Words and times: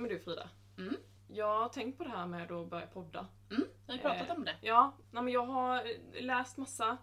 Men 0.00 0.08
du 0.08 0.18
Frida. 0.18 0.48
Mm. 0.78 0.96
Jag 1.28 1.60
har 1.60 1.68
tänkt 1.68 1.98
på 1.98 2.04
det 2.04 2.10
här 2.10 2.26
med 2.26 2.52
att 2.52 2.70
börja 2.70 2.86
podda. 2.86 3.26
Mm, 3.50 3.64
vi 3.86 3.92
har 3.92 3.98
pratat 3.98 4.28
Eh, 4.28 4.34
om 4.34 4.44
det. 4.44 4.56
Ja, 4.60 4.96
nej, 5.10 5.22
men 5.22 5.32
jag 5.32 5.46
har 5.46 5.82
läst 6.20 6.56
massa 6.56 6.96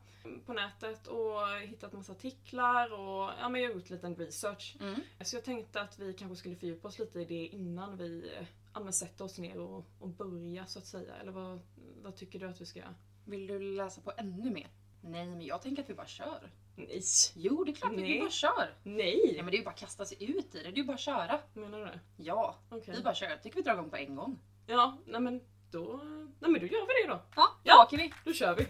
på 0.45 0.53
nätet 0.53 1.07
och 1.07 1.49
hittat 1.61 1.93
massa 1.93 2.11
artiklar 2.11 2.93
och 2.93 3.31
ja, 3.39 3.49
men 3.49 3.61
jag 3.61 3.69
har 3.69 3.75
gjort 3.75 3.89
lite 3.89 4.07
research. 4.07 4.77
Mm. 4.79 4.99
Så 5.21 5.35
jag 5.35 5.43
tänkte 5.43 5.81
att 5.81 5.99
vi 5.99 6.13
kanske 6.13 6.35
skulle 6.35 6.55
fördjupa 6.55 6.87
oss 6.87 6.99
lite 6.99 7.19
i 7.19 7.25
det 7.25 7.45
innan 7.47 7.97
vi 7.97 8.31
eh, 8.39 8.47
ja, 8.73 8.91
sätter 8.91 9.25
oss 9.25 9.37
ner 9.37 9.59
och, 9.59 9.85
och 9.99 10.09
börjar 10.09 10.65
så 10.65 10.79
att 10.79 10.85
säga. 10.85 11.15
Eller 11.15 11.31
vad, 11.31 11.59
vad 12.01 12.15
tycker 12.15 12.39
du 12.39 12.47
att 12.47 12.61
vi 12.61 12.65
ska 12.65 12.79
göra? 12.79 12.95
Vill 13.25 13.47
du 13.47 13.59
läsa 13.59 14.01
på 14.01 14.11
ännu 14.17 14.51
mer? 14.51 14.67
Nej, 15.01 15.25
men 15.25 15.41
jag 15.41 15.61
tänker 15.61 15.83
att 15.83 15.89
vi 15.89 15.93
bara 15.93 16.07
kör. 16.07 16.51
Nej! 16.77 17.01
Jo, 17.35 17.63
det 17.63 17.71
är 17.71 17.75
klart 17.75 17.91
Nej. 17.95 18.19
bara 18.19 18.29
kör. 18.29 18.73
Nej! 18.83 19.33
Ja, 19.37 19.43
men 19.43 19.51
det 19.51 19.55
är 19.57 19.59
ju 19.59 19.63
bara 19.65 19.69
att 19.71 19.79
kasta 19.79 20.05
sig 20.05 20.31
ut 20.37 20.55
i 20.55 20.57
det. 20.57 20.63
Det 20.63 20.69
är 20.69 20.73
ju 20.73 20.83
bara 20.83 20.93
att 20.93 20.99
köra. 20.99 21.39
Menar 21.53 21.79
du 21.79 21.85
det? 21.85 21.99
Ja, 22.17 22.55
Okej. 22.69 22.93
vi 22.97 23.03
bara 23.03 23.15
kör. 23.15 23.29
Jag 23.29 23.43
tycker 23.43 23.55
vi 23.55 23.61
drar 23.61 23.73
igång 23.73 23.89
på 23.89 23.95
en 23.97 24.15
gång. 24.15 24.39
Ja, 24.67 24.97
nej 25.05 25.21
men 25.21 25.41
då... 25.71 25.99
Nej 26.39 26.51
men 26.51 26.53
då 26.61 26.67
gör 26.67 26.87
vi 26.87 27.07
det 27.07 27.13
då. 27.13 27.21
Ja, 27.35 27.47
då 27.63 27.69
Ja. 27.69 27.83
åker 27.83 27.97
vi. 27.97 28.13
Då 28.25 28.33
kör 28.33 28.55
vi. 28.55 28.67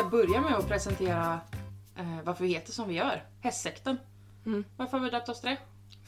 Ska 0.00 0.08
börja 0.10 0.40
med 0.40 0.54
att 0.54 0.68
presentera 0.68 1.40
eh, 1.96 2.22
varför 2.24 2.44
vi 2.44 2.50
heter 2.52 2.72
som 2.72 2.88
vi 2.88 2.94
gör. 2.94 3.24
Hästsekten. 3.40 3.98
Mm. 4.46 4.64
Varför 4.76 4.98
har 4.98 5.04
vi 5.04 5.10
döpt 5.10 5.28
oss 5.28 5.40
till 5.40 5.50
det? 5.50 5.56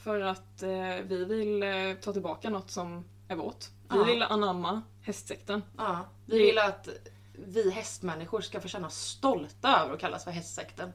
För 0.03 0.19
att 0.21 0.63
eh, 0.63 0.69
vi 1.07 1.25
vill 1.25 1.63
eh, 1.63 1.93
ta 2.01 2.13
tillbaka 2.13 2.49
något 2.49 2.71
som 2.71 3.05
är 3.27 3.35
vårt. 3.35 3.65
Vi 3.89 3.97
Ja. 3.97 4.03
vill 4.03 4.21
anamma 4.23 4.81
hästsekten. 5.01 5.63
Ja, 5.77 6.05
vi 6.25 6.39
vill 6.39 6.57
att 6.57 6.89
vi 7.47 7.71
hästmänniskor 7.71 8.41
ska 8.41 8.61
få 8.61 8.67
känna 8.67 8.89
stolta 8.89 9.79
över 9.83 9.93
att 9.93 9.99
kallas 9.99 10.23
för 10.23 10.31
hästsekten. 10.31 10.93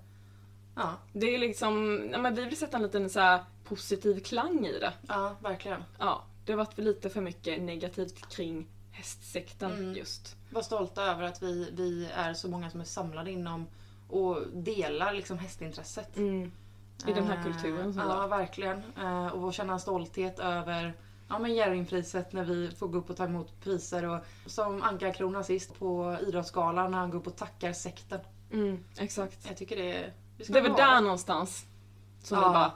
Ja, 0.74 0.92
Det 1.12 1.34
är 1.34 1.38
liksom, 1.38 2.00
ja, 2.12 2.18
men 2.18 2.34
vi 2.34 2.44
vill 2.44 2.56
sätta 2.56 2.76
en 2.76 2.82
liten 2.82 3.10
så 3.10 3.20
här 3.20 3.44
positiv 3.64 4.20
klang 4.20 4.66
i 4.66 4.78
det. 4.78 4.92
ja 5.08 5.36
verkligen. 5.42 5.84
Ja, 5.98 6.22
det 6.44 6.52
har 6.52 6.56
varit 6.56 6.74
för 6.74 6.82
lite 6.82 7.10
för 7.10 7.20
mycket 7.20 7.60
negativt 7.62 8.28
kring 8.28 8.66
hästsekten 8.98 9.72
Mm. 9.72 9.94
just. 9.94 10.36
Var 10.50 10.62
stolta 10.62 11.02
över 11.02 11.22
att 11.22 11.42
vi, 11.42 11.70
vi 11.72 12.08
är 12.14 12.34
så 12.34 12.48
många 12.48 12.70
som 12.70 12.80
är 12.80 12.84
samlade 12.84 13.30
inom 13.30 13.66
och 14.08 14.38
delar 14.52 15.12
liksom 15.12 15.38
hästintresset. 15.38 16.16
Mm. 16.16 16.52
I 17.06 17.12
den 17.12 17.26
här 17.26 17.36
Eh, 17.36 17.42
kulturen 17.44 17.92
som 17.94 18.02
Ja, 18.02 18.26
verkligen. 18.26 18.82
Eh, 18.98 19.26
och 19.26 19.54
känna 19.54 19.72
en 19.72 19.80
stolthet 19.80 20.38
över 20.38 20.94
ja, 21.28 21.38
men 21.38 21.54
Jerringpriset 21.54 22.32
när 22.32 22.44
vi 22.44 22.70
får 22.70 22.88
gå 22.88 22.98
upp 22.98 23.10
och 23.10 23.16
ta 23.16 23.24
emot 23.24 23.60
priser. 23.60 24.04
Och 24.04 24.20
som 24.46 24.82
Anka-krona 24.82 25.42
sist 25.42 25.78
på 25.78 26.16
Idrottsgalan 26.28 26.90
när 26.90 26.98
han 26.98 27.10
går 27.10 27.18
upp 27.18 27.26
och 27.26 27.36
tackar 27.36 27.72
sekten. 27.72 28.20
Mm, 28.52 28.84
exakt. 28.98 29.46
Jag 29.48 29.56
tycker 29.56 29.76
det 29.76 29.96
är... 29.96 30.12
Ska 30.44 30.52
Det 30.52 30.58
är 30.58 30.62
väl 30.62 30.72
där 30.72 31.00
någonstans 31.00 31.66
som 32.22 32.38
Ja. 32.38 32.48
vi 32.48 32.52
bara, 32.54 32.72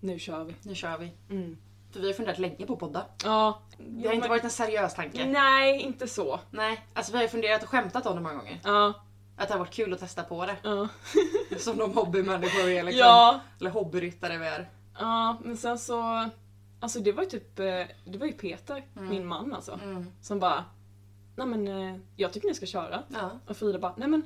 nu 0.00 0.18
kör 0.18 0.44
vi. 0.44 0.54
Nu 0.62 0.74
kör 0.74 0.98
vi. 0.98 1.12
Mm. 1.30 1.56
För 1.94 2.00
vi 2.00 2.06
har 2.06 2.14
funderat 2.14 2.38
länge 2.38 2.66
på 2.66 2.72
att 2.72 2.78
podda. 2.78 3.04
Ja. 3.24 3.58
Det 3.78 4.06
har 4.08 4.14
inte 4.14 4.28
varit 4.28 4.44
en 4.44 4.50
seriös 4.50 4.94
tanke. 4.94 5.26
Nej, 5.26 5.80
inte 5.80 6.08
så. 6.08 6.40
Nej, 6.50 6.86
alltså 6.94 7.12
vi 7.12 7.18
har 7.18 7.22
ju 7.22 7.28
funderat 7.28 7.62
och 7.62 7.68
skämtat 7.68 8.06
om 8.06 8.16
det 8.16 8.22
många 8.22 8.34
gånger. 8.34 8.60
Ja. 8.64 8.92
Att 9.36 9.48
det 9.48 9.54
har 9.54 9.58
varit 9.58 9.74
kul 9.74 9.92
att 9.92 10.00
testa 10.00 10.22
på 10.22 10.46
det. 10.46 10.56
Ja. 10.62 10.88
Som 11.58 11.76
de 11.76 11.92
hobbymänniskor 11.96 12.66
vi 12.66 12.78
är 12.78 12.82
liksom. 12.82 12.98
ja. 13.00 13.40
Eller 13.60 13.70
hobbyryttare 13.70 14.38
vi 14.38 14.46
är. 14.46 14.68
Ja, 14.98 15.36
men 15.44 15.56
sen 15.56 15.78
så... 15.78 16.28
Alltså 16.80 17.00
det 17.00 17.12
var 17.12 17.22
ju 17.22 17.28
typ, 17.28 17.58
eh, 17.58 17.64
det 18.04 18.18
var 18.18 18.26
ju 18.26 18.32
Peter, 18.32 18.84
Mm. 18.96 19.08
min 19.08 19.26
man 19.26 19.54
alltså, 19.54 19.80
Mm. 19.82 20.06
som 20.22 20.40
bara 20.40 20.64
Nej 21.36 21.46
men 21.46 21.68
eh, 21.68 21.96
jag 22.16 22.32
tycker 22.32 22.48
ni 22.48 22.54
ska 22.54 22.66
köra. 22.66 23.02
Ja, 23.08 23.30
Och 23.48 23.56
Frida 23.56 23.78
bara, 23.78 23.94
nej 23.96 24.08
men, 24.08 24.20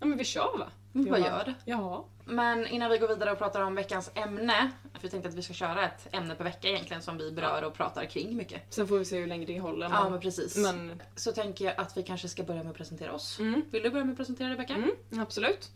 nej 0.00 0.08
men 0.08 0.18
vi 0.18 0.24
kör 0.24 0.58
va? 0.58 0.66
vi 0.92 1.10
bara 1.10 1.18
gör 1.18 1.44
det. 1.44 1.54
Ja. 1.64 2.04
Men 2.26 2.66
innan 2.66 2.90
vi 2.90 2.98
går 2.98 3.08
vidare 3.08 3.32
och 3.32 3.38
pratar 3.38 3.60
om 3.62 3.74
veckans 3.74 4.10
ämne. 4.14 4.70
För 4.94 5.00
vi 5.02 5.08
tänkte 5.08 5.28
att 5.28 5.34
vi 5.34 5.42
ska 5.42 5.52
köra 5.54 5.84
ett 5.86 6.14
ämne 6.14 6.34
per 6.34 6.44
vecka 6.44 6.68
egentligen 6.68 7.02
som 7.02 7.18
vi 7.18 7.32
berör 7.32 7.64
och 7.64 7.74
pratar 7.74 8.04
kring 8.04 8.36
mycket. 8.36 8.74
Sen 8.74 8.88
får 8.88 8.98
vi 8.98 9.04
se 9.04 9.18
hur 9.18 9.26
länge 9.26 9.46
det 9.46 9.60
håller. 9.60 9.86
Ja 9.90 10.02
Men, 10.02 10.12
men 10.12 10.20
precis. 10.20 10.56
men 10.56 11.02
Så 11.16 11.32
tänker 11.32 11.64
jag 11.64 11.74
att 11.76 11.96
vi 11.96 12.02
kanske 12.02 12.28
ska 12.28 12.42
börja 12.42 12.62
med 12.62 12.70
att 12.70 12.76
presentera 12.76 13.12
oss. 13.12 13.38
mm, 13.38 13.62
Vill 13.70 13.82
du 13.82 13.90
börja 13.90 14.04
med 14.04 14.12
att 14.12 14.18
presentera 14.18 14.50
Rebecka? 14.50 14.74
mm, 14.74 14.90
absolut. 15.20 15.70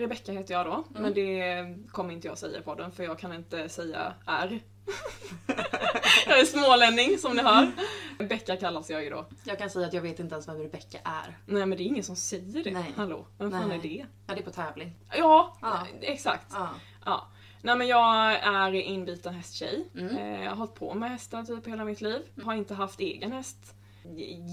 Rebecka 0.00 0.32
heter 0.32 0.54
jag 0.54 0.66
då, 0.66 0.72
Mm. 0.72 1.02
men 1.02 1.14
det 1.14 1.64
kommer 1.92 2.12
inte 2.14 2.26
jag 2.28 2.38
säga 2.38 2.62
på 2.62 2.74
den 2.74 2.92
för 2.92 3.04
jag 3.04 3.18
kan 3.18 3.32
inte 3.32 3.68
säga 3.68 4.14
R. 4.26 4.60
jag 6.26 6.40
är 6.40 6.44
smålänning 6.44 7.18
som 7.18 7.36
ni 7.36 7.42
hör. 7.42 7.70
Becka 8.28 8.56
kallas 8.56 8.90
jag 8.90 9.04
ju 9.04 9.10
då. 9.10 9.26
Jag 9.44 9.58
kan 9.58 9.70
säga 9.70 9.86
att 9.86 9.92
jag 9.92 10.02
vet 10.02 10.20
inte 10.20 10.34
ens 10.34 10.48
vem 10.48 10.58
Rebecka 10.58 10.98
är. 11.04 11.38
Nej 11.46 11.66
men 11.66 11.78
det 11.78 11.84
är 11.84 11.86
ingen 11.86 12.04
som 12.04 12.16
säger 12.16 12.64
det. 12.64 12.70
Nej. 12.70 12.92
Hallå, 12.96 13.26
vem 13.38 13.50
fan 13.50 13.68
Nej. 13.68 13.78
är 13.78 13.82
det? 13.82 14.06
Ja, 14.26 14.34
det 14.34 14.40
är 14.40 14.44
på 14.44 14.50
tävling. 14.50 14.92
Ja, 15.16 15.56
Ja. 15.62 15.86
exakt. 16.00 16.46
Ja. 16.54 16.68
Ja. 17.04 17.26
Nej 17.62 17.76
men 17.76 17.86
jag 17.86 18.32
är 18.34 18.74
inbiten 18.74 19.34
hästtjej. 19.34 19.86
Mm. 19.94 20.16
Eh, 20.16 20.42
Jag 20.44 20.50
har 20.50 20.56
hållit 20.56 20.74
på 20.74 20.94
med 20.94 21.10
hästar 21.10 21.42
typ 21.44 21.66
hela 21.66 21.84
mitt 21.84 22.00
liv. 22.00 22.22
Har 22.44 22.54
inte 22.54 22.74
haft 22.74 23.00
egen 23.00 23.32
häst 23.32 23.74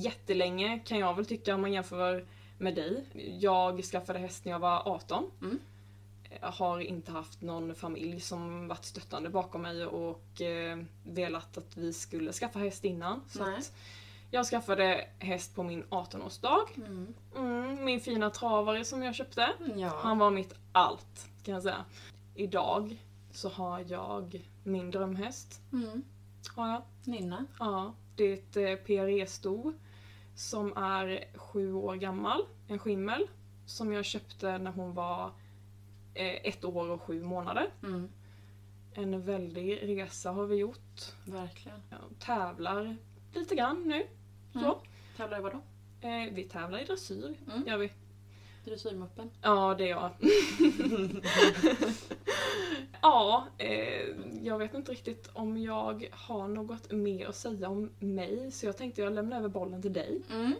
jättelänge 0.03 0.79
kan 0.85 0.99
jag 0.99 1.13
väl 1.15 1.25
tycka 1.25 1.55
om 1.55 1.61
man 1.61 1.73
jämför 1.73 2.25
med 2.57 2.75
dig. 2.75 3.05
Jag 3.39 3.83
skaffade 3.83 4.19
häst 4.19 4.45
när 4.45 4.51
jag 4.51 4.59
var 4.59 4.87
18. 4.87 5.31
Mm. 5.41 5.59
Jag 6.41 6.51
har 6.51 6.79
inte 6.79 7.11
haft 7.11 7.41
någon 7.41 7.75
familj 7.75 8.19
som 8.19 8.67
varit 8.67 8.85
stöttande 8.85 9.29
bakom 9.29 9.61
mig 9.61 9.85
och 9.85 10.41
eh, 10.41 10.79
velat 11.03 11.57
att 11.57 11.77
vi 11.77 11.93
skulle 11.93 12.31
skaffa 12.31 12.59
häst 12.59 12.85
innan. 12.85 13.21
Så 13.29 13.45
jag 14.31 14.45
skaffade 14.45 15.07
häst 15.19 15.55
på 15.55 15.63
min 15.63 15.83
18-årsdag. 15.83 16.67
Mm. 16.75 17.13
Mm, 17.35 17.85
min 17.85 17.99
fina 17.99 18.29
travare 18.29 18.85
som 18.85 19.03
jag 19.03 19.15
köpte. 19.15 19.49
Ja. 19.75 19.99
Han 20.03 20.17
var 20.17 20.31
mitt 20.31 20.53
allt, 20.71 21.27
kan 21.43 21.53
jag 21.53 21.63
säga. 21.63 21.85
Idag 22.35 22.97
så 23.31 23.49
har 23.49 23.85
jag 23.87 24.49
min 24.63 24.91
drömhäst. 24.91 25.61
Mm. 25.71 26.03
Har 26.55 26.67
jag. 26.67 26.81
Nynna. 27.05 27.45
Ja, 27.59 27.93
det 28.15 28.23
är 28.23 28.33
ett 28.33 28.57
eh, 28.57 28.85
PRE-sto 28.85 29.73
som 30.35 30.77
är 30.77 31.25
sju 31.38 31.73
år 31.73 31.95
gammal. 31.95 32.41
En 32.67 32.79
skimmel. 32.79 33.27
Som 33.66 33.94
jag 33.94 34.05
köpte 34.05 34.57
när 34.57 34.71
hon 34.71 34.94
var 34.94 35.25
eh, 36.13 36.47
ett 36.47 36.66
år 36.66 36.89
och 36.89 37.01
sju 37.01 37.23
månader. 37.23 37.69
Mm. 37.83 38.09
En 38.94 39.21
väldig 39.25 39.79
resa 39.83 40.31
har 40.31 40.45
vi 40.45 40.55
gjort. 40.55 41.13
Verkligen. 41.25 41.79
Jag 41.89 41.99
tävlar 42.19 42.97
lite 43.33 43.55
grann 43.55 43.83
nu. 43.88 44.07
Så. 44.53 44.59
Mm. 44.59 44.75
Tävlar 45.17 45.39
i 45.39 45.41
vadå? 45.41 45.61
Eh, 46.01 46.33
vi 46.33 46.44
tävlar 46.44 46.79
i 46.79 46.85
dressyr, 46.85 47.35
Mm. 47.51 47.67
gör 47.67 47.77
vi. 47.77 47.91
Dressyrmuppen. 48.66 49.29
Ja, 49.41 49.75
det 49.78 49.84
är 49.84 49.90
jag. 49.90 50.09
ja, 53.01 53.47
eh, 53.57 54.07
jag 54.44 54.57
vet 54.57 54.74
inte 54.74 54.91
riktigt 54.91 55.29
om 55.34 55.57
jag 55.57 56.07
har 56.12 56.47
något 56.47 56.91
mer 56.91 57.28
att 57.28 57.35
säga 57.35 57.69
om 57.69 57.90
mig 58.00 58.51
så 58.51 58.66
jag 58.66 58.78
tänkte 58.78 59.01
jag 59.01 59.13
lämnar 59.13 59.38
över 59.38 59.50
bollen 59.50 59.81
till 59.81 59.94
dig. 59.94 60.22
Mm. 60.31 60.53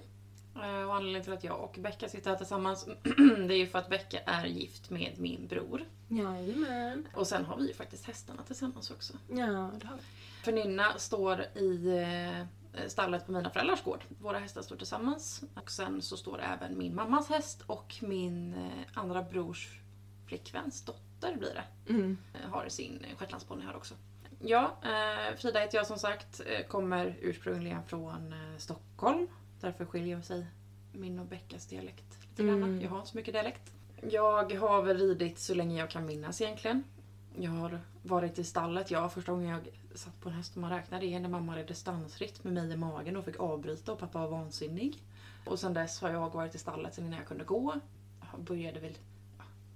Eh, 0.56 0.88
Och 0.90 0.96
anledningen 0.96 1.24
till 1.24 1.34
att 1.34 1.44
jag 1.44 1.60
och 1.64 1.76
Becka 1.80 2.10
sitter 2.10 2.30
här 2.30 2.38
tillsammans 2.38 2.86
det 3.48 3.54
är 3.54 3.58
ju 3.58 3.68
för 3.68 3.80
att 3.80 3.90
Becka 3.90 4.20
är 4.26 4.46
gift 4.46 4.90
med 4.90 5.14
min 5.18 5.48
bror. 5.48 5.84
Jajamän. 6.08 7.08
Och 7.16 7.28
sen 7.28 7.46
har 7.46 7.58
vi 7.58 7.68
ju 7.68 7.74
faktiskt 7.74 8.06
hästarna 8.06 8.44
tillsammans 8.44 8.92
också. 8.92 9.14
Ja, 9.30 9.72
det 9.80 9.88
har 9.88 9.96
vi. 9.96 10.02
För 10.44 10.52
Nynna 10.52 10.98
står 10.98 11.42
i 11.42 11.88
eh, 11.88 12.46
stallet 12.88 13.26
på 13.26 13.32
mina 13.32 13.50
föräldrars 13.50 13.84
gård. 13.84 14.04
Våra 14.20 14.40
hästar 14.40 14.62
står 14.62 14.76
tillsammans. 14.76 15.44
Och 15.56 15.72
sen 15.72 16.02
så 16.02 16.18
står 16.18 16.42
även 16.42 16.78
min 16.78 16.96
mammas 16.96 17.30
häst 17.30 17.64
och 17.68 17.96
min 18.02 18.54
eh, 18.54 18.70
andra 18.94 19.22
brors 19.24 19.80
flickväns 20.28 20.86
dotter 20.86 21.36
blir 21.36 21.54
det. 21.54 21.94
Mm. 21.94 22.18
eh, 22.34 22.50
har 22.50 22.70
sin 22.70 23.06
eh, 23.10 23.18
shetlandsponny 23.18 23.64
här 23.66 23.76
också. 23.76 23.94
Ja, 24.40 24.78
eh, 24.84 25.36
Frida 25.38 25.60
heter 25.60 25.78
jag 25.78 25.88
som 25.88 25.98
sagt. 26.00 26.42
eh, 26.46 26.68
Kommer 26.68 27.18
ursprungligen 27.22 27.84
från 27.84 28.34
eh, 28.34 28.58
Stockholm. 28.58 29.28
Därför 29.62 29.86
skiljer 29.86 30.22
sig 30.22 30.46
min 30.94 31.20
och 31.20 31.26
Beckas 31.26 31.66
dialekt 31.68 32.18
lite 32.30 32.44
grann. 32.44 32.64
Mm. 32.64 32.82
Jag 32.82 32.90
har 32.90 32.98
inte 32.98 33.10
så 33.12 33.18
mycket 33.18 33.34
dialekt. 33.34 33.72
Jag 34.10 34.54
har 34.54 34.82
väl 34.82 34.98
ridit 34.98 35.40
så 35.40 35.54
länge 35.54 35.80
jag 35.80 35.90
kan 35.90 36.06
minnas 36.06 36.42
egentligen. 36.42 36.84
Jag 37.38 37.52
har 37.52 37.80
varit 38.04 38.40
i 38.40 38.44
stallet. 38.44 38.92
Ja, 38.92 39.10
första 39.10 39.32
gången 39.32 39.50
jag 39.50 39.62
satt 39.96 40.22
på 40.22 40.30
en 40.30 40.36
häst, 40.36 40.56
om 40.56 40.62
man 40.62 40.72
räknar 40.72 41.00
det, 41.00 41.14
är 41.14 41.20
när 41.20 41.30
mamma 41.30 41.58
red 41.58 41.68
distansritt 41.68 42.44
med 42.44 42.54
mig 42.54 42.72
i 42.72 42.78
magen 42.78 43.18
och 43.18 43.26
fick 43.26 43.40
avbryta 43.40 43.92
och 43.94 44.00
pappa 44.00 44.20
var 44.20 44.28
vansinnig. 44.28 45.04
Och 45.46 45.60
sen 45.60 45.74
dess 45.74 46.02
har 46.02 46.10
jag 46.10 46.34
varit 46.34 46.56
i 46.56 46.58
stallet 46.58 46.94
sen 46.94 47.06
innan 47.06 47.20
jag 47.20 47.28
kunde 47.28 47.44
gå. 47.44 47.80
Jag 48.32 48.42
började 48.42 48.80
väl 48.80 48.98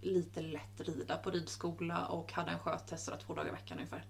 lite 0.02 0.42
lätt 0.42 0.82
rida 0.82 1.18
på 1.18 1.32
ridskola 1.32 2.06
och 2.06 2.34
hade 2.34 2.52
en 2.52 2.60
sköttest 2.60 3.06
sådär 3.06 3.18
två 3.18 3.34
dagar 3.34 3.48
i 3.50 3.52
veckan 3.52 3.78
ungefär. 3.78 4.06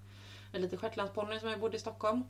En 0.51 0.61
liten 0.61 0.79
shetlandsponny 0.79 1.39
som 1.39 1.49
jag 1.49 1.59
bodde 1.59 1.77
i 1.77 1.79
Stockholm. 1.79 2.23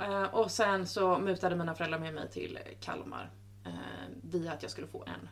Eh, 0.00 0.22
och 0.22 0.50
sen 0.50 0.86
så 0.86 1.18
mutade 1.18 1.56
mina 1.56 1.74
föräldrar 1.74 1.98
med 1.98 2.14
mig 2.14 2.30
till 2.30 2.58
Kalmar 2.80 3.30
eh, 3.64 3.72
via 4.22 4.52
att 4.52 4.62
jag 4.62 4.70
skulle 4.70 4.86
få 4.86 5.04
en, 5.04 5.28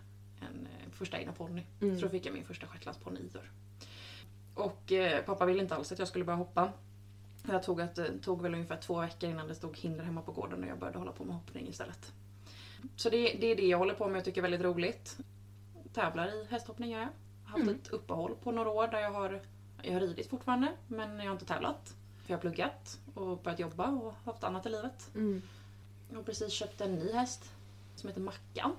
en 0.49 0.67
eh, 0.67 0.91
första 0.91 1.19
egna 1.19 1.32
ponny. 1.32 1.62
Mm. 1.81 1.97
Så 1.99 2.05
då 2.05 2.09
fick 2.09 2.27
jag 2.27 2.35
min 2.35 2.44
första 2.44 2.67
shetlandsponny 2.67 3.20
Idor. 3.20 3.50
Och 4.55 4.93
eh, 4.93 5.25
pappa 5.25 5.47
ville 5.47 5.62
inte 5.62 5.75
alls 5.75 5.93
att 5.93 5.99
jag 5.99 6.09
skulle 6.09 6.25
börja 6.25 6.37
hoppa. 6.37 6.73
Jag 7.49 7.62
tog, 7.62 7.81
att, 7.81 7.99
tog 8.23 8.43
väl 8.43 8.55
ungefär 8.55 8.76
två 8.76 9.00
veckor 9.00 9.31
innan 9.31 9.49
det 9.49 9.55
stod 9.55 9.76
hinder 9.79 10.05
hemma 10.05 10.23
på 10.23 10.32
gården 10.32 10.62
och 10.64 10.69
jag 10.70 10.79
började 10.79 10.99
hålla 10.99 11.12
på 11.12 11.25
med 11.25 11.35
hoppning 11.37 11.69
istället. 11.69 12.12
Så 12.96 13.11
det, 13.11 13.37
det 13.41 13.46
är 13.46 13.56
det 13.56 13.67
jag 13.67 13.79
håller 13.79 13.94
på 13.94 14.08
med 14.08 14.19
och 14.19 14.25
tycker 14.25 14.41
är 14.41 14.43
väldigt 14.43 14.61
roligt. 14.61 15.17
Tävlar 15.93 16.26
i 16.43 16.46
hästhoppning 16.50 16.91
gör 16.91 16.99
jag. 17.00 17.08
Jag 17.44 17.50
har 17.50 17.58
haft 17.58 17.62
Mm. 17.62 17.75
ett 17.75 17.88
uppehåll 17.88 18.35
på 18.43 18.52
några 18.52 18.70
år 18.70 18.88
där 18.88 18.99
jag 19.00 19.11
har, 19.12 19.41
jag 19.82 19.93
har 19.93 20.00
ridit 20.00 20.31
fortfarande 20.31 20.73
men 20.88 21.19
jag 21.19 21.25
har 21.26 21.32
inte 21.32 21.44
tävlat. 21.46 21.94
För 22.25 22.31
jag 22.32 22.37
har 22.37 22.41
pluggat 22.41 22.99
och 23.14 23.38
börjat 23.43 23.58
jobba 23.61 23.88
och 23.88 24.14
haft 24.25 24.44
annat 24.44 24.67
i 24.67 24.69
livet. 24.69 25.11
Mm. 25.14 25.43
Jag 26.11 26.17
har 26.17 26.23
precis 26.23 26.52
köpt 26.52 26.81
en 26.81 26.94
ny 26.94 27.12
häst 27.12 27.52
som 27.96 28.08
heter 28.08 28.20
Mackan. 28.20 28.73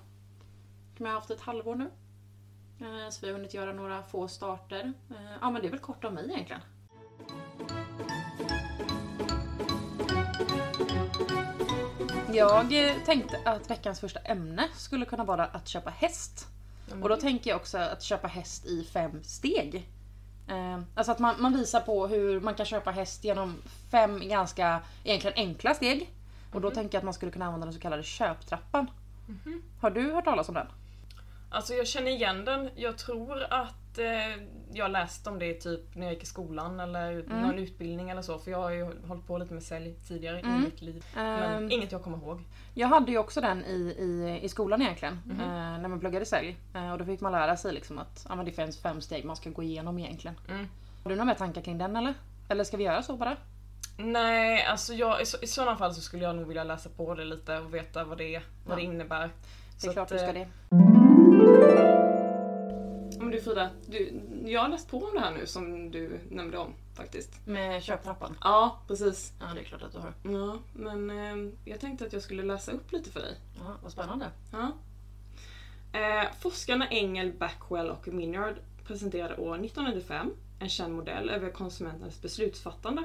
Som 0.98 1.06
jag 1.06 1.14
har 1.14 1.20
haft 1.20 1.32
ett 1.32 1.42
halvår 1.42 1.76
nu. 1.76 1.90
Eh, 2.80 3.10
Så 3.10 3.22
vi 3.22 3.28
har 3.32 3.38
hunnit 3.38 3.54
göra 3.54 3.74
några 3.74 4.04
få 4.04 4.28
starter. 4.28 4.94
Eh, 5.10 5.16
Ja 5.42 5.52
men 5.52 5.62
det 5.62 5.68
är 5.68 5.72
väl 5.72 5.80
kort 5.80 6.04
om 6.04 6.14
mig 6.14 6.26
egentligen. 6.32 6.62
Jag 12.34 12.70
tänkte 13.06 13.40
att 13.46 13.70
veckans 13.70 14.00
första 14.00 14.20
ämne 14.20 14.70
skulle 14.76 15.06
kunna 15.06 15.24
vara 15.24 15.46
att 15.46 15.68
köpa 15.68 15.90
häst. 15.90 16.48
Och 17.02 17.10
då 17.10 17.16
tänker 17.16 17.50
jag 17.50 17.58
också 17.58 17.78
att 17.78 18.04
köpa 18.04 18.28
häst 18.28 18.66
i 18.66 18.84
fem 18.94 19.24
steg. 19.24 19.90
Eh, 20.48 20.80
alltså 20.96 21.12
att 21.12 21.20
man, 21.20 21.36
man 21.42 21.54
visar 21.54 21.80
på 21.80 22.08
hur 22.08 22.40
man 22.40 22.54
kan 22.56 22.66
köpa 22.66 22.92
häst 22.92 23.24
genom 23.24 23.62
fem 23.92 24.20
ganska 24.30 24.82
egentligen 25.04 25.38
enkla 25.38 25.74
steg. 25.74 26.10
Och 26.54 26.62
då 26.62 26.72
tänker 26.72 26.96
jag 26.96 27.00
att 27.00 27.06
man 27.06 27.14
skulle 27.14 27.32
kunna 27.32 27.46
använda 27.46 27.66
den 27.66 27.74
så 27.74 27.80
kallade 27.80 28.04
köptrappan. 28.04 28.88
Har 29.82 29.90
du 29.90 30.12
hört 30.12 30.26
talas 30.26 30.50
om 30.50 30.56
den? 30.56 30.68
Alltså 31.50 31.74
jag 31.74 31.88
känner 31.88 32.12
igen 32.12 32.46
den. 32.46 32.70
Jag 32.76 32.98
tror 32.98 33.44
att 33.54 33.74
eh, 33.98 34.44
jag 34.74 34.92
läst 34.92 35.28
om 35.28 35.40
det 35.40 35.54
typ 35.54 35.96
när 35.96 36.04
jag 36.06 36.14
gick 36.14 36.24
i 36.24 36.26
skolan 36.26 36.80
eller 36.80 37.12
Mm. 37.12 37.42
någon 37.42 37.60
utbildning 37.60 38.10
eller 38.10 38.22
så. 38.22 38.40
För 38.40 38.52
jag 38.52 38.58
har 38.62 38.70
ju 38.72 39.08
hållit 39.08 39.28
på 39.28 39.38
lite 39.38 39.54
med 39.54 39.64
sälj 39.64 39.94
tidigare 40.08 40.40
Mm. 40.40 40.56
i 40.56 40.66
mitt 40.66 40.82
liv. 40.82 41.06
Men 41.16 41.54
Ehm, 41.64 41.72
inget 41.72 41.92
jag 41.92 42.04
kommer 42.04 42.18
ihåg. 42.18 42.42
Jag 42.74 42.88
hade 42.88 43.12
ju 43.12 43.18
också 43.18 43.42
den 43.42 43.66
i, 43.66 43.96
i, 44.00 44.40
i 44.44 44.50
skolan 44.50 44.82
egentligen. 44.82 45.22
Mhm. 45.26 45.40
eh, 45.40 45.48
när 45.80 45.88
man 45.88 46.00
pluggade 46.00 46.26
sälj. 46.26 46.58
Eh, 46.76 46.92
och 46.92 46.98
då 46.98 47.06
fick 47.06 47.22
man 47.22 47.32
lära 47.32 47.58
sig 47.58 47.74
liksom 47.74 48.00
att 48.00 48.26
ja, 48.30 48.36
men 48.36 48.46
det 48.46 48.52
finns 48.52 48.82
fem 48.82 49.02
steg 49.02 49.26
man 49.26 49.36
ska 49.36 49.50
gå 49.50 49.64
igenom 49.64 50.00
egentligen. 50.00 50.36
Mm. 50.50 50.68
Har 51.04 51.10
du 51.10 51.16
några 51.16 51.26
mer 51.26 51.36
tankar 51.36 51.62
kring 51.62 51.78
den 51.78 51.96
eller? 51.96 52.14
Eller 52.50 52.64
ska 52.64 52.78
vi 52.78 52.84
göra 52.84 53.04
så 53.04 53.16
bara? 53.18 53.38
Nej, 53.98 54.66
alltså 54.66 54.94
jag, 54.94 55.22
i, 55.22 55.26
så, 55.26 55.38
i 55.42 55.48
sådana 55.48 55.78
fall 55.78 55.94
så 55.94 56.02
skulle 56.02 56.24
jag 56.24 56.36
nog 56.36 56.48
vilja 56.48 56.64
läsa 56.64 56.90
på 56.90 57.16
det 57.16 57.26
lite 57.26 57.58
och 57.60 57.74
veta 57.74 58.04
vad 58.04 58.18
det, 58.18 58.42
vad 58.66 58.72
Ja. 58.72 58.76
det 58.76 58.82
innebär. 58.82 59.30
Det 59.82 59.88
är 59.88 59.94
klart 59.94 60.10
du 60.10 60.18
ska 60.18 60.28
eh, 60.28 60.34
det. 60.34 60.48
Men 63.26 63.32
du 63.32 63.42
Frida, 63.42 63.70
du, 63.88 64.22
jag 64.46 64.62
har 64.62 64.70
läst 64.70 64.90
på 64.90 64.98
om 64.98 65.14
det 65.14 65.20
här 65.20 65.32
nu 65.32 65.46
som 65.46 65.92
du 65.92 66.20
nämnde 66.30 66.58
om 66.58 66.74
faktiskt. 66.94 67.48
Med 67.48 67.84
köptrappan? 67.84 68.38
Ja, 68.42 68.80
precis. 68.88 69.34
Ja 69.40 69.46
det 69.54 69.60
är 69.60 69.64
klart 69.64 69.84
att 69.84 69.92
du 69.92 70.00
har. 70.00 70.14
Ja, 70.24 70.60
men 70.74 71.10
eh, 71.10 71.54
jag 71.66 71.80
tänkte 71.80 72.06
att 72.06 72.14
jag 72.14 72.22
skulle 72.22 72.44
läsa 72.44 72.72
upp 72.72 72.92
lite 72.92 73.10
för 73.10 73.20
dig. 73.20 73.38
Ja, 73.60 73.76
vad 73.84 73.92
spännande. 73.92 74.32
Ja. 74.52 74.72
Eh, 76.00 76.32
forskarna 76.40 76.88
Engel, 76.90 77.34
Backwell 77.34 77.90
och 77.90 78.08
Minyard 78.08 78.56
presenterade 78.88 79.36
år 79.36 79.56
1995 79.56 80.32
en 80.60 80.70
känd 80.70 80.94
modell 80.94 81.30
över 81.30 81.50
konsumenternas 81.50 82.22
beslutsfattande. 82.22 83.04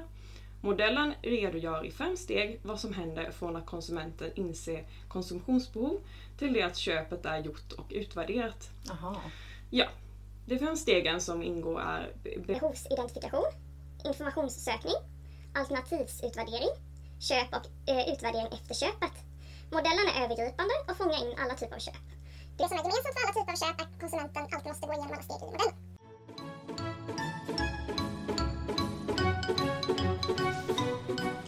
Modellen 0.61 1.15
redogör 1.23 1.87
i 1.87 1.91
fem 1.91 2.17
steg 2.17 2.61
vad 2.63 2.81
som 2.81 2.95
händer 2.95 3.31
från 3.31 3.57
att 3.57 3.67
konsumenten 3.67 4.31
inser 4.35 4.85
konsumtionsbehov 5.09 6.01
till 6.39 6.53
det 6.53 6.63
att 6.63 6.77
köpet 6.77 7.27
är 7.27 7.39
gjort 7.39 7.73
och 7.73 7.87
utvärderat. 7.91 8.71
Jaha. 8.89 9.17
Ja, 9.71 9.87
de 10.47 10.59
fem 10.59 10.77
stegen 10.77 11.21
som 11.21 11.43
ingår 11.43 11.81
är 11.81 12.13
be- 12.23 12.31
be- 12.47 12.53
behovsidentifikation, 12.55 13.51
informationssökning, 14.05 14.95
alternativsutvärdering, 15.55 16.71
köp 17.21 17.49
och 17.55 17.91
eh, 17.91 18.13
utvärdering 18.13 18.47
efter 18.53 18.75
köpet. 18.75 19.13
Modellen 19.71 20.09
är 20.17 20.25
övergripande 20.25 20.75
och 20.89 20.97
fångar 20.97 21.25
in 21.25 21.35
alla 21.39 21.55
typer 21.55 21.75
av 21.77 21.81
köp. 21.81 21.95
Det 22.59 22.69
som 22.69 22.77
är 22.79 22.83
gemensamt 22.83 23.15
för 23.15 23.23
alla 23.25 23.35
typer 23.39 23.53
av 23.53 23.57
köp 23.57 23.81
är 23.81 23.85
att 23.85 24.01
konsumenten 24.01 24.43
alltid 24.43 24.69
måste 24.73 24.87
gå 24.87 24.93
igenom 24.93 25.13
alla 25.13 25.23
steg 25.23 25.37
i 25.43 25.45
modellen. 25.45 25.75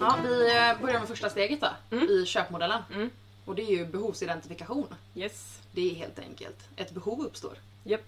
Ja, 0.00 0.18
vi 0.22 0.56
eh, 0.56 0.80
börjar 0.80 0.98
med 0.98 1.08
första 1.08 1.30
steget 1.30 1.60
då. 1.60 1.68
Mm. 1.96 2.08
I 2.08 2.26
köpmodellen. 2.26 2.82
Mm. 2.94 3.10
Och 3.44 3.54
det 3.54 3.62
är 3.62 3.70
ju 3.70 3.86
behovsidentifikation. 3.86 4.86
Yes. 5.14 5.58
Det 5.72 5.90
är 5.90 5.94
helt 5.94 6.18
enkelt. 6.18 6.58
Ett 6.76 6.90
behov 6.90 7.20
uppstår. 7.20 7.58
Japp. 7.84 8.00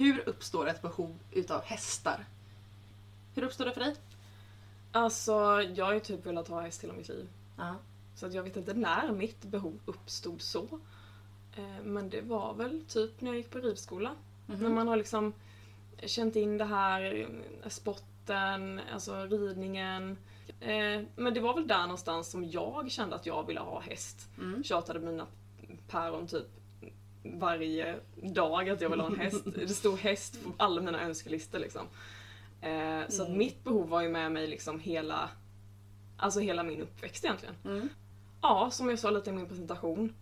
Hur 0.00 0.28
uppstår 0.28 0.68
ett 0.68 0.82
behov 0.82 1.18
utav 1.32 1.62
hästar? 1.62 2.24
Hur 3.34 3.42
uppstår 3.42 3.64
det 3.64 3.72
för 3.72 3.80
dig? 3.80 3.96
Alltså, 4.92 5.32
jag 5.74 5.84
har 5.84 5.92
ju 5.92 6.00
typ 6.00 6.26
velat 6.26 6.48
ha 6.48 6.60
häst 6.60 6.84
hela 6.84 6.92
mitt 6.92 7.08
liv. 7.08 7.28
Ja. 7.58 7.74
Så 8.14 8.26
att 8.26 8.34
jag 8.34 8.42
vet 8.42 8.56
inte 8.56 8.74
när 8.74 9.12
mitt 9.12 9.42
behov 9.42 9.78
uppstod 9.84 10.42
så. 10.42 10.66
Eh, 11.56 11.82
Men 11.84 12.10
det 12.10 12.20
var 12.20 12.54
väl 12.54 12.84
typ 12.88 13.20
när 13.20 13.30
jag 13.30 13.36
gick 13.36 13.50
på 13.50 13.58
ridskola. 13.58 14.10
Mhm. 14.46 14.58
När 14.62 14.70
man 14.70 14.88
har 14.88 14.96
liksom 14.96 15.32
känt 16.06 16.36
in 16.36 16.58
det 16.58 16.64
här, 16.64 17.14
eh, 17.62 17.68
sporten, 17.68 18.80
alltså 18.92 19.24
ridningen. 19.26 20.18
Eh, 20.60 21.02
Men 21.16 21.34
det 21.34 21.40
var 21.40 21.54
väl 21.54 21.66
där 21.68 21.82
någonstans 21.82 22.30
som 22.30 22.44
jag 22.50 22.90
kände 22.90 23.16
att 23.16 23.26
jag 23.26 23.46
ville 23.46 23.60
ha 23.60 23.80
häst. 23.80 24.28
Mm. 24.38 24.64
Tjatade 24.64 25.00
mina 25.00 25.26
päron 25.88 26.26
typ 26.26 26.46
varje 27.22 27.96
dag 28.22 28.70
att 28.70 28.80
jag 28.80 28.90
ville 28.90 29.02
ha 29.02 29.10
en 29.10 29.18
häst. 29.20 29.44
Det 29.56 29.68
stod 29.68 29.98
häst 29.98 30.44
på 30.44 30.52
alla 30.56 30.80
mina 30.80 31.00
önskelistor 31.02 31.58
liksom. 31.58 31.86
Eh, 32.60 33.00
Så 33.08 33.22
att 33.22 33.28
Mm. 33.28 33.38
mitt 33.38 33.64
behov 33.64 33.88
var 33.88 34.02
ju 34.02 34.08
med 34.08 34.32
mig 34.32 34.46
liksom 34.46 34.80
hela, 34.80 35.30
alltså 36.16 36.40
hela 36.40 36.62
min 36.62 36.80
uppväxt 36.82 37.24
egentligen. 37.24 37.54
Mm. 37.64 37.88
Ja, 38.42 38.68
som 38.72 38.90
jag 38.90 38.98
sa 38.98 39.10
lite 39.10 39.30
i 39.30 39.32
min 39.32 39.46
presentation. 39.46 40.14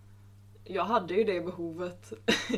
Jag 0.64 0.84
hade 0.84 1.14
ju 1.14 1.24
det 1.24 1.40
behovet 1.40 2.12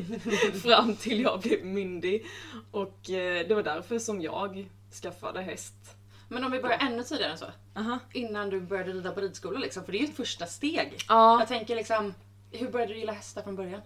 fram 0.62 0.96
till 0.96 1.20
jag 1.20 1.40
blev 1.40 1.64
myndig. 1.64 2.26
Och 2.70 3.10
eh, 3.10 3.46
det 3.48 3.54
var 3.54 3.62
därför 3.62 3.98
som 3.98 4.20
jag 4.20 4.68
skaffade 5.02 5.42
häst. 5.42 5.74
Men 6.28 6.44
om 6.44 6.52
vi 6.52 6.60
börjar 6.62 6.78
ännu 6.78 7.02
tidigare 7.02 7.32
än 7.32 7.38
så. 7.38 7.46
Aha. 7.76 7.98
Innan 8.12 8.50
du 8.50 8.60
började 8.60 8.92
rida 8.92 9.10
på 9.12 9.20
ridskola 9.20 9.58
liksom. 9.58 9.84
För 9.84 9.92
det 9.92 9.98
är 9.98 10.00
ju 10.00 10.06
ett 10.08 10.16
första 10.16 10.46
steg. 10.46 10.96
Ja, 11.08 11.38
Jag 11.38 11.48
tänker 11.48 11.76
liksom, 11.76 12.14
hur 12.52 12.70
började 12.70 12.92
du 12.92 12.98
gilla 12.98 13.12
hästar 13.12 13.42
från 13.42 13.56
början? 13.56 13.80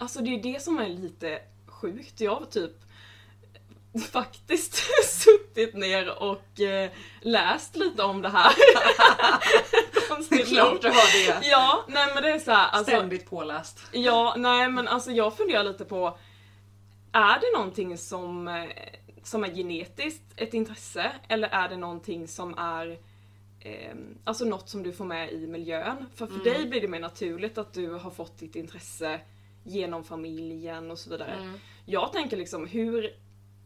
Alltså 0.00 0.20
det 0.20 0.34
är 0.34 0.42
det 0.42 0.62
som 0.62 0.78
är 0.78 0.88
lite 0.88 1.38
sjukt. 1.66 2.20
Jag 2.20 2.34
har 2.34 2.44
typ 2.46 2.72
faktiskt 4.12 4.74
suttit 5.04 5.74
ner 5.74 6.22
och 6.22 6.60
eh, 6.60 6.90
läst 7.20 7.76
lite 7.76 8.02
om 8.02 8.22
det 8.22 8.28
här. 8.28 8.52
Det 10.30 10.40
är 10.42 10.46
klart 10.46 10.82
du 10.82 10.88
har 10.88 11.40
det. 11.40 11.46
Ja, 11.48 11.84
nej 11.88 12.06
men 12.14 12.22
det 12.22 12.30
är 12.30 12.38
så 12.38 12.50
här, 12.50 12.68
alltså, 12.68 12.90
Ständigt 12.96 13.30
påläst. 13.30 13.80
Ja, 13.92 14.34
nej 14.36 14.68
men 14.68 14.88
alltså 14.88 15.10
jag 15.10 15.36
funderar 15.36 15.64
lite 15.64 15.84
på 15.84 16.18
Är 17.12 17.40
det 17.40 17.58
någonting 17.58 17.98
som, 17.98 18.48
eh, 18.48 18.64
som 19.22 19.44
är 19.44 19.48
genetiskt 19.54 20.22
ett 20.36 20.54
intresse 20.54 21.12
eller 21.28 21.48
är 21.48 21.68
det 21.68 21.76
någonting 21.76 22.28
som 22.28 22.58
är 22.58 22.98
eh, 23.60 23.94
Alltså 24.24 24.44
något 24.44 24.68
som 24.68 24.82
du 24.82 24.92
får 24.92 25.04
med 25.04 25.32
i 25.32 25.46
miljön? 25.46 26.06
För 26.14 26.26
för 26.26 26.34
Mm. 26.34 26.44
dig 26.44 26.66
blir 26.66 26.80
det 26.80 26.88
mer 26.88 27.00
naturligt 27.00 27.58
att 27.58 27.72
du 27.72 27.90
har 27.94 28.10
fått 28.10 28.38
ditt 28.38 28.56
intresse 28.56 29.20
genom 29.70 30.04
familjen 30.04 30.90
och 30.90 30.98
så 30.98 31.10
vidare. 31.10 31.32
Mm. 31.32 31.58
Jag 31.86 32.12
tänker 32.12 32.36
liksom 32.36 32.66
hur 32.66 33.10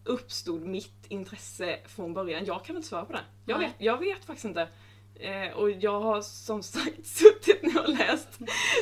uppstod 0.04 0.62
mitt 0.62 1.06
intresse 1.08 1.78
från 1.86 2.14
början? 2.14 2.44
Jag 2.44 2.64
kan 2.64 2.76
inte 2.76 2.88
svara 2.88 3.04
på 3.04 3.12
det. 3.12 3.20
Jag, 3.46 3.58
vet, 3.58 3.72
jag 3.78 3.98
vet 3.98 4.24
faktiskt 4.24 4.44
inte. 4.44 4.68
Eh, 5.14 5.56
och 5.56 5.70
jag 5.70 6.00
har 6.00 6.20
som 6.22 6.62
sagt 6.62 7.06
suttit 7.06 7.62
nu 7.62 7.80
och 7.80 7.88
läst 7.88 8.28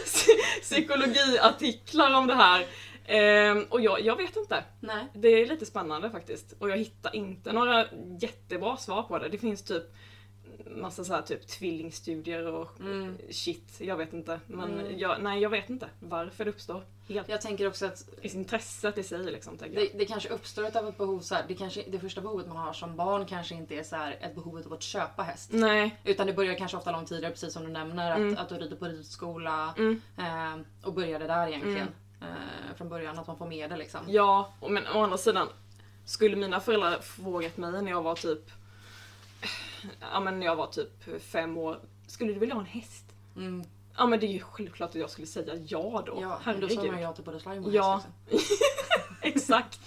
psy- 0.05 0.61
psykologiartiklar 0.61 2.14
om 2.14 2.26
det 2.26 2.35
här. 2.35 2.61
Eh, 3.05 3.62
och 3.69 3.81
jag, 3.81 4.00
jag 4.00 4.17
vet 4.17 4.37
inte. 4.37 4.64
Nej. 4.81 5.07
Det 5.14 5.29
är 5.29 5.47
lite 5.47 5.67
spännande 5.67 6.11
faktiskt. 6.11 6.55
Och 6.59 6.71
jag 6.71 6.76
hittar 6.76 7.17
inte 7.17 7.52
några 7.52 7.87
jättebra 8.21 8.76
svar 8.76 9.02
på 9.02 9.19
det. 9.19 9.29
Det 9.29 9.38
finns 9.38 9.62
typ 9.62 9.83
massa 10.81 11.05
så 11.05 11.14
här 11.14 11.23
typ 11.23 11.47
tvillingstudier 11.47 12.47
och 12.47 12.81
Mm. 12.81 13.19
shit, 13.31 13.81
jag 13.81 13.97
vet 13.97 14.12
inte. 14.12 14.41
Men 14.47 14.81
Mm. 14.81 14.99
jag, 14.99 15.23
nej, 15.23 15.41
jag 15.43 15.50
vet 15.50 15.71
inte 15.71 15.88
varför 16.00 16.45
det 16.45 16.50
uppstår. 16.50 16.85
Helt 17.09 17.29
Jag 17.29 17.41
tänker 17.41 17.67
också 17.69 17.87
att 17.87 18.05
intresset 18.23 18.99
i 18.99 19.02
sig 19.02 19.19
liksom. 19.25 19.57
Tänker 19.59 19.81
det, 19.81 19.99
det 19.99 20.05
kanske 20.05 20.29
uppstår 20.29 20.76
av 20.79 20.88
ett 20.88 20.99
behov 20.99 21.21
så 21.21 21.35
här, 21.35 21.45
det, 21.49 21.55
kanske, 21.55 21.83
det 21.88 21.99
första 21.99 22.21
behovet 22.21 22.49
man 22.49 22.57
har 22.57 22.73
som 22.73 22.97
barn 22.97 23.26
kanske 23.26 23.55
inte 23.55 23.75
är 23.75 23.83
så 23.83 23.97
här, 23.97 24.19
ett 24.21 24.35
behov 24.35 24.62
av 24.67 24.73
att 24.73 24.83
köpa 24.83 25.23
häst. 25.23 25.50
Nej. 25.52 26.00
Utan 26.05 26.26
det 26.26 26.33
börjar 26.33 26.55
kanske 26.55 26.76
ofta 26.76 26.93
långt 26.93 27.09
tidigare, 27.09 27.33
precis 27.33 27.52
som 27.52 27.64
du 27.64 27.71
nämner, 27.71 28.11
att, 28.11 28.17
Mm. 28.19 28.37
att 28.38 28.49
du 28.49 28.55
rider 28.55 28.76
på 28.76 28.85
ridskola 28.85 29.75
Mm. 29.79 30.00
eh, 30.19 30.87
och 30.87 30.93
började 30.95 31.26
där 31.26 31.49
egentligen. 31.49 31.88
Eh, 32.21 32.75
från 32.76 32.88
början, 32.88 33.19
att 33.19 33.26
man 33.26 33.37
får 33.37 33.47
med 33.47 33.71
det 33.71 33.76
liksom. 33.76 34.00
Ja, 34.09 34.52
och 34.61 34.71
men 34.71 34.87
å 34.87 35.02
andra 35.02 35.19
sidan. 35.19 35.49
Skulle 36.05 36.37
mina 36.37 36.61
föräldrar 36.61 36.99
frågat 37.00 37.57
mig 37.57 37.83
när 37.83 37.91
jag 37.91 38.02
var 38.02 38.14
typ 38.14 38.50
Ja 40.01 40.21
men 40.21 40.39
när 40.41 40.47
jag 40.47 40.57
var 40.57 40.67
typ 40.67 41.23
fem 41.23 41.59
år. 41.59 41.81
Skulle 42.07 42.33
du 42.33 42.39
vilja 42.39 42.55
ha 42.55 42.61
en 42.61 42.67
häst? 42.67 43.05
Mm. 43.37 43.65
Ja 43.97 44.07
men 44.07 44.21
det 44.21 44.27
är 44.27 44.33
ju 44.33 44.41
självklart 44.41 44.91
att 44.91 44.95
jag 44.95 45.11
skulle 45.11 45.27
säga 45.27 45.55
ja 45.55 46.03
då. 46.07 46.19
Ja, 46.21 46.41
men 46.45 46.61
då 46.61 46.67
Herregud. 46.67 46.79
sa 46.79 46.93
man 46.93 47.03
ja 47.03 47.12
till 47.12 47.25
både 47.25 47.41
slime 47.41 47.67
och 47.67 47.73
Ja. 47.73 48.03
Liksom. 48.31 48.57
Exakt. 49.23 49.81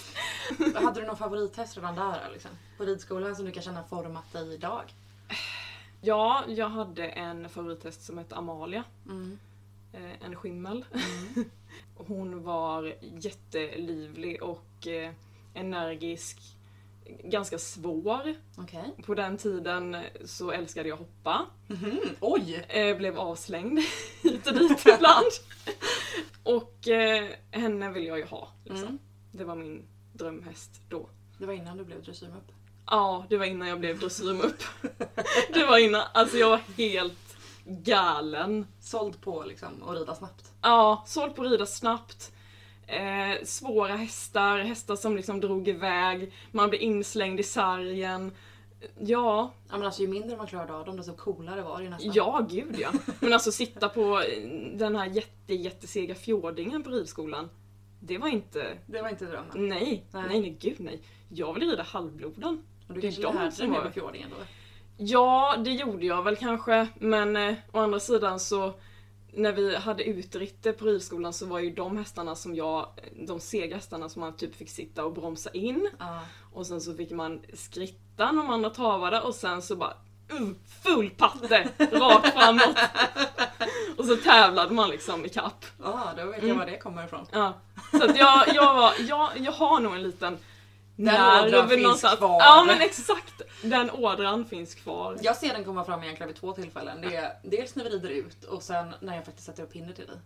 Hade 0.75 1.02
du 1.02 1.08
någon 1.08 1.18
favorithäst 1.18 1.78
redan 1.78 1.96
där 1.96 2.30
liksom? 2.34 2.52
På 2.78 2.84
ridskolan 2.84 3.36
som 3.36 3.46
du 3.46 3.52
kan 3.52 3.64
känna 3.64 3.84
format 3.84 4.34
dig 4.34 4.54
idag? 4.54 4.94
Ja, 6.02 6.44
jag 6.48 6.70
hade 6.70 7.08
en 7.08 7.50
favorithäst 7.50 8.04
som 8.06 8.18
hette 8.18 8.36
Amalia. 8.36 8.84
Mm. 9.06 9.40
Eh, 9.94 10.25
en 10.25 10.36
skimmel. 10.36 10.86
Hon 11.96 12.44
var 12.44 12.96
jättelivlig 13.02 14.44
och 14.44 14.88
eh, 14.88 15.12
energisk. 15.54 16.55
Ganska 17.24 17.58
svår. 17.58 18.36
Okej. 18.58 18.96
På 19.06 19.16
den 19.16 19.38
tiden 19.38 19.98
så 20.26 20.52
älskade 20.52 20.90
jag 20.90 20.98
hoppa. 20.98 21.46
Mhm. 21.68 22.00
Oj! 22.20 22.66
Eh, 22.70 22.98
blev 22.98 23.20
avslängd 23.20 23.80
hit 24.24 24.48
och 24.48 24.54
dit 24.54 24.80
ibland. 24.86 25.26
och 26.44 26.88
eh, 26.88 27.30
henne 27.52 27.92
vill 27.92 28.06
jag 28.06 28.18
ju 28.18 28.26
ha. 28.26 28.50
Liksom. 28.64 28.88
Mm. 28.88 29.00
Det 29.32 29.44
var 29.44 29.56
min 29.56 29.86
drömhäst 30.14 30.82
då. 30.90 31.10
Det 31.38 31.46
var 31.46 31.54
innan 31.54 31.78
du 31.78 31.84
blev 31.86 32.04
dressyrmupp. 32.04 32.52
Ja, 32.86 33.26
det 33.30 33.38
var 33.38 33.46
innan 33.46 33.68
jag 33.68 33.80
blev 33.80 34.00
dressyrmupp. 34.00 34.64
det 35.54 35.66
var 35.66 35.78
innan, 35.78 36.02
alltså 36.14 36.38
jag 36.38 36.50
var 36.50 36.62
helt 36.78 37.38
galen. 37.66 38.68
Såld 38.82 39.22
på 39.22 39.44
liksom 39.44 39.84
att 39.84 39.98
rida 39.98 40.16
snabbt. 40.16 40.52
Ja, 40.62 41.04
sålt 41.08 41.36
på 41.36 41.42
att 41.44 41.52
rida 41.52 41.66
snabbt. 41.66 42.32
Eh, 42.88 43.44
svåra 43.44 43.96
hästar, 43.96 44.60
hästar 44.60 44.96
som 44.96 45.15
liksom 45.15 45.39
drog 45.42 45.68
iväg, 45.68 46.32
man 46.51 46.70
blev 46.70 46.82
inslängd 46.82 47.39
i 47.39 47.44
sargen. 47.44 48.32
Ja, 49.00 49.54
Ja 49.70 49.77
men 49.77 49.86
alltså 49.86 50.01
ju 50.01 50.08
mindre 50.08 50.38
man 50.38 50.48
klarade 50.48 50.74
av 50.74 50.86
dem 50.86 50.98
desto 50.98 51.15
coolare 51.15 51.62
var 51.62 51.77
det 51.77 51.84
ju 51.84 51.89
nästan. 51.89 52.12
ja 52.15 52.48
gud 52.50 52.75
ja. 52.80 52.89
Men 53.20 53.34
alltså 53.34 53.51
sitta 53.51 53.89
på 53.89 54.24
den 54.74 54.96
här 54.96 55.06
jätte, 55.06 55.54
jättesega 55.54 56.15
fjordingen 56.15 56.84
på 56.84 56.89
ridskolan. 56.89 57.50
Det 58.00 58.18
var 58.18 58.27
inte, 58.27 58.77
Det 58.86 59.01
var 59.01 59.10
inte 59.10 59.25
drömmen. 59.25 59.50
nej, 59.70 60.04
Nej. 60.12 60.24
nej, 60.30 60.42
nej, 60.42 60.58
gud 60.62 60.75
nej. 60.80 61.01
Jag 61.30 61.54
ville 61.54 61.65
rida 61.72 61.84
halvbloden. 61.84 62.63
Och 62.88 62.94
du 62.94 63.01
Det 63.01 63.08
kanske 63.08 63.22
de 63.22 63.36
lärde 63.36 63.56
dig 63.58 63.68
mer 63.68 63.84
med 63.84 63.94
fjordingen 63.94 64.30
då? 64.30 64.46
Ja, 64.98 65.56
det 65.65 65.72
gjorde 65.72 66.06
jag 66.06 66.24
väl 66.24 66.36
kanske, 66.36 66.88
men 67.00 67.36
eh, 67.36 67.56
å 67.72 67.80
andra 67.80 68.00
sidan 68.00 68.39
så 68.39 68.74
när 69.36 69.51
vi 69.54 69.75
hade 69.75 70.04
utritte 70.04 70.72
på 70.74 70.86
ridskolan 70.86 71.34
så 71.34 71.46
var 71.46 71.60
ju 71.60 71.70
de 71.70 71.98
hästarna 71.98 72.36
som 72.36 72.56
jag, 72.56 72.88
de 73.27 73.39
sega 73.39 73.75
hästarna 73.75 74.10
som 74.10 74.20
man 74.20 74.36
typ 74.36 74.56
fick 74.56 74.70
sitta 74.70 75.06
och 75.06 75.13
bromsa 75.13 75.50
in 75.54 75.89
Ja. 76.00 76.20
och 76.54 76.68
sen 76.68 76.82
så 76.82 76.94
fick 76.94 77.12
man 77.12 77.42
skritta 77.54 78.32
när 78.32 78.54
andra 78.54 78.70
travade 78.70 79.22
och 79.22 79.36
sen 79.36 79.62
så 79.62 79.75
bara 79.75 79.94
uh, 80.39 80.50
full 80.84 81.10
patte 81.10 81.70
rakt 81.80 82.34
framåt. 82.34 82.77
och 83.98 84.06
så 84.06 84.15
tävlade 84.15 84.74
man 84.74 84.89
liksom 84.89 85.25
i 85.25 85.30
kapp. 85.30 85.65
Ja, 85.84 86.10
då 86.18 86.25
vet 86.25 86.36
Mm. 86.38 86.48
jag 86.50 86.56
var 86.56 86.65
det 86.65 86.77
kommer 86.77 87.06
ifrån. 87.06 87.25
Ja. 87.32 87.54
Så 87.92 88.04
att 88.10 88.18
jag, 88.18 88.44
jag, 88.56 88.74
var, 88.75 88.94
jag, 89.08 89.30
jag 89.38 89.51
har 89.51 89.80
nog 89.80 89.94
en 89.96 90.04
liten 90.04 90.38
ådran 90.98 91.70
finns 91.70 91.84
någonstans. 91.84 92.18
kvar. 92.18 92.40
Ja 92.40 92.64
men 92.68 92.82
exakt! 92.82 93.42
Den 93.62 93.92
ådran 93.92 94.46
finns 94.46 94.75
kvar. 94.75 95.18
Jag 95.22 95.36
ser 95.36 95.54
den 95.54 95.64
komma 95.64 95.86
fram 95.86 96.04
egentligen 96.04 96.28
vid 96.28 96.36
två 96.36 96.52
tillfällen. 96.52 97.02
Det 97.02 97.16
är 97.16 97.32
dels 97.44 97.75
när 97.75 97.84
vi 97.84 97.90
rider 97.90 98.10
ut 98.10 98.44
och 98.44 98.64
sen 98.64 98.96
när 99.00 99.16
jag 99.16 99.25
faktiskt 99.25 99.46
sätter 99.46 99.64
upp 99.64 99.74
hinder 99.74 99.94
till 99.94 100.08
dig. 100.08 100.18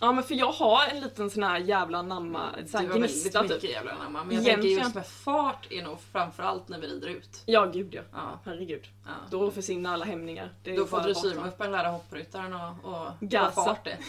Ja 0.00 0.12
men 0.12 0.24
för 0.24 0.34
jag 0.34 0.52
har 0.52 0.86
en 0.86 1.00
liten 1.00 1.30
sån 1.30 1.42
här 1.42 1.58
jävla 1.58 2.02
namma, 2.02 2.50
Du 2.72 2.78
här 2.78 2.88
har 2.88 2.98
gnista 2.98 3.42
väldigt 3.42 3.60
typ. 3.60 3.62
mycket 3.62 3.76
jävla 3.76 4.08
namn. 4.08 4.28
Men 4.28 4.36
jag 4.36 4.44
tänker 4.44 4.68
just 4.68 4.94
med 4.94 5.06
fart 5.06 5.66
är 5.70 5.82
nog 5.82 5.98
framförallt 6.12 6.68
när 6.68 6.78
vi 6.78 6.86
rider 6.86 7.08
ut. 7.08 7.42
Ja 7.46 7.66
gud 7.66 7.94
ja. 7.94 8.02
Ja. 8.12 8.40
Herregud. 8.44 8.86
Ja. 9.04 9.10
Då 9.30 9.50
försvinner 9.50 9.92
alla 9.92 10.04
hämningar. 10.04 10.52
Då 10.76 10.86
får 10.86 11.00
dressyrmuppen 11.00 11.72
lära 11.72 11.88
hoppryttaren 11.88 12.52
och, 12.54 12.92
och 12.92 13.54
få 13.54 13.62
fart 13.62 13.84
det. 13.84 13.98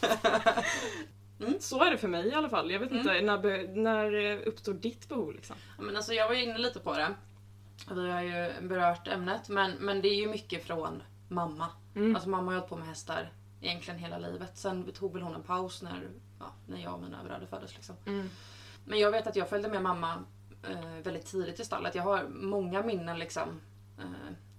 Så 1.60 1.84
är 1.84 1.90
det 1.90 1.98
för 1.98 2.08
mig 2.08 2.26
i 2.28 2.34
alla 2.34 2.48
fall. 2.48 2.70
Jag 2.70 2.80
vet 2.80 2.90
Mm. 2.90 3.00
inte, 3.00 3.20
när, 3.20 3.76
när 3.76 4.14
eh, 4.32 4.38
uppstår 4.48 4.72
ditt 4.74 5.08
behov 5.08 5.32
liksom? 5.32 5.56
Ja, 5.78 5.82
Men 5.84 5.96
alltså 5.96 6.12
jag 6.12 6.28
var 6.28 6.34
inne 6.34 6.58
lite 6.58 6.80
på 6.80 6.92
det. 6.96 7.14
Vi 7.94 8.10
har 8.10 8.22
ju 8.22 8.68
berört 8.68 9.08
ämnet 9.08 9.48
men, 9.48 9.72
men 9.72 10.02
det 10.02 10.08
är 10.08 10.14
ju 10.14 10.28
mycket 10.28 10.64
från 10.66 11.02
mamma. 11.28 11.66
Mm. 11.96 12.14
Alltså 12.14 12.28
mamma 12.30 12.46
har 12.52 12.54
hållit 12.58 12.68
på 12.70 12.76
med 12.76 12.88
hästar 12.88 13.32
egentligen 13.60 14.00
hela 14.00 14.18
livet. 14.18 14.58
Sen 14.58 14.92
tog 14.92 15.12
väl 15.12 15.22
hon 15.22 15.34
en 15.34 15.42
paus 15.42 15.82
när, 15.82 16.08
ja, 16.38 16.46
när 16.66 16.78
jag 16.82 16.94
och 16.94 17.00
mina 17.02 17.24
bröder 17.24 17.46
föddes. 17.46 17.74
Liksom. 17.74 17.96
Mm. 18.06 18.28
Men 18.84 18.98
jag 18.98 19.10
vet 19.10 19.26
att 19.26 19.36
jag 19.36 19.48
följde 19.48 19.68
med 19.68 19.82
mamma 19.82 20.14
eh, 20.70 21.02
väldigt 21.02 21.26
tidigt 21.26 21.60
i 21.60 21.64
stallet. 21.64 21.94
Jag 21.94 22.02
har 22.02 22.24
många 22.28 22.82
minnen 22.82 23.18
liksom. 23.18 23.60
Eh, 23.98 24.04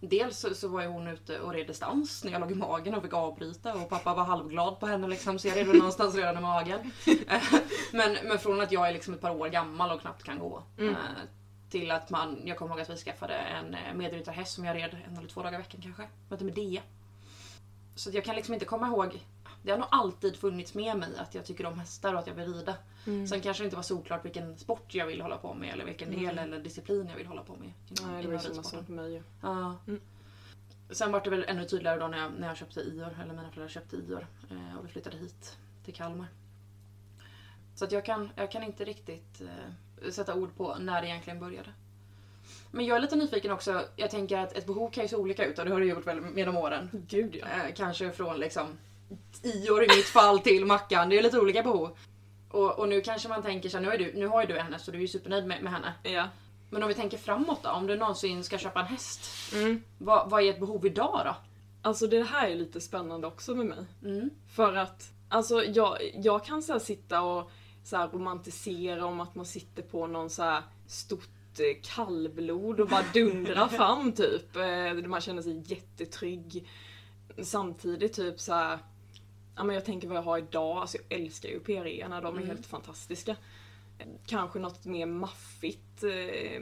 dels 0.02 0.40
så, 0.40 0.56
så 0.56 0.68
var 0.68 0.82
ju 0.82 0.88
hon 0.88 1.08
ute 1.08 1.40
och 1.40 1.54
red 1.54 1.68
distans 1.68 2.24
när 2.24 2.32
jag 2.32 2.42
låg 2.42 2.52
i 2.52 2.56
magen 2.56 2.96
och 2.96 3.04
fick 3.04 3.14
avbryta 3.14 3.74
och 3.74 3.90
pappa 3.90 4.14
var 4.14 4.24
halvglad 4.24 4.80
på 4.80 4.88
henne 4.88 5.08
liksom. 5.08 5.40
Så 5.40 5.48
jag 5.48 5.58
red 5.58 5.68
någonstans 5.68 6.16
redan 6.16 6.38
i 6.38 6.42
magen. 6.42 6.92
Men, 7.92 8.18
men 8.24 8.40
från 8.40 8.62
att 8.62 8.72
jag 8.72 8.90
är 8.90 8.94
liksom 8.94 9.14
ett 9.14 9.22
par 9.22 9.32
år 9.32 9.48
gammal 9.48 9.92
och 9.92 10.02
knappt 10.02 10.24
kan 10.24 10.40
gå. 10.40 10.64
Mm. 10.78 10.90
Eh, 10.90 10.98
till 11.70 11.92
att 11.92 12.10
man, 12.10 12.42
jag 12.46 12.58
kommer 12.58 12.72
ihåg 12.72 12.82
att 12.82 12.90
vi 12.90 12.98
skaffade 12.98 13.34
en 13.34 13.74
eh, 13.74 13.94
medryttarhäst 13.96 14.54
som 14.54 14.66
jag 14.66 14.76
red 14.76 14.98
en 15.08 15.18
eller 15.18 15.28
två 15.28 15.44
dagar 15.44 15.60
i 15.60 15.62
veckan 15.62 15.82
kanske. 15.84 16.04
Som 16.28 16.32
hette 16.32 16.44
Medea. 16.44 16.82
Så 17.96 18.10
jag 18.14 18.24
kan 18.24 18.36
liksom 18.36 18.54
inte 18.54 18.66
komma 18.66 18.88
ihåg. 18.88 19.20
Det 19.64 19.72
har 19.72 19.78
nog 19.78 19.88
alltid 19.92 20.36
funnits 20.36 20.74
med 20.74 20.98
mig 20.98 21.10
att 21.18 21.36
jag 21.36 21.46
tycker 21.46 21.66
om 21.66 21.80
hästar 21.80 22.14
och 22.14 22.20
att 22.20 22.28
jag 22.28 22.34
vill 22.34 22.54
rida. 22.54 22.76
Mm. 23.08 23.28
Sen 23.28 23.42
kanske 23.42 23.64
det 23.64 23.66
inte 23.66 23.76
var 23.76 23.84
solklart 23.84 24.26
vilken 24.26 24.58
sport 24.58 24.96
jag 24.96 25.06
vill 25.06 25.22
hålla 25.22 25.38
på 25.38 25.54
med 25.54 25.74
eller 25.74 25.86
vilken 25.86 26.12
del 26.12 26.20
Mm. 26.24 26.38
eller 26.38 26.60
disciplin 26.60 27.08
jag 27.10 27.16
vill 27.18 27.28
hålla 27.28 27.44
på 27.44 27.56
med. 27.56 27.72
inom- 27.90 28.14
Nej, 28.14 28.24
det 28.24 28.32
var 28.32 28.38
samma 28.38 28.64
sak 28.64 28.86
för 28.86 28.94
mig 28.94 29.12
ju. 29.14 29.24
Ja. 29.42 29.76
Mm. 29.88 30.02
Sen 30.90 31.12
var 31.12 31.22
det 31.22 31.30
väl 31.30 31.46
ännu 31.48 31.66
tydligare 31.66 32.00
då 32.00 32.08
när 32.08 32.18
jag, 32.18 32.32
när 32.40 32.48
jag 32.48 32.58
köpte 32.58 32.80
Ior, 32.80 33.16
eller 33.24 33.34
mina 33.34 33.50
föräldrar 33.52 33.68
köpte 33.70 33.96
Ior 33.96 34.28
eh, 34.52 34.78
och 34.78 34.86
vi 34.86 34.90
flyttade 34.90 35.18
hit 35.18 35.58
till 35.86 35.94
Kalmar. 35.94 36.28
Så 37.76 37.86
att 37.86 37.92
jag 37.92 38.06
kan, 38.06 38.30
jag 38.36 38.52
kan 38.52 38.64
inte 38.64 38.86
riktigt 38.86 39.42
eh, 39.42 40.10
sätta 40.12 40.36
ord 40.36 40.56
på 40.58 40.76
när 40.80 41.02
det 41.02 41.08
egentligen 41.08 41.40
började. 41.40 41.70
Men 42.72 42.86
jag 42.86 42.96
är 42.98 43.02
lite 43.02 43.16
nyfiken 43.16 43.52
också, 43.52 43.86
jag 43.96 44.12
tänker 44.12 44.38
att 44.38 44.54
ett 44.54 44.66
behov 44.66 44.90
kan 44.92 45.04
ju 45.04 45.08
se 45.08 45.16
olika 45.16 45.46
ut 45.46 45.60
och 45.60 45.66
det 45.66 45.72
har 45.72 45.80
det 45.80 45.86
gjort 45.86 46.08
väl 46.08 46.22
med 46.22 46.48
de 46.48 46.58
åren. 46.58 46.90
Gud 47.08 47.36
ja. 47.36 47.48
Eh, 47.48 47.74
kanske 47.76 48.12
från 48.12 48.38
liksom 48.40 48.78
Ior 49.44 49.84
i 49.84 49.88
mitt 49.88 50.06
fall 50.06 50.40
till 50.40 50.66
Mackan, 50.66 51.10
det 51.10 51.18
är 51.18 51.24
lite 51.24 51.40
olika 51.40 51.64
behov. 51.64 51.98
Och, 52.50 52.80
och 52.80 52.90
nu 52.90 53.02
kanske 53.02 53.30
man 53.30 53.42
tänker 53.42 53.70
så 53.70 53.78
här, 53.78 53.86
nu, 53.86 53.92
är 53.92 53.98
du, 53.98 54.14
nu 54.16 54.28
har 54.28 54.42
ju 54.42 54.48
du 54.48 54.60
henne 54.60 54.80
så 54.80 54.92
du 54.92 54.98
är 54.98 55.02
ju 55.02 55.08
supernöjd 55.08 55.48
med, 55.48 55.64
med 55.64 55.72
henne. 55.72 55.94
Ja. 56.04 56.28
Men 56.70 56.84
om 56.84 56.90
vi 56.90 56.96
tänker 56.96 57.18
framåt 57.18 57.64
då, 57.64 57.70
om 57.70 57.88
du 57.88 57.96
någonsin 57.98 58.44
ska 58.44 58.58
köpa 58.58 58.80
en 58.80 58.86
häst. 58.86 59.54
Mm. 59.54 59.84
Vad, 59.98 60.30
vad 60.30 60.44
är 60.44 60.50
ett 60.50 60.60
behov 60.60 60.86
idag 60.86 61.22
då? 61.26 61.36
Alltså 61.82 62.08
det 62.08 62.24
här 62.24 62.48
är 62.48 62.56
lite 62.56 62.82
spännande 62.82 63.28
också 63.28 63.56
med 63.56 63.66
mig. 63.66 63.86
Mm. 64.04 64.30
För 64.56 64.76
att, 64.76 65.12
alltså 65.30 65.64
jag, 65.64 65.98
jag 66.14 66.46
kan 66.46 66.64
så 66.64 66.80
sitta 66.80 67.22
och 67.22 67.52
så 67.84 67.98
romantisera 67.98 69.06
om 69.06 69.20
att 69.20 69.36
man 69.36 69.46
sitter 69.46 69.82
på 69.84 70.08
någon 70.08 70.30
så 70.30 70.58
stort 70.88 71.60
eh, 71.60 71.96
kallblod 71.96 72.80
och 72.80 72.88
bara 72.88 73.04
dundrar 73.14 73.68
fram 73.68 74.12
typ. 74.16 74.56
Eh, 74.56 75.10
Man 75.10 75.22
känner 75.22 75.42
sig 75.42 75.64
jättetrygg. 75.66 76.70
Samtidigt 77.44 78.14
typ 78.14 78.40
så 78.40 78.54
här, 78.54 78.80
ja 79.56 79.64
men 79.64 79.76
jag 79.76 79.86
tänker 79.86 80.08
vad 80.08 80.18
jag 80.18 80.24
har 80.24 80.38
idag, 80.38 80.78
alltså 80.78 80.98
jag 81.10 81.20
älskar 81.20 81.50
ju 81.50 81.60
PRE-erna, 81.60 82.22
de 82.22 82.34
är 82.36 82.38
Mm. 82.42 82.50
helt 82.50 82.66
fantastiska. 82.66 83.36
Kanske 84.26 84.60
något 84.60 84.86
mer 84.86 85.06
maffigt, 85.06 86.04
eh, 86.04 86.62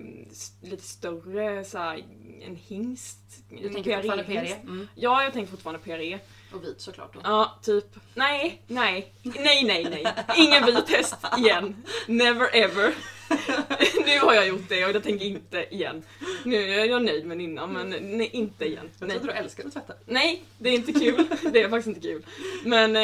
lite 0.70 0.84
större, 0.84 1.64
så 1.66 1.78
här, 1.78 2.04
en 2.42 2.56
hingst. 2.56 3.18
Du 3.50 3.68
en 3.68 3.74
tänker 3.74 3.96
fortfarande 3.96 4.24
PRE-hingst. 4.24 4.56
PRE? 4.56 4.62
Mm. 4.72 4.88
Ja, 4.96 5.24
jag 5.24 5.34
tänker 5.34 5.52
fortfarande 5.52 5.80
PRE. 5.80 6.20
Och 6.54 6.64
vit 6.64 6.82
såklart 6.82 7.14
då. 7.14 7.20
Ja, 7.24 7.60
typ. 7.62 7.86
Nej, 8.14 8.62
nej, 8.68 9.14
nej, 9.24 9.64
nej, 9.64 9.84
nej. 9.90 10.06
Ingen 10.38 10.66
vit 10.66 10.90
häst 10.90 11.16
igen. 11.38 11.84
Never 12.08 12.56
ever. 12.56 12.94
nu 14.06 14.20
har 14.20 14.34
jag 14.34 14.48
gjort 14.48 14.70
det 14.70 14.86
och 14.86 14.92
jag 14.92 15.04
tänker 15.04 15.26
inte 15.26 15.76
igen. 15.76 16.04
Nu 16.46 16.56
är 16.56 16.86
jag 16.86 17.06
nöjd 17.06 17.26
med 17.26 17.42
innan 17.42 17.74
men 17.74 17.90
nej, 17.90 18.30
inte 18.34 18.66
igen. 18.66 18.90
Jag 19.00 19.10
trodde 19.10 19.26
du 19.26 19.32
älskade 19.32 19.68
att 19.68 19.74
tvätta. 19.74 19.94
nej, 20.06 20.44
det 20.58 20.70
är 20.70 20.74
inte 20.74 20.92
kul. 20.94 21.28
Det 21.54 21.62
är 21.62 21.70
faktiskt 21.70 21.88
inte 21.88 22.00
kul. 22.00 22.26
Men, 22.66 22.96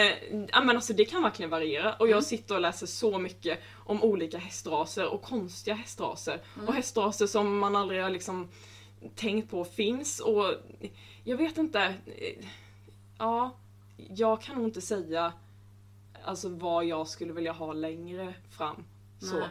ja, 0.51 0.61
men 0.63 0.69
alltså, 0.75 0.93
det 0.93 1.05
kan 1.05 1.23
verkligen 1.23 1.49
variera 1.49 1.93
och 1.93 2.09
jag 2.09 2.23
sitter 2.23 2.55
och 2.55 2.61
läser 2.61 2.87
så 2.87 3.19
mycket 3.19 3.59
om 3.73 4.03
olika 4.03 4.37
hästraser 4.37 5.07
och 5.07 5.21
konstiga 5.21 5.75
hästraser. 5.75 6.41
Och 6.67 6.73
hästraser 6.73 7.27
som 7.27 7.57
man 7.57 7.75
aldrig 7.75 8.01
har 8.01 8.09
liksom 8.09 8.49
tänkt 9.15 9.51
på 9.51 9.65
finns 9.65 10.19
och 10.19 10.53
jag 11.23 11.37
vet 11.37 11.57
inte. 11.57 11.79
eh, 12.05 12.45
Ja, 13.17 13.55
jag 14.15 14.41
kan 14.41 14.55
nog 14.55 14.65
inte 14.65 14.81
säga 14.81 15.33
alltså 16.23 16.49
vad 16.49 16.85
jag 16.85 17.07
skulle 17.07 17.33
vilja 17.33 17.51
ha 17.51 17.73
längre 17.73 18.33
fram. 18.57 18.83
Så. 19.19 19.39
Nej. 19.39 19.47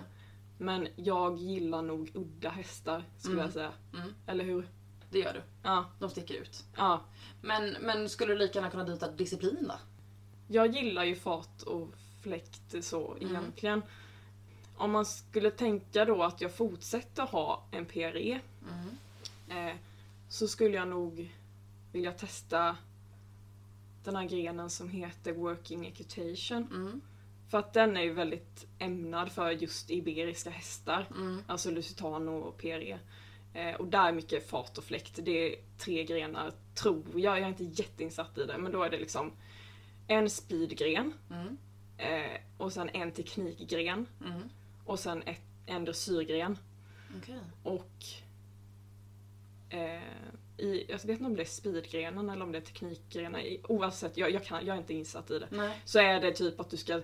Men 0.59 0.89
jag 0.97 1.37
gillar 1.37 1.83
nog 1.83 2.11
udda 2.15 2.51
hästar 2.51 3.05
skulle 3.19 3.35
Mm. 3.35 3.45
jag 3.45 3.53
säga. 3.53 3.73
Mm. 3.95 4.15
Eller 4.27 4.45
hur? 4.45 4.69
Det 5.11 5.19
gör 5.19 5.33
du. 5.33 5.43
Ja, 5.63 5.85
De 5.99 6.11
sticker 6.11 6.35
ut. 6.35 6.65
ja. 6.77 7.01
Men, 7.43 7.77
men 7.81 8.09
skulle 8.09 8.33
du 8.33 8.39
lika 8.39 8.59
gärna 8.59 8.71
kunna 8.71 8.85
byta 8.85 9.11
disciplin 9.11 9.69
då? 9.69 9.75
Jag 10.49 10.75
gillar 10.75 11.05
ju 11.05 11.17
fart 11.17 11.63
och 11.63 11.89
fläkt 12.23 12.85
så 12.85 13.15
Mm. 13.15 13.29
egentligen. 13.31 13.83
Om 14.77 14.91
man 14.91 15.07
skulle 15.07 15.51
tänka 15.51 16.05
då 16.05 16.23
att 16.23 16.41
jag 16.41 16.55
fortsätter 16.55 17.23
ha 17.23 17.65
en 17.71 17.87
PRE 17.87 18.41
Mm. 19.49 19.69
eh, 19.69 19.75
så 20.29 20.49
skulle 20.49 20.75
jag 20.77 20.89
nog 20.89 21.35
vilja 21.93 22.13
testa 22.13 22.77
den 24.05 24.17
här 24.17 24.25
grenen 24.25 24.71
som 24.71 24.89
heter 24.89 25.33
Working 25.33 25.87
Equitation. 25.87 27.01
För 27.55 27.59
att 27.59 27.73
den 27.73 27.97
är 27.97 28.03
ju 28.03 28.13
väldigt 28.13 28.67
ämnad 28.79 29.33
för 29.33 29.51
just 29.51 29.91
iberiska 29.91 30.51
hästar. 30.51 31.07
Mm. 31.11 31.43
Alltså 31.47 31.71
Lusitano 31.71 32.31
och 32.31 32.59
PRE. 32.59 32.99
Eh, 33.55 33.75
och 33.75 33.87
där 33.87 34.09
är 34.09 34.13
mycket 34.13 34.49
fart 34.51 34.79
och 34.79 34.85
fläkt. 34.85 35.19
Det 35.23 35.31
är 35.31 35.57
tre 35.79 36.05
grenar, 36.05 36.53
tror 36.75 37.05
jag. 37.15 37.39
Jag 37.39 37.39
är 37.39 37.49
inte 37.49 37.65
jätteinsatt 37.65 38.39
i 38.39 38.45
det. 38.45 38.59
Men 38.59 38.73
då 38.73 38.83
är 38.83 38.91
det 38.91 38.99
liksom 38.99 39.33
en 40.09 40.31
speedgren. 40.31 41.13
Mm. 41.31 41.59
Eh, 41.99 42.41
och 42.59 42.73
sen 42.73 42.89
en 42.89 43.13
teknikgren. 43.13 44.07
Mm. 44.25 44.43
Och 44.85 44.99
sen 44.99 45.23
ett, 45.23 45.43
en 45.67 45.85
dressyrgren. 45.85 46.59
Okej. 47.19 47.39
Och 47.63 48.05
eh, 49.71 50.03
i, 50.57 50.85
jag 50.89 50.99
vet 50.99 51.11
inte 51.11 51.25
om 51.25 51.37
det 51.37 51.43
är 51.43 51.47
speedgrenen 51.47 52.31
eller 52.31 52.43
om 52.43 52.53
det 52.53 52.59
är 52.59 52.63
teknikgrenen. 52.63 53.41
Oavsett, 53.69 54.17
jag, 54.17 54.31
jag, 54.31 54.45
kan, 54.45 54.67
jag 54.67 54.75
är 54.75 54.81
inte 54.81 54.95
insatt 54.95 55.31
i 55.31 55.39
det. 55.39 55.49
Nej. 55.51 55.81
Så 55.85 55.99
är 55.99 56.21
det 56.21 56.33
typ 56.33 56.61
att 56.61 56.71
du 56.71 56.77
ska 56.77 57.01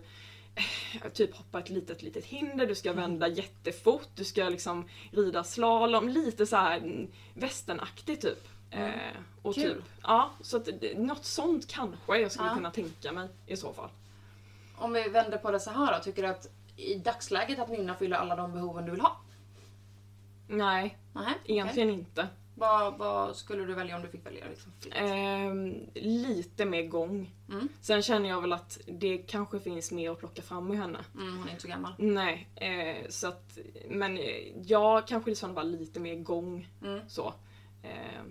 typ 1.14 1.34
hoppa 1.36 1.58
ett 1.58 1.68
litet 1.68 2.02
litet 2.02 2.24
hinder, 2.24 2.66
du 2.66 2.74
ska 2.74 2.92
vända 2.92 3.28
jättefort, 3.28 4.08
du 4.14 4.24
ska 4.24 4.48
liksom 4.48 4.88
rida 5.12 5.44
slalom, 5.44 6.08
lite 6.08 6.46
så 6.46 6.56
här 6.56 6.76
mm, 6.78 7.10
västernaktigt 7.34 8.22
typ. 8.22 8.48
Eh, 8.70 8.90
och 9.42 9.54
Kul. 9.54 9.74
typ, 9.74 9.84
ja, 10.02 10.30
så 10.40 10.56
att 10.56 10.68
något 10.96 11.24
sånt 11.24 11.66
kanske 11.68 12.18
jag 12.18 12.32
skulle 12.32 12.48
Ja. 12.48 12.54
kunna 12.54 12.70
tänka 12.70 13.12
mig 13.12 13.28
i 13.46 13.56
så 13.56 13.72
fall. 13.72 13.90
Om 14.76 14.92
vi 14.92 15.08
vänder 15.08 15.38
på 15.38 15.50
det 15.50 15.60
så 15.60 15.70
här 15.70 15.98
då, 15.98 16.04
tycker 16.04 16.22
du 16.22 16.28
att 16.28 16.46
i 16.76 16.94
dagsläget 16.94 17.58
att 17.58 17.68
Nynna 17.70 17.94
fyller 17.94 18.16
alla 18.16 18.36
de 18.36 18.52
behoven 18.52 18.84
du 18.84 18.90
vill 18.90 19.00
ha? 19.00 19.16
Nej, 20.48 20.98
Nej, 21.12 21.34
egentligen 21.44 21.90
inte. 21.90 22.28
Vad, 22.60 22.98
vad 22.98 23.36
skulle 23.36 23.64
du 23.64 23.74
välja 23.74 23.96
om 23.96 24.02
du 24.02 24.08
fick 24.08 24.26
välja? 24.26 24.44
Liksom? 24.48 24.72
Ehm, 24.92 25.86
lite 25.94 26.64
mer 26.64 26.82
gång. 26.82 27.30
Mm. 27.48 27.68
Sen 27.80 28.02
känner 28.02 28.28
jag 28.28 28.40
väl 28.40 28.52
att 28.52 28.78
det 28.86 29.18
kanske 29.18 29.60
finns 29.60 29.92
mer 29.92 30.10
att 30.10 30.18
plocka 30.18 30.42
fram 30.42 30.72
i 30.72 30.76
henne. 30.76 30.98
Mm, 31.14 31.36
hon 31.38 31.46
är 31.46 31.50
inte 31.50 31.62
så 31.62 31.68
gammal. 31.68 31.92
Nej, 31.98 32.48
eh, 32.54 33.08
så 33.08 33.28
att, 33.28 33.58
men 33.88 34.18
eh, 34.18 34.62
jag 34.66 35.06
kanske 35.06 35.30
i 35.30 35.34
sådana 35.34 35.54
fall 35.54 35.70
lite 35.70 36.00
mer 36.00 36.14
gång 36.14 36.68
Mm. 36.82 37.00
så. 37.08 37.34
Eh, 37.82 38.22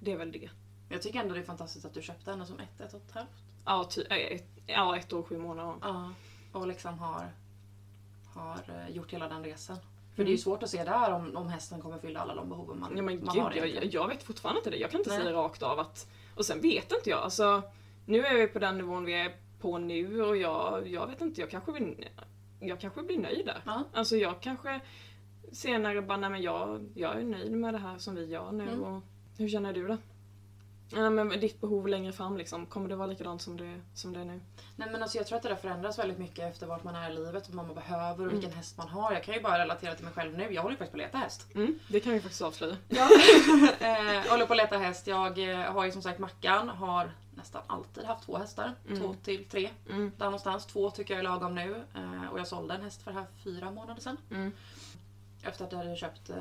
det 0.00 0.12
är 0.12 0.16
väl 0.16 0.32
det. 0.32 0.50
Jag 0.88 1.02
tycker 1.02 1.20
ändå 1.20 1.34
det 1.34 1.40
är 1.40 1.44
fantastiskt 1.44 1.84
att 1.84 1.94
du 1.94 2.02
köpte 2.02 2.30
henne 2.30 2.46
som 2.46 2.58
ett, 2.60 2.80
ett 2.80 2.94
och 2.94 3.00
ett 3.06 3.12
halvt. 3.14 3.28
Ja, 3.64 3.88
ty, 3.90 4.00
eh, 4.02 4.16
ett, 4.16 4.48
ja 4.66 4.96
ett 4.96 5.12
år 5.12 5.18
och 5.18 5.26
sju 5.28 5.38
månader. 5.38 5.74
Ja. 5.82 6.12
Och 6.52 6.66
liksom 6.66 6.98
har, 6.98 7.30
har 8.34 8.60
eh, 8.68 8.96
gjort 8.96 9.12
hela 9.12 9.28
den 9.28 9.44
resan. 9.44 9.76
För 10.20 10.24
det 10.24 10.30
är 10.30 10.32
ju 10.32 10.38
svårt 10.38 10.62
att 10.62 10.70
se 10.70 10.84
där 10.84 11.12
om, 11.12 11.36
om 11.36 11.48
hästen 11.48 11.80
kommer 11.80 11.98
fylla 11.98 12.20
alla 12.20 12.34
de 12.34 12.48
behoven 12.48 12.78
man, 12.78 12.96
Ja 12.96 13.02
men 13.02 13.24
man 13.24 13.34
gud, 13.34 13.42
har 13.42 13.52
jag, 13.52 13.84
jag 13.84 14.08
vet 14.08 14.22
fortfarande 14.22 14.58
inte 14.58 14.70
det. 14.70 14.76
Jag 14.76 14.90
kan 14.90 15.00
inte 15.00 15.10
Nej. 15.10 15.18
säga 15.18 15.32
rakt 15.32 15.62
av 15.62 15.78
att... 15.78 16.08
Och 16.34 16.44
sen 16.44 16.60
vet 16.60 16.92
inte 16.92 17.10
jag. 17.10 17.18
Alltså, 17.18 17.62
nu 18.06 18.26
är 18.26 18.34
vi 18.34 18.46
på 18.46 18.58
den 18.58 18.78
nivån 18.78 19.04
vi 19.04 19.14
är 19.14 19.32
på 19.60 19.78
nu 19.78 20.22
och 20.22 20.36
jag, 20.36 20.88
jag 20.88 21.06
vet 21.06 21.20
inte, 21.20 21.40
jag 21.40 21.50
kanske 21.50 21.72
blir, 21.72 22.08
jag 22.60 22.80
kanske 22.80 23.02
blir 23.02 23.18
nöjd 23.18 23.46
där. 23.46 23.62
Ja. 23.66 23.84
Alltså 23.92 24.16
jag 24.16 24.40
kanske 24.40 24.80
senare 25.52 26.02
bara, 26.02 26.18
nej 26.18 26.30
men 26.30 26.42
jag, 26.42 26.88
jag 26.94 27.20
är 27.20 27.24
nöjd 27.24 27.52
med 27.52 27.74
det 27.74 27.78
här 27.78 27.98
som 27.98 28.14
vi 28.14 28.26
gör 28.26 28.52
nu. 28.52 28.68
Mm. 28.68 28.84
Och, 28.84 29.02
hur 29.38 29.48
känner 29.48 29.72
du 29.72 29.88
då? 29.88 29.96
Ja, 30.92 31.10
men 31.10 31.28
ditt 31.28 31.60
behov 31.60 31.88
längre 31.88 32.12
fram 32.12 32.36
liksom, 32.36 32.66
kommer 32.66 32.88
det 32.88 32.96
vara 32.96 33.06
likadant 33.06 33.42
som 33.42 33.56
det, 33.56 33.80
som 33.94 34.12
det 34.12 34.20
är 34.20 34.24
nu? 34.24 34.40
Nej 34.76 34.88
men 34.92 35.02
alltså 35.02 35.18
jag 35.18 35.26
tror 35.26 35.36
att 35.36 35.42
det 35.42 35.48
där 35.48 35.56
förändras 35.56 35.98
väldigt 35.98 36.18
mycket 36.18 36.38
efter 36.52 36.66
vart 36.66 36.84
man 36.84 36.94
är 36.96 37.10
i 37.10 37.14
livet 37.14 37.48
och 37.48 37.54
vad 37.54 37.66
man 37.66 37.74
behöver 37.74 38.14
och 38.14 38.20
Mm. 38.20 38.32
vilken 38.40 38.52
häst 38.52 38.76
man 38.78 38.88
har. 38.88 39.12
Jag 39.12 39.22
kan 39.24 39.34
ju 39.34 39.40
bara 39.40 39.58
relatera 39.58 39.94
till 39.94 40.04
mig 40.04 40.14
själv 40.14 40.38
nu. 40.38 40.52
Jag 40.52 40.62
håller 40.62 40.72
ju 40.74 40.78
faktiskt 40.78 40.92
på 40.92 40.96
att 40.96 41.06
leta 41.06 41.18
häst. 41.18 41.46
Mm, 41.54 41.78
det 41.88 42.00
kan 42.00 42.12
vi 42.12 42.20
faktiskt 42.20 42.42
avslöja. 42.42 42.76
Ja. 42.88 43.02
eh, 43.80 44.30
håller 44.30 44.46
på 44.46 44.52
att 44.52 44.56
leta 44.56 44.78
häst. 44.78 45.06
Jag 45.06 45.50
eh, 45.50 45.72
har 45.72 45.84
ju 45.84 45.92
som 45.92 46.02
sagt 46.02 46.18
Mackan, 46.18 46.68
har 46.68 47.10
nästan 47.34 47.62
alltid 47.66 48.04
haft 48.04 48.24
två 48.26 48.38
hästar. 48.38 48.74
Mm. 48.88 49.00
Två 49.00 49.14
till 49.24 49.44
tre. 49.44 49.70
Mm, 49.90 50.12
Där 50.18 50.24
någonstans. 50.24 50.66
Två 50.66 50.90
tycker 50.90 51.14
jag 51.14 51.18
är 51.18 51.24
lagom 51.24 51.54
nu. 51.54 51.84
Eh, 51.94 52.28
och 52.32 52.38
jag 52.38 52.46
sålde 52.46 52.74
en 52.74 52.82
häst 52.82 53.02
för 53.02 53.10
här 53.12 53.24
fyra 53.44 53.70
månader 53.70 54.00
sedan. 54.02 54.16
mm, 54.30 54.52
Efter 55.42 55.64
att 55.64 55.72
jag 55.72 55.78
hade 55.78 55.96
köpt 55.96 56.30
eh, 56.30 56.36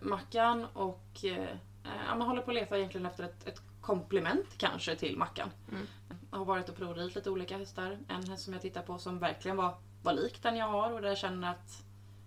Mackan 0.00 0.66
och 0.72 1.24
eh, 1.24 1.48
man 2.16 2.22
håller 2.22 2.42
på 2.42 2.50
att 2.50 2.54
leta 2.54 2.78
egentligen 2.78 3.06
efter 3.06 3.24
ett, 3.24 3.48
ett 3.48 3.63
komplement 3.84 4.58
kanske 4.58 4.96
till 4.96 5.16
Mackan. 5.16 5.50
Mm. 5.72 5.86
Jag 6.30 6.38
har 6.38 6.44
varit 6.44 6.68
och 6.68 6.76
provridit 6.76 7.14
lite 7.14 7.30
olika 7.30 7.58
hästar. 7.58 7.98
En 8.08 8.28
häst 8.28 8.44
som 8.44 8.52
jag 8.52 8.62
tittar 8.62 8.82
på 8.82 8.98
som 8.98 9.18
verkligen 9.18 9.56
var, 9.56 9.74
var 10.02 10.12
lik 10.12 10.42
den 10.42 10.56
jag 10.56 10.68
har 10.68 10.92
och 10.92 11.00
där 11.00 11.08
jag 11.08 11.18
känner 11.18 11.50
att 11.50 11.84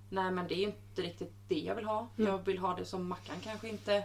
nej 0.09 0.31
men 0.31 0.47
det 0.47 0.53
är 0.53 0.63
inte 0.63 1.01
riktigt 1.01 1.33
det 1.47 1.59
jag 1.59 1.75
vill 1.75 1.85
ha. 1.85 2.07
Mm. 2.17 2.31
Jag 2.31 2.45
vill 2.45 2.57
ha 2.57 2.75
det 2.75 2.85
som 2.85 3.07
Mackan 3.07 3.35
kanske 3.43 3.69
inte 3.69 4.03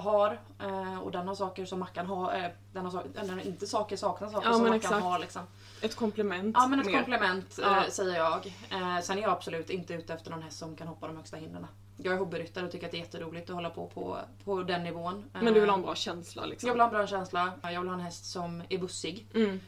har. 0.00 0.40
Eh, 0.60 0.98
och 0.98 1.10
den 1.10 1.28
har 1.28 1.34
saker 1.34 1.64
som 1.66 1.78
Mackan 1.78 2.06
har. 2.06 2.52
Den, 2.72 2.84
har 2.84 2.90
saker, 2.92 3.10
den 3.14 3.30
har 3.30 3.40
inte 3.40 3.66
saker 3.66 3.96
saknar 3.96 4.28
saker 4.28 4.46
Ja, 4.48 4.52
som 4.52 4.62
Mackan 4.62 4.76
exakt. 4.76 5.02
har. 5.04 5.18
Liksom. 5.18 5.42
Ett 5.82 5.96
komplement. 5.96 6.56
Ja 6.58 6.66
men 6.66 6.80
ett 6.80 6.86
mer. 6.86 6.92
komplement 6.94 7.58
Ja. 7.62 7.76
eh, 7.84 7.90
säger 7.90 8.16
jag. 8.16 8.46
Eh, 8.70 9.00
sen 9.02 9.18
är 9.18 9.22
jag 9.22 9.30
absolut 9.30 9.70
inte 9.70 9.94
ute 9.94 10.14
efter 10.14 10.30
någon 10.30 10.42
häst 10.42 10.58
som 10.58 10.76
kan 10.76 10.88
hoppa 10.88 11.06
de 11.06 11.16
högsta 11.16 11.36
hindren. 11.36 11.66
Jag 11.96 12.14
är 12.14 12.18
hobbyryttare 12.18 12.64
och 12.64 12.70
tycker 12.72 12.86
att 12.86 12.92
det 12.92 12.98
är 12.98 13.00
jätteroligt 13.00 13.50
att 13.50 13.56
hålla 13.56 13.70
på 13.70 13.86
på, 13.86 14.18
på 14.44 14.62
den 14.62 14.84
nivån. 14.84 15.24
Men 15.32 15.54
du 15.54 15.60
vill 15.60 15.68
ha 15.68 15.76
en 15.76 15.82
bra 15.82 15.94
känsla 15.94 16.46
liksom? 16.46 16.66
Jag 16.66 16.74
vill 16.74 16.80
ha 16.80 16.88
en 16.88 16.94
bra 16.94 17.06
känsla. 17.06 17.52
Jag 17.62 17.80
vill 17.80 17.88
ha 17.88 17.94
en 17.94 18.00
häst 18.00 18.24
som 18.24 18.62
är 18.68 18.78
bussig. 18.78 19.26
Mm, 19.34 19.60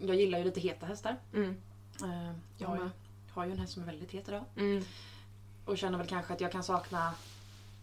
Jag 0.00 0.16
gillar 0.16 0.38
ju 0.38 0.44
lite 0.44 0.60
heta 0.60 0.86
hästar. 0.86 1.16
mm, 1.34 1.56
jag 2.58 2.68
har 2.68 2.76
ju, 2.76 2.90
har 3.34 3.44
ju 3.44 3.52
en 3.52 3.58
häst 3.58 3.72
som 3.72 3.82
är 3.82 3.86
väldigt 3.86 4.10
het 4.12 4.28
idag. 4.28 4.44
mm, 4.56 4.84
Och 5.64 5.78
känner 5.78 5.98
väl 5.98 6.06
kanske 6.06 6.32
att 6.32 6.40
jag 6.40 6.52
kan 6.52 6.62
sakna 6.62 7.12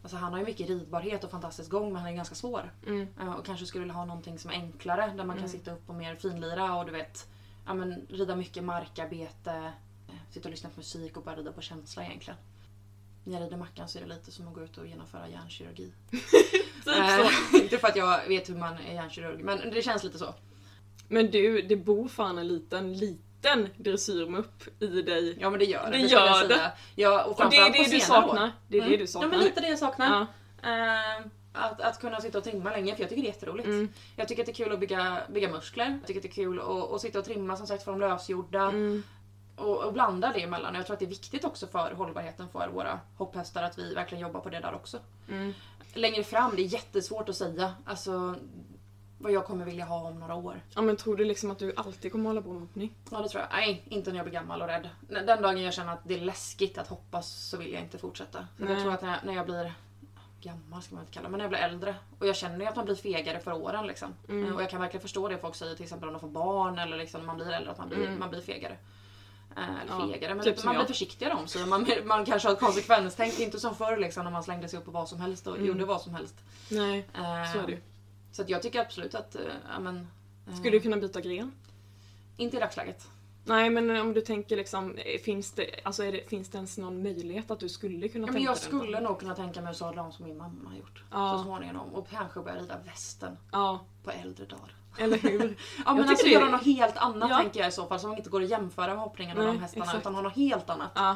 Alltså 0.06 0.18
han 0.18 0.32
har 0.34 0.39
ju 0.39 0.46
mycket 0.46 0.68
ridbarhet 0.70 1.24
och 1.24 1.32
fantastisk 1.32 1.70
gång 1.72 1.94
men 1.94 2.02
han 2.02 2.12
är 2.12 2.15
ganska 2.15 2.36
svår. 2.36 2.72
mm, 2.88 3.08
Eh, 3.22 3.32
Och 3.34 3.46
kanske 3.46 3.65
skulle 3.65 3.80
vilja 3.80 3.94
ha 3.94 4.06
någonting 4.06 4.39
som 4.39 4.52
är 4.52 4.56
enklare 4.56 5.02
där 5.08 5.24
man 5.26 5.28
kan 5.36 5.38
Mm. 5.38 5.50
sitta 5.50 5.72
upp 5.72 5.89
och 5.89 5.96
mer 5.96 6.15
finlira 6.15 6.76
och 6.76 6.86
du 6.86 6.91
vet 6.91 7.28
ja, 7.65 7.74
men, 7.74 8.08
rida 8.10 8.36
mycket 8.36 8.63
markarbete, 8.63 9.52
eh, 10.08 10.13
sitta 10.32 10.48
och 10.48 10.52
lyssna 10.52 10.70
på 10.70 10.80
musik 10.80 11.18
och 11.18 11.24
bara 11.24 11.36
rida 11.36 11.52
på 11.52 11.62
känsla 11.62 12.06
egentligen. 12.06 12.39
När 13.24 13.34
jag 13.34 13.46
rider 13.46 13.58
Mackan 13.58 13.88
så 13.89 13.98
är 14.00 14.04
det 14.04 14.10
lite 14.10 14.32
som 14.32 14.48
att 14.48 14.54
gå 14.54 14.62
ut 14.63 14.78
och 14.78 14.88
genomföra 14.88 15.28
hjärnkirurgi. 15.30 15.91
Typ. 16.12 16.88
Eh, 16.88 17.62
inte 17.63 17.78
för 17.78 17.88
att 17.88 17.96
jag 17.96 18.28
vet 18.28 18.50
hur 18.50 18.56
man 18.56 18.78
är 18.78 18.94
hjärnkirurg 18.94 19.44
men 19.44 19.58
det 19.72 19.82
känns 19.82 20.04
lite 20.04 20.18
så. 20.18 20.34
Men 21.08 21.32
du, 21.32 21.62
det 21.62 21.76
bor 21.76 22.08
fan 22.08 22.38
en 22.38 22.48
liten, 22.48 22.94
liten 22.94 23.20
dressyrmupp 23.78 24.63
i 24.80 25.02
dig. 25.02 25.38
Ja 25.39 25.50
men 25.50 25.60
det 25.60 25.65
gör 25.65 25.91
det. 25.91 25.98
Det 25.98 26.04
gör 26.04 26.48
säga. 26.48 26.71
Ja, 26.95 27.24
och 27.24 27.39
Och 27.41 27.50
det 27.50 27.58
är 27.58 27.71
det 27.71 27.84
på 27.84 27.89
du 27.91 28.00
saknar. 28.00 28.43
år. 28.43 28.52
Det 28.67 28.78
är 28.78 28.82
det 28.82 28.88
Mm. 28.88 29.00
du 29.00 29.08
saknar. 29.08 29.28
Ja 29.30 29.38
men 29.38 29.45
lite 29.45 29.62
det 29.62 29.67
jag 29.69 29.80
saknar. 29.80 30.28
Ja. 30.62 30.69
Eh, 30.69 31.26
att, 31.54 31.82
att 31.82 32.00
kunna 32.02 32.21
sitta 32.21 32.38
och 32.38 32.43
trimma 32.43 32.69
länge 32.71 32.95
för 32.95 33.02
jag 33.02 33.10
tycker 33.10 33.21
det 33.21 33.28
är 33.28 33.32
jätteroligt. 33.34 33.67
Mm. 33.67 33.89
Jag 34.15 34.28
tycker 34.28 34.41
att 34.41 34.45
det 34.45 34.52
är 34.52 34.65
kul 34.65 34.71
att 34.74 34.80
bygga, 34.80 35.17
bygga 35.30 35.50
muskler. 35.50 35.86
Jag 35.86 36.08
tycker 36.08 36.19
att 36.19 36.24
det 36.24 36.30
är 36.30 36.43
kul 36.45 36.60
att, 36.60 36.91
att 36.93 37.02
sitta 37.02 37.19
och 37.19 37.26
trimma 37.26 37.58
som 37.58 37.67
sagt 37.67 37.84
för 37.84 37.91
de 37.91 38.00
lösgjorda. 38.00 38.62
Mm. 38.62 39.04
Och, 39.56 39.84
och 39.84 39.93
blanda 39.93 40.32
det 40.34 40.41
emellan. 40.43 40.76
Jag 40.76 40.86
tror 40.86 40.93
att 40.93 41.00
det 41.00 41.06
är 41.06 41.10
viktigt 41.10 41.45
också 41.45 41.67
för 41.67 41.91
hållbarheten 41.91 42.48
för 42.50 42.67
våra 42.67 43.00
hopphästar 43.17 43.63
att 43.63 43.78
vi 43.78 43.93
verkligen 43.93 44.21
jobbar 44.21 44.39
på 44.39 44.50
det 44.50 44.60
där 44.60 44.74
också. 44.76 44.98
Mm. 45.30 45.54
Längre 45.93 46.24
fram, 46.24 46.56
det 46.56 46.62
är 46.62 46.65
jättesvårt 46.74 47.30
att 47.30 47.36
säga. 47.36 47.74
Alltså 47.86 48.36
vad 49.17 49.32
jag 49.32 49.45
kommer 49.45 49.65
vilja 49.65 49.86
ha 49.86 50.08
om 50.08 50.19
några 50.19 50.36
år. 50.36 50.62
Ja 50.75 50.82
men 50.82 50.97
tror 50.97 51.15
du 51.15 51.25
liksom 51.25 51.51
att 51.51 51.60
du 51.60 51.73
alltid 51.75 52.12
kommer 52.12 52.30
hålla 52.30 52.41
på 52.41 52.49
med 52.51 52.62
hoppning? 52.62 52.95
Ja 53.12 53.21
det 53.21 53.30
tror 53.30 53.41
jag. 53.41 53.49
Nej, 53.51 53.84
inte 53.89 54.10
när 54.10 54.17
jag 54.17 54.25
blir 54.25 54.34
gammal 54.34 54.62
och 54.62 54.67
rädd. 54.67 54.89
Den 55.10 55.25
dagen 55.41 55.62
jag 55.62 55.73
känner 55.73 55.93
att 55.93 55.99
det 56.04 56.13
är 56.13 56.21
läskigt 56.21 56.78
att 56.78 56.88
hoppas 56.88 57.28
så 57.49 57.58
vill 57.58 57.73
jag 57.73 57.82
inte 57.82 57.97
fortsätta. 57.97 58.47
För 58.58 58.69
jag 58.69 58.82
tror 58.82 58.93
att 58.93 59.01
när 59.23 59.34
jag, 59.34 59.45
blir 59.45 59.73
gammal 60.41 60.82
ska 60.82 60.95
man 60.95 61.04
inte 61.04 61.13
kalla 61.13 61.30
men 61.30 61.38
när 61.38 61.43
jag 61.43 61.49
blir 61.49 61.60
äldre 61.60 61.95
och 62.19 62.28
jag 62.28 62.36
känner 62.36 62.60
ju 62.60 62.65
att 62.65 62.75
man 62.75 62.86
blir 62.86 62.95
fegare 62.95 63.39
för 63.39 63.54
åren 63.54 63.88
liksom. 63.88 64.13
Mm. 64.30 64.45
Eh, 64.49 64.56
Och 64.56 64.62
jag 64.62 64.69
kan 64.69 64.82
verkligen 64.82 65.01
förstå 65.01 65.28
det 65.28 65.38
folk 65.38 65.56
säger 65.56 65.75
till 65.75 65.84
exempel 65.84 66.08
om 66.10 66.13
de 66.13 66.19
får 66.19 66.28
barn 66.30 66.80
eller 66.80 66.97
liksom 66.97 67.19
när 67.21 67.28
man 67.28 67.36
blir 67.36 67.51
äldre 67.51 67.71
att 67.71 67.78
man 67.78 67.89
blir, 67.89 68.06
Mm. 68.08 68.19
man 68.19 68.30
blir 68.30 68.41
fegare. 68.41 68.78
Eh, 69.58 69.63
Eller 69.82 69.91
Ja, 69.99 70.08
fegare, 70.13 70.36
men 70.36 70.43
typ 70.43 70.63
man 70.63 70.73
blir 70.73 70.82
jag. 70.82 70.88
försiktigare 70.88 71.34
om 71.34 71.47
sig. 71.47 71.65
Man, 71.65 71.88
man 72.06 72.25
kanske 72.25 72.47
har 72.47 72.56
konsekvenstänk, 72.56 73.39
inte 73.39 73.60
som 73.60 73.75
förr 73.75 73.97
liksom 73.97 74.23
när 74.23 74.32
man 74.32 74.43
slängde 74.43 74.69
sig 74.69 74.80
upp 74.80 74.86
på 74.86 74.91
vad 74.91 75.10
som 75.10 75.21
helst 75.21 75.47
och 75.47 75.56
Mm. 75.56 75.67
gjorde 75.67 75.86
vad 75.86 76.01
som 76.01 76.15
helst. 76.15 76.36
Nej, 76.71 77.08
Eh, 77.13 77.51
så 77.54 77.60
är 77.60 77.65
det 77.65 77.71
ju. 77.71 77.82
Så 78.36 78.41
att 78.41 78.50
jag 78.50 78.62
tycker 78.62 78.82
absolut 78.82 79.15
att, 79.15 79.36
eh, 79.36 79.41
ja 79.74 79.80
men... 79.80 80.08
eh, 80.48 80.56
Skulle 80.56 80.71
du 80.71 80.80
kunna 80.80 80.98
byta 80.98 81.21
gren? 81.21 81.52
Inte 82.38 82.58
i 82.58 82.60
dagsläget. 82.60 83.08
Nej 83.45 83.69
men 83.69 83.89
om 84.02 84.13
du 84.13 84.21
tänker 84.21 84.58
liksom, 84.58 84.95
eh, 84.98 85.19
finns 85.21 85.52
det, 85.52 85.69
alltså 85.84 86.12
det, 86.12 86.30
finns 86.30 86.50
det 86.50 86.56
ens 86.58 86.78
någon 86.78 87.04
möjlighet 87.04 87.52
att 87.52 87.60
du 87.60 87.69
skulle 87.69 88.08
kunna 88.08 88.21
Ja, 88.28 88.32
men 88.32 88.34
tänka 88.36 88.45
jag 88.50 88.56
dig 88.56 88.62
skulle 88.63 88.91
den? 88.98 89.04
nog 89.04 89.19
kunna 89.19 89.36
tänka 89.36 89.62
mig 89.62 89.71
att 89.71 89.78
sadla 89.78 90.02
om 90.02 90.12
som 90.12 90.26
min 90.26 90.38
mamma 90.38 90.69
har 90.69 90.78
gjort. 90.78 91.04
Ja. 91.12 91.38
Så 91.38 91.43
småningom. 91.43 91.93
Och 91.95 92.10
kanske 92.10 92.39
börja 92.39 92.58
rida 92.62 92.78
västen 92.86 93.38
Ja, 93.52 93.80
på 94.04 94.12
äldre 94.12 94.45
dagar. 94.45 94.76
eller 94.98 95.17
hur? 95.17 95.58
Ja 95.86 95.93
men 95.95 96.10
alltså 96.10 96.26
det- 96.26 96.32
göra 96.32 96.50
något 96.50 96.63
helt 96.65 96.98
annat 96.98 97.30
Ja. 97.30 97.38
tänker 97.38 97.60
jag 97.60 97.69
i 97.69 97.71
så 97.71 97.86
fall 97.86 98.00
som 98.00 98.17
inte 98.17 98.30
går 98.30 98.43
att 98.43 98.50
jämföra 98.50 98.88
med 98.88 98.98
hoppningen 99.04 99.38
och 99.38 99.43
Nej, 99.43 99.54
de 99.54 99.60
hästarna 99.62 99.86
exakt. 99.86 100.00
utan 100.02 100.15
ha 100.15 100.21
något 100.21 100.36
helt 100.36 100.69
annat. 100.69 100.91
Ja, 100.95 101.15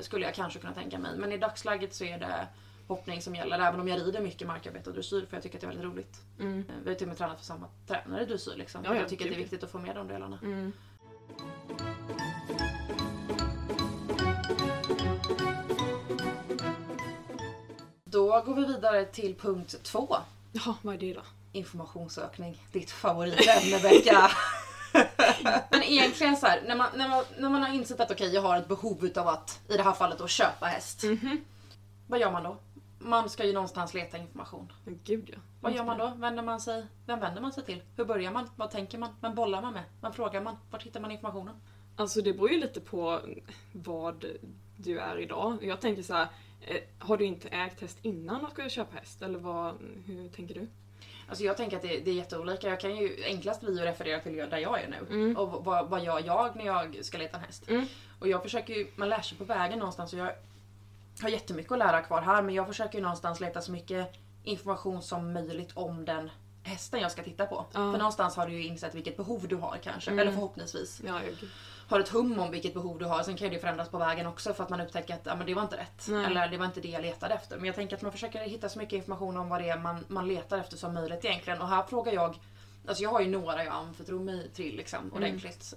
Skulle 0.00 0.24
jag 0.24 0.34
kanske 0.34 0.58
kunna 0.58 0.72
tänka 0.74 0.98
mig. 0.98 1.16
Men 1.18 1.32
i 1.32 1.38
dagsläget 1.38 1.94
så 1.94 2.04
är 2.04 2.18
det 2.18 2.46
hoppning 2.90 3.22
som 3.22 3.34
gäller 3.34 3.58
även 3.58 3.80
om 3.80 3.88
jag 3.88 3.98
rider 4.00 4.20
mycket 4.20 4.46
markarbete 4.46 4.90
och 4.90 4.94
dressyr 4.94 5.26
för 5.30 5.36
jag 5.36 5.42
tycker 5.42 5.56
att 5.56 5.60
det 5.60 5.64
är 5.66 5.68
väldigt 5.68 5.84
roligt. 5.86 6.16
mm, 6.40 6.58
Eh, 6.68 6.74
Vi 6.84 6.88
har 6.90 6.94
till 6.94 7.04
och 7.04 7.08
med 7.08 7.18
tränat 7.18 7.38
för 7.38 7.44
samma 7.44 7.68
tränare 7.86 8.22
i 8.22 8.26
dressyr 8.26 8.54
liksom. 8.56 8.84
Ja, 8.84 8.94
ja, 8.94 9.00
jag 9.00 9.08
tycker 9.08 9.24
att 9.24 9.30
det 9.30 9.36
är 9.36 9.38
viktigt 9.38 9.62
att 9.64 9.70
få 9.70 9.78
med 9.78 9.94
de 9.96 10.08
delarna. 10.08 10.38
mm. 10.42 10.72
Då 18.04 18.40
går 18.40 18.54
vi 18.54 18.64
vidare 18.64 19.04
till 19.04 19.34
punkt 19.34 19.74
två. 19.82 20.16
Ja, 20.52 20.74
vad 20.82 20.94
är 20.94 20.98
det 20.98 21.12
då? 21.14 21.20
Informationssökning. 21.52 22.62
Ditt 22.72 22.90
favoritämne 22.90 23.78
Becka. 23.82 24.30
Men 25.70 25.82
egentligen 25.82 26.36
så 26.36 26.46
här, 26.46 26.62
när 26.66 26.76
man, 26.76 26.88
när 26.96 27.08
man, 27.08 27.24
när 27.38 27.48
man 27.48 27.62
har 27.62 27.68
insett 27.74 28.00
att 28.00 28.10
okej, 28.10 28.34
jag 28.34 28.42
har 28.42 28.56
ett 28.56 28.68
behov 28.68 29.04
utav 29.04 29.28
att, 29.28 29.60
i 29.68 29.76
det 29.76 29.82
här 29.82 29.92
fallet 29.92 30.18
då, 30.18 30.26
köpa 30.26 30.66
häst. 30.66 31.02
Mhm. 31.02 31.44
Vad 32.06 32.20
gör 32.20 32.30
man 32.30 32.42
då? 32.42 32.56
Man 33.02 33.30
ska 33.30 33.46
ju 33.46 33.52
någonstans 33.52 33.94
leta 33.94 34.18
information. 34.18 34.72
Men 34.84 35.00
Gud 35.04 35.30
ja. 35.32 35.38
Vad 35.60 35.72
gör 35.72 35.84
man 35.84 35.98
då? 35.98 36.12
Vänder 36.16 36.42
man 36.42 36.60
sig, 36.60 36.86
vem 37.06 37.20
vänder 37.20 37.42
man 37.42 37.52
sig 37.52 37.64
till? 37.64 37.82
Hur 37.96 38.04
börjar 38.04 38.32
man? 38.32 38.50
Vad 38.56 38.70
tänker 38.70 38.98
man? 38.98 39.10
Vem 39.20 39.34
bollar 39.34 39.62
man 39.62 39.72
med? 39.72 39.84
Vad 40.00 40.14
frågar 40.14 40.40
man? 40.40 40.56
Vart 40.70 40.82
hittar 40.82 41.00
man 41.00 41.10
informationen? 41.10 41.54
Alltså 41.96 42.20
det 42.20 42.32
beror 42.32 42.50
ju 42.50 42.60
lite 42.60 42.80
på 42.80 43.20
vad 43.72 44.24
du 44.76 44.98
är 44.98 45.18
idag. 45.18 45.64
Jag 45.64 45.80
tänker 45.80 46.02
så 46.02 46.14
här, 46.14 46.28
eh, 46.60 46.80
har 46.98 47.16
du 47.16 47.24
inte 47.24 47.48
ägt 47.48 47.80
häst 47.80 47.98
innan 48.02 48.44
du 48.44 48.50
ska 48.50 48.68
köpa 48.68 48.96
häst? 48.96 49.22
Eller 49.22 49.38
vad, 49.38 49.74
hur 50.06 50.28
tänker 50.28 50.54
du? 50.54 50.68
Alltså 51.28 51.44
jag 51.44 51.56
tänker 51.56 51.76
att 51.76 51.82
det, 51.82 52.00
det 52.00 52.10
är 52.10 52.14
jätteolika. 52.14 52.68
Jag 52.68 52.80
kan 52.80 52.96
ju 52.96 53.24
enklast 53.24 53.60
bli 53.60 53.80
att 53.80 53.86
referera 53.86 54.20
till 54.20 54.36
där 54.36 54.58
jag 54.58 54.82
är 54.82 54.88
nu. 54.88 55.14
Mm. 55.14 55.36
Och 55.36 55.64
vad, 55.64 55.88
vad 55.88 56.04
gör 56.04 56.22
jag 56.26 56.56
när 56.56 56.66
jag 56.66 57.04
ska 57.04 57.18
leta 57.18 57.36
en 57.36 57.44
häst? 57.44 57.68
Mm. 57.68 57.86
Och 58.18 58.28
jag 58.28 58.42
försöker 58.42 58.74
ju, 58.74 58.86
man 58.96 59.08
lär 59.08 59.20
sig 59.20 59.38
på 59.38 59.44
vägen 59.44 59.78
någonstans 59.78 60.12
och 60.12 60.18
jag 60.18 60.32
har 61.22 61.28
jättemycket 61.28 61.72
att 61.72 61.78
lära 61.78 62.02
kvar 62.02 62.22
här 62.22 62.42
men 62.42 62.54
jag 62.54 62.66
försöker 62.66 62.98
ju 62.98 63.02
någonstans 63.02 63.40
leta 63.40 63.60
så 63.60 63.72
mycket 63.72 64.12
information 64.44 65.02
som 65.02 65.32
möjligt 65.32 65.70
om 65.74 66.04
den 66.04 66.30
hästen 66.62 67.00
jag 67.00 67.12
ska 67.12 67.22
titta 67.22 67.46
på. 67.46 67.66
Ja. 67.72 67.92
För 67.92 67.98
någonstans 67.98 68.36
har 68.36 68.46
du 68.46 68.52
ju 68.52 68.66
insett 68.66 68.94
vilket 68.94 69.16
behov 69.16 69.48
du 69.48 69.56
har 69.56 69.78
kanske. 69.82 70.10
Mm. 70.10 70.18
Eller 70.18 70.32
förhoppningsvis. 70.32 71.00
Ja, 71.06 71.20
Har 71.88 72.00
ett 72.00 72.08
hum 72.08 72.38
om 72.38 72.50
vilket 72.50 72.74
behov 72.74 72.98
du 72.98 73.04
har. 73.04 73.22
Sen 73.22 73.36
kan 73.36 73.48
ju 73.48 73.54
det 73.54 73.60
förändras 73.60 73.88
på 73.88 73.98
vägen 73.98 74.26
också 74.26 74.54
för 74.54 74.64
att 74.64 74.70
man 74.70 74.80
upptäcker 74.80 75.14
att 75.14 75.20
ja, 75.24 75.34
men 75.34 75.46
det 75.46 75.54
var 75.54 75.62
inte 75.62 75.76
rätt. 75.76 76.06
Nej. 76.08 76.24
Eller 76.24 76.48
det 76.48 76.56
var 76.56 76.66
inte 76.66 76.80
det 76.80 76.88
jag 76.88 77.02
letade 77.02 77.34
efter. 77.34 77.56
Men 77.56 77.64
jag 77.66 77.74
tänker 77.74 77.96
att 77.96 78.02
man 78.02 78.12
försöker 78.12 78.40
hitta 78.40 78.68
så 78.68 78.78
mycket 78.78 78.96
information 78.96 79.36
om 79.36 79.48
vad 79.48 79.62
det 79.62 79.68
är 79.68 79.78
man, 79.78 80.04
man 80.08 80.28
letar 80.28 80.58
efter 80.58 80.76
som 80.76 80.94
möjligt 80.94 81.24
egentligen. 81.24 81.60
Och 81.60 81.68
här 81.68 81.82
frågar 81.82 82.12
jag, 82.12 82.38
alltså 82.86 83.02
jag 83.02 83.10
har 83.10 83.20
ju 83.20 83.28
några 83.28 83.64
jag 83.64 83.74
anförtror 83.74 84.20
mig 84.20 84.50
till 84.54 84.76
liksom 84.76 85.12
ordentligt. 85.12 85.74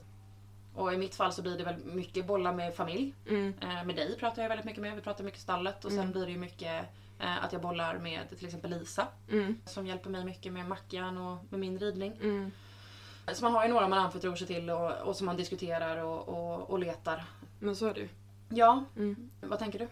Och 0.76 0.94
i 0.94 0.98
mitt 0.98 1.16
fall 1.16 1.34
så 1.34 1.42
blir 1.42 1.58
det 1.58 1.64
väl 1.64 1.76
mycket 1.86 2.28
bolla 2.28 2.52
med 2.52 2.76
familj. 2.76 3.14
mm, 3.30 3.54
Eh, 3.62 3.86
med 3.86 3.96
dig 3.96 4.18
pratar 4.20 4.42
jag 4.42 4.50
väldigt 4.50 4.66
mycket 4.66 4.82
med, 4.82 4.96
vi 4.96 5.02
pratar 5.02 5.24
mycket 5.24 5.40
stallet. 5.42 5.86
Och 5.86 5.92
sen 5.92 6.00
Mm. 6.00 6.12
blir 6.12 6.26
det 6.26 6.32
ju 6.32 6.38
mycket 6.38 6.86
eh, 7.20 7.44
att 7.44 7.54
jag 7.54 7.62
bollar 7.62 7.98
med 7.98 8.30
till 8.38 8.46
exempel 8.46 8.72
Lisa. 8.80 9.08
mm, 9.32 9.58
Som 9.66 9.88
hjälper 9.88 10.10
mig 10.10 10.26
mycket 10.26 10.54
med 10.54 10.66
mackan 10.68 11.18
och 11.18 11.38
med 11.50 11.60
min 11.60 11.80
ridning. 11.80 12.14
mm. 12.22 12.52
Så 13.34 13.44
man 13.44 13.54
har 13.54 13.64
ju 13.66 13.70
några 13.74 13.88
man 13.88 14.00
anförtror 14.00 14.36
sig 14.36 14.48
till 14.48 14.70
och, 14.70 14.92
och 15.02 15.16
som 15.16 15.26
man 15.26 15.38
diskuterar 15.38 16.04
och, 16.04 16.28
och, 16.30 16.70
och 16.70 16.80
letar. 16.80 17.24
Men 17.60 17.76
så 17.76 17.86
är 17.88 17.94
det 17.94 18.00
ju. 18.00 18.10
Ja, 18.50 18.84
Mm. 18.96 19.30
vad 19.42 19.60
tänker 19.60 19.80
du? 19.80 19.88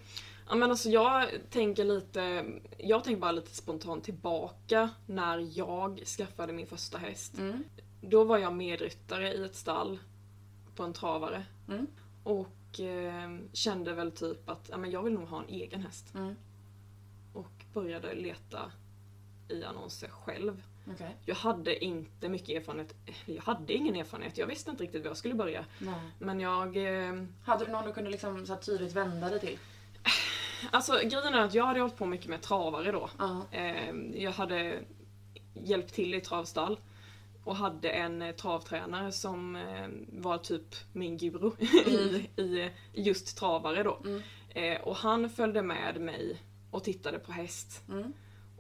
Ja 0.50 0.56
men 0.56 0.72
alltså 0.72 0.90
jag 0.90 1.28
tänker 1.50 1.84
lite, 1.84 2.46
jag 2.78 3.04
tänker 3.04 3.22
bara 3.22 3.32
lite 3.32 3.56
spontant 3.56 4.04
tillbaka 4.04 4.90
när 5.06 5.58
jag 5.58 6.00
skaffade 6.06 6.54
min 6.54 6.68
första 6.68 6.98
häst. 6.98 7.38
Mm. 7.40 7.64
Då 8.02 8.24
var 8.24 8.38
jag 8.38 8.54
medryttare 8.54 9.34
i 9.34 9.46
ett 9.46 9.56
stall 9.56 10.00
på 10.76 10.84
en 10.84 10.94
travare. 10.94 11.46
Mm. 11.68 11.88
Och 12.24 12.80
eh, 12.80 13.38
kände 13.54 13.94
väl 13.94 14.12
typ 14.12 14.50
att 14.50 14.68
ja, 14.72 14.78
men 14.78 14.92
jag 14.92 15.04
vill 15.04 15.14
nog 15.14 15.28
ha 15.28 15.40
en 15.44 15.50
egen 15.50 15.82
häst. 15.82 16.14
Mm. 16.16 16.36
Och 17.34 17.66
började 17.74 18.16
leta 18.16 18.72
i 19.50 19.64
annonser 19.64 20.08
själv. 20.08 20.64
Okej. 20.94 21.16
Jag 21.26 21.36
hade 21.36 21.84
inte 21.86 22.30
mycket 22.30 22.50
erfarenhet, 22.50 22.96
jag 23.26 23.42
hade 23.44 23.74
ingen 23.74 23.96
erfarenhet, 23.96 24.38
jag 24.38 24.48
visste 24.48 24.72
inte 24.72 24.84
riktigt 24.84 25.02
var 25.02 25.10
jag 25.10 25.18
skulle 25.18 25.34
börja. 25.34 25.66
Nej. 25.80 26.12
Men 26.20 26.40
jag... 26.40 26.78
Eh, 26.78 27.24
Hade 27.46 27.66
du 27.66 27.72
någon 27.72 27.86
du 27.86 27.94
kunde 27.94 28.10
liksom 28.10 28.46
så 28.46 28.56
tydligt 28.56 28.94
vända 28.96 29.30
dig 29.30 29.40
till? 29.40 29.58
alltså 30.72 30.94
grejen 30.94 31.34
är 31.34 31.42
att 31.42 31.54
jag 31.54 31.66
hade 31.66 31.80
hållit 31.80 31.98
på 31.98 32.06
mycket 32.06 32.28
med 32.30 32.42
travare 32.42 32.92
då. 32.92 33.10
Ja. 33.18 33.42
Eh, 33.52 33.96
jag 34.14 34.32
hade 34.32 34.80
hjälpt 35.54 35.94
till 35.94 36.14
i 36.16 36.22
travstall. 36.22 36.80
Och 37.44 37.56
hade 37.56 37.90
en 37.90 38.22
eh, 38.22 38.32
travtränare 38.36 39.12
som 39.12 39.56
eh, 39.56 39.88
var 40.22 40.38
typ 40.38 40.76
min 40.94 41.18
guru 41.18 41.52
i, 41.88 42.28
i 42.38 42.72
just 42.94 43.38
travare 43.38 43.84
då. 43.84 44.00
Mm. 44.06 44.22
Eh, 44.50 44.82
och 44.82 44.96
han 44.96 45.30
följde 45.30 45.62
med 45.62 46.02
mig 46.02 46.42
och 46.72 46.84
tittade 46.84 47.20
på 47.20 47.32
häst. 47.32 47.84
Mm. 47.90 48.14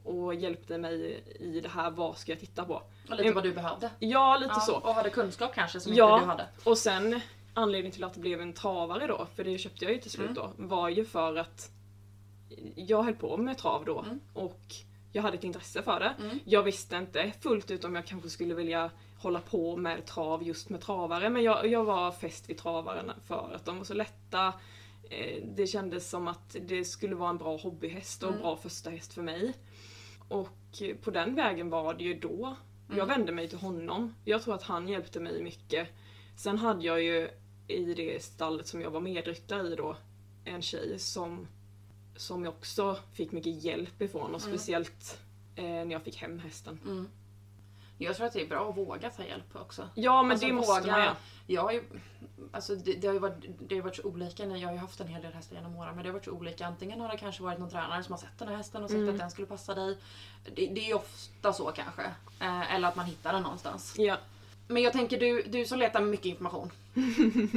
Och 0.03 0.35
hjälpte 0.35 0.77
mig 0.77 1.23
i 1.39 1.59
det 1.61 1.69
här, 1.69 1.91
vad 1.91 2.17
ska 2.17 2.31
jag 2.31 2.39
titta 2.39 2.65
på? 2.65 2.73
Och 2.75 2.83
lite 3.09 3.21
Mm. 3.23 3.33
vad 3.35 3.43
du 3.43 3.53
behövde. 3.53 3.89
Ja, 3.99 4.37
lite 4.37 4.53
Ja, 4.55 4.59
så. 4.59 4.75
Och 4.75 4.93
hade 4.95 5.09
kunskap 5.09 5.51
kanske 5.55 5.79
som 5.79 5.93
Ja. 5.93 6.13
inte 6.13 6.25
du 6.25 6.29
hade. 6.29 6.47
Och 6.63 6.77
sen 6.77 7.21
anledningen 7.53 7.91
till 7.93 8.03
att 8.03 8.13
det 8.13 8.19
blev 8.19 8.41
en 8.41 8.53
travare 8.53 9.07
då, 9.07 9.27
för 9.35 9.43
det 9.43 9.57
köpte 9.57 9.85
jag 9.85 9.93
ju 9.93 9.99
till 10.01 10.11
slut 10.11 10.29
Mm. 10.29 10.35
då, 10.35 10.51
var 10.57 10.89
ju 10.89 11.05
för 11.05 11.35
att 11.35 11.71
jag 12.75 13.03
höll 13.03 13.13
på 13.15 13.37
med 13.37 13.57
trav 13.57 13.85
då 13.85 13.99
Mm. 13.99 14.19
och 14.33 14.61
jag 15.11 15.21
hade 15.21 15.37
ett 15.37 15.43
intresse 15.43 15.81
för 15.81 15.99
det. 15.99 16.15
Mm. 16.19 16.39
Jag 16.45 16.63
visste 16.63 16.95
inte 16.95 17.31
fullt 17.41 17.71
ut 17.71 17.83
om 17.83 17.95
jag 17.95 18.05
kanske 18.05 18.29
skulle 18.29 18.53
vilja 18.53 18.91
hålla 19.17 19.39
på 19.39 19.77
med 19.77 20.05
trav 20.05 20.43
just 20.43 20.69
med 20.69 20.81
travare 20.81 21.29
men 21.29 21.43
jag, 21.43 21.67
jag 21.67 21.83
var 21.83 22.11
fäst 22.11 22.49
vid 22.49 22.57
travarna 22.57 23.15
för 23.27 23.51
att 23.55 23.65
de 23.65 23.77
var 23.77 23.83
så 23.85 23.93
lätta. 23.93 24.53
Eh, 25.09 25.43
Det 25.55 25.67
kändes 25.67 26.09
som 26.09 26.27
att 26.27 26.55
det 26.61 26.85
skulle 26.85 27.15
vara 27.15 27.29
en 27.29 27.37
bra 27.37 27.57
hobbyhäst 27.57 28.23
och 28.23 28.29
Mm. 28.29 28.41
bra 28.41 28.55
första 28.57 28.89
häst 28.89 29.13
för 29.13 29.21
mig. 29.21 29.53
Och 30.29 30.81
på 31.01 31.11
den 31.11 31.35
vägen 31.35 31.69
var 31.69 31.93
det 31.93 32.03
ju 32.03 32.13
då. 32.19 32.55
Jag 32.87 32.95
Mm. 32.97 33.07
vände 33.07 33.31
mig 33.31 33.47
till 33.49 33.57
honom. 33.57 34.15
Jag 34.25 34.41
tror 34.41 34.55
att 34.55 34.63
han 34.63 34.87
hjälpte 34.87 35.19
mig 35.19 35.43
mycket. 35.43 35.87
Sen 36.37 36.57
hade 36.57 36.85
jag 36.85 37.01
ju 37.03 37.29
i 37.67 37.93
det 37.93 38.23
stallet 38.23 38.67
som 38.67 38.81
jag 38.81 38.91
var 38.91 38.99
medryttare 39.01 39.67
i 39.67 39.75
då 39.75 39.95
en 40.45 40.61
tjej 40.61 40.99
som, 40.99 41.47
som 42.15 42.43
jag 42.45 42.53
också 42.53 42.97
fick 43.13 43.31
mycket 43.31 43.63
hjälp 43.63 44.01
ifrån 44.01 44.35
och 44.35 44.41
Mm. 44.41 44.57
speciellt 44.57 45.19
eh, 45.55 45.63
när 45.63 45.91
jag 45.91 46.01
fick 46.03 46.17
hem 46.17 46.39
hästen. 46.39 46.79
Mm. 46.85 47.09
Jag 47.97 48.15
tror 48.15 48.27
att 48.27 48.33
det 48.33 48.41
är 48.41 48.47
bra 48.47 48.69
att 48.69 48.77
våga 48.77 49.09
ta 49.09 49.23
hjälp 49.25 49.55
också. 49.55 49.89
Ja 49.95 50.23
men 50.23 50.31
Alltså, 50.31 50.47
det 50.47 50.53
måste 50.53 50.81
våga- 50.81 50.91
man 50.91 50.99
göra. 51.01 51.15
Jag 51.47 51.61
har 51.61 51.71
ju, 51.71 51.83
alltså 52.51 52.75
det, 52.75 52.93
det 52.93 53.07
har 53.07 53.13
ju 53.13 53.19
varit, 53.19 53.45
det 53.67 53.75
har 53.75 53.81
varit 53.83 53.95
så 53.95 54.03
olika. 54.03 54.45
när 54.45 54.57
Jag 54.57 54.67
har 54.67 54.73
ju 54.73 54.79
haft 54.79 54.99
en 54.99 55.07
hel 55.07 55.21
del 55.21 55.33
hästar 55.33 55.55
genom 55.55 55.75
åren 55.75 55.95
men 55.95 56.03
det 56.03 56.09
har 56.09 56.13
varit 56.13 56.25
så 56.25 56.31
olika. 56.31 56.65
Antingen 56.65 57.01
har 57.01 57.09
det 57.09 57.17
kanske 57.17 57.43
varit 57.43 57.59
någon 57.59 57.69
tränare 57.69 58.03
som 58.03 58.11
har 58.13 58.19
sett 58.19 58.37
den 58.39 58.47
här 58.47 58.55
hästen 58.55 58.83
och 58.83 58.89
sagt 58.89 58.97
Mm. 58.97 59.13
att 59.13 59.19
den 59.19 59.31
skulle 59.31 59.47
passa 59.47 59.75
dig. 59.75 59.97
Det, 60.43 60.51
det 60.67 60.81
är 60.81 60.87
ju 60.87 60.93
ofta 60.93 61.53
så 61.53 61.71
kanske. 61.71 62.01
Eh, 62.39 62.75
eller 62.75 62.87
att 62.87 62.95
man 62.95 63.05
hittar 63.05 63.33
den 63.33 63.43
någonstans. 63.43 63.93
Ja. 63.97 64.17
Men 64.67 64.83
jag 64.83 64.93
tänker 64.93 65.19
du, 65.19 65.41
du 65.43 65.65
som 65.65 65.79
letar 65.79 66.01
mycket 66.01 66.25
information 66.25 66.71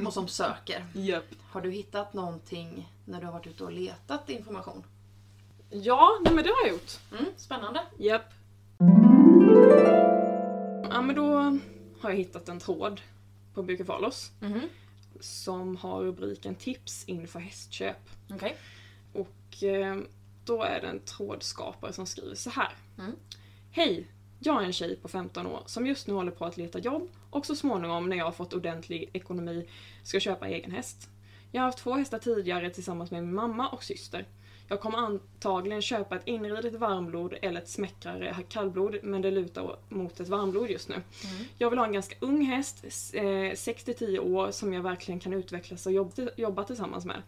och 0.06 0.12
som 0.12 0.28
söker. 0.28 0.86
Japp. 0.92 1.24
Har 1.50 1.60
du 1.60 1.70
hittat 1.70 2.14
någonting 2.14 2.88
när 3.04 3.20
du 3.20 3.26
har 3.26 3.32
varit 3.32 3.46
ute 3.46 3.64
och 3.64 3.72
letat 3.72 4.30
information? 4.30 4.84
Ja, 5.70 6.18
nej, 6.24 6.34
men 6.34 6.44
det 6.44 6.50
har 6.50 6.62
jag 6.66 6.70
gjort. 6.72 6.92
Mm, 7.12 7.24
spännande. 7.36 7.80
Japp. 7.98 8.32
Ja 10.90 11.02
men 11.02 11.14
då 11.16 11.34
har 12.00 12.10
jag 12.10 12.16
hittat 12.16 12.48
en 12.48 12.60
tråd 12.60 13.00
på 13.54 13.62
Bukefalos 13.62 14.30
Mhm. 14.40 14.60
som 15.20 15.76
har 15.76 16.00
rubriken 16.02 16.54
Tips 16.54 17.04
inför 17.04 17.38
hästköp. 17.40 18.10
Okej. 18.30 18.56
Och 19.12 19.62
eh, 19.62 19.96
då 20.44 20.62
är 20.62 20.80
det 20.80 20.86
en 20.86 21.00
trådskapare 21.00 21.92
som 21.92 22.06
skriver 22.06 22.34
så 22.34 22.50
här. 22.50 22.72
Mm. 22.98 23.12
Hej! 23.70 24.06
Jag 24.38 24.62
är 24.62 24.66
en 24.66 24.72
tjej 24.72 24.96
på 24.96 25.08
15 25.08 25.46
år 25.46 25.62
som 25.66 25.86
just 25.86 26.06
nu 26.06 26.14
håller 26.14 26.30
på 26.32 26.44
att 26.44 26.56
leta 26.56 26.78
jobb 26.78 27.08
och 27.34 27.46
så 27.46 27.56
småningom 27.56 28.08
när 28.08 28.16
jag 28.16 28.24
har 28.24 28.32
fått 28.32 28.54
ordentlig 28.54 29.10
ekonomi 29.12 29.66
ska 30.02 30.20
köpa 30.20 30.48
egen 30.48 30.70
häst. 30.70 31.08
Jag 31.52 31.60
har 31.62 31.66
haft 31.66 31.78
två 31.78 31.94
hästar 31.94 32.18
tidigare 32.18 32.70
tillsammans 32.70 33.10
med 33.10 33.22
min 33.24 33.34
mamma 33.34 33.68
och 33.68 33.84
syster. 33.84 34.26
Jag 34.68 34.80
kommer 34.80 34.98
antagligen 34.98 35.82
köpa 35.82 36.16
ett 36.16 36.22
inridet 36.26 36.74
varmblod 36.74 37.34
eller 37.42 37.60
ett 37.60 37.68
smäckrare 37.68 38.36
kallblod 38.48 38.96
men 39.02 39.22
det 39.22 39.30
lutar 39.30 39.76
mot 39.88 40.20
ett 40.20 40.28
varmblod 40.28 40.70
just 40.70 40.88
nu. 40.88 40.94
Jag 41.58 41.70
vill 41.70 41.78
ha 41.78 41.86
en 41.86 41.92
ganska 41.92 42.16
ung 42.20 42.44
häst, 42.44 42.84
s- 42.86 43.14
eh, 43.14 43.52
6-10 43.54 44.18
år, 44.18 44.50
som 44.50 44.72
jag 44.72 44.82
verkligen 44.82 45.20
kan 45.20 45.32
utvecklas 45.32 45.86
och 45.86 45.92
jobb- 45.92 46.30
jobba 46.36 46.64
tillsammans 46.64 47.04
med. 47.04 47.22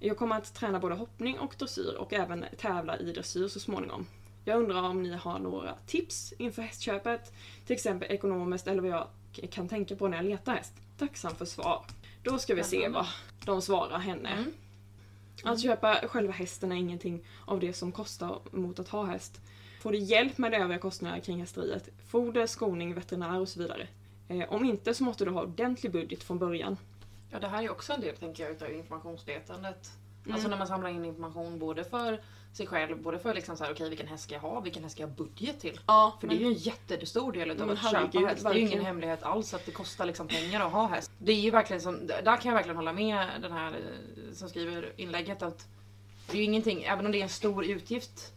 Jag 0.00 0.16
kommer 0.18 0.36
att 0.36 0.54
träna 0.54 0.78
både 0.78 0.94
hoppning 0.94 1.38
och 1.38 1.54
dressyr 1.58 1.94
och 1.98 2.12
även 2.12 2.44
tävla 2.58 2.98
i 2.98 3.12
dressyr 3.12 3.48
så 3.48 3.60
småningom. 3.60 4.06
Jag 4.44 4.58
undrar 4.58 4.82
om 4.82 5.02
ni 5.02 5.12
har 5.16 5.38
några 5.38 5.74
tips 5.86 6.32
inför 6.38 6.62
hästköpet, 6.62 7.32
till 7.66 7.74
exempel 7.76 8.10
ekonomiskt 8.10 8.66
eller 8.66 8.82
vad 8.82 8.90
jag 8.90 9.06
kan 9.32 9.68
tänka 9.68 9.96
på 9.96 10.08
när 10.08 10.16
jag 10.16 10.26
letar 10.26 10.54
häst. 10.54 10.72
Tacksam 10.98 11.34
för 11.34 11.44
svar. 11.44 11.84
Då 12.22 12.38
ska 12.38 12.54
vi 12.54 12.64
se 12.64 12.88
vad 12.88 13.06
de 13.44 13.62
svarar 13.62 13.98
henne. 13.98 14.28
Mm. 14.28 14.52
Att 15.44 15.60
köpa 15.62 15.94
själva 15.94 16.32
hästen 16.32 16.72
är 16.72 16.76
ingenting 16.76 17.26
av 17.46 17.60
det 17.60 17.72
som 17.72 17.92
kostar 17.92 18.40
mot 18.50 18.78
att 18.78 18.88
ha 18.88 19.04
häst. 19.04 19.40
Får 19.80 19.92
du 19.92 19.98
hjälp 19.98 20.38
med 20.38 20.54
övriga 20.54 20.78
kostnader 20.78 21.20
kring 21.20 21.40
hästeriet, 21.40 21.88
foder, 22.06 22.46
skoning, 22.46 22.94
veterinär 22.94 23.40
och 23.40 23.48
så 23.48 23.60
vidare. 23.60 23.88
Eh, 24.28 24.52
om 24.52 24.64
inte 24.64 24.94
så 24.94 25.04
måste 25.04 25.24
du 25.24 25.30
ha 25.30 25.42
ordentlig 25.42 25.92
budget 25.92 26.22
från 26.22 26.38
början. 26.38 26.76
Ja, 27.30 27.38
det 27.38 27.48
här 27.48 27.62
är 27.62 27.70
också 27.70 27.92
en 27.92 28.00
del 28.00 28.16
tänker 28.16 28.42
jag 28.42 28.52
utav 28.52 28.72
informationsletandet. 28.72 29.90
Mm. 30.24 30.34
Alltså 30.34 30.48
när 30.48 30.58
man 30.58 30.66
samlar 30.66 30.90
in 30.90 31.04
information 31.04 31.58
både 31.58 31.84
för 31.84 32.20
sig 32.52 32.66
själv, 32.66 33.02
både 33.02 33.18
för 33.18 33.34
liksom 33.34 33.56
så 33.56 33.64
här, 33.64 33.72
okej 33.72 33.88
vilken 33.88 34.06
häst 34.06 34.24
ska 34.24 34.34
jag 34.34 34.40
ha, 34.40 34.60
vilken 34.60 34.82
häst 34.82 34.94
ska 34.94 35.02
jag 35.02 35.08
ha 35.08 35.14
budget 35.14 35.60
till? 35.60 35.80
Ja, 35.86 36.16
För 36.20 36.28
det 36.28 36.34
är 36.34 36.38
ju 36.38 36.46
en 36.46 36.54
jättestor 36.54 37.32
del 37.32 37.50
utav 37.50 37.66
Men 37.66 37.76
att 37.76 37.82
köpa 37.82 37.96
herregud, 37.96 38.28
häst. 38.28 38.44
Det 38.44 38.50
är 38.50 38.54
ju 38.54 38.60
ingen 38.60 38.84
hemlighet 38.84 39.22
alls 39.22 39.54
att 39.54 39.66
det 39.66 39.72
kostar 39.72 40.06
liksom 40.06 40.28
pengar 40.28 40.66
att 40.66 40.72
ha 40.72 40.86
häst. 40.86 41.10
Det 41.18 41.32
är 41.32 41.40
ju 41.40 41.50
verkligen 41.50 41.82
som, 41.82 42.06
där 42.06 42.36
kan 42.36 42.48
jag 42.48 42.54
verkligen 42.54 42.76
hålla 42.76 42.92
med 42.92 43.28
den 43.42 43.52
här 43.52 43.68
eh, 43.68 44.32
som 44.32 44.48
skriver 44.48 44.92
inlägget 44.96 45.42
att 45.42 45.66
det 46.30 46.32
är 46.32 46.36
ju 46.36 46.44
ingenting, 46.44 46.82
även 46.82 47.06
om 47.06 47.12
det 47.12 47.18
är 47.18 47.22
en 47.22 47.28
stor 47.28 47.64
utgift 47.64 48.32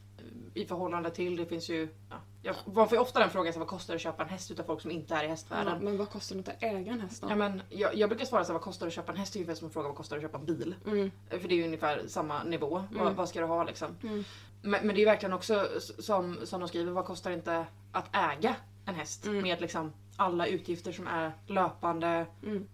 i 0.53 0.65
förhållande 0.65 1.11
till, 1.11 1.35
det 1.35 1.45
finns 1.45 1.69
ju 1.69 1.87
ja, 2.09 2.15
Jag, 2.45 2.55
man 2.65 2.89
får 2.89 2.95
ju 2.95 3.01
ofta 3.01 3.19
den 3.19 3.29
frågan, 3.29 3.53
så, 3.53 3.59
vad 3.59 3.67
kostar 3.67 3.93
det 3.93 3.95
att 3.95 4.01
köpa 4.01 4.23
en 4.23 4.29
häst 4.29 4.51
utav 4.51 4.63
folk 4.63 4.81
som 4.81 4.91
inte 4.91 5.15
är 5.15 5.19
i 5.21 5.23
Ja, 5.25 5.29
hästvärlden? 5.29 5.83
men 5.85 5.97
vad 5.97 6.09
kostar 6.09 6.35
det 6.35 6.51
att 6.51 6.63
äga 6.63 6.91
en 6.91 6.99
häst 7.01 7.21
då? 7.21 7.29
Ja, 7.29 7.35
men 7.35 7.61
jag, 7.69 7.95
jag 7.95 8.09
brukar 8.09 8.25
svara 8.25 8.43
så 8.45 8.53
vad 8.53 8.61
kostar 8.61 8.85
det 8.85 8.87
att 8.87 8.93
köpa 8.93 9.11
en 9.11 9.17
häst? 9.17 9.33
Det 9.33 9.37
är 9.37 9.41
ungefär 9.41 9.55
som 9.59 9.67
att 9.67 9.73
fråga 9.73 9.87
vad 9.87 9.97
kostar 9.97 10.15
det 10.15 10.25
att 10.25 10.31
köpa 10.31 10.37
en 10.37 10.45
bil? 10.45 10.75
Mm. 10.85 11.11
För 11.29 11.47
det 11.47 11.55
är 11.55 11.57
ju 11.57 11.65
ungefär 11.65 12.03
samma 12.07 12.43
nivå. 12.43 12.69
Vad, 12.91 13.01
Mm. 13.01 13.15
vad 13.15 13.29
ska 13.29 13.39
du 13.39 13.45
ha 13.45 13.63
liksom? 13.63 13.95
Mm. 14.03 14.23
Men, 14.61 14.87
men 14.87 14.87
det 14.87 14.93
är 14.95 14.99
ju 14.99 15.05
verkligen 15.05 15.33
också 15.33 15.67
som, 15.99 16.37
som 16.43 16.59
de 16.59 16.69
skriver, 16.69 16.91
vad 16.91 17.05
kostar 17.05 17.29
det 17.29 17.35
inte 17.35 17.65
att 17.91 18.15
äga 18.15 18.55
en 18.85 18.95
häst? 18.95 19.25
Mm. 19.25 19.41
Med 19.41 19.61
liksom 19.61 19.93
alla 20.17 20.47
utgifter 20.47 20.91
som 20.91 21.07
är 21.07 21.31
löpande. 21.47 22.25
Mm. 22.43 22.67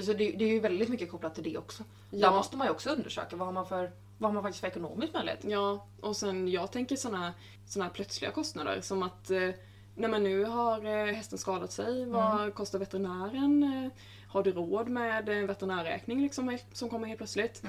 Så 0.00 0.12
det, 0.12 0.30
det 0.32 0.44
är 0.44 0.48
ju 0.48 0.60
väldigt 0.60 0.88
mycket 0.88 1.10
kopplat 1.10 1.34
till 1.34 1.44
det 1.44 1.58
också. 1.58 1.82
Där 2.10 2.18
Ja. 2.18 2.30
måste 2.32 2.56
man 2.56 2.66
ju 2.66 2.70
också 2.70 2.90
undersöka 2.90 3.36
vad 3.36 3.46
har 3.48 3.52
man 3.52 3.66
för, 3.66 3.90
vad 4.18 4.28
har 4.30 4.34
man 4.34 4.42
faktiskt 4.42 4.60
för 4.60 4.68
ekonomisk 4.68 5.12
möjlighet. 5.14 5.40
Ja, 5.44 5.86
och 6.00 6.16
sen 6.16 6.48
jag 6.48 6.72
tänker 6.72 6.96
såna, 6.96 7.32
såna 7.72 7.84
här 7.84 7.92
plötsliga 7.92 8.30
kostnader 8.30 8.80
som 8.80 9.02
att 9.02 9.30
eh, 9.30 9.50
när 9.94 10.08
man 10.08 10.22
nu 10.22 10.44
har 10.44 10.84
eh, 10.84 11.14
hästen 11.14 11.38
skadat 11.38 11.72
sig, 11.72 12.06
vad 12.06 12.54
kostar 12.54 12.78
veterinären? 12.78 13.62
Eh, 13.62 13.92
har 14.28 14.42
du 14.42 14.52
råd 14.52 14.88
med 14.88 15.28
en 15.28 15.46
veterinärräkning 15.46 16.22
liksom, 16.22 16.58
som 16.72 16.90
kommer 16.90 17.06
helt 17.06 17.18
plötsligt? 17.18 17.62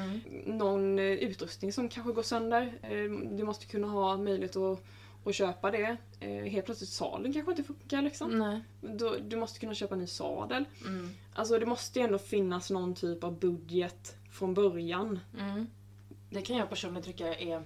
Någon 0.45 0.99
eh, 0.99 1.05
utrustning 1.05 1.73
som 1.73 1.89
kanske 1.89 2.13
går 2.13 2.23
sönder. 2.23 2.73
Du 3.37 3.43
måste 3.43 3.65
kunna 3.65 3.87
ha 3.87 4.17
möjlighet 4.17 4.55
att, 4.55 4.83
att 5.25 5.35
köpa 5.35 5.71
det. 5.71 5.97
Helt 6.49 6.65
plötsligt 6.65 6.89
sadeln 6.89 7.33
kanske 7.33 7.51
inte 7.51 7.63
funkar 7.63 8.01
liksom. 8.01 8.39
Nej. 8.39 8.61
Då, 8.81 9.15
du 9.21 9.35
måste 9.35 9.59
kunna 9.59 9.73
köpa 9.73 9.95
en 9.95 10.01
ny 10.01 10.07
sadel. 10.07 10.65
Mm. 10.85 11.09
Alltså 11.33 11.59
det 11.59 11.65
måste 11.65 11.99
ju 11.99 12.05
ändå 12.05 12.17
finnas 12.17 12.69
någon 12.69 12.95
typ 12.95 13.23
av 13.23 13.39
budget 13.39 14.15
från 14.31 14.53
början. 14.53 15.19
Mm. 15.39 15.67
Det 16.29 16.41
kan 16.41 16.57
jag 16.57 16.69
personligen 16.69 17.03
tycka 17.03 17.35
är... 17.35 17.63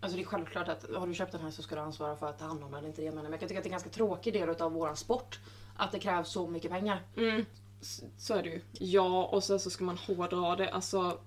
Alltså 0.00 0.16
det 0.16 0.22
är 0.22 0.26
självklart 0.26 0.68
att 0.68 0.86
har 0.96 1.06
du 1.06 1.14
köpt 1.14 1.32
den 1.32 1.40
här 1.40 1.50
så 1.50 1.62
ska 1.62 1.74
du 1.74 1.80
ansvara 1.80 2.16
för 2.16 2.26
att 2.28 2.38
ta 2.38 2.44
hand 2.44 2.64
om 2.64 2.72
den, 2.72 2.86
inte 2.86 3.00
det 3.00 3.04
jag 3.04 3.14
menar. 3.14 3.22
Men 3.22 3.32
jag 3.32 3.40
kan 3.40 3.48
tycka 3.48 3.58
att 3.58 3.64
det 3.64 3.68
är 3.68 3.70
en 3.70 3.80
ganska 3.80 3.90
tråkig 3.90 4.32
del 4.32 4.48
av 4.48 4.72
våran 4.72 4.96
sport. 4.96 5.38
Att 5.76 5.92
det 5.92 5.98
krävs 5.98 6.28
så 6.28 6.46
mycket 6.46 6.70
pengar. 6.70 7.02
Mm. 7.16 7.44
S- 7.80 8.02
Så 8.18 8.34
är 8.34 8.42
det 8.42 8.48
ju. 8.48 8.60
Ja, 8.72 9.24
och 9.26 9.44
sen 9.44 9.60
så 9.60 9.70
ska 9.70 9.84
man 9.84 9.98
hårdra 9.98 10.56
det. 10.56 10.70
Alltså, 10.70 11.18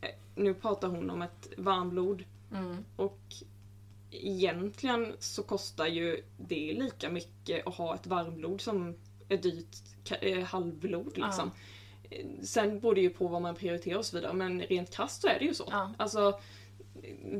eh, 0.00 0.10
nu 0.34 0.54
pratar 0.54 0.88
hon 0.88 1.10
om 1.10 1.22
ett 1.22 1.48
varmblod. 1.56 2.24
Mm. 2.52 2.84
Och 2.96 3.18
egentligen 4.10 5.12
så 5.18 5.42
kostar 5.42 5.86
ju 5.86 6.24
det 6.38 6.72
lika 6.72 7.10
mycket 7.10 7.66
att 7.66 7.74
ha 7.74 7.94
ett 7.94 8.06
varmblod 8.06 8.60
som 8.60 8.94
ett 9.28 9.42
dyrt 9.42 9.76
eh, 10.20 10.44
halvblod 10.44 11.18
liksom. 11.18 11.50
Eh, 12.10 12.26
Sen 12.42 12.80
beror 12.80 12.94
det 12.94 13.00
ju 13.00 13.10
på 13.10 13.28
vad 13.28 13.42
man 13.42 13.54
prioriterar 13.54 13.98
och 13.98 14.06
så 14.06 14.16
vidare, 14.16 14.32
men 14.32 14.60
rent 14.62 14.90
krasst 14.90 15.22
så 15.22 15.28
är 15.28 15.38
det 15.38 15.44
ju 15.44 15.54
så. 15.54 15.68
Ja. 15.70 15.92
Alltså, 15.98 16.40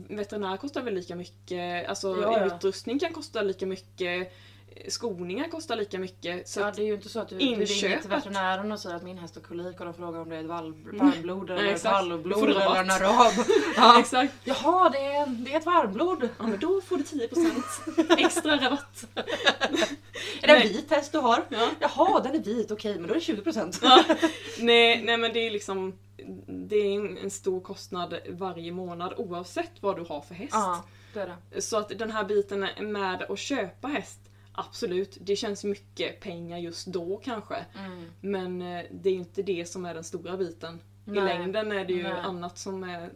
veterinär 0.09 0.57
kostar 0.57 0.83
väl 0.83 0.95
lika 0.95 1.17
mycket, 1.17 1.89
alltså 1.89 2.17
Ja, 2.23 2.39
ja. 2.39 2.47
utrustning 2.47 2.99
kan 2.99 3.13
kosta 3.13 3.43
lika 3.43 3.67
mycket, 3.67 4.33
skoningar 4.89 5.49
kostar 5.49 5.77
lika 5.77 5.99
mycket. 5.99 6.49
Så 6.49 6.65
att, 6.65 6.77
det 6.77 6.83
är 6.83 6.87
ju 6.87 6.95
inte 6.95 7.09
så 7.09 7.21
att 7.21 7.29
du, 7.29 7.39
du 7.39 7.45
ringer 7.45 8.01
till 8.01 8.11
veterinären 8.11 8.73
och 8.73 8.81
säger 8.81 8.97
att 8.97 9.03
min 9.03 9.19
häst 9.19 9.35
har 9.35 9.43
kolik 9.43 9.81
och 9.81 9.87
de 9.87 9.95
frågar 9.95 10.21
om 10.21 10.29
det 10.29 10.37
är 10.37 10.41
ett 10.41 10.47
varmblod 10.47 11.51
eller 11.51 11.63
Nej, 11.63 11.73
ett 11.73 11.83
får 11.83 12.47
du 12.47 12.53
eller 12.53 12.81
en 12.81 12.91
arab. 12.91 13.33
Ja. 13.77 14.01
exakt. 14.01 14.35
Jaha, 14.45 14.89
det 14.89 14.99
är, 14.99 15.27
det 15.27 15.53
är 15.53 15.59
ett 15.59 15.67
varmblod. 15.67 16.29
Ja 16.39 16.47
men 16.47 16.59
då 16.59 16.81
får 16.81 16.97
du 16.97 17.03
10% 17.03 18.19
extra 18.19 18.57
rabatt. 18.57 19.05
Är 20.43 20.47
det 20.47 20.57
en 20.57 20.63
vit 20.63 20.91
häst 20.91 21.13
du 21.13 21.19
har? 21.19 21.45
Ja. 21.49 21.69
Jaha, 21.81 22.21
den 22.21 22.35
är 22.35 22.39
vit, 22.39 22.71
okej 22.71 22.99
men 22.99 23.09
då 23.09 23.15
är 23.15 23.35
det 23.45 23.51
20%. 23.51 23.79
Ja. 23.83 24.05
Nej, 24.59 25.03
nej 25.03 25.17
men 25.17 25.33
det 25.33 25.47
är 25.47 25.51
liksom 25.51 25.99
det 26.47 26.77
är 26.77 27.19
en, 27.23 27.31
stor 27.31 27.61
kostnad 27.61 28.15
varje 28.29 28.73
månad 28.73 29.15
oavsett 29.17 29.73
vad 29.81 29.97
du 29.97 30.05
har 30.09 30.21
för 30.21 30.35
häst. 30.35 30.53
Ja, 30.53 30.85
det 31.15 31.37
det. 31.51 31.63
Så 31.63 31.77
att 31.77 31.99
den 31.99 32.11
här 32.11 32.25
biten 32.25 32.69
med 32.81 33.23
att 33.23 33.39
köpa 33.39 33.89
häst, 33.89 34.20
absolut, 34.69 35.19
det 35.21 35.37
känns 35.37 35.65
mycket 35.65 36.21
pengar 36.21 36.59
just 36.59 36.87
då 36.87 37.21
kanske. 37.25 37.55
Mm. 37.79 38.05
Men 38.21 38.63
eh, 38.63 38.85
det 38.91 39.11
är 39.11 39.15
inte 39.15 39.43
det 39.43 39.67
som 39.69 39.85
är 39.85 39.95
den 39.95 40.05
stora 40.05 40.37
biten. 40.37 40.75
I 41.07 41.11
Nej. 41.11 41.23
längden 41.39 41.73
är 41.73 41.85
det 41.85 41.93
ju 41.93 42.03
Nej. 42.03 42.13
annat 42.13 42.59
som 42.59 42.85
är 42.85 43.11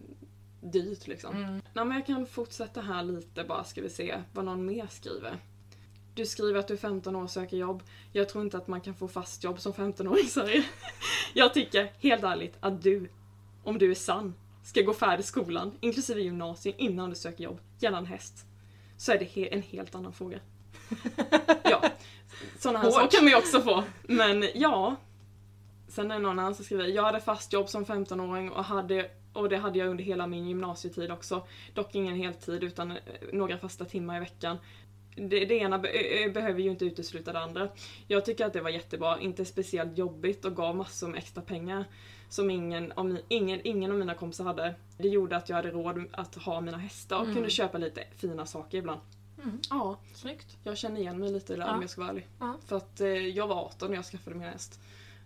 dyrt 0.60 1.06
liksom. 1.06 1.36
Mm. 1.36 1.52
Nej, 1.52 1.84
men 1.84 1.90
jag 1.90 2.06
kan 2.06 2.26
fortsätta 2.26 2.80
här 2.80 3.02
lite 3.02 3.44
bara, 3.44 3.64
ska 3.64 3.82
vi 3.82 3.90
se 3.90 4.14
vad 4.32 4.44
någon 4.44 4.66
mer 4.66 4.86
skriver. 4.90 5.38
Du 6.14 6.26
skriver 6.26 6.60
att 6.60 6.68
du 6.68 6.74
är 6.74 6.78
15 6.78 7.16
år 7.16 7.22
och 7.22 7.30
söker 7.30 7.56
jobb. 7.56 7.82
Jag 8.12 8.28
tror 8.28 8.44
inte 8.44 8.56
att 8.56 8.68
man 8.68 8.80
kan 8.80 8.94
få 8.94 9.08
fast 9.08 9.44
jobb 9.44 9.60
som 9.60 9.72
15-åring 9.72 10.24
i 10.24 10.28
Sverige. 10.28 10.64
Jag 11.34 11.54
tycker, 11.54 11.92
helt 11.98 12.24
ärligt, 12.24 12.56
att 12.60 12.82
du, 12.82 13.08
om 13.64 13.78
du 13.78 13.90
är 13.90 13.94
sann, 13.94 14.34
ska 14.64 14.82
gå 14.82 14.94
färdig 14.94 15.24
skolan, 15.24 15.72
inklusive 15.80 16.20
gymnasiet, 16.20 16.74
innan 16.78 17.10
du 17.10 17.16
söker 17.16 17.44
jobb. 17.44 17.60
Gärna 17.78 17.98
en 17.98 18.06
häst. 18.06 18.46
Så 18.96 19.12
är 19.12 19.18
det 19.18 19.24
he- 19.24 19.48
en 19.52 19.62
helt 19.62 19.94
annan 19.94 20.12
fråga. 20.12 20.38
Ja, 21.64 21.82
sådana 22.58 22.78
här 22.78 22.90
saker 22.90 23.16
kan 23.16 23.24
man 23.24 23.30
ju 23.30 23.38
också 23.38 23.60
få. 23.60 23.84
Men 24.02 24.44
ja. 24.54 24.96
Sen 25.88 26.10
är 26.10 26.14
det 26.14 26.20
någon 26.20 26.38
annan 26.38 26.54
som 26.54 26.64
skriver, 26.64 26.84
jag 26.84 27.02
hade 27.02 27.20
fast 27.20 27.52
jobb 27.52 27.68
som 27.68 27.84
15-åring 27.84 28.50
och, 28.50 28.64
hade, 28.64 29.10
och 29.32 29.48
det 29.48 29.56
hade 29.56 29.78
jag 29.78 29.88
under 29.88 30.04
hela 30.04 30.26
min 30.26 30.48
gymnasietid 30.48 31.10
också. 31.10 31.46
Dock 31.74 31.94
ingen 31.94 32.14
heltid 32.16 32.64
utan 32.64 32.90
eh, 32.90 32.96
några 33.32 33.58
fasta 33.58 33.84
timmar 33.84 34.16
i 34.16 34.20
veckan. 34.20 34.56
Det, 35.16 35.44
det 35.44 35.54
ena 35.54 35.78
be, 35.78 35.88
eh, 35.88 36.32
behöver 36.32 36.60
ju 36.60 36.70
inte 36.70 36.84
utesluta 36.84 37.32
det 37.32 37.38
andra. 37.40 37.68
Jag 38.08 38.24
tycker 38.24 38.46
att 38.46 38.52
det 38.52 38.60
var 38.60 38.70
jättebra, 38.70 39.20
inte 39.20 39.44
speciellt 39.44 39.98
jobbigt 39.98 40.44
och 40.44 40.56
gav 40.56 40.76
massor 40.76 41.08
med 41.08 41.18
extra 41.18 41.42
pengar 41.42 41.84
som 42.28 42.50
ingen 42.50 42.92
av, 42.92 43.18
ingen, 43.28 43.60
ingen 43.64 43.90
av 43.90 43.98
mina 43.98 44.14
kompisar 44.14 44.44
hade. 44.44 44.74
Det 44.98 45.08
gjorde 45.08 45.36
att 45.36 45.48
jag 45.48 45.56
hade 45.56 45.70
råd 45.70 46.04
att 46.12 46.34
ha 46.34 46.60
mina 46.60 46.78
hästar 46.78 47.16
och 47.16 47.22
Mm. 47.22 47.34
kunde 47.34 47.50
köpa 47.50 47.78
lite 47.78 48.04
fina 48.16 48.46
saker 48.46 48.78
ibland. 48.78 49.00
Mm. 49.44 49.60
Ja, 49.70 49.96
Snyggt. 50.14 50.56
jag 50.64 50.78
känner 50.78 51.00
igen 51.00 51.18
mig 51.18 51.32
lite 51.32 51.56
där 51.56 51.66
Ja. 51.66 51.74
om 51.74 51.80
jag 51.80 51.90
ska 51.90 52.00
vara 52.00 52.10
ärlig. 52.10 52.26
Ja. 52.40 52.56
För 52.66 52.76
att 52.76 53.00
eh, 53.00 53.08
jag 53.08 53.46
var 53.46 53.56
18 53.56 53.88
när 53.90 53.96
jag 53.96 54.04
skaffade 54.04 54.36
min 54.36 54.48
häst. 54.48 54.80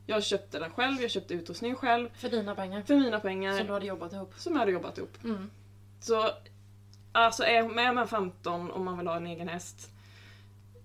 Jag 0.06 0.24
köpte 0.24 0.58
den 0.58 0.70
själv, 0.70 1.02
jag 1.02 1.10
köpte 1.10 1.34
utrustningen 1.34 1.76
själv. 1.76 2.08
För 2.14 2.28
dina 2.28 2.54
pengar. 2.54 2.82
För 2.82 2.96
mina 2.96 3.20
pengar. 3.20 3.58
Som 3.58 3.66
du 3.66 3.72
hade 3.72 3.86
jobbat 3.86 4.12
ihop. 4.12 4.34
som 4.36 4.52
jag 4.52 4.58
hade 4.60 4.72
jobbat 4.72 4.98
ihop. 4.98 5.24
Mm. 5.24 5.50
Så 6.00 6.30
alltså 7.12 7.42
är 7.42 7.78
är 7.78 7.92
man 7.92 8.08
15 8.08 8.70
och 8.70 8.80
man 8.80 8.98
vill 8.98 9.06
ha 9.06 9.16
en 9.16 9.26
egen 9.26 9.48
häst. 9.48 9.90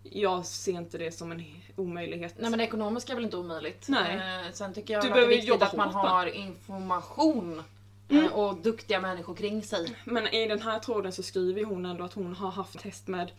Jag 0.04 0.46
ser 0.46 0.72
inte 0.72 0.98
det 0.98 1.12
som 1.12 1.32
en 1.32 1.40
he- 1.40 1.62
omöjlighet. 1.76 2.34
Nej 2.38 2.50
men 2.50 2.58
det 2.60 2.64
ekonomiska 2.66 3.12
är 3.12 3.16
väl 3.16 3.24
inte 3.26 3.38
omöjligt. 3.38 3.86
Nej. 3.90 4.46
Eh, 4.46 4.52
sen 4.52 4.74
tycker 4.74 4.94
jag 4.94 5.04
Du 5.04 5.08
att 5.08 5.16
det 5.16 5.22
är 5.22 5.28
viktigt 5.28 5.62
att 5.62 5.76
man 5.76 5.94
har 5.94 6.26
information. 6.26 7.64
Mm. 8.14 8.26
eh, 8.26 8.32
Och 8.34 8.56
duktiga 8.62 9.00
människor 9.02 9.36
kring 9.36 9.64
sig. 9.64 9.96
Men 10.06 10.28
i 10.28 10.48
den 10.48 10.62
här 10.62 10.80
tråden 10.80 11.12
så 11.12 11.24
skriver 11.24 11.64
hon 11.66 11.86
ändå 11.86 12.04
att 12.04 12.14
hon 12.14 12.34
har 12.36 12.52
haft 12.52 12.82
häst 12.82 13.08
med 13.08 13.32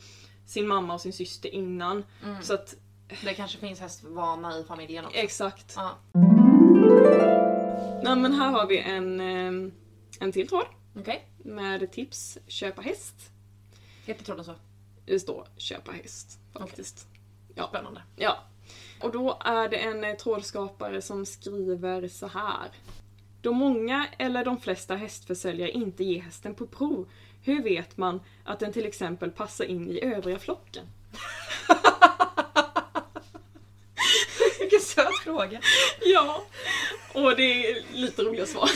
sin 0.46 0.66
mamma 0.68 0.94
och 0.94 1.00
sin 1.00 1.12
syster 1.12 1.48
innan. 1.48 2.04
Mm. 2.24 2.42
Så 2.42 2.54
att 2.54 2.74
Det 3.24 3.34
kanske 3.34 3.58
finns 3.58 3.80
hästvana 3.80 4.58
i 4.58 4.64
familjen 4.64 5.04
också. 5.04 5.16
exakt. 5.18 5.72
Ja. 5.76 5.98
Nej 8.02 8.16
men 8.16 8.32
här 8.32 8.50
har 8.50 8.66
vi 8.66 8.78
en, 8.78 9.20
eh, 9.20 9.72
en 10.20 10.32
till 10.32 10.48
tråd. 10.48 10.66
Okej. 10.96 11.28
Med 11.38 11.92
tips, 11.92 12.38
köpa 12.46 12.82
häst. 12.82 13.14
Heter 14.06 14.24
tråden 14.24 14.44
så? 14.44 14.54
Det 15.06 15.20
står 15.20 15.46
köpa 15.56 15.92
häst 15.92 16.38
faktiskt. 16.52 17.06
Ja. 17.54 17.68
Spännande. 17.68 18.02
Ja. 18.16 18.38
Och 19.00 19.12
då 19.12 19.38
är 19.44 19.68
det 19.68 19.76
en 19.76 20.04
eh, 20.04 20.16
trådskapare 20.16 21.02
som 21.02 21.26
skriver 21.26 22.08
så 22.08 22.26
här. 22.26 22.70
Då 23.44 23.52
många 23.52 24.06
eller 24.18 24.44
de 24.44 24.60
flesta 24.60 24.96
hästförsäljare 24.96 25.70
inte 25.70 26.04
ger 26.04 26.20
hästen 26.20 26.54
på 26.54 26.66
prov, 26.66 27.08
hur 27.42 27.62
vet 27.62 27.96
man 27.96 28.20
att 28.44 28.60
den 28.60 28.72
till 28.72 28.86
exempel 28.86 29.30
passar 29.30 29.64
in 29.64 29.90
i 29.90 30.04
övriga 30.04 30.38
flocken? 30.38 30.84
Vilken 34.60 34.80
söt 34.80 35.18
fråga. 35.24 35.60
Ja, 36.04 36.44
och 37.14 37.36
det 37.36 37.70
är 37.70 37.82
lite 37.92 38.22
roliga 38.22 38.46
svar 38.46 38.70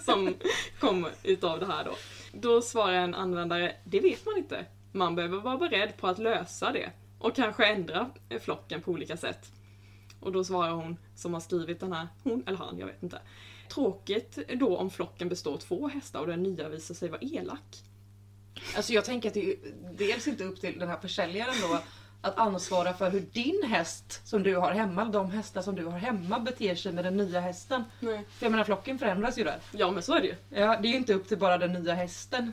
som 0.04 0.34
kom 0.80 1.06
utav 1.22 1.60
det 1.60 1.66
här 1.66 1.84
då. 1.84 1.94
Då 2.32 2.62
svarar 2.62 2.94
en 2.94 3.14
användare, 3.14 3.76
det 3.84 4.00
vet 4.00 4.26
man 4.26 4.36
inte. 4.36 4.64
Man 4.92 5.14
behöver 5.14 5.38
vara 5.38 5.56
beredd 5.56 5.96
på 5.96 6.06
att 6.06 6.18
lösa 6.18 6.72
det 6.72 6.90
och 7.18 7.36
kanske 7.36 7.66
ändra 7.66 8.10
flocken 8.40 8.82
på 8.82 8.92
olika 8.92 9.16
sätt. 9.16 9.52
Och 10.20 10.32
då 10.32 10.44
svarar 10.44 10.72
hon 10.72 10.96
som 11.16 11.34
har 11.34 11.40
skrivit 11.40 11.80
den 11.80 11.92
här, 11.92 12.08
hon 12.22 12.42
eller 12.46 12.58
han, 12.58 12.78
jag 12.78 12.86
vet 12.86 13.02
inte. 13.02 13.20
Tråkigt 13.68 14.38
då 14.54 14.76
om 14.76 14.90
flocken 14.90 15.28
består 15.28 15.52
av 15.52 15.58
två 15.58 15.88
hästar 15.88 16.20
och 16.20 16.26
den 16.26 16.42
nya 16.42 16.68
visar 16.68 16.94
sig 16.94 17.08
vara 17.08 17.20
elak. 17.20 17.82
Alltså 18.76 18.92
jag 18.92 19.04
tänker 19.04 19.28
att 19.28 19.34
det 19.34 19.52
är 19.52 19.56
dels 19.92 20.28
inte 20.28 20.44
upp 20.44 20.60
till 20.60 20.78
den 20.78 20.88
här 20.88 20.98
försäljaren 20.98 21.54
då 21.62 21.80
att 22.20 22.38
ansvara 22.38 22.92
för 22.92 23.10
hur 23.10 23.20
din 23.20 23.62
häst 23.68 24.20
som 24.24 24.42
du 24.42 24.56
har 24.56 24.72
hemma, 24.72 25.04
de 25.04 25.30
hästar 25.30 25.62
som 25.62 25.74
du 25.76 25.84
har 25.84 25.98
hemma 25.98 26.40
beter 26.40 26.74
sig 26.74 26.92
med 26.92 27.04
den 27.04 27.16
nya 27.16 27.40
hästen. 27.40 27.84
Nej. 28.00 28.24
För 28.38 28.46
jag 28.46 28.50
menar 28.50 28.64
flocken 28.64 28.98
förändras 28.98 29.38
ju 29.38 29.44
där. 29.44 29.58
Ja 29.72 29.90
men 29.90 30.02
så 30.02 30.14
är 30.14 30.20
det 30.20 30.26
ju. 30.26 30.34
Ja, 30.48 30.78
det 30.82 30.88
är 30.88 30.90
ju 30.90 30.96
inte 30.96 31.14
upp 31.14 31.28
till 31.28 31.38
bara 31.38 31.58
den 31.58 31.72
nya 31.72 31.94
hästen. 31.94 32.52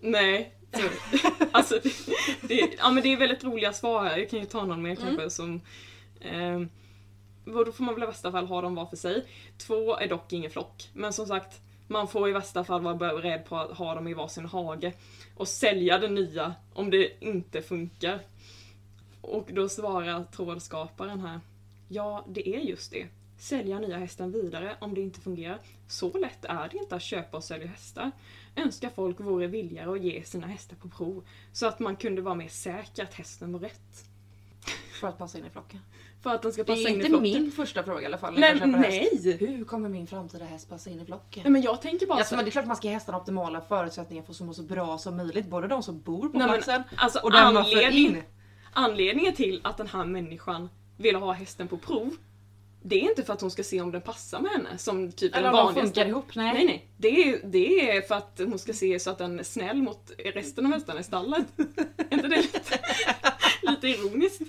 Nej. 0.00 0.54
Så, 0.72 0.82
alltså, 1.52 1.80
det, 1.82 1.92
det, 2.48 2.74
ja, 2.78 2.90
men 2.90 3.02
det 3.02 3.12
är 3.12 3.16
väldigt 3.16 3.44
roliga 3.44 3.72
svar 3.72 4.04
här. 4.04 4.16
Jag 4.16 4.30
kan 4.30 4.38
ju 4.38 4.44
ta 4.46 4.64
någon 4.64 4.82
mer 4.82 4.94
kanske 4.94 5.30
som... 5.30 5.60
Eh, 6.20 6.60
då 7.44 7.72
får 7.72 7.84
man 7.84 7.94
väl 7.94 8.02
i 8.02 8.06
värsta 8.06 8.32
fall 8.32 8.46
ha 8.46 8.60
dem 8.60 8.74
var 8.74 8.86
för 8.86 8.96
sig. 8.96 9.26
Två 9.58 9.96
är 9.96 10.08
dock 10.08 10.32
ingen 10.32 10.50
flock. 10.50 10.90
Men 10.92 11.12
som 11.12 11.26
sagt, 11.26 11.60
Man 11.86 12.08
får 12.08 12.28
i 12.28 12.32
värsta 12.32 12.64
fall 12.64 12.82
vara 12.82 12.94
beredd 12.94 13.44
på 13.44 13.56
att 13.56 13.70
ha 13.70 13.94
dem 13.94 14.08
i 14.08 14.14
varsin 14.14 14.44
hage 14.44 14.92
och 15.36 15.48
sälja 15.48 15.98
det 15.98 16.08
nya 16.08 16.54
om 16.72 16.90
det 16.90 17.24
inte 17.24 17.62
funkar. 17.62 18.20
Och 19.20 19.48
då 19.52 19.68
svarar 19.68 20.24
trådskaparen 20.24 21.20
här. 21.20 21.40
Ja, 21.88 22.24
det 22.28 22.48
är 22.48 22.60
just 22.60 22.92
det. 22.92 23.06
Sälja 23.38 23.78
nya 23.78 23.98
hästen 23.98 24.32
vidare 24.32 24.76
om 24.80 24.94
det 24.94 25.00
inte 25.00 25.20
fungerar. 25.20 25.58
Så 25.88 26.18
lätt 26.18 26.44
är 26.44 26.68
det 26.68 26.76
inte 26.76 26.96
att 26.96 27.02
köpa 27.02 27.36
och 27.36 27.44
sälja 27.44 27.66
hästar. 27.66 28.10
Önskar 28.56 28.90
folk 28.90 29.20
vore 29.20 29.46
villigare 29.46 29.92
att 29.92 30.02
ge 30.02 30.22
sina 30.24 30.46
hästar 30.46 30.76
på 30.76 30.88
prov 30.88 31.24
så 31.52 31.66
att 31.66 31.78
man 31.78 31.96
kunde 31.96 32.22
vara 32.22 32.34
mer 32.34 32.48
säker 32.48 33.02
att 33.02 33.14
hästen 33.14 33.52
var 33.52 33.60
rätt. 33.60 34.04
För 35.00 35.08
att 35.08 35.18
passa 35.18 35.38
in 35.38 35.44
i 35.44 35.50
flocken. 35.50 35.80
För 36.24 36.34
att 36.34 36.42
den 36.42 36.52
ska 36.52 36.62
Det 36.62 36.66
passa 36.66 36.80
är 36.88 36.88
in 36.88 36.94
i 36.94 36.94
inte 36.96 37.08
flocken. 37.08 37.22
min 37.42 37.52
första 37.52 37.82
fråga 37.82 38.02
i 38.02 38.06
alla 38.06 38.18
fall. 38.18 38.34
Nej, 38.38 38.60
nej! 38.66 39.36
Hur 39.40 39.64
kommer 39.64 39.88
min 39.88 40.06
framtida 40.06 40.44
häst 40.44 40.68
passa 40.68 40.90
in 40.90 41.00
i 41.00 41.04
flocken? 41.04 41.42
Nej 41.42 41.52
men 41.52 41.62
jag 41.62 41.82
tänker 41.82 42.06
bara 42.06 42.18
Alltså, 42.18 42.30
så 42.30 42.36
men 42.36 42.44
det 42.44 42.48
är 42.48 42.52
klart 42.52 42.66
man 42.66 42.76
ska 42.76 42.88
ge 42.88 42.94
hästarna 42.94 43.18
optimala 43.18 43.60
förutsättningar 43.60 44.22
för 44.24 44.32
att 44.32 44.40
må 44.40 44.54
så 44.54 44.62
bra 44.62 44.98
som 44.98 45.16
möjligt. 45.16 45.46
Både 45.46 45.68
de 45.68 45.82
som 45.82 46.00
bor 46.00 46.28
på 46.28 46.38
Nej, 46.38 46.46
men 46.46 46.56
platsen 46.56 46.82
alltså, 46.96 47.18
och 47.18 47.32
den 47.32 47.54
man 47.54 47.64
för 47.64 47.70
anledning- 47.76 48.06
in. 48.16 48.22
Anledningen 48.72 49.34
till 49.34 49.60
att 49.64 49.76
den 49.76 49.86
här 49.88 50.04
människan 50.04 50.68
vill 50.96 51.16
ha 51.16 51.32
hästen 51.32 51.68
på 51.68 51.76
prov 51.78 52.16
det 52.86 52.96
är 52.96 53.08
inte 53.10 53.22
för 53.22 53.32
att 53.32 53.40
hon 53.40 53.50
ska 53.50 53.62
se 53.62 53.80
om 53.80 53.92
den 53.92 54.00
passar 54.02 54.40
med 54.40 54.50
henne 54.50 54.78
som 54.78 55.12
typ 55.12 55.34
Eller 55.34 55.42
den 55.44 55.52
vanligaste. 55.52 55.80
funkar 55.94 56.06
ihop. 56.06 56.34
Nej. 56.34 56.54
Nej 56.54 56.64
nej, 56.66 56.88
det 56.96 57.08
är, 57.08 57.40
det 57.44 57.90
är 57.96 58.00
för 58.02 58.14
att 58.14 58.40
hon 58.44 58.58
ska 58.58 58.72
se 58.72 58.98
så 59.00 59.10
att 59.10 59.18
den 59.18 59.38
är 59.38 59.42
snäll 59.42 59.82
mot 59.82 60.10
resten 60.34 60.66
av 60.66 60.72
hästarna 60.72 61.00
i 61.00 61.04
stallet. 61.04 61.46
är 62.10 62.14
inte 62.14 62.28
det 62.28 62.36
lite, 62.36 62.60
lite 63.62 63.88
ironiskt? 63.88 64.42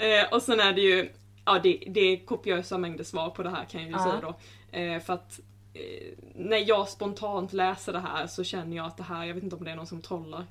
Eh, 0.00 0.32
och 0.32 0.42
sen 0.42 0.60
är 0.60 0.72
det 0.72 0.80
ju, 0.80 1.12
ja 1.44 1.58
det, 1.62 1.84
det 1.86 2.00
är 2.00 2.26
kopiösa 2.26 2.78
mängder 2.78 3.04
svar 3.04 3.30
på 3.30 3.42
det 3.42 3.50
här 3.50 3.64
kan 3.64 3.80
jag 3.80 3.90
ju 3.90 3.96
Ja. 3.96 4.02
säga 4.04 4.20
då. 4.20 4.34
Eh, 4.78 5.00
för 5.00 5.12
att 5.12 5.40
eh, 5.74 6.18
när 6.34 6.68
jag 6.68 6.88
spontant 6.88 7.52
läser 7.52 7.92
det 7.92 7.98
här 8.00 8.26
så 8.26 8.44
känner 8.44 8.76
jag 8.76 8.86
att 8.86 8.96
det 8.96 9.02
här, 9.02 9.24
jag 9.24 9.34
vet 9.34 9.44
inte 9.44 9.56
om 9.56 9.64
det 9.64 9.70
är 9.70 9.76
någon 9.76 9.86
som 9.86 10.02
trollar. 10.02 10.44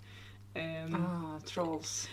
Ehm, 0.53 0.95
Ah, 1.05 1.39
trolls. 1.39 2.09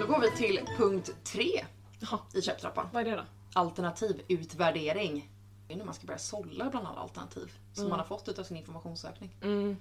Då 0.00 0.06
går 0.06 0.20
vi 0.20 0.30
till 0.36 0.60
punkt 0.78 1.10
tre 1.24 1.64
Jaha, 2.00 2.18
i 2.34 2.42
köptrappan. 2.42 2.86
vad 2.92 3.06
är 3.06 3.10
det 3.10 3.16
då? 3.16 3.24
Alternativ 3.54 4.22
utvärdering. 4.28 5.28
Det 5.72 5.76
är 5.76 5.78
nu 5.78 5.84
man 5.84 5.94
ska 5.94 6.06
börja 6.06 6.18
sålla 6.18 6.70
bland 6.70 6.86
alla 6.86 7.00
alternativ 7.00 7.52
som 7.72 7.82
Mm. 7.82 7.90
man 7.90 7.98
har 7.98 8.06
fått 8.06 8.28
utav 8.28 8.44
sin 8.44 8.56
informationssökning. 8.56 9.30
Mm. 9.42 9.76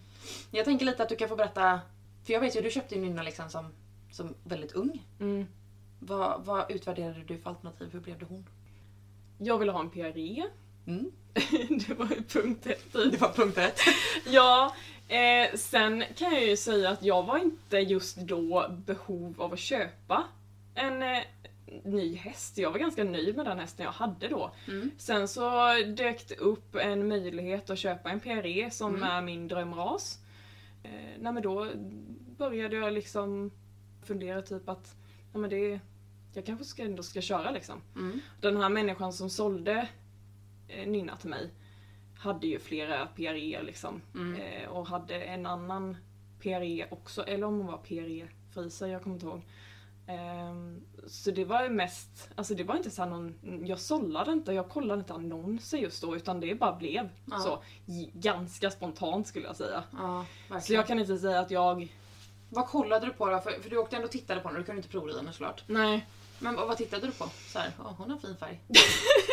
Jag 0.52 0.66
tänker 0.66 0.86
lite 0.86 1.04
att 1.04 1.10
du 1.10 1.16
kan 1.16 1.30
få 1.30 1.36
berätta, 1.36 1.80
för 2.26 2.34
jag 2.34 2.40
vet 2.42 2.56
ju 2.56 2.62
du 2.62 2.72
köpte 2.72 2.96
ju 2.96 3.02
Nynna 3.02 3.24
liksom 3.24 3.50
som, 3.50 3.66
som 4.12 4.36
väldigt 4.44 4.72
ung. 4.72 5.06
Mm. 5.20 5.48
Vad, 6.00 6.46
vad 6.46 6.72
utvärderade 6.72 7.24
du 7.24 7.38
för 7.38 7.50
alternativ? 7.50 7.90
Hur 7.92 8.00
blev 8.00 8.20
det 8.20 8.26
hon? 8.26 8.46
Jag 9.38 9.58
ville 9.58 9.72
ha 9.72 9.80
en 9.80 9.90
PRE. 9.90 10.48
Mm. 10.88 11.12
det 11.88 11.94
var 11.94 12.06
ju 12.10 12.24
punkt 12.24 12.66
ett. 12.68 12.94
Det 12.94 13.22
var 13.22 13.30
punkt 13.34 13.58
ett. 13.58 13.80
Ja, 14.26 14.76
eh, 15.08 15.56
sen 15.56 16.04
kan 16.16 16.34
jag 16.34 16.46
ju 16.46 16.58
säga 16.58 16.90
att 16.90 17.04
jag 17.04 17.24
var 17.24 17.38
inte 17.38 17.78
just 17.78 18.18
då 18.18 18.68
behov 18.86 19.42
av 19.42 19.54
att 19.54 19.60
köpa 19.60 20.24
en 20.76 21.04
eh, 21.04 21.24
ny 21.84 22.16
häst. 22.16 22.58
Jag 22.58 22.72
var 22.72 22.80
ganska 22.80 23.04
nöjd 23.04 23.36
med 23.38 23.46
den 23.46 23.60
hästen 23.60 23.86
jag 23.86 23.92
hade 23.92 24.28
då. 24.28 24.52
Mm. 24.68 24.92
Sen 24.98 25.28
så 25.28 25.74
dök 25.98 26.28
det 26.28 26.36
upp 26.36 26.76
en 26.76 27.08
möjlighet 27.08 27.70
att 27.70 27.80
köpa 27.80 28.10
en 28.10 28.20
PRE 28.20 28.70
som 28.72 28.96
Mm. 28.96 29.04
är 29.10 29.22
min 29.22 29.48
drömras. 29.48 30.20
Eh, 30.84 30.92
nej 31.20 31.34
men 31.34 31.44
då 31.44 31.68
började 32.38 32.76
jag 32.76 32.94
liksom 32.94 33.52
fundera 34.04 34.42
typ 34.42 34.70
att 34.70 34.96
nej 35.34 35.42
men 35.42 35.50
det, 35.50 35.80
jag 36.34 36.46
kanske 36.46 36.66
ska, 36.66 36.84
ändå 36.84 37.04
ska 37.04 37.22
köra 37.22 37.52
liksom. 37.52 37.82
Mm. 37.96 38.20
Den 38.42 38.58
här 38.58 38.70
människan 38.70 39.14
som 39.14 39.30
sålde 39.30 39.88
eh, 40.68 40.88
Nynna 40.88 41.16
till 41.16 41.30
mig 41.30 41.50
hade 42.18 42.48
ju 42.48 42.60
flera 42.60 43.06
PRE 43.06 43.64
liksom. 43.64 44.02
Mm. 44.16 44.42
Eh, 44.42 44.70
och 44.70 44.88
hade 44.88 45.22
en 45.22 45.46
annan 45.46 45.98
PRE 46.40 46.88
också, 46.92 47.24
eller 47.24 47.48
om 47.48 47.58
hon 47.58 47.68
var 47.68 47.78
PRE-friser, 47.78 48.88
jag 48.88 49.04
kommer 49.04 49.16
inte 49.16 49.26
ihåg. 49.26 49.42
Ehm, 50.12 50.82
så 51.08 51.32
det 51.32 51.46
var 51.46 51.70
mest, 51.70 52.30
alltså 52.36 52.56
det 52.56 52.64
var 52.64 52.76
inte 52.76 52.92
så 52.92 53.02
här 53.02 53.10
någon, 53.10 53.36
jag 53.66 53.80
sållade 53.80 54.32
inte, 54.32 54.52
jag 54.54 54.70
kollade 54.70 55.00
inte 55.00 55.14
annonser 55.14 55.78
just 55.78 56.02
då 56.02 56.16
utan 56.16 56.40
det 56.40 56.56
bara 56.56 56.76
blev 56.76 57.10
Ja. 57.26 57.40
så. 57.40 57.64
Ganska 58.14 58.72
spontant 58.72 59.28
skulle 59.28 59.46
jag 59.46 59.56
säga. 59.56 59.84
Ja, 59.92 60.26
Så 60.62 60.74
jag 60.74 60.88
kan 60.88 61.00
inte 61.00 61.18
säga 61.18 61.40
att 61.40 61.52
jag, 61.52 61.88
Vad 62.50 62.68
kollade 62.68 63.06
du 63.06 63.14
på 63.14 63.26
då? 63.30 63.40
För, 63.40 63.52
för 63.52 63.70
du 63.70 63.78
åkte 63.78 63.96
ändå 63.96 64.06
och 64.06 64.12
tittade 64.12 64.40
på 64.42 64.48
den 64.48 64.56
och 64.58 64.62
du 64.62 64.66
kunde 64.66 64.80
inte 64.80 64.90
provrida 64.90 65.22
den 65.22 65.34
såklart. 65.34 65.64
nej, 65.68 66.06
Men 66.40 66.56
vad, 66.56 66.78
tittade 66.78 67.06
du 67.06 67.12
på? 67.12 67.30
Så 67.48 67.60
här, 67.60 67.72
"Åh, 67.80 67.94
hon 67.98 68.12
har 68.12 68.18
fin 68.18 68.36
färg. 68.40 68.60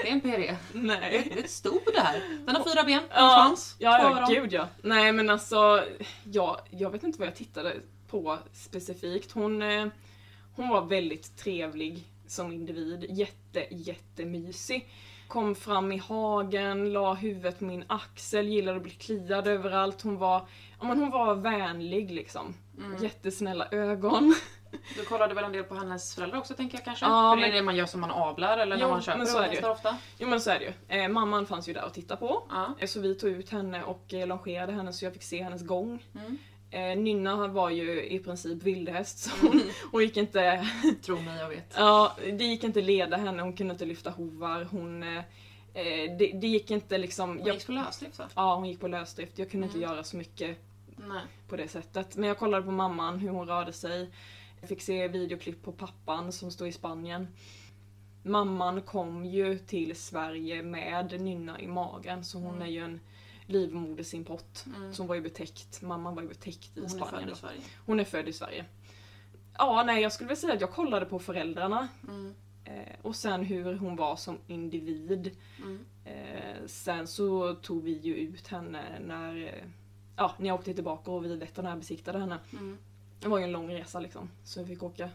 Det 0.03 0.09
är 0.09 0.13
en 0.13 0.21
PRE. 0.21 0.57
Det 0.73 0.79
är 0.79 0.83
nej. 1.01 1.33
ett 1.39 1.51
stod 1.51 1.81
det 1.95 2.01
här. 2.01 2.39
Den 2.47 2.57
har 2.57 2.65
fyra 2.65 2.85
ben, 2.85 2.99
en 3.01 3.07
Ja, 3.11 3.45
svans, 3.47 3.77
Ja, 3.79 3.99
två 3.99 4.35
ja 4.35 4.41
gud 4.41 4.53
ja. 4.53 4.69
Nej 4.83 5.13
men 5.13 5.31
alltså, 5.31 5.85
ja, 6.25 6.61
jag 6.71 6.91
vet 6.91 7.03
inte 7.03 7.19
vad 7.19 7.29
jag 7.29 7.37
tittade 7.37 7.77
på 8.11 8.39
specifikt. 8.53 9.33
Hon, 9.33 9.63
eh, 9.63 9.87
hon 10.59 10.69
var 10.69 10.81
väldigt 10.87 11.37
trevlig 11.37 12.05
som 12.27 12.53
individ. 12.53 13.07
Jätte, 13.09 13.67
jättemysig. 13.71 14.89
Kom 15.29 15.55
fram 15.55 15.93
i 15.93 15.97
hagen, 15.97 16.93
la 16.93 17.15
huvudet 17.15 17.59
på 17.59 17.65
min 17.65 17.85
axel, 17.87 18.49
gillade 18.49 18.77
att 18.77 18.83
bli 18.83 18.93
kliad 18.93 19.47
överallt. 19.49 20.03
Hon 20.03 20.17
var, 20.19 20.47
ja, 20.81 20.87
men 20.87 20.99
hon 20.99 21.11
var 21.11 21.35
vänlig 21.35 22.11
liksom. 22.11 22.55
Mm. 22.79 23.03
Jättesnälla 23.03 23.69
ögon. 23.71 24.35
Du 24.97 25.05
kollade 25.05 25.35
väl 25.35 25.45
en 25.45 25.53
del 25.53 25.65
på 25.65 25.75
hennes 25.75 26.15
föräldrar 26.15 26.39
också 26.39 26.55
tänker 26.55 26.79
jag 26.79 26.85
kanske? 26.85 27.05
Ja, 27.07 27.33
För 27.33 27.37
det 27.41 27.43
är 27.47 27.49
men- 27.49 27.57
det 27.57 27.63
man 27.63 27.77
gör 27.77 27.87
som 27.87 28.01
man 28.01 28.11
avlar 28.11 28.59
eller 28.59 28.77
när 28.77 28.83
Jo, 28.85 28.91
man 28.91 29.03
köper 29.03 29.19
men 29.19 29.27
så 29.27 29.39
är 29.39 29.49
det 29.49 29.55
ju. 29.61 29.69
ofta. 29.69 29.97
Jo 30.19 30.29
men 30.29 30.41
så 30.41 30.51
är 30.51 30.59
det 30.59 30.65
ju. 30.65 31.03
Eh, 31.03 31.09
mamman 31.09 31.47
fanns 31.47 31.69
ju 31.69 31.73
där 31.73 31.85
och 31.85 31.93
tittade 31.93 32.21
på. 32.21 32.43
Ja. 32.51 32.75
Eh, 32.79 32.87
Så 32.87 33.01
vi 33.01 33.15
tog 33.15 33.31
ut 33.31 33.51
henne 33.51 33.83
och 33.83 34.15
eh, 34.15 34.27
longerade 34.27 34.73
henne 34.73 34.93
så 34.93 35.05
jag 35.05 35.13
fick 35.13 35.23
se 35.23 35.43
hennes 35.43 35.67
gång. 35.67 36.05
Mm. 36.15 36.39
Eh, 36.71 36.97
Nynna 36.99 37.49
var 37.49 37.71
ju 37.71 38.07
i 38.07 38.19
princip 38.19 38.63
vildhäst 38.63 39.19
så 39.19 39.31
hon, 39.47 39.63
hon 39.93 40.03
gick 40.03 40.17
inte, 40.17 40.69
Tro 41.03 41.21
mig, 41.21 41.39
jag 41.39 41.49
vet. 41.49 41.75
ja 41.77 42.17
det 42.39 42.45
gick 42.45 42.65
inte 42.65 42.81
leda 42.83 43.17
henne, 43.17 43.43
hon 43.43 43.53
kunde 43.53 43.73
inte 43.73 43.85
lyfta 43.85 44.11
hovar, 44.11 44.65
hon, 44.71 45.03
eh, 45.03 45.19
eh, 45.75 46.17
det, 46.19 46.33
det 46.35 46.47
gick 46.47 46.71
inte 46.71 46.99
liksom, 46.99 47.29
Hon 47.39 47.47
jag, 47.47 47.55
gick 47.55 47.67
på 47.67 47.73
lösdrift 47.73 48.19
va? 48.19 48.29
ja 48.35 48.55
hon 48.55 48.65
gick 48.65 48.81
på 48.81 48.89
lösdrift, 48.89 49.39
jag 49.39 49.51
kunde 49.51 49.67
inte 49.67 49.79
Mm. 49.79 49.91
göra 49.91 50.05
så 50.05 50.17
mycket 50.17 50.57
Nej. 50.97 51.23
på 51.49 51.57
det 51.57 51.69
sättet. 51.69 52.17
Men 52.17 52.29
jag 52.29 52.39
kollade 52.39 52.63
på 52.63 52.71
mamman, 52.71 53.19
hur 53.19 53.29
hon 53.29 53.49
rörde 53.49 53.73
sig. 53.73 54.11
Jag 54.61 54.69
fick 54.69 54.83
se 54.83 55.09
videoklipp 55.09 55.63
på 55.63 55.73
pappan 55.73 56.33
som 56.33 56.51
stod 56.51 56.69
i 56.69 56.73
Spanien. 56.73 57.29
Mamman 58.23 58.83
kom 58.83 59.25
ju 59.25 59.59
till 59.59 59.97
Sverige 59.97 60.63
med 60.63 61.21
Nynna 61.21 61.61
i 61.61 61.67
magen 61.67 62.25
så 62.25 62.39
hon 62.39 62.51
Mm. 62.55 62.63
är 62.63 62.67
ju 62.71 62.85
en 62.85 63.01
livmodersimport. 63.49 64.67
Mm. 64.67 64.95
Så 64.95 65.03
hon 65.03 65.09
var 65.09 65.15
ju 65.15 65.21
betäckt, 65.21 65.83
mamman 65.83 66.15
var 66.15 66.23
ju 66.23 66.29
betäckt 66.29 66.77
i 66.77 66.81
Hon 66.81 66.85
är 66.85 66.89
Spanien. 66.89 67.33
i 67.33 67.35
Sverige. 67.37 67.61
Hon 67.87 68.01
är 68.01 68.05
född 68.05 68.29
i 68.29 68.33
Sverige. 68.33 68.65
Ja, 69.59 69.83
nej 69.87 70.03
jag 70.03 70.13
skulle 70.13 70.29
väl 70.29 70.37
säga 70.37 70.55
att 70.55 70.61
jag 70.61 70.71
kollade 70.73 71.07
på 71.07 71.19
föräldrarna 71.19 71.89
Mm. 72.09 72.35
eh, 72.65 72.73
och 73.03 73.17
sen 73.17 73.43
hur 73.45 73.75
hon 73.75 73.97
var 73.97 74.17
som 74.17 74.39
individ. 74.47 75.37
Mm. 75.59 75.85
Eh, 76.05 76.67
sen 76.67 77.07
så 77.07 77.55
tog 77.55 77.83
vi 77.83 77.93
ju 77.93 78.15
ut 78.15 78.47
henne 78.49 78.83
när, 79.07 79.65
ja, 80.17 80.35
när 80.39 80.47
jag 80.49 80.55
åkte 80.59 80.75
tillbaka 80.75 81.11
och 81.11 81.25
vi 81.25 81.37
veterinärbesiktade 81.37 82.19
henne. 82.19 82.39
Mm. 82.53 82.79
Det 83.21 83.29
var 83.29 83.39
ju 83.39 83.45
en 83.45 83.53
lång 83.53 83.71
resa 83.75 84.01
liksom, 84.01 84.31
så 84.45 84.61
vi 84.63 84.67
fick 84.67 84.83
åka 84.83 85.11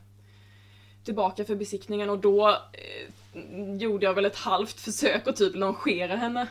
tillbaka 1.04 1.46
för 1.46 1.56
besiktningen 1.56 2.10
och 2.10 2.20
då 2.20 2.50
eh, 2.50 3.76
gjorde 3.78 4.06
jag 4.06 4.14
väl 4.14 4.26
ett 4.26 4.36
halvt 4.36 4.80
försök 4.80 5.28
att 5.28 5.36
typ 5.36 5.56
longera 5.56 6.16
henne. 6.16 6.48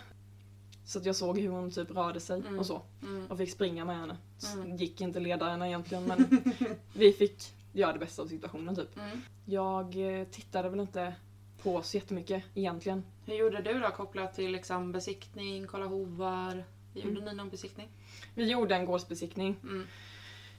Så 0.85 0.99
att 0.99 1.07
jag 1.07 1.17
såg 1.17 1.39
hur 1.39 1.49
hon 1.49 1.71
typ 1.71 1.91
rörde 1.91 2.21
sig 2.21 2.41
Mm. 2.41 2.59
och 2.59 2.67
så. 2.67 2.83
Mm. 3.03 3.27
Och 3.27 3.39
fick 3.39 3.51
springa 3.51 3.85
med 3.85 3.97
henne. 3.99 4.17
Mm. 4.55 4.77
Gick 4.77 5.01
inte 5.01 5.21
leda 5.21 5.49
henne 5.51 5.69
egentligen 5.69 6.05
men 6.05 6.43
vi 6.93 7.13
fick 7.13 7.53
göra 7.73 7.93
det 7.93 7.99
bästa 7.99 8.23
av 8.23 8.27
situationen 8.27 8.77
typ. 8.77 8.97
Mm. 8.99 9.21
Jag 9.45 10.19
eh, 10.21 10.25
tittade 10.27 10.69
väl 10.69 10.81
inte 10.81 11.15
på 11.63 11.83
så 11.83 11.97
jättemycket 11.97 12.45
egentligen. 12.55 13.05
Hur 13.27 13.35
gjorde 13.35 13.63
du 13.63 13.79
då 13.81 13.89
kopplat 13.91 14.35
till 14.35 14.53
liksom 14.53 14.93
besiktning, 14.93 15.67
kolla 15.67 15.87
hovar? 15.87 16.65
Gjorde 16.95 17.09
Mm. 17.11 17.25
ni 17.25 17.35
någon 17.35 17.49
besiktning? 17.49 17.89
Vi 18.35 18.51
gjorde 18.51 18.75
en 18.75 18.85
gårdsbesiktning. 18.87 19.57
Mm. 19.63 19.87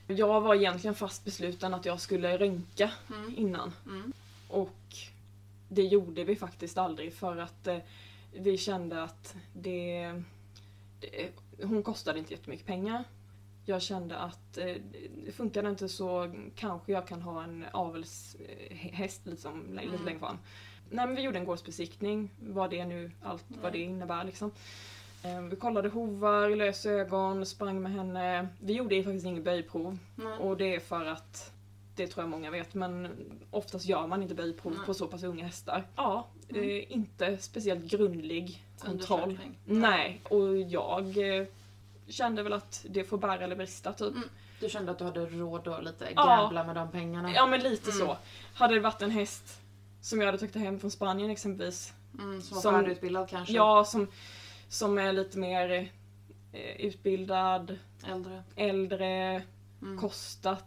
Jag 0.07 0.41
var 0.41 0.55
egentligen 0.55 0.95
fast 0.95 1.25
besluten 1.25 1.73
att 1.73 1.85
jag 1.85 1.99
skulle 2.01 2.37
röntga 2.37 2.91
innan. 3.35 3.71
Och 4.49 4.75
det 5.69 5.81
gjorde 5.83 6.23
vi 6.23 6.35
faktiskt 6.35 6.77
aldrig 6.77 7.13
för 7.13 7.37
att 7.37 7.67
eh, 7.67 7.77
vi 8.33 8.57
kände 8.57 9.03
att 9.03 9.35
det, 9.53 10.13
det... 10.99 11.29
Hon 11.65 11.83
kostade 11.83 12.19
inte 12.19 12.33
jättemycket 12.33 12.65
pengar. 12.65 13.03
Jag 13.65 13.81
kände 13.81 14.17
att 14.17 14.57
eh, 14.57 14.75
det 15.25 15.31
funkade 15.31 15.69
inte 15.69 15.89
så 15.89 16.33
kanske 16.55 16.91
jag 16.91 17.07
kan 17.07 17.21
ha 17.21 17.43
en 17.43 17.65
avelshäst 17.73 19.21
liksom, 19.25 19.63
lite 19.73 19.87
Mm. 19.87 20.05
längre 20.05 20.19
fram. 20.19 20.37
Nej 20.89 21.05
men 21.07 21.15
vi 21.15 21.21
gjorde 21.21 21.39
en 21.39 21.45
gårdsbesiktning, 21.45 22.29
vad 22.39 22.69
det 22.69 22.85
nu, 22.85 23.11
allt 23.21 23.45
vad 23.61 23.71
det 23.73 23.79
innebär 23.79 24.23
liksom. 24.23 24.51
Eh, 25.23 25.41
Vi 25.41 25.55
kollade 25.55 25.89
hovar, 25.89 26.49
lösögon, 26.49 27.45
sprang 27.45 27.81
med 27.81 27.91
henne. 27.91 28.47
Vi 28.61 28.73
gjorde 28.73 29.03
faktiskt 29.03 29.25
inget 29.25 29.43
böjprov. 29.43 29.97
Nej. 30.15 30.37
Och 30.37 30.57
det 30.57 30.75
är 30.75 30.79
för 30.79 31.05
att 31.05 31.52
det 31.95 32.07
tror 32.07 32.23
jag 32.23 32.29
många 32.29 32.51
vet, 32.51 32.73
men 32.73 33.07
oftast 33.51 33.85
gör 33.85 34.07
man 34.07 34.21
inte 34.23 34.35
böjprov 34.35 34.77
på 34.85 34.93
så 34.93 35.07
pass 35.07 35.23
unga 35.23 35.45
hästar. 35.45 35.83
Ja, 35.95 36.27
eh, 36.49 36.91
inte 36.93 37.37
speciellt 37.37 37.85
grundlig 37.85 38.63
kontroll. 38.79 39.39
Nej, 39.65 40.21
och 40.29 40.57
jag 40.57 41.37
eh, 41.37 41.45
kände 42.07 42.43
väl 42.43 42.53
att 42.53 42.85
det 42.89 43.03
får 43.03 43.17
bära 43.17 43.43
eller 43.43 43.55
brista 43.55 43.93
typ. 43.93 44.15
Mm. 44.15 44.29
Du 44.59 44.69
kände 44.69 44.91
att 44.91 44.97
du 44.99 45.03
hade 45.05 45.25
råd 45.25 45.67
att 45.67 45.83
lite 45.83 46.07
Ja. 46.15 46.25
gambla 46.25 46.63
med 46.63 46.75
de 46.75 46.91
pengarna? 46.91 47.31
Ja 47.33 47.45
men 47.45 47.59
lite 47.59 47.91
Mm. 47.91 48.07
så. 48.07 48.17
Hade 48.53 48.73
det 48.73 48.79
varit 48.79 49.01
en 49.01 49.11
häst 49.11 49.59
som 50.01 50.19
jag 50.19 50.25
hade 50.25 50.37
tagit 50.37 50.55
hem 50.55 50.79
från 50.79 50.91
Spanien 50.91 51.29
exempelvis. 51.31 51.93
Mm, 52.19 52.41
som 52.41 52.55
var 52.55 52.61
Som- 52.61 52.73
färdigutbildad 52.73 53.29
kanske? 53.29 53.53
Ja, 53.53 53.85
som, 53.85 54.07
som 54.69 54.97
är 54.97 55.13
lite 55.13 55.37
mer 55.37 55.91
eh, 56.53 56.75
utbildad, 56.85 57.77
Äldre? 58.07 58.43
äldre, 58.55 59.41
Mm. 59.81 59.99
kostat, 59.99 60.65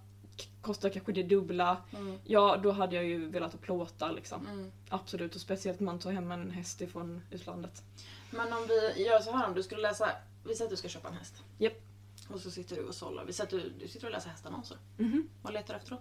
kostar 0.66 0.90
kanske 0.90 1.12
det 1.12 1.22
dubbla. 1.22 1.76
Mm. 1.98 2.18
Ja, 2.24 2.56
då 2.62 2.70
hade 2.72 2.96
jag 2.96 3.04
ju 3.04 3.28
velat 3.28 3.52
ha 3.52 3.58
plåtar 3.58 4.12
liksom. 4.12 4.46
Mm. 4.46 4.70
Absolut, 4.88 5.34
och 5.34 5.40
speciellt 5.40 5.80
om 5.80 5.86
man 5.86 5.98
tar 5.98 6.12
hem 6.12 6.30
en 6.32 6.50
häst 6.50 6.80
ifrån 6.80 7.22
utlandet. 7.30 7.82
Men 8.30 8.52
om 8.52 8.66
vi 8.68 9.04
gör 9.06 9.20
så 9.20 9.32
här 9.32 9.48
om 9.48 9.54
du 9.54 9.62
skulle 9.62 9.82
läsa, 9.82 10.08
vi 10.44 10.54
säger 10.54 10.64
att 10.66 10.70
du 10.70 10.76
ska 10.76 10.88
köpa 10.88 11.08
en 11.08 11.14
häst. 11.14 11.42
Japp. 11.58 11.82
Och 12.28 12.40
så 12.40 12.50
sitter 12.50 12.76
du 12.76 12.82
och 12.82 12.94
sållar. 12.94 13.24
Vi 13.24 13.32
säger 13.32 13.44
att 13.44 13.62
du, 13.62 13.72
du 13.80 13.88
sitter 13.88 14.06
och 14.06 14.12
läser 14.12 14.30
hästannonser. 14.30 14.76
Mhm. 14.96 15.28
Vad 15.42 15.52
letar 15.52 15.74
du 15.74 15.80
efter 15.80 15.90
då? 15.90 16.00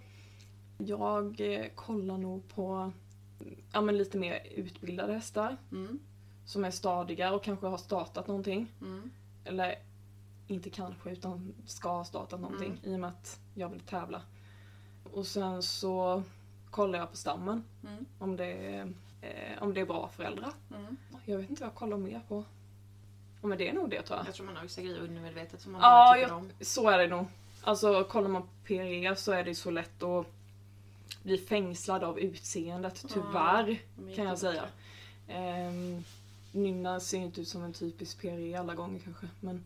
Jag 0.85 1.41
eh, 1.41 1.65
kollar 1.75 2.17
nog 2.17 2.47
på 2.49 2.91
ja, 3.71 3.81
men 3.81 3.97
lite 3.97 4.17
mer 4.17 4.47
utbildade 4.55 5.13
hästar 5.13 5.57
Mm. 5.71 5.99
som 6.45 6.65
är 6.65 6.71
stadiga 6.71 7.33
och 7.33 7.43
kanske 7.43 7.67
har 7.67 7.77
startat 7.77 8.27
någonting. 8.27 8.71
Mm. 8.81 9.11
Eller 9.45 9.75
inte 10.47 10.69
kanske, 10.69 11.09
utan 11.11 11.53
ska 11.65 11.89
ha 11.89 12.05
startat 12.05 12.39
någonting 12.39 12.79
i 12.83 12.95
och 12.95 12.99
med 12.99 13.09
att 13.09 13.39
jag 13.55 13.69
vill 13.69 13.79
tävla. 13.79 14.21
Och 15.13 15.27
sen 15.27 15.63
så 15.63 16.23
kollar 16.71 16.99
jag 16.99 17.11
på 17.11 17.17
stammen 17.17 17.63
Mm. 17.83 18.05
om 18.19 18.35
det 18.35 18.45
är, 18.45 18.93
eh, 19.21 19.63
om 19.63 19.73
det 19.73 19.81
är 19.81 19.85
bra 19.85 20.09
föräldrar. 20.15 20.51
Mm. 20.75 20.97
Jag 21.25 21.37
vet 21.37 21.49
inte 21.49 21.61
vad 21.61 21.67
jag 21.69 21.75
kollar 21.75 21.97
mer 21.97 22.21
på. 22.27 22.43
Ja, 23.41 23.47
men 23.47 23.57
det 23.57 23.69
är 23.69 23.73
nog 23.73 23.89
det 23.89 24.01
tror 24.01 24.17
jag. 24.19 24.27
Jag 24.27 24.33
tror 24.35 24.45
man 24.45 24.55
har 24.55 24.63
vissa 24.63 24.81
grejer 24.81 24.99
undermedvetet 24.99 25.61
som 25.61 25.71
man 25.71 25.81
Ja, 25.81 25.87
bara 25.89 26.13
tycker 26.15 26.27
jag- 26.27 26.37
om. 26.37 26.49
Så 26.61 26.89
är 26.89 26.97
det 26.97 27.07
nog. 27.07 27.25
Alltså 27.63 28.03
kollar 28.03 28.27
man 28.29 28.41
på 28.41 28.47
PRE 28.63 29.15
så 29.15 29.31
är 29.31 29.43
det 29.43 29.55
så 29.55 29.71
lätt 29.71 30.03
att 30.03 30.25
bli 31.23 31.37
fängslad 31.37 32.03
av 32.03 32.19
utseendet, 32.19 33.05
tyvärr. 33.09 33.69
Är 34.09 34.15
kan 34.15 34.25
jag 34.25 34.37
säga. 34.39 34.63
Ehm, 35.27 36.03
Nynna 36.51 36.99
ser 36.99 37.17
inte 37.17 37.41
ut 37.41 37.47
som 37.47 37.63
en 37.63 37.73
typisk 37.73 38.21
PRE 38.21 38.59
alla 38.59 38.75
gånger 38.75 38.99
kanske, 38.99 39.27
men 39.39 39.63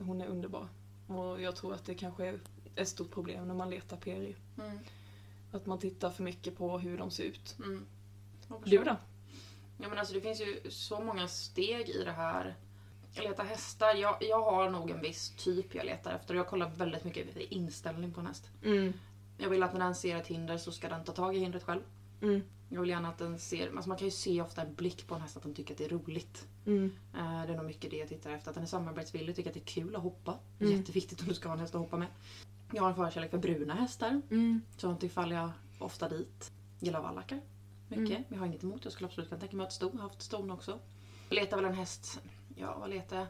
hon 0.00 0.20
är 0.20 0.26
underbar. 0.26 0.66
Och 1.08 1.40
jag 1.42 1.56
tror 1.56 1.74
att 1.74 1.84
det 1.84 1.94
kanske 1.94 2.26
är 2.26 2.38
ett 2.78 2.88
stort 2.88 3.10
problem 3.10 3.48
när 3.48 3.54
man 3.54 3.70
letar 3.70 3.96
PRE. 3.96 4.34
Mm. 4.58 4.78
Att 5.52 5.66
man 5.66 5.78
tittar 5.78 6.10
för 6.10 6.22
mycket 6.22 6.56
på 6.56 6.78
hur 6.78 6.98
de 6.98 7.10
ser 7.10 7.24
ut. 7.24 7.56
Mm. 7.58 7.86
Du 8.64 8.78
då? 8.78 8.96
Ja, 9.80 9.88
men 9.88 9.98
alltså, 9.98 10.14
det 10.14 10.20
finns 10.20 10.40
ju 10.40 10.70
så 10.70 11.00
många 11.00 11.28
steg 11.28 11.88
i 11.88 12.04
det 12.04 12.12
här. 12.12 12.56
Jag 13.14 13.24
letar 13.24 13.44
hästar. 13.44 13.94
Jag, 13.94 14.16
jag 14.20 14.42
har 14.42 14.70
nog 14.70 14.90
en 14.90 15.00
viss 15.00 15.30
typ 15.36 15.74
jag 15.74 15.86
letar 15.86 16.12
efter. 16.12 16.34
Jag 16.34 16.46
kollar 16.46 16.70
väldigt 16.70 17.04
mycket 17.04 17.36
inställning 17.36 18.12
på 18.12 18.20
en 18.20 18.26
häst. 18.26 18.50
Mm. 18.64 18.92
Jag 19.38 19.50
vill 19.50 19.62
att 19.62 19.72
när 19.72 19.80
den 19.80 19.94
ser 19.94 20.16
ett 20.16 20.26
hinder 20.26 20.58
så 20.58 20.72
ska 20.72 20.88
den 20.88 21.04
ta 21.04 21.12
tag 21.12 21.36
i 21.36 21.38
hindret 21.38 21.62
själv. 21.62 21.80
Mm. 22.22 22.42
Jag 22.68 22.80
vill 22.80 22.90
gärna 22.90 23.08
att 23.08 23.18
den 23.18 23.38
ser, 23.38 23.70
alltså 23.76 23.88
man 23.88 23.98
kan 23.98 24.06
ju 24.06 24.10
se 24.10 24.42
ofta 24.42 24.62
en 24.62 24.74
blick 24.74 25.06
på 25.06 25.14
en 25.14 25.20
häst 25.20 25.36
att 25.36 25.42
den 25.42 25.54
tycker 25.54 25.74
att 25.74 25.78
det 25.78 25.84
är 25.84 25.88
roligt. 25.88 26.46
Mm. 26.66 26.92
Eh, 27.14 27.46
Det 27.46 27.52
är 27.52 27.56
nog 27.56 27.66
mycket 27.66 27.90
det 27.90 27.96
jag 27.96 28.08
tittar 28.08 28.30
efter. 28.30 28.50
Att 28.50 28.54
den 28.54 28.64
är 28.64 28.68
samarbetsvillig, 28.68 29.36
tycker 29.36 29.50
att 29.50 29.54
det 29.54 29.60
är 29.60 29.64
kul 29.82 29.96
att 29.96 30.02
hoppa. 30.02 30.38
Mm. 30.60 30.72
Jätteviktigt 30.78 31.20
om 31.20 31.28
du 31.28 31.34
ska 31.34 31.48
ha 31.48 31.54
en 31.54 31.60
häst 31.60 31.74
att 31.74 31.80
hoppa 31.80 31.96
med. 31.96 32.08
Jag 32.72 32.82
har 32.82 32.90
en 32.90 32.96
förkärlek 32.96 33.30
för 33.30 33.38
bruna 33.38 33.74
hästar. 33.74 34.08
Mm. 34.30 34.62
Sånt 34.76 35.02
ifall 35.02 35.30
jag 35.32 35.50
ofta 35.78 36.08
dit. 36.08 36.52
Gillar 36.80 37.00
vallackar. 37.02 37.40
Mycket. 37.88 38.16
Mm. 38.16 38.24
Jag 38.28 38.38
har 38.38 38.46
inget 38.46 38.62
emot. 38.62 38.84
Jag 38.84 38.92
skulle 38.92 39.06
absolut 39.08 39.28
kunna 39.28 39.40
tänka 39.40 39.56
mig 39.56 39.66
att 39.66 39.72
sto. 39.72 39.90
Jag 39.92 39.98
har 40.02 40.08
haft 40.08 40.22
ston 40.22 40.50
också. 40.50 40.78
Letar 41.30 41.56
väl 41.56 41.64
en 41.66 41.74
häst. 41.74 42.20
Ja, 42.56 42.76
vad 42.78 42.90
letar 42.90 43.16
jag? 43.16 43.26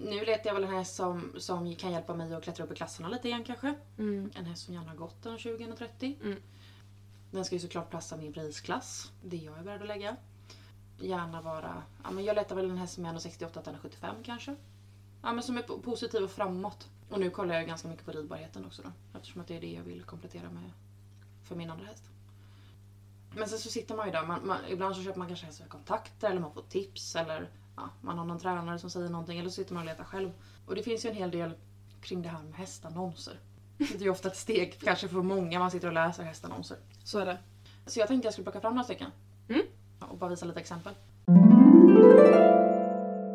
Nu 0.00 0.24
letar 0.24 0.46
jag 0.50 0.54
väl 0.54 0.64
en 0.64 0.70
häst 0.74 0.94
som, 0.94 1.32
som 1.38 1.74
kan 1.76 1.92
hjälpa 1.92 2.14
mig 2.14 2.34
att 2.34 2.42
klättra 2.44 2.64
upp 2.64 2.72
i 2.72 2.74
klasserna 2.74 3.08
lite 3.08 3.28
igen 3.28 3.44
kanske. 3.44 3.74
Mm. 3.98 4.30
En 4.34 4.44
häst 4.44 4.64
som 4.64 4.74
gärna 4.74 4.88
har 4.88 4.96
gått 4.96 5.26
en 5.26 5.38
20 5.38 5.72
och 5.72 5.78
30. 5.78 6.18
Mm. 6.22 6.38
Den 7.30 7.44
ska 7.44 7.54
ju 7.54 7.60
såklart 7.60 7.90
passa 7.90 8.16
min 8.16 8.32
prisklass. 8.32 9.12
Det 9.22 9.36
jag 9.36 9.58
är 9.58 9.62
beredd 9.62 9.80
att 9.82 9.88
lägga. 9.88 10.16
Gärna 11.00 11.40
vara... 11.42 11.82
Ja, 12.02 12.10
men 12.10 12.24
jag 12.24 12.34
letar 12.36 12.56
väl 12.56 12.70
en 12.70 12.78
häst 12.78 12.94
som 12.94 13.06
är 13.06 13.12
1,68 13.12 13.62
till 13.62 13.72
1,75 13.72 14.14
kanske. 14.24 14.56
Ja, 15.22 15.32
men 15.32 15.42
som 15.42 15.58
är 15.58 15.62
po- 15.62 15.82
positiv 15.82 16.22
och 16.22 16.30
framåt. 16.30 16.88
Och 17.14 17.20
nu 17.20 17.30
kollar 17.30 17.54
jag 17.54 17.66
ganska 17.66 17.88
mycket 17.88 18.04
på 18.04 18.12
ridbarheten 18.12 18.64
också 18.64 18.82
då. 18.82 19.18
Eftersom 19.18 19.40
att 19.40 19.48
det 19.48 19.56
är 19.56 19.60
det 19.60 19.72
jag 19.72 19.82
vill 19.82 20.02
komplettera 20.02 20.50
med 20.50 20.70
för 21.44 21.56
min 21.56 21.70
andra 21.70 21.86
häst. 21.86 22.04
Men 23.36 23.48
sen 23.48 23.58
så 23.58 23.68
sitter 23.68 23.94
man 23.94 24.06
ju 24.06 24.12
där. 24.12 24.26
Man, 24.26 24.46
man, 24.46 24.58
ibland 24.68 24.96
så 24.96 25.02
köper 25.02 25.18
man 25.18 25.28
kanske 25.28 25.46
hästar 25.46 25.66
kontakter 25.66 26.30
eller 26.30 26.40
man 26.40 26.52
får 26.52 26.62
tips 26.62 27.16
eller 27.16 27.50
ja, 27.76 27.90
man 28.00 28.18
har 28.18 28.24
någon 28.24 28.38
tränare 28.38 28.78
som 28.78 28.90
säger 28.90 29.08
någonting 29.08 29.38
eller 29.38 29.50
så 29.50 29.54
sitter 29.54 29.74
man 29.74 29.82
och 29.82 29.86
letar 29.86 30.04
själv. 30.04 30.32
Och 30.66 30.74
det 30.74 30.82
finns 30.82 31.04
ju 31.04 31.10
en 31.10 31.16
hel 31.16 31.30
del 31.30 31.54
kring 32.00 32.22
det 32.22 32.28
här 32.28 32.42
med 32.42 32.54
hästannonser. 32.54 33.38
Det 33.78 33.94
är 33.94 34.00
ju 34.00 34.10
ofta 34.10 34.28
ett 34.28 34.36
steg 34.36 34.80
kanske 34.80 35.08
för 35.08 35.22
många 35.22 35.58
man 35.58 35.70
sitter 35.70 35.88
och 35.88 35.94
läser 35.94 36.22
hästannonser. 36.22 36.76
Så 37.04 37.18
är 37.18 37.26
det. 37.26 37.38
Så 37.86 38.00
jag 38.00 38.08
tänkte 38.08 38.26
jag 38.26 38.32
skulle 38.32 38.44
plocka 38.44 38.60
fram 38.60 38.74
några 38.74 38.84
stycken. 38.84 39.10
Mm. 39.48 39.62
Och 40.00 40.18
bara 40.18 40.30
visa 40.30 40.46
lite 40.46 40.60
exempel. 40.60 40.94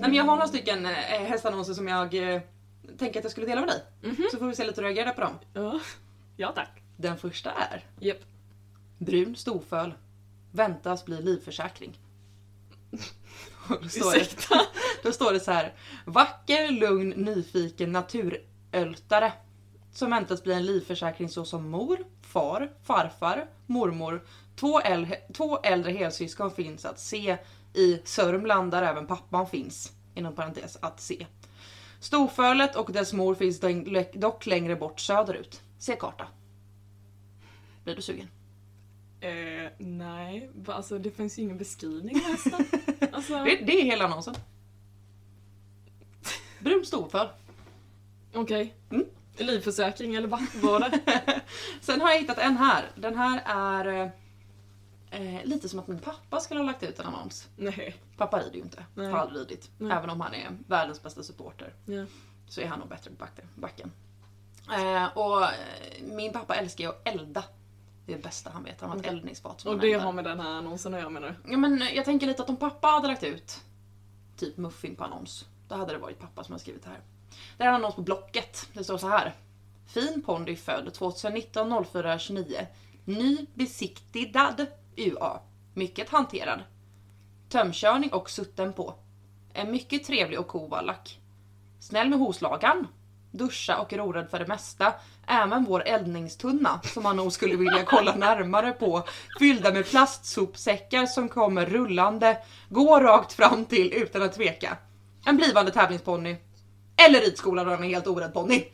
Nej, 0.01 0.09
men 0.09 0.13
jag 0.13 0.23
har 0.23 0.35
några 0.35 0.47
stycken 0.47 0.85
eh, 0.85 0.91
hästannonser 0.91 1.73
som 1.73 1.87
jag 1.87 2.15
tänker 2.97 3.19
att 3.19 3.23
jag 3.23 3.31
skulle 3.31 3.47
dela 3.47 3.61
med 3.61 3.69
dig. 3.69 3.83
Mhm. 4.01 4.27
Så 4.31 4.37
får 4.37 4.47
vi 4.47 4.55
se 4.55 4.63
lite 4.65 4.81
hur 4.81 4.87
du 4.87 4.93
reagerar 4.93 5.13
på 5.13 5.21
dem. 5.21 5.39
Ja. 5.53 5.79
ja 6.37 6.51
tack. 6.55 6.81
Den 6.97 7.17
första 7.17 7.51
är 7.51 7.85
Japp. 7.99 8.17
Brun 8.97 9.35
storföl. 9.35 9.93
Väntas 10.51 11.05
bli 11.05 11.21
livförsäkring. 11.21 11.99
Och 13.69 13.77
då, 13.83 13.89
står 13.89 14.11
det, 14.11 14.17
Ursäkta. 14.21 14.61
då 15.03 15.11
står 15.11 15.33
det 15.33 15.39
så 15.39 15.51
här. 15.51 15.73
Vacker, 16.05 16.71
lugn, 16.71 17.09
nyfiken 17.09 17.91
naturöltare. 17.91 19.31
Som 19.93 20.09
väntas 20.09 20.43
bli 20.43 20.53
en 20.53 20.65
livförsäkring 20.65 21.29
såsom 21.29 21.69
mor, 21.69 21.97
far, 22.21 22.71
farfar, 22.83 23.47
mormor. 23.65 24.25
Två, 24.55 24.79
äldre, 24.79 25.15
två 25.33 25.59
äldre 25.59 25.91
helsyskon 25.91 26.51
finns 26.51 26.85
att 26.85 26.99
se 26.99 27.37
i 27.73 28.01
Sörmland 28.05 28.71
där 28.71 28.83
även 28.83 29.07
pappan 29.07 29.47
finns. 29.47 29.91
Inom 30.15 30.35
parentes 30.35 30.77
att 30.81 31.01
se. 31.01 31.25
Storfölet 31.99 32.75
och 32.75 32.91
dess 32.91 33.13
mor 33.13 33.35
finns 33.35 33.59
dock 34.13 34.45
längre 34.45 34.75
bort 34.75 34.99
söderut. 34.99 35.61
Se 35.77 35.95
karta. 35.95 36.27
Blir 37.83 37.95
du 37.95 38.01
sugen? 38.01 38.27
Eh, 39.21 39.71
nej, 39.77 40.49
alltså 40.65 40.99
det 40.99 41.11
finns 41.11 41.39
ju 41.39 41.43
ingen 41.43 41.57
beskrivning 41.57 42.15
av 42.15 42.21
hästen. 42.21 42.65
Alltså, 43.11 43.33
Det, 43.43 43.55
det 43.65 43.81
är 43.81 43.83
hela 43.83 44.05
annonsen. 44.05 44.35
Brun 46.59 46.85
storföl. 46.85 47.27
okej. 48.33 48.73
Mm. 48.91 49.05
Livförsäkring 49.37 50.15
eller 50.15 50.27
vad 50.27 50.41
var 50.61 50.79
det? 50.79 51.41
Sen 51.81 52.01
har 52.01 52.09
jag 52.11 52.19
hittat 52.19 52.37
en 52.37 52.57
här. 52.57 52.85
Den 52.95 53.15
här 53.17 53.41
är 53.45 54.11
eh, 55.11 55.43
lite 55.45 55.69
som 55.69 55.79
att 55.79 55.87
min 55.87 55.99
pappa 55.99 56.39
skulle 56.39 56.59
ha 56.59 56.65
lagt 56.65 56.83
ut 56.83 56.99
en 56.99 57.05
annons. 57.05 57.47
nej. 57.55 57.95
Pappa 58.17 58.39
rider 58.39 58.55
ju 58.55 58.61
inte. 58.61 58.85
Nej. 58.95 59.11
Har 59.11 59.19
aldrig 59.19 59.41
ridit. 59.41 59.69
Nej. 59.77 59.97
Även 59.97 60.09
om 60.09 60.21
han 60.21 60.33
är 60.33 60.57
världens 60.67 61.03
bästa 61.03 61.23
supporter. 61.23 61.73
Ja. 61.85 62.05
Så 62.47 62.61
är 62.61 62.67
han 62.67 62.79
nog 62.79 62.87
bättre 62.89 63.11
på 63.11 63.25
backen-. 63.55 63.91
Eh, 64.73 65.17
och 65.17 65.43
eh, 65.43 65.49
min 66.01 66.33
pappa 66.33 66.55
älskar 66.55 66.83
ju 66.83 66.89
att 66.89 67.07
elda. 67.07 67.43
Det 68.05 68.13
är 68.13 68.17
det 68.17 68.23
bästa 68.23 68.49
han 68.49 68.63
vet. 68.63 68.81
Han 68.81 68.89
har 68.89 68.97
ett 68.97 69.01
Okej. 69.01 69.13
eldningsfat 69.13 69.61
som 69.61 69.69
Och 69.69 69.73
han 69.73 69.81
det 69.81 69.91
eldar. 69.93 70.05
har 70.05 70.13
med 70.13 70.23
den 70.23 70.39
här 70.39 70.49
annonsen 70.49 70.93
att 70.93 70.99
göra 70.99 71.09
menar 71.09 71.27
du? 71.43 71.51
Ja, 71.51 71.57
men 71.57 71.83
jag 71.93 72.05
tänker 72.05 72.27
lite 72.27 72.43
att 72.43 72.49
om 72.49 72.57
pappa 72.57 72.87
hade 72.87 73.07
lagt 73.07 73.23
ut 73.23 73.59
typ 74.37 74.57
muffin 74.57 74.95
på 74.95 75.03
annons, 75.03 75.45
då 75.67 75.75
hade 75.75 75.93
det 75.93 75.97
varit 75.99 76.19
pappa 76.19 76.43
som 76.43 76.51
har 76.53 76.59
skrivit 76.59 76.83
det 76.83 76.89
här. 76.89 76.99
Det 77.57 77.63
här 77.63 77.71
är 77.71 77.75
en 77.75 77.81
annons 77.81 77.95
på 77.95 78.01
Blocket. 78.01 78.67
Det 78.73 78.83
står 78.83 78.97
så 78.97 79.07
här. 79.07 79.35
Fin 79.87 80.21
pondy 80.25 80.55
född 80.55 80.93
2019 80.93 81.85
04 81.85 82.19
29. 82.19 82.67
Ny 83.05 83.45
besiktigad 83.53 84.65
UA. 84.99 85.39
Mycket 85.73 86.09
hanterad. 86.09 86.59
Tömkörning 87.49 88.13
och 88.13 88.29
sutten 88.29 88.73
på. 88.73 88.93
Är 89.53 89.65
mycket 89.65 90.03
trevlig 90.03 90.39
och 90.39 90.47
kovallack. 90.47 91.19
Snäll 91.79 92.09
med 92.09 92.19
hovslagaren. 92.19 92.87
Duscha 93.31 93.77
och 93.77 93.93
är 93.93 94.01
orädd 94.01 94.29
för 94.29 94.39
det 94.39 94.47
mesta. 94.47 94.93
Även 95.27 95.63
vår 95.63 95.83
eldningstunna 95.83 96.81
som 96.83 97.03
man 97.03 97.15
nog 97.15 97.31
skulle 97.33 97.55
vilja 97.55 97.85
kolla 97.85 98.15
närmare 98.15 98.71
på. 98.71 99.03
Fyllda 99.39 99.73
med 99.73 99.89
plastsopsäckar 99.89 101.05
som 101.05 101.29
kommer 101.29 101.65
rullande. 101.65 102.37
Gå 102.69 102.99
rakt 102.99 103.33
fram 103.33 103.65
till 103.65 103.93
utan 103.93 104.21
att 104.21 104.33
tveka. 104.33 104.77
En 105.25 105.37
blivande 105.37 105.71
tävlingsponny. 105.71 106.37
Eller 107.07 107.21
ridskola 107.21 107.63
då 107.63 107.71
han 107.71 107.83
är 107.83 107.87
helt 107.87 108.07
orädd 108.07 108.33
ponny. 108.33 108.65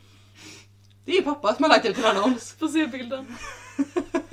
Det 1.04 1.12
är 1.12 1.16
ju 1.16 1.22
pappa 1.22 1.54
som 1.54 1.62
har 1.62 1.70
lagt 1.70 1.86
ut 1.86 1.98
en 1.98 2.04
annons. 2.04 2.56
Får 2.58 2.68
se 2.68 2.86
bilden. 2.86 3.36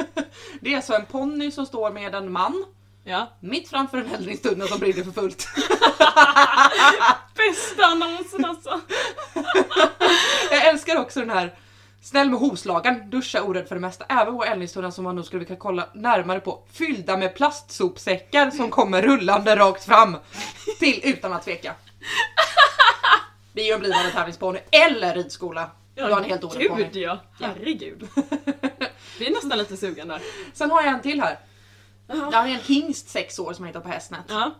Det 0.63 0.71
är 0.71 0.75
alltså 0.75 0.93
en 0.93 1.05
ponny 1.05 1.51
som 1.51 1.65
står 1.65 1.91
med 1.91 2.15
en 2.15 2.31
man 2.31 2.65
Ja. 3.03 3.31
mitt 3.39 3.69
framför 3.69 3.97
en 3.97 4.13
eldningstunna 4.13 4.67
som 4.67 4.79
brinner 4.79 5.03
för 5.03 5.11
fullt. 5.11 5.47
Bästa 7.35 7.85
annonsen 7.85 8.45
alltså. 8.45 8.81
Jag 10.51 10.65
älskar 10.67 10.99
också 10.99 11.19
den 11.19 11.29
här 11.29 11.53
Snäll 12.01 12.29
med 12.29 12.39
hovslagaren, 12.39 13.09
duscha 13.09 13.43
orädd 13.43 13.67
för 13.67 13.75
det 13.75 13.81
mesta. 13.81 14.05
Även 14.09 14.33
vår 14.33 14.45
eldningstunna 14.45 14.91
som 14.91 15.03
man 15.03 15.15
nog 15.15 15.25
skulle 15.25 15.39
vilja 15.39 15.55
kolla 15.55 15.89
närmare 15.93 16.39
på. 16.39 16.63
Fyllda 16.71 17.17
med 17.17 17.35
plastsopsäckar 17.35 18.51
som 18.51 18.69
kommer 18.69 19.01
rullande 19.01 19.55
rakt 19.55 19.85
fram. 19.85 20.17
Till 20.79 21.01
utan 21.03 21.33
att 21.33 21.43
tveka. 21.43 21.75
Det 23.53 23.61
är 23.61 23.65
ju 23.65 23.73
en 23.73 23.79
blivande 23.79 24.11
tävlingsponny 24.11 24.59
eller 24.71 25.15
ridskola. 25.15 25.69
Du 25.95 26.03
har 26.03 26.21
en 26.21 26.23
helt 26.23 26.43
orädd 26.43 26.67
ponny. 26.67 26.83
Gud 26.83 26.95
ja, 26.95 27.19
herregud. 27.39 28.07
Vi 29.19 29.27
är 29.27 29.31
nästan 29.31 29.57
lite 29.57 29.77
sugen 29.77 30.07
där. 30.07 30.21
Sen 30.53 30.71
har 30.71 30.81
jag 30.81 30.93
en 30.93 31.01
till 31.01 31.21
här. 31.21 31.39
Jag 32.07 32.31
har 32.31 32.47
en 32.47 32.59
hingst 32.59 33.09
6 33.09 33.39
år 33.39 33.53
som 33.53 33.65
jag 33.65 33.69
hittat 33.69 33.83
på 33.83 33.89
Hästnet. 33.89 34.25
Ja. 34.27 34.51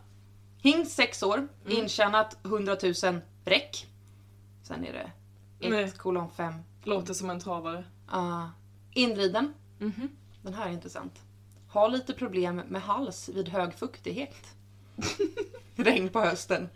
Hingst 0.62 0.92
6 0.96 1.24
år, 1.24 1.38
Mm. 1.66 1.78
intjänat 1.78 2.38
100 2.46 2.78
000 3.04 3.22
räck. 3.46 3.88
Sen 4.64 4.86
är 4.86 4.94
det 4.94 5.12
Nej. 5.70 5.84
1 5.84 5.98
kolon 5.98 6.30
5. 6.32 6.54
Låter 6.84 7.14
som 7.14 7.30
en 7.30 7.40
travare. 7.40 7.84
Uh, 8.14 8.48
inriden. 8.94 9.54
Mhm. 9.80 10.10
Den 10.42 10.54
här 10.54 10.68
är 10.68 10.72
intressant. 10.72 11.20
Har 11.70 11.90
lite 11.90 12.14
problem 12.14 12.56
med 12.56 12.82
hals 12.82 13.30
vid 13.30 13.50
hög 13.50 13.74
fuktighet. 13.74 14.36
Regn 15.76 16.10
på 16.10 16.20
hösten. 16.20 16.70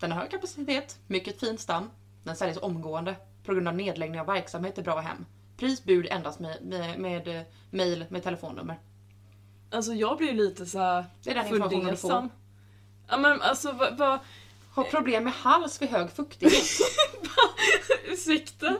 Den 0.00 0.12
har 0.12 0.20
hög 0.20 0.30
kapacitet, 0.30 0.98
mycket 1.06 1.40
fin 1.40 1.58
stam. 1.58 1.90
Den 2.24 2.36
säljs 2.36 2.58
omgående. 2.62 3.16
På 3.44 3.52
grund 3.54 3.68
av 3.68 3.74
nedläggning 3.74 4.20
av 4.20 4.26
verksamhet 4.26 4.78
är 4.78 4.82
bra 4.82 5.00
hem. 5.00 5.26
Pris, 5.62 5.84
bud 5.84 6.06
endast 6.10 6.40
med, 6.40 6.58
med, 6.62 6.98
med 6.98 7.28
eh, 7.28 7.42
mail 7.70 8.04
med 8.08 8.22
telefonnummer. 8.22 8.78
Alltså 9.70 9.92
jag 9.94 10.18
blir 10.18 10.32
lite 10.32 10.66
så 10.66 10.78
här 10.78 11.04
Det 11.22 11.30
är 11.30 11.34
den 11.34 11.46
informationen 11.46 11.90
du 11.90 11.96
får. 11.96 12.28
Ja 13.08 13.18
men 13.18 13.42
alltså 13.42 13.72
vad... 13.72 13.98
vad 13.98 14.18
Har 14.70 14.84
problem 14.84 15.24
med 15.24 15.32
hals 15.32 15.82
vid 15.82 15.88
hög 15.88 16.10
fuktighet. 16.10 16.64
ursäkta? 18.04 18.76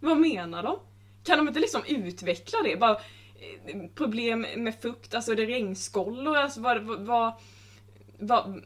Vad 0.00 0.16
menar 0.16 0.62
de? 0.62 0.78
Kan 1.24 1.38
de 1.38 1.48
inte 1.48 1.60
liksom 1.60 1.82
utveckla 1.86 2.58
det? 2.64 2.76
Bara, 2.76 2.92
eh, 2.94 3.80
problem 3.94 4.46
med 4.56 4.80
fukt, 4.82 5.14
alltså 5.14 5.32
är 5.32 5.36
det 5.36 5.46
regnskolor? 5.46 6.36
Alltså 6.36 6.60
vad... 6.60 6.82
vad, 6.82 7.00
vad, 7.06 7.32
vad 8.18 8.64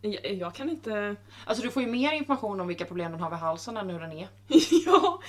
jag, 0.00 0.32
jag 0.34 0.54
kan 0.54 0.70
inte... 0.70 1.16
Alltså 1.44 1.64
du 1.64 1.70
får 1.70 1.82
ju 1.82 1.88
mer 1.88 2.12
information 2.12 2.60
om 2.60 2.66
vilka 2.66 2.84
problem 2.84 3.12
den 3.12 3.20
har 3.20 3.30
vid 3.30 3.38
halsen 3.38 3.76
än 3.76 3.90
hur 3.90 4.00
den 4.00 4.12
är. 4.12 4.28
ja, 4.86 5.20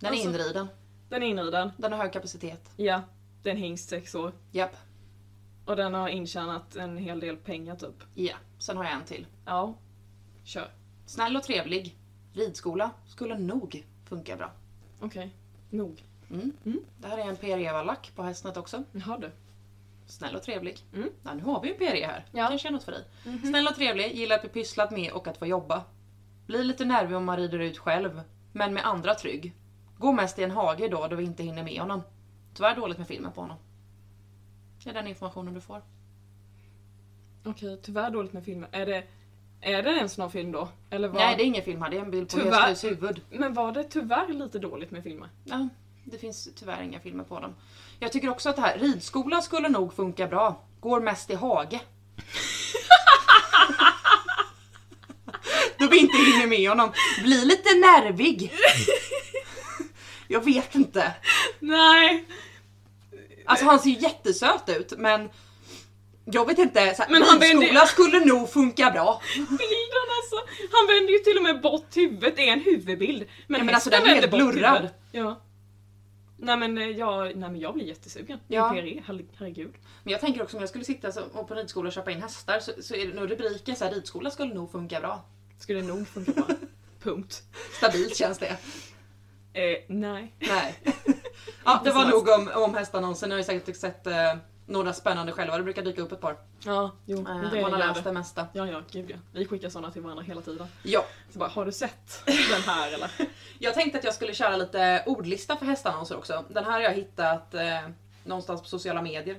Den 0.00 0.10
Alltså- 0.10 0.28
är 0.28 0.34
inriden. 0.34 0.68
Den 1.08 1.22
är 1.22 1.26
inriden. 1.26 1.72
Den 1.76 1.92
har 1.92 1.98
hög 1.98 2.12
kapacitet. 2.12 2.70
Ja, 2.76 3.02
den 3.42 3.56
hingst 3.56 3.88
sex 3.88 4.14
år. 4.14 4.32
Japp. 4.52 4.76
Och 5.64 5.76
den 5.76 5.94
har 5.94 6.08
intjänat 6.08 6.76
en 6.76 6.96
hel 6.96 7.20
del 7.20 7.36
pengar 7.36 7.76
typ. 7.76 8.04
Ja. 8.14 8.36
Sen 8.58 8.76
har 8.76 8.84
jag 8.84 8.92
en 8.92 9.04
till. 9.04 9.26
Ja. 9.44 9.74
Kör. 10.44 10.70
Snäll 11.06 11.36
och 11.36 11.42
trevlig. 11.42 11.96
Ridskola 12.32 12.90
skulle 13.06 13.38
nog 13.38 13.84
funka 14.08 14.36
bra. 14.36 14.50
Okej. 15.00 15.30
Nog. 15.70 16.04
Mm. 16.30 16.52
Mm. 16.64 16.80
Det 16.98 17.08
här 17.08 17.18
är 17.18 17.28
en 17.28 17.36
PRE-lack 17.36 18.12
på 18.16 18.22
Hästnet 18.22 18.56
också. 18.56 18.82
Jaha 18.92 19.18
du. 19.18 19.30
Snäll 20.06 20.36
och 20.36 20.42
trevlig. 20.42 20.78
Mm. 20.94 21.08
Ja, 21.22 21.34
nu 21.34 21.42
har 21.42 21.62
vi 21.62 21.68
ju 21.68 21.74
PRE 21.74 22.06
här. 22.06 22.24
Ja. 22.32 22.48
Kanske 22.48 22.68
är 22.68 22.72
något 22.72 22.84
för 22.84 22.92
dig. 22.92 23.04
Mhm. 23.24 23.46
Snäll 23.46 23.66
och 23.66 23.74
trevlig, 23.74 24.14
gillar 24.14 24.36
att 24.36 24.42
bli 24.42 24.50
pysslad 24.50 24.92
med 24.92 25.12
och 25.12 25.28
att 25.28 25.38
få 25.38 25.46
jobba. 25.46 25.84
Blir 26.46 26.64
lite 26.64 26.84
nervig 26.84 27.16
om 27.16 27.24
man 27.24 27.36
rider 27.36 27.58
ut 27.58 27.78
själv, 27.78 28.20
men 28.52 28.74
med 28.74 28.86
andra 28.86 29.14
trygg. 29.14 29.52
Går 29.98 30.12
mest 30.12 30.38
i 30.38 30.42
en 30.42 30.50
hage 30.50 30.88
då, 30.88 31.06
då 31.06 31.16
vi 31.16 31.24
inte 31.24 31.42
hinner 31.42 31.62
med 31.62 31.80
honom. 31.80 32.02
Tyvärr 32.54 32.76
dåligt 32.76 32.98
med 32.98 33.06
filmen 33.08 33.32
på 33.32 33.40
honom. 33.40 33.56
Det 34.84 34.90
är 34.90 34.94
den 34.94 35.06
informationen 35.06 35.54
du 35.54 35.60
får. 35.60 35.82
Okej, 37.44 37.80
tyvärr 37.82 38.10
dåligt 38.10 38.32
med 38.32 38.44
filmer. 38.44 38.68
Är 38.72 38.86
det, 38.86 39.04
är 39.60 39.82
det 39.82 40.00
en 40.00 40.08
sån 40.08 40.22
här 40.22 40.28
film 40.28 40.52
då? 40.52 40.68
Eller 40.90 41.08
vad? 41.08 41.16
Nej, 41.16 41.36
det 41.36 41.42
är 41.42 41.46
ingen 41.46 41.62
film 41.62 41.82
här, 41.82 41.90
det 41.90 41.96
är 41.96 42.00
en 42.00 42.10
bild 42.10 42.30
på 42.30 42.36
Tyvärr. 42.36 42.60
Hästhus 42.60 42.90
huvud. 42.90 43.20
Men 43.30 43.54
var 43.54 43.72
det 43.72 43.84
tyvärr 43.84 44.32
lite 44.32 44.58
dåligt 44.58 44.90
med 44.90 45.02
filmer? 45.02 45.28
Ja, 45.44 45.68
det 46.04 46.18
finns 46.18 46.48
tyvärr 46.56 46.82
inga 46.82 47.00
filmer 47.00 47.24
på 47.24 47.40
dem. 47.40 47.54
Jag 47.98 48.12
tycker 48.12 48.28
också 48.28 48.48
att 48.48 48.56
det 48.56 48.62
här, 48.62 48.78
ridskola 48.78 49.40
skulle 49.40 49.68
nog 49.68 49.94
funka 49.94 50.26
bra. 50.26 50.62
Går 50.80 51.00
mest 51.00 51.30
i 51.30 51.34
hage. 51.34 51.80
Då 55.78 55.88
vi 55.88 55.98
inte 55.98 56.16
hinner 56.16 56.46
med 56.46 56.68
honom. 56.68 56.92
Blir 57.22 57.44
lite 57.44 57.68
nervig. 57.68 58.52
Jag 60.28 60.44
vet 60.44 60.74
inte. 60.74 61.12
Nej! 61.60 62.24
Alltså 63.44 63.64
han 63.64 63.78
ser 63.78 63.90
ju 63.90 63.98
jättesöt 63.98 64.68
ut 64.68 64.92
men 64.98 65.28
jag 66.24 66.46
vet 66.46 66.58
inte, 66.58 66.94
så 66.94 67.02
här, 67.02 67.10
Men 67.10 67.22
han 67.22 67.40
ridskola 67.40 67.86
skulle 67.86 68.24
nog 68.24 68.50
funka 68.50 68.90
bra. 68.90 69.20
Bilden 69.34 70.06
alltså! 70.18 70.36
Han 70.72 70.86
vänder 70.86 71.12
ju 71.12 71.18
till 71.18 71.36
och 71.36 71.42
med 71.42 71.60
bort 71.60 71.96
huvudet, 71.96 72.36
det 72.36 72.48
är 72.48 72.52
en 72.52 72.60
huvudbild. 72.60 73.28
Men, 73.46 73.58
Ja, 73.58 73.64
men 73.64 73.74
alltså, 73.74 73.90
den 73.90 74.02
är 74.02 74.06
helt 74.06 74.30
blurrad. 74.30 74.88
Ja. 75.12 75.40
Nej 76.38 76.56
men, 76.56 76.78
eh, 76.78 76.88
jag, 76.88 77.36
nej 77.36 77.50
men 77.50 77.60
jag 77.60 77.74
blir 77.74 77.84
jättesugen. 77.84 78.38
Ja. 78.48 78.70
PRE, 78.70 79.02
herregud. 79.06 79.74
Men 80.02 80.12
jag 80.12 80.20
tänker 80.20 80.42
också 80.42 80.56
om 80.56 80.62
jag 80.62 80.68
skulle 80.68 80.84
sitta 80.84 81.24
och 81.32 81.48
på 81.48 81.54
ridskola 81.54 81.86
och 81.86 81.92
köpa 81.92 82.10
in 82.10 82.22
hästar 82.22 82.60
så, 82.60 82.72
så 82.80 82.94
är 82.94 83.06
det 83.06 83.14
nog 83.14 83.30
rubriken 83.30 83.76
så 83.76 83.84
här, 83.84 83.92
ridskola 83.92 84.30
skulle 84.30 84.54
nog 84.54 84.72
funka 84.72 85.00
bra. 85.00 85.24
Skulle 85.58 85.82
nog 85.82 86.08
funka 86.08 86.32
bra. 86.32 86.46
Punkt. 87.02 87.42
Stabilt 87.78 88.16
känns 88.16 88.38
det. 88.38 88.56
Eh, 89.56 89.78
nej. 89.88 90.34
Nej. 90.38 90.78
ja, 91.64 91.80
det 91.84 91.90
var 91.90 92.04
nog 92.04 92.28
om, 92.28 92.50
om 92.64 92.74
hästannonsen. 92.74 93.28
Ni 93.28 93.32
har 93.34 93.38
ju 93.40 93.44
säkert 93.44 93.76
sett 93.76 94.06
eh, 94.06 94.34
några 94.66 94.92
spännande 94.92 95.32
själva. 95.32 95.56
Det 95.56 95.62
brukar 95.64 95.82
dyka 95.82 96.02
upp 96.02 96.12
ett 96.12 96.20
par. 96.20 96.36
Ja, 96.64 96.90
jo. 97.06 97.18
Eh, 97.18 97.50
det 97.52 97.62
man 97.62 97.72
har 97.72 97.78
läst 97.78 98.04
det 98.04 98.12
mesta. 98.12 98.46
Ja, 98.52 98.66
ja, 98.66 98.82
gud 98.90 99.10
ja. 99.10 99.16
Vi 99.32 99.46
skickar 99.46 99.68
såna 99.68 99.90
till 99.90 100.02
varandra 100.02 100.22
hela 100.24 100.40
tiden. 100.40 100.66
Ja, 100.82 101.04
Så 101.32 101.38
bara, 101.38 101.48
har 101.48 101.64
du 101.66 101.72
sett 101.72 102.22
den 102.26 102.62
här 102.66 102.92
eller? 102.94 103.10
jag 103.58 103.74
tänkte 103.74 103.98
att 103.98 104.04
jag 104.04 104.14
skulle 104.14 104.34
köra 104.34 104.56
lite 104.56 105.02
ordlista 105.06 105.56
för 105.56 105.66
hästannonser 105.66 106.16
också. 106.18 106.44
Den 106.48 106.64
här 106.64 106.72
har 106.72 106.80
jag 106.80 106.92
hittat 106.94 107.54
eh, 107.54 107.80
någonstans 108.24 108.62
på 108.62 108.68
sociala 108.68 109.02
medier. 109.02 109.36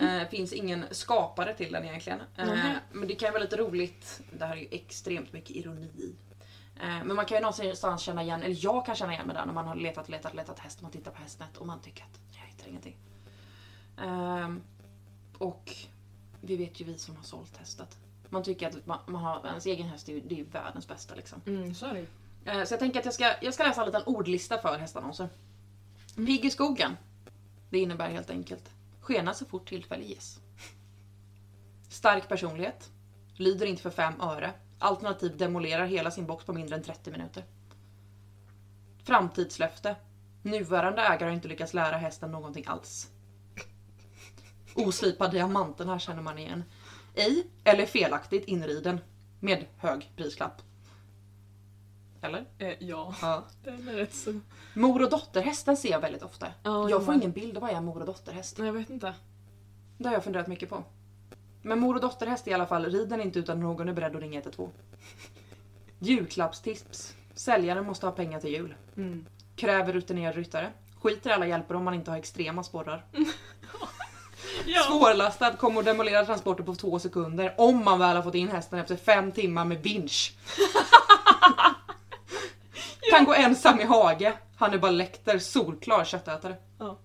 Eh, 0.00 0.28
finns 0.30 0.52
ingen 0.52 0.84
skapare 0.90 1.54
till 1.54 1.72
den 1.72 1.84
egentligen. 1.84 2.20
Eh, 2.36 2.46
Mhm. 2.48 2.74
Men 2.92 3.08
det 3.08 3.14
kan 3.14 3.26
ju 3.28 3.32
vara 3.32 3.42
lite 3.42 3.56
roligt. 3.56 4.20
Det 4.32 4.44
här 4.44 4.56
är 4.56 4.60
ju 4.60 4.68
extremt 4.70 5.32
mycket 5.32 5.50
ironi 5.56 6.14
men 6.78 7.16
man 7.16 7.26
kan 7.26 7.36
ju 7.36 7.40
någonstans 7.42 8.02
känna 8.02 8.22
igen, 8.22 8.42
eller 8.42 8.56
jag 8.64 8.86
kan 8.86 8.96
känna 8.96 9.12
igen 9.12 9.26
mig 9.26 9.36
där 9.36 9.46
när 9.46 9.52
man 9.52 9.66
har 9.66 9.74
letat, 9.74 10.08
letat, 10.08 10.34
letat 10.34 10.58
häst. 10.58 10.82
Man 10.82 10.90
tittar 10.90 11.10
på 11.10 11.22
hästnet 11.22 11.56
och 11.56 11.66
man 11.66 11.80
tycker 11.80 12.04
att 12.04 12.20
jag 12.32 12.46
hittar 12.46 12.68
ingenting. 12.68 12.96
Ehm, 13.98 14.62
och 15.38 15.72
vi 16.40 16.56
vet 16.56 16.80
ju 16.80 16.84
vi 16.84 16.98
som 16.98 17.16
har 17.16 17.22
sålt 17.22 17.56
hästet. 17.56 17.96
Man 18.28 18.42
tycker 18.42 18.68
att 18.68 18.86
man, 18.86 18.98
man 19.06 19.22
har, 19.22 19.46
ens 19.46 19.66
egen 19.66 19.86
häst 19.88 20.08
är 20.08 20.12
ju, 20.12 20.20
det 20.20 20.34
är 20.34 20.38
ju 20.38 20.44
världens 20.44 20.88
bästa 20.88 21.14
liksom. 21.14 21.40
Mm, 21.46 21.74
så 21.74 21.86
är 21.86 21.94
det 21.94 22.00
ju. 22.00 22.06
Eh, 22.44 22.64
Så 22.64 22.72
jag 22.72 22.80
tänker 22.80 22.98
att 22.98 23.04
jag 23.04 23.14
ska, 23.14 23.34
jag 23.42 23.54
ska 23.54 23.62
läsa 23.62 23.80
en 23.80 23.86
liten 23.86 24.02
ordlista 24.06 24.58
för 24.58 24.78
hästannonser. 24.78 25.28
Pigg 26.16 26.44
i 26.44 26.50
skogen. 26.50 26.96
Det 27.70 27.78
innebär 27.78 28.10
helt 28.10 28.30
enkelt 28.30 28.70
skena 29.00 29.34
så 29.34 29.44
fort 29.44 29.68
tillfälle 29.68 30.04
ges. 30.04 30.38
Stark 31.88 32.28
personlighet. 32.28 32.90
Lyder 33.34 33.66
inte 33.66 33.82
för 33.82 33.90
fem 33.90 34.20
öre. 34.20 34.52
Alternativt 34.78 35.38
demolerar 35.38 35.86
hela 35.86 36.10
sin 36.10 36.26
box 36.26 36.44
på 36.44 36.52
mindre 36.52 36.76
än 36.76 36.82
30 36.82 37.10
minuter. 37.10 37.44
Framtidslöfte. 39.04 39.96
Nuvarande 40.42 41.02
ägare 41.02 41.24
har 41.24 41.34
inte 41.34 41.48
lyckats 41.48 41.74
lära 41.74 41.96
hästen 41.96 42.30
någonting 42.30 42.64
alls. 42.66 43.10
Oslipad 44.74 45.30
diamant, 45.30 45.78
den 45.78 45.88
här 45.88 45.98
känner 45.98 46.22
man 46.22 46.38
igen. 46.38 46.64
Ej 47.14 47.46
eller 47.64 47.86
felaktigt 47.86 48.44
inriden. 48.44 49.00
Med 49.40 49.64
hög 49.76 50.12
prislapp. 50.16 50.62
Eller? 52.22 52.44
Eh, 52.58 52.74
ja, 52.80 53.14
Ja. 53.22 53.44
den 53.64 53.88
är 53.88 53.92
rätt 53.92 54.14
så... 54.14 54.40
Mor 54.74 55.02
och 55.02 55.10
dotterhästen 55.10 55.76
ser 55.76 55.90
jag 55.90 56.00
väldigt 56.00 56.22
ofta. 56.22 56.46
Ja, 56.62 56.90
jag 56.90 57.04
får 57.04 57.14
ingen 57.14 57.32
bild 57.32 57.56
av 57.56 57.60
vad 57.62 57.70
är 57.70 57.80
mor 57.80 58.00
och 58.00 58.06
dotterhäst. 58.06 58.58
Nej, 58.58 58.66
jag 58.66 58.72
vet 58.72 58.90
inte. 58.90 59.14
Det 59.98 60.08
har 60.08 60.14
jag 60.14 60.24
funderat 60.24 60.46
mycket 60.46 60.68
på. 60.68 60.84
Men 61.68 61.80
mor 61.80 61.94
och 61.94 62.00
dotterhäst 62.00 62.48
i 62.48 62.52
alla 62.52 62.66
fall 62.66 62.84
rider 62.84 63.18
inte 63.18 63.38
utan 63.38 63.60
någon 63.60 63.88
är 63.88 63.92
beredd 63.92 64.16
att 64.16 64.22
ringa 64.22 64.40
112. 64.40 64.70
Julklappstips. 65.98 67.14
Säljaren 67.34 67.86
måste 67.86 68.06
ha 68.06 68.12
pengar 68.12 68.40
till 68.40 68.50
jul. 68.50 68.74
Mm. 68.96 69.26
Kräver 69.56 69.92
rutinerad 69.92 70.34
ryttare. 70.34 70.72
Skiter 71.02 71.30
i 71.30 71.32
alla 71.32 71.46
hjälper 71.46 71.74
om 71.74 71.84
man 71.84 71.94
inte 71.94 72.10
har 72.10 72.18
extrema 72.18 72.64
sporrar. 72.64 73.04
Ja. 74.66 74.82
Svårlastad 74.82 75.52
kommer 75.52 75.80
att 75.80 75.86
demolera 75.86 76.24
transporter 76.26 76.64
på 76.64 76.74
två 76.74 76.98
sekunder 76.98 77.54
om 77.58 77.84
man 77.84 77.98
väl 77.98 78.16
har 78.16 78.22
fått 78.22 78.34
in 78.34 78.48
hästen 78.48 78.78
efter 78.78 78.96
fem 78.96 79.32
timmar 79.32 79.64
med 79.64 79.82
vinsch. 79.82 80.36
Kan 83.10 83.24
gå 83.24 83.34
ensam 83.34 83.80
i 83.80 83.84
hage. 83.84 84.32
Hannibal 84.56 84.96
Lecter, 84.96 85.38
solklar 85.38 86.04
köttätare. 86.04 86.56
Ja. 86.78 86.98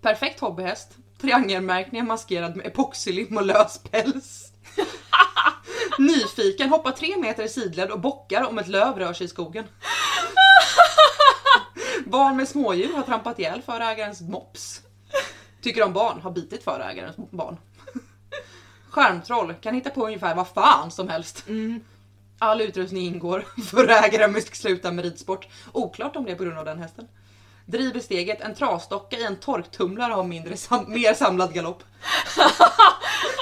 Perfekt 0.00 0.40
hobbyhäst. 0.40 0.98
Triangelmärkning 1.22 2.06
maskerad 2.06 2.56
med 2.56 2.66
epoxylim 2.66 3.36
och 3.36 3.46
lös 3.46 3.78
päls. 3.78 4.52
Nyfiken, 5.98 6.68
hoppar 6.68 6.92
tre 6.92 7.16
meter 7.16 7.42
i 7.42 7.48
sidled 7.48 7.90
och 7.90 8.00
bockar 8.00 8.46
om 8.48 8.58
ett 8.58 8.68
löv 8.68 8.98
rör 8.98 9.12
sig 9.12 9.24
i 9.24 9.28
skogen. 9.28 9.64
Barn 12.04 12.36
med 12.36 12.48
smådjur 12.48 12.92
har 12.92 13.02
trampat 13.02 13.38
ihjäl 13.38 13.62
förägarens 13.62 14.20
mops. 14.20 14.80
Tycker 15.60 15.82
om 15.82 15.92
barn, 15.92 16.20
har 16.20 16.30
bitit 16.30 16.64
förägarens 16.64 17.16
barn. 17.16 17.56
Skärmtroll 18.90 19.54
kan 19.54 19.74
hitta 19.74 19.90
på 19.90 20.06
ungefär 20.06 20.34
vad 20.34 20.48
fan 20.48 20.90
som 20.90 21.08
helst. 21.08 21.44
Mm. 21.48 21.80
All 22.38 22.60
utrustning 22.60 23.06
ingår. 23.06 23.44
Förägaren 23.70 24.32
måste 24.32 24.56
sluta 24.56 24.92
med 24.92 25.04
ridsport. 25.04 25.48
Oklart 25.72 26.16
om 26.16 26.24
det 26.24 26.32
är 26.32 26.36
på 26.36 26.44
grund 26.44 26.58
av 26.58 26.64
den 26.64 26.78
hästen. 26.78 27.08
Driver 27.66 28.00
steget, 28.00 28.40
en 28.40 28.54
trasdocka 28.54 29.16
i 29.18 29.24
en 29.24 29.36
torktumlare 29.36 30.12
har 30.12 30.24
mindre 30.24 30.56
sam 30.56 30.84
mer 30.88 31.14
samlad 31.14 31.54
galopp. 31.54 31.82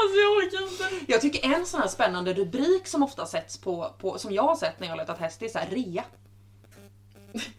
Alltså 0.03 0.17
jag 0.19 0.31
orkar 0.33 0.63
inte. 0.73 1.13
Jag 1.13 1.21
tycker 1.21 1.55
en 1.55 1.67
sån 1.67 1.81
här 1.81 1.89
spännande 1.89 2.35
rubrik 2.35 2.87
som 2.87 3.03
ofta 3.03 3.27
sätts 3.27 3.59
på, 3.59 3.95
på 4.01 4.19
som 4.19 4.33
jag 4.33 4.43
har 4.43 4.57
sett 4.57 4.81
när 4.81 4.87
jag 4.87 4.93
har 4.93 4.99
letat 4.99 5.19
häst, 5.19 5.41
det 5.41 5.47
är 5.47 5.51
så 5.51 5.59
här 5.59 5.67
rea. 5.71 6.05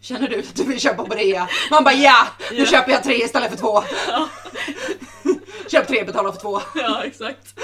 Känner 0.00 0.28
du 0.28 0.38
att 0.38 0.56
du 0.56 0.64
vill 0.64 0.80
köpa 0.80 1.04
på 1.04 1.14
rea? 1.14 1.48
Man 1.70 1.84
bara 1.84 1.94
ja, 1.94 2.26
nu 2.50 2.56
Ja. 2.58 2.66
köper 2.66 2.92
jag 2.92 3.02
tre 3.02 3.14
istället 3.24 3.50
för 3.50 3.58
två. 3.58 3.82
Köp 5.70 5.88
tre, 5.88 6.04
betala 6.04 6.32
för 6.32 6.40
två. 6.40 6.60
ja 6.74 7.04
exakt. 7.04 7.54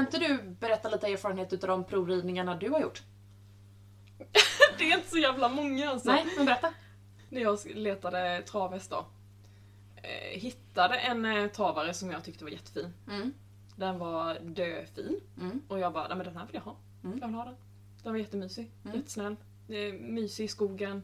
Kan 0.00 0.06
inte 0.06 0.18
du 0.18 0.42
berätta 0.42 0.88
lite 0.88 1.06
erfarenhet 1.06 1.52
utav 1.52 1.68
de 1.68 1.84
provridningarna 1.84 2.54
du 2.54 2.70
har 2.70 2.80
gjort? 2.80 3.02
Det 4.78 4.90
är 4.90 4.96
inte 4.96 5.10
så 5.10 5.18
jävla 5.18 5.48
många 5.48 5.90
alltså. 5.90 6.12
Nej, 6.12 6.26
men 6.36 6.46
berätta. 6.46 6.72
När 7.28 7.40
jag 7.40 7.58
letade 7.74 8.42
travhäst 8.42 8.90
då. 8.90 9.06
Eh, 9.96 10.40
hittade 10.40 10.98
en 10.98 11.24
eh, 11.24 11.46
travare 11.48 11.94
som 11.94 12.10
jag 12.10 12.24
tyckte 12.24 12.44
var 12.44 12.50
jättefin. 12.50 12.92
Mm. 13.08 13.34
Den 13.76 13.98
var 13.98 14.38
döfin. 14.40 15.20
Mm. 15.40 15.62
Och 15.68 15.78
jag 15.78 15.92
bara, 15.92 16.08
nej 16.08 16.16
men 16.16 16.26
den 16.26 16.36
här 16.36 16.46
vill 16.46 16.54
jag 16.54 16.62
ha. 16.62 16.76
Mm. 17.04 17.18
Jag 17.18 17.26
vill 17.26 17.36
ha 17.36 17.44
den. 17.44 17.56
Den 18.02 18.12
var 18.12 18.18
jättemysig. 18.18 18.70
Mm. 18.84 18.96
Jättesnäll. 18.96 19.36
Mysig 20.00 20.44
i 20.44 20.48
skogen. 20.48 21.02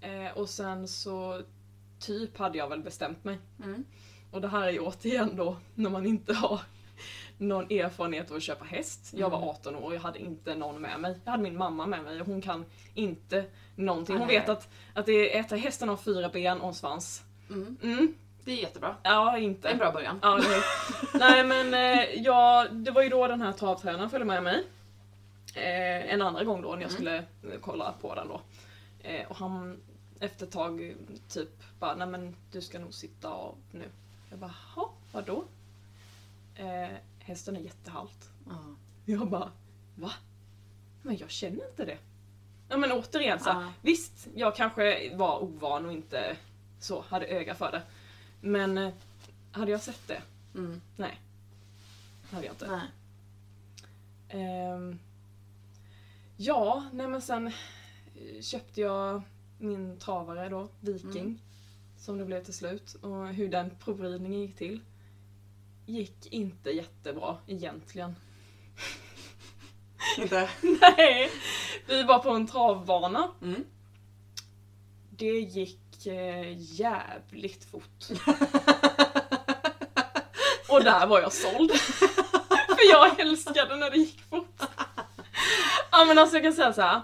Eh, 0.00 0.38
och 0.38 0.48
sen 0.48 0.88
så 0.88 1.42
typ 1.98 2.38
hade 2.38 2.58
jag 2.58 2.68
väl 2.68 2.82
bestämt 2.82 3.24
mig. 3.24 3.38
Mm. 3.64 3.84
Och 4.30 4.40
det 4.40 4.48
här 4.48 4.66
är 4.66 4.72
ju 4.72 4.80
återigen 4.80 5.36
då 5.36 5.56
när 5.74 5.90
man 5.90 6.06
inte 6.06 6.34
har 6.34 6.60
någon 7.38 7.64
erfarenhet 7.64 8.30
av 8.30 8.36
att 8.36 8.42
köpa 8.42 8.64
häst. 8.64 9.12
Jag 9.16 9.30
var 9.30 9.38
Mm. 9.38 9.48
18 9.48 9.76
år 9.76 9.80
och 9.80 9.94
jag 9.94 10.00
hade 10.00 10.18
inte 10.18 10.54
någon 10.54 10.80
med 10.82 11.00
mig. 11.00 11.18
Jag 11.24 11.30
hade 11.30 11.42
min 11.42 11.56
mamma 11.56 11.86
med 11.86 12.02
mig 12.04 12.20
och 12.20 12.26
hon 12.26 12.40
kan 12.42 12.64
inte 12.94 13.44
någonting. 13.76 14.16
Hon 14.18 14.26
Nej. 14.26 14.38
vet 14.40 14.48
att, 14.48 14.68
att 14.94 15.06
det 15.06 15.36
är 15.36 15.40
ett, 15.40 15.50
hästen 15.62 15.88
har 15.88 15.96
fyra 15.96 16.28
ben 16.28 16.60
och 16.60 16.68
en 16.68 16.74
svans. 16.74 17.22
Mm. 17.50 17.76
Mm. 17.82 18.14
Det 18.44 18.52
är 18.52 18.56
jättebra. 18.56 18.96
Ja, 19.02 19.38
inte. 19.38 19.68
en 19.68 19.78
bra 19.78 19.92
början. 19.92 20.18
Ja, 20.22 20.34
hur? 20.36 21.18
Nej 21.18 21.44
men 21.44 21.74
eh, 21.74 22.22
ja, 22.22 22.66
det 22.70 22.90
var 22.90 23.02
ju 23.02 23.08
då 23.08 23.28
den 23.28 23.40
här 23.40 23.52
travtränaren 23.52 24.10
följde 24.10 24.24
med 24.26 24.42
mig. 24.42 24.64
Eh, 25.54 26.12
en 26.14 26.22
andra 26.22 26.44
gång 26.44 26.62
då 26.62 26.68
när 26.68 26.82
jag 26.82 26.90
Mm. 26.90 26.92
skulle 26.92 27.16
eh, 27.16 27.60
kolla 27.60 27.94
på 28.00 28.14
den 28.14 28.28
då. 28.28 28.40
Eh, 29.02 29.26
och 29.28 29.36
han 29.36 29.80
efter 30.20 30.46
ett 30.46 30.52
tag 30.52 30.94
typ 31.28 31.48
bara, 31.80 31.94
nej 31.94 32.06
men 32.06 32.36
du 32.52 32.60
ska 32.60 32.78
nog 32.78 32.94
sitta 32.94 33.28
av 33.28 33.54
nu. 33.72 33.84
Jag 34.30 34.38
bara, 34.38 34.54
jaha, 34.76 34.86
vadå? 35.12 35.44
Eh, 36.56 36.88
hästen 37.18 37.56
är 37.56 37.60
jättehalt. 37.60 38.30
Ja. 38.48 38.58
Jag 39.04 39.28
bara, 39.30 39.52
va? 39.94 40.12
Men 41.02 41.16
jag 41.16 41.30
känner 41.30 41.68
inte 41.70 41.84
det. 41.84 41.98
Ja 42.68 42.76
men 42.76 42.92
återigen 42.92 43.40
så, 43.40 43.48
Ja. 43.48 43.72
visst 43.82 44.28
jag 44.34 44.56
kanske 44.56 45.16
var 45.16 45.42
ovan 45.42 45.86
och 45.86 45.92
inte 45.92 46.36
så 46.80 47.04
hade 47.08 47.26
öga 47.26 47.54
för 47.54 47.72
det. 47.72 47.82
Men 48.40 48.78
eh, 48.78 48.92
hade 49.52 49.70
jag 49.70 49.80
sett 49.80 50.08
det? 50.08 50.22
Mm. 50.54 50.80
Nej. 50.96 51.20
Hade 52.30 52.46
jag 52.46 52.52
inte. 52.54 52.66
Nej. 52.70 52.88
Ehm, 54.28 54.98
ja, 56.36 56.84
nej 56.92 57.08
men 57.08 57.22
sen 57.22 57.46
eh, 57.46 57.52
köpte 58.42 58.80
jag 58.80 59.22
min 59.58 59.98
travare 59.98 60.48
då, 60.48 60.68
Viking. 60.80 61.20
Mm. 61.20 61.38
Som 61.98 62.18
det 62.18 62.24
blev 62.24 62.44
till 62.44 62.54
slut. 62.54 62.94
Och 63.02 63.26
hur 63.28 63.48
den 63.48 63.70
provridningen 63.84 64.40
gick 64.40 64.56
till. 64.56 64.80
Gick 65.86 66.26
inte 66.32 66.70
jättebra 66.70 67.36
egentligen. 67.46 68.16
Inte? 70.18 70.48
Nej! 70.62 71.30
Vi 71.86 72.02
var 72.02 72.18
på 72.18 72.30
en 72.30 72.46
travbana. 72.46 73.30
Mm. 73.42 73.64
Det 75.10 75.38
gick 75.40 76.06
eh, 76.06 76.52
jävligt 76.80 77.64
fort. 77.70 78.04
Och 80.68 80.84
där 80.84 81.06
var 81.06 81.20
jag 81.20 81.32
såld. 81.32 81.70
För 82.68 82.90
jag 82.90 83.20
älskade 83.20 83.76
när 83.76 83.90
det 83.90 83.96
gick 83.96 84.20
fort. 84.20 84.62
Ja 85.90 86.04
men 86.04 86.18
alltså 86.18 86.36
jag 86.36 86.42
kan 86.42 86.52
säga 86.52 86.72
så 86.72 86.82
här. 86.82 87.00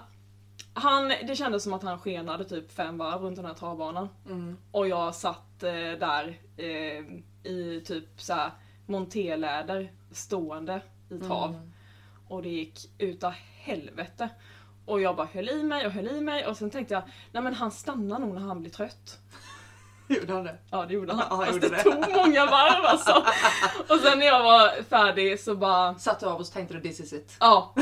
Han, 0.73 1.07
det 1.07 1.35
kändes 1.35 1.63
som 1.63 1.73
att 1.73 1.83
han 1.83 1.99
skenade 1.99 2.45
typ 2.45 2.71
fem 2.71 2.97
varv 2.97 3.21
runt 3.21 3.35
den 3.35 3.45
här 3.45 3.53
travbanan. 3.53 4.09
Mm. 4.25 4.57
Och 4.71 4.87
jag 4.87 5.15
satt 5.15 5.63
eh, 5.63 5.71
där 5.99 6.39
eh, 6.57 7.03
i 7.51 7.81
typ 7.85 8.21
så 8.21 8.33
här 8.33 8.51
monterläder 8.91 9.91
stående 10.11 10.81
i 11.09 11.17
trav. 11.19 11.49
Mm. 11.49 11.71
Och 12.27 12.41
det 12.43 12.49
gick 12.49 12.79
utav 12.97 13.33
helvete. 13.57 14.29
Och 14.85 15.01
jag 15.01 15.15
bara 15.15 15.27
höll 15.33 15.49
i 15.49 15.63
mig 15.63 15.85
och 15.85 15.91
höll 15.91 16.07
i 16.07 16.21
mig 16.21 16.45
och 16.47 16.57
sen 16.57 16.69
tänkte 16.69 16.93
jag, 16.93 17.03
nej 17.31 17.43
men 17.43 17.53
han 17.53 17.71
stannar 17.71 18.19
nog 18.19 18.33
när 18.33 18.41
han 18.41 18.61
blir 18.61 18.71
trött. 18.71 19.19
Gjorde 20.07 20.33
han 20.33 20.43
det? 20.43 20.57
Ja 20.71 20.85
det 20.85 20.93
gjorde 20.93 21.13
han. 21.13 21.25
Ja, 21.29 21.35
han 21.35 21.45
Fast 21.45 21.53
gjorde 21.55 21.69
det, 21.69 21.75
det. 21.75 21.83
tog 21.83 22.15
många 22.15 22.45
varv 22.45 22.85
alltså. 22.85 23.25
Och 23.93 23.99
sen 23.99 24.19
när 24.19 24.25
jag 24.25 24.43
var 24.43 24.83
färdig 24.83 25.39
så 25.39 25.55
bara, 25.55 25.95
Satt 25.95 26.19
du 26.19 26.25
av 26.25 26.39
och 26.39 26.45
så 26.45 26.53
tänkte 26.53 26.73
du 26.73 26.81
this 26.81 26.99
is 26.99 27.13
it. 27.13 27.37
ja. 27.39 27.73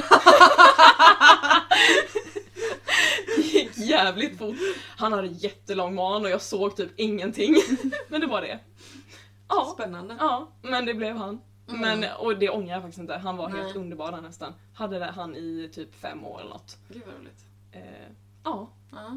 det 3.35 3.41
gick 3.41 3.77
jävligt 3.77 4.37
fort. 4.37 4.55
Han 4.97 5.13
hade 5.13 5.27
jättelång 5.27 5.95
man 5.95 6.23
och 6.25 6.29
jag 6.29 6.41
såg 6.41 6.75
typ 6.75 6.91
ingenting. 6.99 7.55
Men 8.07 8.21
det 8.21 8.27
var 8.27 8.41
det. 8.41 8.59
Ja, 9.49 9.71
Spännande. 9.73 10.15
ja 10.19 10.47
men 10.61 10.85
det 10.85 10.93
blev 10.93 11.15
han. 11.17 11.41
Mm. 11.67 11.81
Men, 11.99 12.11
och 12.19 12.39
det 12.39 12.49
ångrar 12.49 12.73
jag 12.73 12.81
faktiskt 12.81 12.99
inte. 12.99 13.17
Han 13.17 13.37
var 13.37 13.49
helt 13.49 13.63
Nej. 13.75 13.75
underbar 13.83 14.11
där 14.11 14.21
nästan. 14.21 14.53
Hade 14.73 14.99
det 14.99 15.05
han 15.05 15.35
i 15.35 15.69
typ 15.73 15.95
fem 15.95 16.25
år 16.25 16.39
eller 16.39 16.49
något. 16.49 16.77
Gud 16.87 17.01
vad 17.05 17.15
roligt. 17.15 17.45
Eh, 17.71 18.07
ja, 18.43 18.69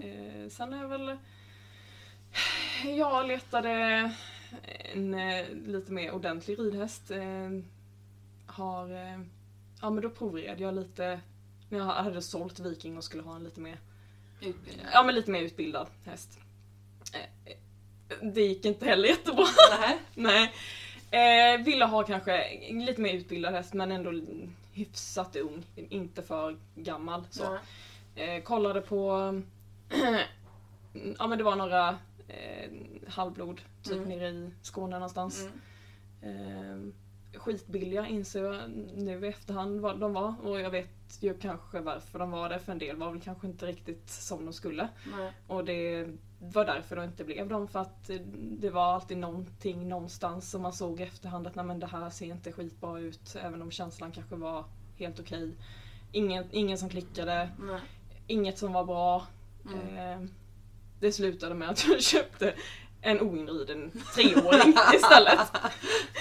eh, 0.03 0.49
sen 0.51 0.73
är 0.73 0.81
jag 0.83 0.89
väl... 0.89 1.17
Jag 2.85 3.27
letade 3.27 3.71
en 4.95 5.15
eh, 5.15 5.49
lite 5.67 5.93
mer 5.93 6.13
ordentlig 6.13 6.59
ridhäst. 6.59 7.11
Eh, 7.11 7.51
har... 8.47 8.91
Eh, 8.91 9.21
ja 9.81 9.91
men 9.91 10.03
då 10.03 10.11
provred 10.11 10.61
jag 10.61 10.75
lite 10.75 11.21
när 11.69 11.79
jag 11.79 11.85
hade 11.87 12.23
sålt 12.23 12.61
Viking 12.61 12.97
och 12.97 13.05
skulle 13.05 13.23
ha 13.23 13.37
en 13.37 13.45
lite 13.45 13.61
mer, 13.61 13.79
Utbildning. 14.41 14.87
ja, 14.93 15.03
men 15.03 15.15
lite 15.15 15.31
mer 15.31 15.43
utbildad 15.43 15.87
häst. 16.05 16.39
Det 18.23 18.41
gick 18.43 18.65
inte 18.65 18.85
heller 18.87 19.09
jättebra. 19.09 19.45
Nej. 19.81 19.99
Nej. 20.15 20.53
Eh, 21.11 21.65
ville 21.65 21.85
ha 21.85 22.03
kanske 22.03 22.59
lite 22.71 23.01
mer 23.01 23.13
utbildad 23.15 23.55
häst 23.55 23.75
men 23.75 23.93
ändå 23.93 24.13
hyfsat 24.73 25.37
ung, 25.37 25.65
inte 25.77 26.23
för 26.23 26.57
gammal. 26.75 27.25
Så. 27.31 27.59
Eh, 28.15 28.43
kollade 28.43 28.81
på, 28.81 29.11
ja 31.19 31.27
men 31.27 31.39
det 31.39 31.45
var 31.45 31.57
några 31.57 31.89
eh, 32.29 32.71
halvblod 33.09 33.61
typ 33.83 33.93
Mm. 33.93 34.09
nere 34.09 34.29
i 34.29 34.51
Skåne 34.63 34.97
någonstans. 34.97 35.49
Mm. 36.23 36.93
Eh, 37.33 37.39
skitbilliga 37.39 38.07
inser 38.07 38.45
jag 38.45 38.71
nu 38.97 39.25
i 39.27 39.29
efterhand 39.29 39.81
vad 39.81 39.99
de 40.01 40.13
var 40.13 40.35
och 40.45 40.61
jag 40.61 40.71
vet 40.71 41.02
ju 41.21 41.35
kanske 41.35 41.81
varför 41.81 42.19
de 42.19 42.31
var 42.31 42.49
det 42.49 42.59
för 42.59 42.73
en 42.73 42.79
del 42.79 42.97
var 42.97 43.11
väl 43.11 43.21
kanske 43.21 43.47
inte 43.47 43.67
riktigt 43.67 44.11
som 44.11 44.45
de 44.45 44.53
skulle. 44.53 44.89
Nej. 45.17 45.33
Och 45.47 45.65
det 45.65 46.09
var 46.39 46.65
därför 46.65 46.97
det 46.97 47.05
inte 47.05 47.25
blev 47.25 47.49
dem 47.49 47.69
för 47.69 47.81
att 47.81 48.11
det 48.35 48.71
var 48.71 48.95
alltid 48.95 49.19
någonting 49.19 49.89
någonstans 49.89 50.51
som 50.51 50.63
man 50.63 50.73
såg 50.73 51.01
i 51.01 51.03
efterhand 51.03 51.47
att 51.47 51.55
nej 51.55 51.65
men 51.65 51.81
det 51.81 51.87
här 51.87 52.11
ser 52.11 52.27
inte 52.27 52.53
skitbra 52.53 52.99
ut 52.99 53.37
även 53.43 53.63
om 53.63 53.71
känslan 53.71 54.13
kanske 54.13 54.37
var 54.37 54.65
helt 54.99 55.21
okej. 55.21 55.55
Ingen, 56.13 56.45
ingen 56.51 56.79
som 56.79 56.89
klickade, 56.89 57.51
Nej. 57.59 57.81
inget 58.27 58.59
som 58.59 58.73
var 58.73 58.85
bra. 58.85 59.27
Mm. 59.67 59.97
Eh, 59.97 60.29
det 61.01 61.13
slutade 61.13 61.55
med 61.55 61.71
att 61.71 61.87
jag 61.89 62.03
köpte 62.03 62.55
en 63.03 63.21
oinriden 63.21 63.93
treåring 64.15 64.75
istället. 64.95 65.39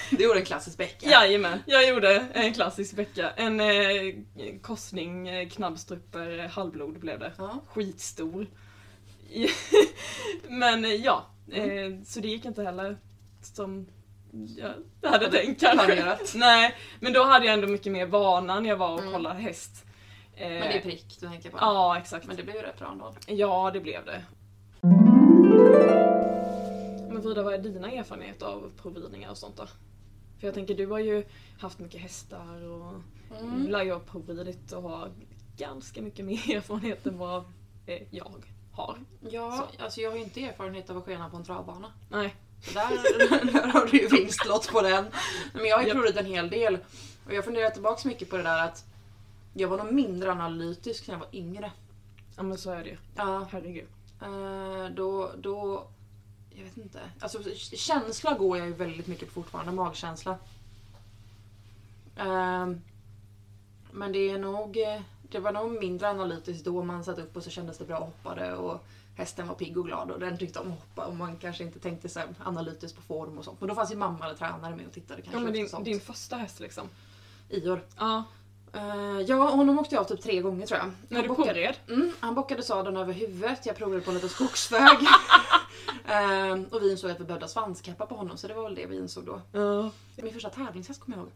Du 0.09 0.23
gjorde 0.23 0.39
en 0.39 0.45
klassisk 0.45 0.77
Becka. 0.77 1.09
Jajamän, 1.09 1.59
jag 1.65 1.89
gjorde 1.89 2.25
en 2.33 2.53
klassisk 2.53 2.93
vecka. 2.97 3.31
En 3.35 3.59
eh, 3.59 4.15
korsning, 4.61 5.27
eh, 5.27 5.49
knabbstrupper, 5.49 6.39
eh, 6.39 6.49
halvblod 6.49 6.99
blev 6.99 7.19
det. 7.19 7.31
Ja. 7.37 7.59
Skitstor. 7.67 8.47
Men 10.49 10.85
eh, 10.85 10.91
ja, 10.95 11.25
eh, 11.51 11.63
så 12.05 12.19
det 12.19 12.27
gick 12.27 12.45
inte 12.45 12.63
heller 12.63 12.97
som 13.41 13.87
jag 15.01 15.09
hade 15.09 15.31
tänkt 15.31 15.61
kanske. 15.61 15.85
planerat. 15.85 16.31
Nej, 16.35 16.75
men 16.99 17.13
då 17.13 17.23
hade 17.23 17.45
jag 17.45 17.53
ändå 17.53 17.67
mycket 17.67 17.91
mer 17.91 18.05
vana 18.05 18.59
när 18.59 18.69
jag 18.69 18.77
var 18.77 18.93
och 18.93 18.99
Mm. 18.99 19.13
kollade 19.13 19.39
häst. 19.39 19.85
Eh, 20.35 20.49
Men 20.49 20.59
det 20.61 20.77
är 20.77 20.81
prick 20.81 21.17
du 21.19 21.27
tänker 21.27 21.49
på? 21.49 21.57
Ja, 21.61 21.97
exakt. 21.97 22.27
Men 22.27 22.35
det 22.35 22.43
blev 22.43 22.55
ju 22.55 22.61
rätt 22.61 22.79
bra 22.79 22.91
ändå. 22.91 23.13
Ja, 23.27 23.71
det 23.73 23.79
blev 23.79 24.05
det. 24.05 24.23
Frida, 27.31 27.43
vad 27.43 27.53
är 27.53 27.57
dina 27.57 27.91
erfarenheter 27.91 28.45
av 28.45 28.71
provridningar 28.81 29.29
och 29.31 29.37
sånt 29.37 29.55
då? 29.57 29.65
För 30.39 30.47
jag 30.47 30.53
tänker, 30.53 30.75
du 30.75 30.87
har 30.87 30.99
ju 30.99 31.25
haft 31.59 31.79
mycket 31.79 32.01
hästar 32.01 32.63
och 32.69 32.93
Mm. 33.39 33.67
lär 33.67 33.83
ju 33.83 33.91
ha 33.93 33.99
provridit 33.99 34.71
och 34.71 34.81
har 34.83 35.11
ganska 35.57 36.01
mycket 36.01 36.25
mer 36.25 36.55
erfarenhet 36.55 37.07
än 37.07 37.17
vad 37.17 37.43
eh, 37.85 38.01
jag 38.09 38.33
har. 38.71 38.97
Ja, 39.29 39.67
alltså 39.79 40.01
jag 40.01 40.09
har 40.09 40.17
ju 40.17 40.23
inte 40.23 40.43
erfarenhet 40.43 40.89
av 40.89 40.97
att 40.97 41.03
skena 41.05 41.29
på 41.29 41.37
en 41.37 41.43
travbana. 41.43 41.91
Nej. 42.09 42.35
Så 42.63 42.73
där, 42.73 42.89
där 43.53 43.67
har 43.67 43.85
du 43.85 43.97
ju 43.97 44.07
vinstlott 44.07 44.67
på 44.71 44.81
den. 44.81 45.05
Men 45.53 45.65
jag 45.65 45.75
har 45.77 45.81
ju 45.83 45.87
Japp. 45.89 45.97
provat 45.97 46.15
en 46.15 46.25
hel 46.25 46.49
del. 46.49 46.77
Och 47.25 47.33
jag 47.33 47.45
funderar 47.45 47.69
tillbaka 47.69 48.07
mycket 48.07 48.29
på 48.29 48.37
det 48.37 48.43
där 48.43 48.65
att 48.65 48.85
Jag 49.53 49.67
var 49.67 49.77
nog 49.77 49.93
mindre 49.93 50.31
analytisk 50.31 51.07
när 51.07 51.15
jag 51.15 51.19
var 51.19 51.29
yngre. 51.35 51.71
Ja 52.37 52.43
men 52.43 52.57
så 52.57 52.71
är 52.71 52.83
det 52.83 52.89
ju. 52.89 52.97
Ja. 53.15 53.47
Herregud. 53.51 53.87
Eh, 54.21 54.95
då, 54.95 55.31
då... 55.37 55.87
Jag 56.55 56.63
vet 56.63 56.77
inte. 56.77 56.99
Alltså 57.19 57.43
känsla 57.75 58.33
går 58.33 58.57
jag 58.57 58.67
ju 58.67 58.73
väldigt 58.73 59.07
mycket 59.07 59.27
på 59.27 59.33
fortfarande. 59.33 59.71
Magkänsla. 59.71 60.37
Eh, 62.15 62.67
men 63.91 64.11
det 64.11 64.29
är 64.29 64.37
nog... 64.37 64.77
Det 65.31 65.39
var 65.39 65.51
nog 65.51 65.71
mindre 65.71 66.09
analytiskt 66.09 66.65
då 66.65 66.83
man 66.83 67.03
satt 67.03 67.19
upp 67.19 67.37
och 67.37 67.43
så 67.43 67.49
kändes 67.49 67.77
det 67.77 67.85
bra 67.85 67.97
och 67.97 68.05
hoppade 68.05 68.55
och 68.55 68.83
hästen 69.15 69.47
var 69.47 69.55
pigg 69.55 69.77
och 69.77 69.85
glad 69.85 70.11
och 70.11 70.19
den 70.19 70.37
tyckte 70.37 70.59
om 70.59 70.67
att 70.67 70.79
hoppa 70.79 71.05
och 71.05 71.15
man 71.15 71.37
kanske 71.37 71.63
inte 71.63 71.79
tänkte 71.79 72.09
så 72.09 72.21
analytiskt 72.39 72.95
på 72.95 73.01
form 73.01 73.37
och 73.37 73.45
sånt. 73.45 73.61
Men 73.61 73.69
då 73.69 73.75
fanns 73.75 73.91
ju 73.91 73.95
mamma 73.95 74.25
eller 74.25 74.35
tränare 74.35 74.75
med 74.75 74.87
och 74.87 74.93
tittade 74.93 75.21
kanske 75.21 75.39
Ja 75.39 75.43
men 75.43 75.53
din, 75.53 75.83
din 75.83 76.01
första 76.01 76.35
häst 76.35 76.59
liksom. 76.59 76.89
Ior. 77.49 77.83
Ja. 77.97 78.23
Eh, 78.73 79.21
ja, 79.27 79.49
honom 79.49 79.79
åkte 79.79 79.95
jag 79.95 80.01
av 80.01 80.05
typ 80.07 80.21
tre 80.21 80.41
gånger 80.41 80.65
tror 80.67 80.79
jag. 80.79 80.91
När 81.09 81.17
Han 81.17 81.27
du 81.27 81.35
bockade-. 81.35 81.75
Mm, 81.89 82.11
han 82.19 82.35
bockade 82.35 82.63
sadeln 82.63 82.97
över 82.97 83.13
huvudet, 83.13 83.65
jag 83.65 83.75
provade 83.75 84.01
på 84.01 84.09
en 84.11 84.15
liten 84.15 84.29
skogsväg. 84.29 84.97
Ehm, 86.05 86.63
och 86.65 86.81
vi 86.81 86.91
insåg 86.91 87.11
att 87.11 87.19
vi 87.19 87.23
behövde 87.23 87.43
ha 87.45 87.49
svanskappa 87.49 88.05
på 88.05 88.15
honom 88.15 88.37
så 88.37 88.47
det 88.47 88.53
var 88.53 88.63
väl 88.63 88.75
det 88.75 88.85
vi 88.85 88.95
insåg 88.97 89.25
då. 89.25 89.41
Ja. 89.51 89.91
Min 90.23 90.33
första 90.33 90.49
tävlingshäst 90.49 91.01
kommer 91.01 91.17
jag 91.17 91.23
ihåg. 91.23 91.31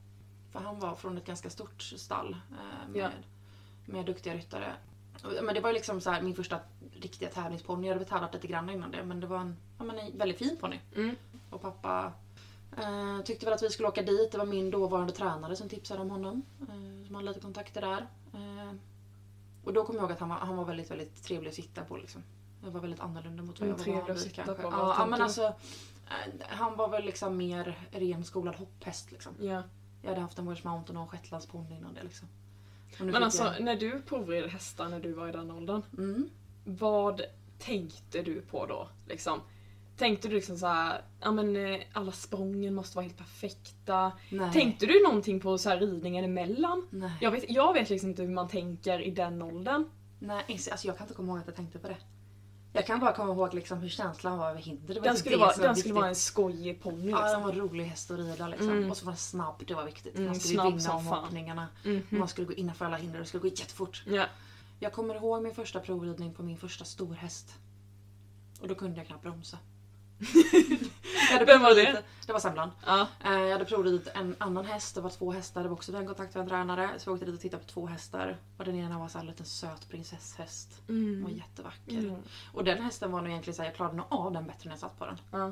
För 0.51 0.59
han 0.59 0.79
var 0.79 0.95
från 0.95 1.17
ett 1.17 1.25
ganska 1.25 1.49
stort 1.49 1.81
stall 1.81 2.35
eh, 2.51 2.89
med, 2.89 3.01
Ja. 3.01 3.09
med 3.85 4.05
duktiga 4.05 4.33
ryttare. 4.33 4.73
Men 5.41 5.53
det 5.55 5.59
var 5.61 5.73
liksom 5.73 6.01
så 6.01 6.09
här, 6.11 6.21
min 6.21 6.35
första 6.35 6.59
riktiga 7.01 7.29
tävlingsponny. 7.29 7.87
Jag 7.87 7.93
hade 7.93 8.05
tävlat 8.05 8.33
lite 8.33 8.47
grann 8.47 8.69
innan 8.69 8.91
det 8.91 9.03
men 9.03 9.19
det 9.19 9.27
var 9.27 9.37
en, 9.39 9.57
ja, 9.77 9.83
men 9.83 9.99
en 9.99 10.17
väldigt 10.17 10.37
fin 10.37 10.57
ponny. 10.61 10.79
Mm. 10.95 11.15
Och 11.49 11.61
pappa 11.61 12.11
eh, 12.77 13.21
tyckte 13.23 13.45
väl 13.45 13.53
att 13.53 13.63
vi 13.63 13.69
skulle 13.69 13.87
åka 13.89 14.01
dit. 14.01 14.31
Det 14.31 14.37
var 14.37 14.45
min 14.45 14.71
dåvarande 14.71 15.13
tränare 15.13 15.55
som 15.55 15.69
tipsade 15.69 16.01
om 16.01 16.09
honom. 16.09 16.41
Eh, 16.61 17.05
som 17.07 17.15
hade 17.15 17.27
lite 17.27 17.39
kontakter 17.39 17.81
där. 17.81 18.07
Eh, 18.33 18.73
och 19.63 19.73
då 19.73 19.83
kommer 19.85 19.99
jag 19.99 20.03
ihåg 20.03 20.11
att 20.11 20.19
han 20.19 20.29
var, 20.29 20.35
han 20.35 20.57
var 20.57 20.65
väldigt, 20.65 20.91
väldigt 20.91 21.23
trevlig 21.23 21.49
att 21.49 21.55
sitta 21.55 21.83
på. 21.83 21.97
Liksom. 21.97 22.23
Det 22.63 22.69
var 22.69 22.79
väldigt 22.81 22.99
annorlunda 22.99 23.43
mot 23.43 23.59
vad 23.59 23.69
Mm, 23.69 23.79
jag 23.79 23.85
var 23.85 23.93
van 23.93 24.05
trevlig 24.05 24.11
att 24.11 24.25
vid 24.25 24.31
sitta 24.31 24.43
kanske. 24.43 24.63
på, 24.63 24.69
vad 24.69 24.95
Ja, 24.99 25.05
men 25.05 25.21
alltså, 25.21 25.53
han 26.39 26.75
var 26.77 26.87
väl 26.89 27.05
liksom 27.05 27.37
mer 27.37 27.87
renskolad 27.91 28.55
hopphäst. 28.55 29.11
Liksom. 29.11 29.33
ja. 29.41 29.63
Jag 30.01 30.09
hade 30.09 30.21
haft 30.21 30.39
en 30.39 30.47
Welsh 30.47 30.65
Mountain 30.67 30.97
och 30.97 31.03
en 31.03 31.09
shetlandsponny 31.09 31.75
innan 31.77 31.93
det. 31.93 32.03
Liksom. 32.03 32.27
Men 32.99 33.23
alltså 33.23 33.43
jag- 33.43 33.63
när 33.63 33.75
du 33.75 34.01
provred 34.01 34.49
hästar 34.49 34.89
när 34.89 34.99
du 34.99 35.13
var 35.13 35.27
i 35.27 35.31
den 35.31 35.51
åldern. 35.51 35.81
Mm. 35.97 36.29
Vad 36.65 37.21
tänkte 37.59 38.21
du 38.21 38.41
på 38.41 38.65
då? 38.65 38.89
Liksom? 39.07 39.41
Tänkte 39.97 40.27
du 40.27 40.35
liksom 40.35 40.57
så 40.57 40.67
här, 40.67 41.01
ja 41.21 41.31
men 41.31 41.55
eh, 41.55 41.79
alla 41.93 42.11
sprången 42.11 42.73
måste 42.75 42.95
vara 42.95 43.03
helt 43.03 43.17
perfekta. 43.17 44.11
Nej. 44.29 44.53
Tänkte 44.53 44.85
du 44.85 45.03
någonting 45.03 45.39
på 45.39 45.57
så 45.57 45.69
här 45.69 45.79
ridningen 45.79 46.25
emellan? 46.25 46.87
Nej. 46.89 47.11
Jag 47.21 47.31
vet, 47.31 47.49
jag 47.49 47.73
vet 47.73 47.89
liksom 47.89 48.09
inte 48.09 48.21
hur 48.21 48.29
man 48.29 48.47
tänker 48.47 48.99
i 49.01 49.11
den 49.11 49.41
åldern. 49.41 49.85
Nej, 50.19 50.43
alltså 50.71 50.87
jag 50.87 50.97
kan 50.97 51.05
inte 51.05 51.15
komma 51.15 51.31
ihåg 51.31 51.39
att 51.39 51.47
jag 51.47 51.55
tänkte 51.55 51.79
på 51.79 51.87
det. 51.87 51.97
Jag 52.73 52.85
kan 52.85 52.99
bara 52.99 53.13
komma 53.13 53.33
ihåg 53.33 53.53
liksom 53.53 53.79
hur 53.79 53.89
känslan 53.89 54.37
var 54.37 54.49
över 54.49 54.61
hinder. 54.61 54.93
Det 54.93 54.99
var 54.99 55.05
Den 55.05 55.15
typ 55.15 55.19
skulle, 55.19 55.35
det 55.35 55.39
vara, 55.39 55.55
den 55.55 55.75
skulle 55.75 55.93
vara 55.93 56.07
en 56.07 56.15
skojig 56.15 56.81
ponny 56.81 57.11
Ja, 57.11 57.17
den 57.17 57.25
liksom. 57.25 57.43
var 57.43 57.49
en 57.49 57.59
rolig 57.59 57.85
häst 57.85 58.11
att 58.11 58.17
rida 58.17 58.47
liksom. 58.47 58.69
Mm. 58.69 58.91
Och 58.91 58.97
så 58.97 59.05
var 59.05 59.11
den 59.11 59.17
snabb, 59.17 59.63
det 59.67 59.73
var 59.73 59.85
viktigt. 59.85 60.15
Mm, 60.15 60.25
man 60.25 60.35
skulle 60.35 60.53
snabb 60.53 60.73
vinna 60.77 60.89
hoppningarna. 60.89 61.67
Mhm. 61.83 62.03
Man 62.09 62.27
skulle 62.27 62.47
gå 62.47 62.53
innanför 62.53 62.85
alla 62.85 62.97
hinder 62.97 63.19
och 63.19 63.23
det 63.23 63.27
skulle 63.27 63.41
gå 63.41 63.47
jättefort. 63.47 64.03
Ja. 64.07 64.25
Jag 64.79 64.93
kommer 64.93 65.15
ihåg 65.15 65.43
min 65.43 65.55
första 65.55 65.79
provridning 65.79 66.33
på 66.33 66.43
min 66.43 66.57
första 66.57 66.85
storhäst. 66.85 67.55
Och 68.61 68.67
då 68.67 68.75
kunde 68.75 68.97
jag 68.97 69.07
knappt 69.07 69.23
bromsa. 69.23 69.57
Jag 71.29 71.33
hade 71.39 71.45
Vem 71.45 71.61
var 71.61 71.75
det? 71.75 72.03
Det 72.25 72.33
var 72.33 72.39
Semlan. 72.39 72.71
Ja. 72.85 73.07
Eh, 73.23 73.31
Jag 73.31 73.51
hade 73.51 73.65
provridit 73.65 74.07
en 74.13 74.35
annan 74.39 74.65
häst, 74.65 74.95
det 74.95 75.01
var 75.01 75.09
två 75.09 75.31
hästar, 75.31 75.63
det 75.63 75.69
var 75.69 75.75
också 75.75 75.95
en 75.97 76.05
kontakt 76.07 76.35
med 76.35 76.41
en 76.41 76.49
tränare. 76.49 76.89
Så 76.99 77.09
jag 77.09 77.13
åkte 77.13 77.25
dit 77.25 77.35
och 77.35 77.41
tittade 77.41 77.63
på 77.63 77.69
två 77.69 77.87
hästar. 77.87 78.37
Och 78.57 78.65
den 78.65 78.75
ena 78.75 78.99
var 78.99 79.07
så 79.07 79.17
här 79.17 79.23
en 79.25 79.31
liten 79.31 79.45
söt 79.45 79.89
prinsesshäst. 79.89 80.81
Den 80.87 81.21
var 81.23 81.29
Mm. 81.29 81.37
jättevacker. 81.37 81.97
Mm. 81.99 82.21
Och 82.53 82.63
den 82.63 82.83
hästen 82.83 83.11
var 83.11 83.21
nog 83.21 83.29
egentligen 83.29 83.55
såhär, 83.55 83.69
jag 83.69 83.75
klarade 83.75 83.95
nog 83.97 84.05
av 84.09 84.31
den 84.31 84.45
bättre 84.47 84.69
när 84.69 84.71
jag 84.71 84.79
satt 84.79 84.99
på 84.99 85.05
den. 85.05 85.17
Ja. 85.31 85.51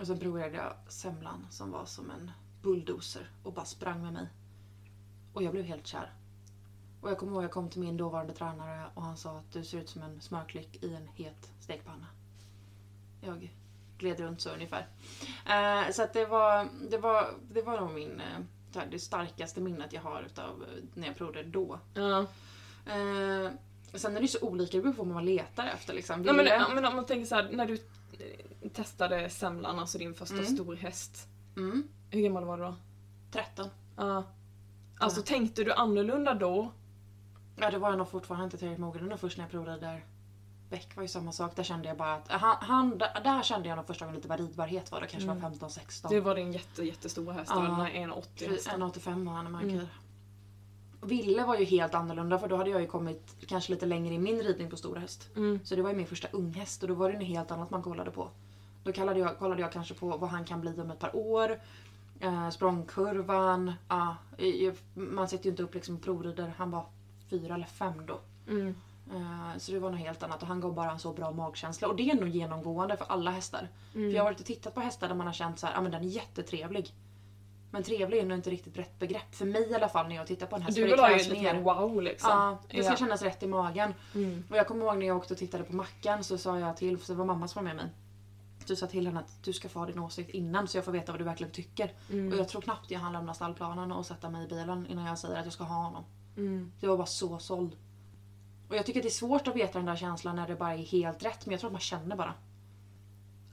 Och 0.00 0.06
sen 0.06 0.18
provade 0.18 0.56
jag 0.56 0.72
Semlan 0.88 1.46
som 1.50 1.70
var 1.70 1.84
som 1.84 2.10
en 2.10 2.30
bulldozer 2.62 3.30
och 3.42 3.52
bara 3.52 3.64
sprang 3.64 4.02
med 4.02 4.12
mig. 4.12 4.26
Och 5.32 5.42
jag 5.42 5.52
blev 5.52 5.64
helt 5.64 5.86
kär. 5.86 6.12
Och 7.00 7.10
jag 7.10 7.18
kommer 7.18 7.32
ihåg 7.32 7.44
jag 7.44 7.50
kom 7.50 7.68
till 7.70 7.80
min 7.80 7.96
dåvarande 7.96 8.32
tränare 8.34 8.86
och 8.94 9.02
han 9.02 9.16
sa 9.16 9.38
att 9.38 9.52
du 9.52 9.64
ser 9.64 9.78
ut 9.78 9.88
som 9.88 10.02
en 10.02 10.20
smörklick 10.20 10.82
i 10.84 10.94
en 10.94 11.08
het 11.14 11.50
stekpanna. 11.60 12.06
Jag 13.20 13.50
gled 14.02 14.20
runt 14.20 14.40
så 14.40 14.50
ungefär. 14.50 14.86
Eh, 15.46 15.92
så 15.92 16.02
att 16.02 16.12
det 16.12 16.26
var, 16.26 16.68
det 16.90 16.98
var, 16.98 17.26
det 17.50 17.62
var 17.62 17.80
nog 17.80 17.90
min, 17.94 18.20
eh, 18.20 18.82
det 18.90 18.98
starkaste 18.98 19.60
minnet 19.60 19.92
jag 19.92 20.00
har 20.02 20.22
utav 20.22 20.62
eh, 20.62 20.82
när 20.94 21.06
jag 21.06 21.16
provade 21.16 21.42
då. 21.42 21.78
Ja. 21.94 22.26
Sen 23.94 24.10
är 24.12 24.20
det 24.20 24.22
ju 24.22 24.28
så 24.28 24.40
olika, 24.46 24.76
det 24.76 24.82
beror 24.82 24.92
på 24.94 25.02
vad 25.04 25.14
man 25.14 25.24
letar 25.24 25.66
efter 25.66 25.94
liksom. 25.94 26.22
Nej, 26.22 26.34
men, 26.34 26.46
ja, 26.46 26.68
men 26.74 26.84
om 26.84 26.96
man 26.96 27.06
tänker 27.06 27.26
så 27.26 27.34
här, 27.34 27.48
när 27.52 27.66
du 27.66 27.78
testade 28.72 29.30
semlan, 29.30 29.78
alltså 29.78 29.98
din 29.98 30.14
första 30.14 30.34
Mm. 30.34 30.46
storhäst. 30.46 31.28
mm, 31.56 31.88
Hur 32.10 32.20
gammal 32.20 32.44
var 32.44 32.56
du 32.58 32.62
då? 32.64 32.74
13. 33.32 33.68
Ja. 33.96 34.24
Alltså 34.98 35.20
Ja. 35.20 35.24
tänkte 35.24 35.64
du 35.64 35.72
annorlunda 35.72 36.34
då? 36.34 36.72
Ja 37.56 37.70
det 37.70 37.78
var 37.78 37.88
jag 37.90 37.98
nog 37.98 38.08
fortfarande 38.08 38.44
inte 38.44 38.58
tillräckligt 38.58 38.80
mogen. 38.80 39.04
Det 39.04 39.10
var 39.10 39.16
först 39.16 39.36
när 39.38 39.44
jag 39.44 39.50
provade 39.50 39.80
där. 39.80 40.04
Beck 40.72 40.96
var 40.96 41.02
ju 41.02 41.08
samma 41.08 41.32
sak. 41.32 41.56
Där 41.56 41.62
kände 41.62 41.88
jag 41.88 41.96
bara 41.96 42.14
att 42.14 42.28
han, 42.30 42.56
han, 42.60 42.98
där, 42.98 43.42
kände 43.42 43.68
jag 43.68 43.76
nog 43.76 43.86
första 43.86 44.04
gången 44.04 44.16
lite 44.16 44.28
vad 44.28 44.40
ridbarhet 44.40 44.90
var. 44.92 45.00
Det 45.00 45.06
kanske 45.06 45.30
Mm. 45.30 45.42
var 45.42 45.50
15-16. 45.50 46.06
Det 46.08 46.20
var 46.20 46.34
din 46.34 46.52
jätte, 46.52 46.82
jättestora 46.84 47.32
häst, 47.34 47.50
Ja. 47.54 47.60
det 47.60 47.68
var 47.68 47.76
den 47.76 47.86
här 47.86 47.92
1,80 47.92 48.50
hästen. 48.50 48.82
1,85 48.82 49.26
var 49.26 49.32
han 49.32 49.46
i 49.46 49.50
marker. 49.50 49.68
Mm. 49.68 49.86
Ville 51.02 51.44
var 51.44 51.56
ju 51.56 51.64
helt 51.64 51.94
annorlunda 51.94 52.38
för 52.38 52.48
då 52.48 52.56
hade 52.56 52.70
jag 52.70 52.80
ju 52.80 52.86
kommit 52.86 53.36
kanske 53.46 53.72
lite 53.72 53.86
längre 53.86 54.14
i 54.14 54.18
min 54.18 54.42
ridning 54.42 54.70
på 54.70 54.76
stor 54.76 54.96
häst. 54.96 55.28
Mm. 55.36 55.60
Så 55.64 55.76
det 55.76 55.82
var 55.82 55.90
ju 55.90 55.96
min 55.96 56.06
första 56.06 56.28
unghäst 56.32 56.82
och 56.82 56.88
då 56.88 56.94
var 56.94 57.12
det 57.12 57.18
något 57.18 57.26
helt 57.28 57.50
annat 57.50 57.70
man 57.70 57.82
kollade 57.82 58.10
på. 58.10 58.28
Då 58.84 58.92
kollade 58.92 59.20
jag, 59.20 59.38
kollade 59.38 59.60
jag 59.60 59.72
kanske 59.72 59.94
på 59.94 60.16
vad 60.16 60.30
han 60.30 60.44
kan 60.44 60.60
bli 60.60 60.80
om 60.80 60.90
ett 60.90 60.98
par 60.98 61.16
år. 61.16 61.60
Eh, 62.20 62.50
språngkurvan. 62.50 63.72
I- 64.38 64.72
man 64.94 65.28
sätter 65.28 65.44
ju 65.44 65.50
inte 65.50 65.62
upp 65.62 65.74
liksom 65.74 65.98
provrider. 65.98 66.54
Han 66.58 66.70
var 66.70 66.84
fyra 67.30 67.54
eller 67.54 67.66
fem 67.66 68.06
då. 68.06 68.20
Mm. 68.48 68.74
Eh, 69.12 69.58
Så 69.58 69.72
det 69.72 69.78
var 69.78 69.90
något 69.90 70.00
helt 70.00 70.22
annat 70.22 70.42
och 70.42 70.48
han 70.48 70.60
gav 70.60 70.74
bara 70.74 70.90
en 70.90 70.98
så 70.98 71.12
bra 71.12 71.30
magkänsla. 71.30 71.88
Och 71.88 71.96
det 71.96 72.10
är 72.10 72.14
nog 72.14 72.28
genomgående 72.28 72.96
för 72.96 73.04
alla 73.04 73.30
hästar. 73.30 73.68
Mm. 73.94 74.10
För 74.10 74.16
jag 74.16 74.22
har 74.22 74.30
varit 74.30 74.40
och 74.40 74.46
tittat 74.46 74.74
på 74.74 74.80
hästar 74.80 75.08
där 75.08 75.14
man 75.14 75.26
har 75.26 75.34
känt 75.34 75.58
så 75.58 75.66
här, 75.66 75.74
ja 75.74 75.80
men 75.80 75.92
den 75.92 76.02
är 76.02 76.06
jättetrevlig. 76.06 76.94
Men 77.70 77.82
trevlig 77.82 78.18
är 78.18 78.26
nog 78.26 78.38
inte 78.38 78.50
riktigt 78.50 78.78
rätt 78.78 78.98
begrepp. 78.98 79.34
För 79.34 79.44
mig 79.46 79.70
i 79.70 79.74
alla 79.74 79.88
fall 79.88 80.08
när 80.08 80.16
jag 80.16 80.26
tittar 80.26 80.46
på 80.46 80.56
en 80.56 80.62
häst. 80.62 80.76
Du 80.76 80.84
vill 80.84 80.98
ha 80.98 81.10
ju 81.10 81.16
lite 81.18 81.34
mer 81.42 81.60
wow 81.60 82.02
liksom. 82.02 82.30
Ja, 82.30 82.58
det 82.70 82.82
ska 82.82 82.92
Ja. 82.92 82.96
kännas 82.96 83.22
rätt 83.22 83.42
i 83.42 83.46
magen. 83.46 83.94
Mm. 84.14 84.44
Och 84.50 84.56
jag 84.56 84.66
kommer 84.68 84.84
ihåg 84.86 84.98
när 84.98 85.06
jag 85.06 85.16
åkte 85.16 85.34
och 85.34 85.38
tittade 85.38 85.64
på 85.64 85.74
Mackan 85.74 86.24
så 86.24 86.38
sa 86.38 86.58
jag 86.58 86.76
till, 86.76 86.98
för 86.98 87.12
det 87.12 87.18
var 87.18 87.24
mamma 87.24 87.48
som 87.48 87.64
var 87.64 87.74
med 87.74 87.76
mig. 87.84 87.92
Jag 88.66 88.78
sa 88.78 88.86
till 88.86 89.06
henne 89.06 89.20
att 89.20 89.44
du 89.44 89.52
ska 89.52 89.68
få 89.68 89.78
ha 89.78 89.86
din 89.86 89.98
åsikt 89.98 90.30
innan 90.30 90.68
så 90.68 90.76
jag 90.78 90.84
får 90.84 90.92
veta 90.92 91.12
vad 91.12 91.20
du 91.20 91.24
verkligen 91.24 91.52
tycker. 91.52 91.92
Mm. 92.10 92.32
Och 92.32 92.38
jag 92.38 92.48
tror 92.48 92.60
knappt 92.60 92.90
jag 92.90 93.00
hann 93.00 93.12
lämna 93.12 93.34
stallplanen 93.34 93.92
och 93.92 94.06
sätta 94.06 94.30
mig 94.30 94.44
i 94.44 94.48
bilen 94.48 94.86
innan 94.86 95.04
jag 95.06 95.18
säger 95.18 95.36
att 95.38 95.44
jag 95.44 95.52
ska 95.52 95.64
ha 95.64 95.82
honom. 95.84 96.04
Mm. 96.36 96.72
Jag 96.80 96.88
var 96.90 96.96
bara 96.96 97.06
så 97.06 97.38
såld. 97.38 97.76
Och 98.72 98.78
jag 98.78 98.86
tycker 98.86 99.00
att 99.00 99.04
det 99.04 99.08
är 99.08 99.10
svårt 99.10 99.48
att 99.48 99.56
veta 99.56 99.78
den 99.78 99.86
där 99.86 99.96
känslan 99.96 100.36
när 100.36 100.48
det 100.48 100.54
bara 100.54 100.72
är 100.74 100.76
helt 100.78 101.24
rätt 101.24 101.46
men 101.46 101.52
jag 101.52 101.60
tror 101.60 101.68
att 101.68 101.72
man 101.72 101.80
känner 101.80 102.16
bara. 102.16 102.34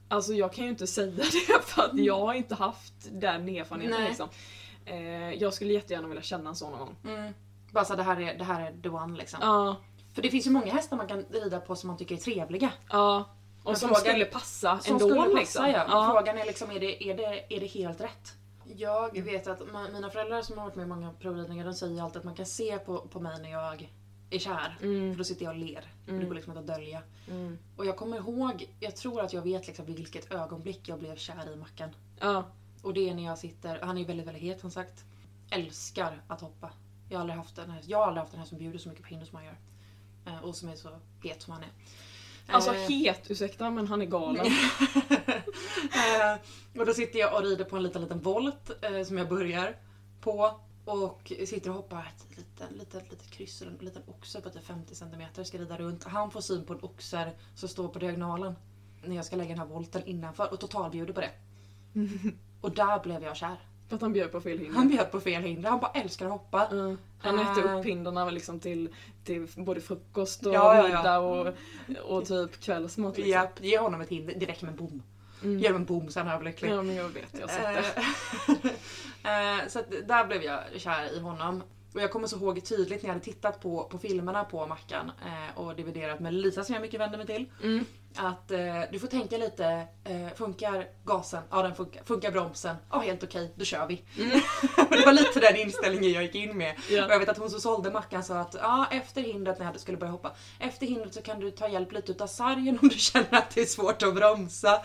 Alltså 0.08 0.32
jag 0.32 0.52
kan 0.52 0.64
ju 0.64 0.70
inte 0.70 0.86
säga 0.86 1.10
det 1.16 1.62
för 1.64 1.82
att 1.82 1.98
jag 1.98 2.20
har 2.20 2.34
inte 2.34 2.54
haft 2.54 2.92
den 3.12 3.48
erfarenheten 3.48 3.98
Nej. 4.00 4.08
liksom. 4.08 4.28
Eh, 4.84 5.32
jag 5.32 5.54
skulle 5.54 5.72
jättegärna 5.72 6.08
vilja 6.08 6.22
känna 6.22 6.54
så 6.54 6.70
någon 6.70 6.78
gång. 6.78 6.96
Bara 7.72 7.84
så 7.84 7.96
det 7.96 8.02
här 8.02 8.20
är, 8.20 8.38
det 8.38 8.44
här 8.44 8.60
är 8.70 8.82
the 8.82 8.88
one 8.88 9.18
liksom. 9.18 9.38
Ja, 9.42 9.76
För 10.14 10.22
det 10.22 10.30
finns 10.30 10.46
ju 10.46 10.50
många 10.50 10.72
hästar 10.72 10.96
man 10.96 11.06
kan 11.06 11.24
rida 11.30 11.60
på 11.60 11.76
som 11.76 11.88
man 11.88 11.96
tycker 11.96 12.14
är 12.14 12.18
trevliga. 12.20 12.72
ja. 12.90 13.24
Och 13.62 13.70
Men 13.70 13.76
som 13.76 13.88
frågan- 13.88 14.00
skulle 14.04 14.24
passa 14.24 14.78
Som 14.78 14.92
ändå 14.92 15.08
skulle 15.08 15.22
passa 15.22 15.34
liksom. 15.38 15.66
ja. 15.70 15.84
Ja. 15.88 16.12
Frågan 16.14 16.38
är 16.38 16.44
liksom, 16.46 16.70
är 16.70 16.80
det, 16.80 17.04
är, 17.10 17.16
det, 17.16 17.54
är 17.56 17.60
det 17.60 17.66
helt 17.66 18.00
rätt? 18.00 18.32
Jag 18.76 19.22
vet 19.22 19.46
att 19.46 19.60
mina 19.92 20.10
föräldrar 20.10 20.42
som 20.42 20.58
har 20.58 20.64
varit 20.64 20.76
med 20.76 20.84
i 20.84 20.88
många 20.88 21.12
provridningar 21.20 21.64
de 21.64 21.74
säger 21.74 22.02
alltid 22.02 22.18
att 22.18 22.24
man 22.24 22.34
kan 22.34 22.46
se 22.46 22.78
på, 22.78 22.98
på 22.98 23.20
mig 23.20 23.42
när 23.42 23.50
jag 23.50 23.90
är 24.30 24.38
kär. 24.38 24.78
Mm. 24.82 25.12
För 25.12 25.18
då 25.18 25.24
sitter 25.24 25.44
jag 25.44 25.52
och 25.52 25.60
ler. 25.60 25.84
För 26.06 26.12
Det 26.12 26.24
går 26.24 26.34
liksom 26.34 26.58
inte 26.58 26.72
att 26.72 26.78
dölja. 26.78 27.02
Mm. 27.28 27.58
Och 27.76 27.86
jag 27.86 27.96
kommer 27.96 28.16
ihåg, 28.16 28.68
jag 28.80 28.96
tror 28.96 29.20
att 29.20 29.32
jag 29.32 29.42
vet 29.42 29.66
liksom 29.66 29.84
vilket 29.84 30.32
ögonblick 30.32 30.88
jag 30.88 30.98
blev 30.98 31.16
kär 31.16 31.52
i 31.52 31.56
Mackan. 31.56 31.90
Ja. 32.20 32.44
Och 32.82 32.94
det 32.94 33.08
är 33.08 33.14
när 33.14 33.24
jag 33.24 33.38
sitter, 33.38 33.80
han 33.82 33.96
är 33.96 34.00
ju 34.00 34.06
väldigt, 34.06 34.26
väldigt 34.26 34.42
het 34.42 34.60
som 34.60 34.70
sagt. 34.70 35.04
Älskar 35.50 36.22
att 36.28 36.40
hoppa. 36.40 36.70
Jag 37.08 37.18
har 37.18 37.20
aldrig 37.20 37.38
haft 37.38 37.58
en 37.58 37.70
häst, 37.70 37.88
jag 37.88 37.98
har 37.98 38.06
aldrig 38.06 38.20
haft 38.20 38.32
en 38.32 38.38
häst 38.38 38.48
som 38.48 38.58
bjuder 38.58 38.78
så 38.78 38.88
mycket 38.88 39.04
på 39.04 39.08
hinder 39.08 39.26
som 39.26 39.36
han 39.36 39.44
gör. 39.44 39.56
Eh, 40.26 40.44
och 40.44 40.56
som 40.56 40.68
är 40.68 40.76
så 40.76 40.88
het 41.22 41.42
som 41.42 41.52
han 41.52 41.62
är. 41.62 41.70
Alltså 42.46 42.74
Eh, 42.74 42.88
het, 42.88 43.30
ursäkta 43.30 43.70
men 43.70 43.86
han 43.86 44.02
är 44.02 44.06
galen. 44.06 44.46
Eh, 45.92 46.80
och 46.80 46.86
då 46.86 46.94
sitter 46.94 47.18
jag 47.18 47.34
och 47.34 47.42
rider 47.42 47.64
på 47.64 47.76
en 47.76 47.82
liten, 47.82 48.02
liten 48.02 48.20
volt 48.20 48.70
som 49.06 49.18
jag 49.18 49.28
börjar 49.28 49.76
på. 50.20 50.60
Och 50.84 51.32
sitter 51.46 51.70
och 51.70 51.76
hoppar 51.76 52.12
ett 52.16 52.38
litet, 52.38 52.70
litet, 52.78 53.10
litet 53.10 53.30
kryss, 53.30 53.62
eller 53.62 53.72
en 53.72 53.78
liten 53.78 54.02
oxe 54.06 54.40
på 54.40 54.50
typ 54.50 54.64
50 54.64 54.94
cm 54.94 55.44
ska 55.44 55.58
rida 55.58 55.76
runt. 55.76 56.04
Han 56.04 56.30
får 56.30 56.40
syn 56.40 56.64
på 56.64 56.72
en 56.72 56.78
oxer 56.82 57.32
som 57.54 57.68
står 57.68 57.88
på 57.88 57.98
diagonalen. 57.98 58.54
När 59.04 59.16
jag 59.16 59.24
ska 59.24 59.36
lägga 59.36 59.48
den 59.48 59.58
här 59.58 59.66
volten 59.66 60.02
innanför 60.06 60.52
och 60.52 60.60
totalbjuder 60.60 61.12
på 61.12 61.20
det. 61.20 61.30
Och 62.60 62.70
där 62.74 63.00
blev 63.02 63.22
jag 63.22 63.36
kär. 63.36 63.56
För 63.88 63.96
att 63.96 64.02
han 64.02 64.12
bjöd 64.12 64.32
på 64.32 64.40
fel 64.40 64.58
hinder. 64.58 64.74
Han 64.74 64.88
bjöd 64.88 65.10
på 65.10 65.20
fel 65.20 65.42
hinder, 65.42 65.70
han 65.70 65.80
bara 65.80 65.90
älskar 65.90 66.26
att 66.26 66.32
hoppa. 66.32 66.68
Ja. 66.70 66.96
Han 67.18 67.38
äter 67.38 67.66
Eh. 67.66 67.78
upp 67.78 67.86
hindren 67.86 68.34
liksom 68.34 68.60
till, 68.60 68.88
till 69.24 69.48
både 69.56 69.80
frukost 69.80 70.46
och 70.46 70.54
Ja, 70.54 70.76
ja, 70.76 70.88
ja. 70.88 70.96
middag 70.96 71.18
och, 71.18 71.54
och 72.18 72.26
typ 72.26 72.60
kvällsmat. 72.60 73.16
Liksom. 73.16 73.30
Japp, 73.32 73.64
ge 73.64 73.78
honom 73.78 74.00
ett 74.00 74.08
hinder, 74.08 74.34
det 74.40 74.46
räcker 74.46 74.66
med 74.66 74.72
en 74.72 74.78
bom. 74.78 75.02
Mm. 75.42 75.58
Ge 75.58 75.68
honom 75.68 75.82
en 75.82 75.86
bom 75.86 76.10
så 76.10 76.20
är 76.20 76.24
han 76.24 76.34
överlycklig. 76.34 76.70
Ja 76.70 76.82
men 76.82 76.94
jag 76.94 77.08
vet, 77.08 77.28
jag 77.32 77.48
har 77.48 77.82
sett 77.82 77.96
det. 78.62 78.68
Eh, 79.28 79.68
så 79.68 79.78
att 79.78 79.90
där 80.08 80.26
blev 80.26 80.42
jag 80.42 80.60
kär 80.76 81.16
i 81.16 81.20
honom. 81.20 81.62
Och 81.94 82.00
jag 82.00 82.10
kommer 82.10 82.26
så 82.26 82.36
ihåg 82.36 82.64
tydligt 82.64 83.02
när 83.02 83.08
jag 83.08 83.14
hade 83.14 83.24
tittat 83.24 83.60
på, 83.60 83.84
på 83.84 83.98
filmerna 83.98 84.44
på 84.44 84.66
Mackan 84.66 85.12
eh, 85.26 85.58
och 85.58 85.76
dividerat 85.76 86.20
med 86.20 86.34
Lisa 86.34 86.64
som 86.64 86.74
jag 86.74 86.82
mycket 86.82 87.00
vänder 87.00 87.18
mig 87.18 87.26
till. 87.26 87.46
Mm. 87.62 87.84
Att 88.16 88.50
eh, 88.50 88.58
du 88.92 88.98
får 88.98 89.06
tänka 89.06 89.36
lite, 89.36 89.64
eh, 90.04 90.34
funkar 90.36 90.86
gasen? 91.04 91.42
Ja 91.50 91.62
den 91.62 91.74
funkar. 91.74 92.02
Funkar 92.04 92.30
bromsen? 92.30 92.76
Ja 92.90 92.98
helt 92.98 93.22
okej, 93.22 93.52
då 93.56 93.64
kör 93.64 93.86
vi. 93.86 93.94
det 94.90 95.04
var 95.06 95.12
lite 95.12 95.40
den 95.40 95.56
inställningen 95.56 96.12
jag 96.12 96.22
gick 96.22 96.34
in 96.34 96.56
med. 96.56 96.76
Ja. 96.90 97.04
Och 97.04 97.12
jag 97.12 97.18
vet 97.18 97.28
att 97.28 97.38
hon 97.38 97.50
som 97.50 97.60
sålde 97.60 97.90
mackan 97.90 98.24
sa 98.24 98.38
att 98.38 98.56
ja, 98.60 98.86
efter 98.90 99.22
hindret 99.22 99.58
när 99.58 99.66
jag 99.66 99.80
skulle 99.80 99.98
börja 99.98 100.12
hoppa, 100.12 100.32
efter 100.58 100.86
hindret 100.86 101.14
så 101.14 101.22
kan 101.22 101.40
du 101.40 101.50
ta 101.50 101.68
hjälp 101.68 101.92
lite 101.92 102.12
utav 102.12 102.26
sargen 102.26 102.78
om 102.82 102.88
du 102.88 102.94
känner 102.98 103.34
att 103.34 103.50
det 103.54 103.60
är 103.60 103.66
svårt 103.66 104.02
att 104.02 104.14
bromsa. 104.14 104.82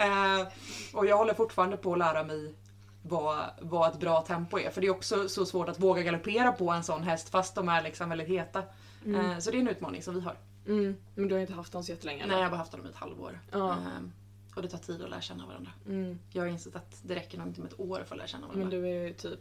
Eh, 0.00 0.46
och 0.92 1.06
jag 1.06 1.16
håller 1.16 1.34
fortfarande 1.34 1.76
på 1.76 1.92
att 1.92 1.98
lära 1.98 2.24
mig 2.24 2.54
vad, 3.02 3.50
vad 3.60 3.90
ett 3.90 4.00
bra 4.00 4.20
tempo 4.20 4.58
är. 4.58 4.70
För 4.70 4.80
det 4.80 4.86
är 4.86 4.90
också 4.90 5.28
så 5.28 5.46
svårt 5.46 5.68
att 5.68 5.80
våga 5.80 6.02
galoppera 6.02 6.52
på 6.52 6.70
en 6.70 6.84
sån 6.84 7.02
häst 7.02 7.28
fast 7.28 7.54
de 7.54 7.68
är 7.68 7.82
liksom 7.82 8.08
väldigt 8.08 8.28
heta. 8.28 8.62
Eh, 9.06 9.38
så 9.38 9.50
det 9.50 9.56
är 9.56 9.60
en 9.60 9.68
utmaning 9.68 10.02
som 10.02 10.14
vi 10.14 10.20
har. 10.20 10.36
Mm. 10.66 10.96
Men 11.14 11.28
du 11.28 11.34
har 11.34 11.40
inte 11.40 11.52
haft 11.52 11.72
dem 11.72 11.84
så 11.84 11.92
jättelänge? 11.92 12.26
Nej, 12.26 12.36
jag 12.36 12.42
har 12.44 12.50
bara 12.50 12.56
haft 12.56 12.72
dem 12.72 12.86
i 12.86 12.88
ett 12.88 12.96
halvår. 12.96 13.40
Ja. 13.50 13.72
Ehm, 13.72 14.12
och 14.56 14.62
det 14.62 14.68
tar 14.68 14.78
tid 14.78 15.02
att 15.02 15.10
lära 15.10 15.20
känna 15.20 15.46
varandra. 15.46 15.70
Mm. 15.86 16.18
Jag 16.30 16.42
har 16.42 16.48
insett 16.48 16.76
att 16.76 17.00
det 17.02 17.14
räcker 17.14 17.38
nog 17.38 17.46
inte 17.46 17.60
med 17.60 17.72
ett 17.72 17.80
år 17.80 18.02
för 18.06 18.14
att 18.14 18.18
lära 18.18 18.26
känna 18.26 18.46
varandra. 18.46 18.68
Men 18.68 18.80
du 18.82 18.88
är 18.88 19.06
ju 19.08 19.14
typ 19.14 19.40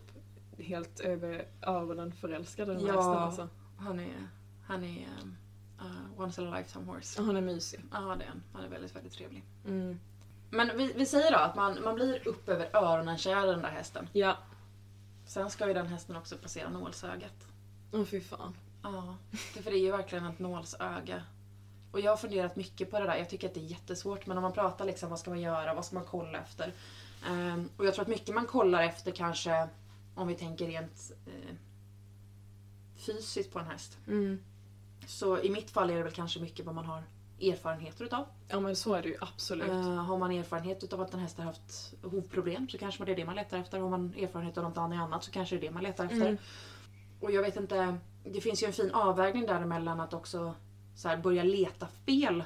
helt 0.57 0.99
över 0.99 1.47
öronen 1.61 2.11
förälskad 2.11 2.69
i 2.69 2.73
den 2.73 2.81
här 2.81 2.87
Ja. 2.87 2.93
hästen 2.95 3.13
alltså. 3.23 3.49
Han 3.77 3.99
är, 3.99 4.27
han 4.65 4.83
är 4.83 5.07
um, 5.23 5.35
uh, 5.81 6.21
once 6.21 6.41
in 6.41 6.47
a 6.47 6.57
lifetime 6.57 6.85
horse. 6.85 7.21
Ja, 7.21 7.25
Han 7.25 7.37
är 7.37 7.41
mysig. 7.41 7.79
Ja, 7.91 7.99
det 7.99 8.23
är 8.23 8.27
han. 8.27 8.43
Han 8.53 8.63
är 8.63 8.69
väldigt, 8.69 8.95
väldigt 8.95 9.13
trevlig. 9.13 9.43
Men 10.49 10.77
vi, 10.77 10.93
vi 10.93 11.05
säger 11.05 11.31
då 11.31 11.37
att 11.37 11.55
man, 11.55 11.83
man 11.83 11.95
blir 11.95 12.27
upp 12.27 12.49
över 12.49 12.69
öronen 12.73 13.17
kär 13.17 13.47
i 13.47 13.51
den 13.51 13.61
där 13.61 13.69
hästen. 13.69 14.09
Ja. 14.13 14.37
Sen 15.25 15.49
ska 15.49 15.67
ju 15.67 15.73
den 15.73 15.87
hästen 15.87 16.15
också 16.15 16.37
passera 16.37 16.69
nålsögat. 16.69 17.47
Åh 17.91 18.03
fy 18.05 18.21
fan. 18.21 18.55
Ja, 18.83 19.17
det, 19.31 19.61
för 19.61 19.71
det 19.71 19.77
är 19.77 19.81
ju 19.81 19.91
verkligen 19.91 20.25
ett 20.25 20.39
nålsöga. 20.39 21.23
Och 21.91 21.99
jag 21.99 22.11
har 22.11 22.17
funderat 22.17 22.55
mycket 22.55 22.91
på 22.91 22.99
det 22.99 23.05
där. 23.05 23.15
Jag 23.15 23.29
tycker 23.29 23.47
att 23.47 23.53
det 23.53 23.59
är 23.59 23.71
jättesvårt. 23.71 24.25
Men 24.25 24.37
om 24.37 24.43
man 24.43 24.53
pratar 24.53 24.85
liksom, 24.85 25.09
vad 25.09 25.19
ska 25.19 25.29
man 25.29 25.41
göra? 25.41 25.73
Vad 25.73 25.85
ska 25.85 25.95
man 25.95 26.05
kolla 26.05 26.39
efter? 26.39 26.73
Ehm, 27.27 27.69
och 27.77 27.85
jag 27.85 27.93
tror 27.93 28.01
att 28.01 28.09
mycket 28.09 28.35
man 28.35 28.45
kollar 28.45 28.83
efter 28.83 29.11
kanske, 29.11 29.67
om 30.15 30.27
vi 30.27 30.35
tänker 30.35 30.67
rent 30.67 31.11
eh, 31.25 31.55
fysiskt 32.95 33.53
på 33.53 33.59
en 33.59 33.65
häst. 33.65 33.97
Mm. 34.07 34.43
Så 35.07 35.39
i 35.39 35.49
mitt 35.49 35.71
fall 35.71 35.89
är 35.89 35.97
det 35.97 36.03
väl 36.03 36.13
kanske 36.13 36.39
mycket 36.39 36.65
vad 36.65 36.75
man 36.75 36.85
har 36.85 37.03
erfarenheter 37.41 38.05
utav. 38.05 38.25
Ja 38.47 38.59
men 38.59 38.75
så 38.75 38.93
är 38.93 39.01
det 39.01 39.07
ju 39.07 39.15
absolut. 39.21 39.69
Eh, 39.69 39.95
har 39.95 40.17
man 40.17 40.31
erfarenhet 40.31 40.83
utav 40.83 41.01
att 41.01 41.13
en 41.13 41.19
häst 41.19 41.38
har 41.38 41.45
haft 41.45 41.93
hovproblem 42.03 42.69
så 42.69 42.77
kanske 42.77 43.05
det 43.05 43.11
är 43.11 43.15
det 43.15 43.25
man 43.25 43.35
letar 43.35 43.57
efter. 43.57 43.79
Har 43.79 43.89
man 43.89 44.13
erfarenhet 44.17 44.57
av 44.57 44.63
något 44.63 44.77
annat 44.77 45.23
så 45.23 45.31
kanske 45.31 45.55
det 45.55 45.59
är 45.59 45.67
det 45.67 45.73
man 45.73 45.83
letar 45.83 46.05
efter. 46.05 46.21
Mm. 46.21 46.38
Och 47.19 47.31
jag 47.31 47.41
vet 47.41 47.55
inte, 47.55 47.97
det 48.23 48.41
finns 48.41 48.63
ju 48.63 48.67
en 48.67 48.73
fin 48.73 48.91
avvägning 48.91 49.45
däremellan 49.45 49.99
att 49.99 50.13
också 50.13 50.55
så 50.95 51.07
här, 51.07 51.17
börja 51.17 51.43
leta 51.43 51.88
fel. 52.05 52.43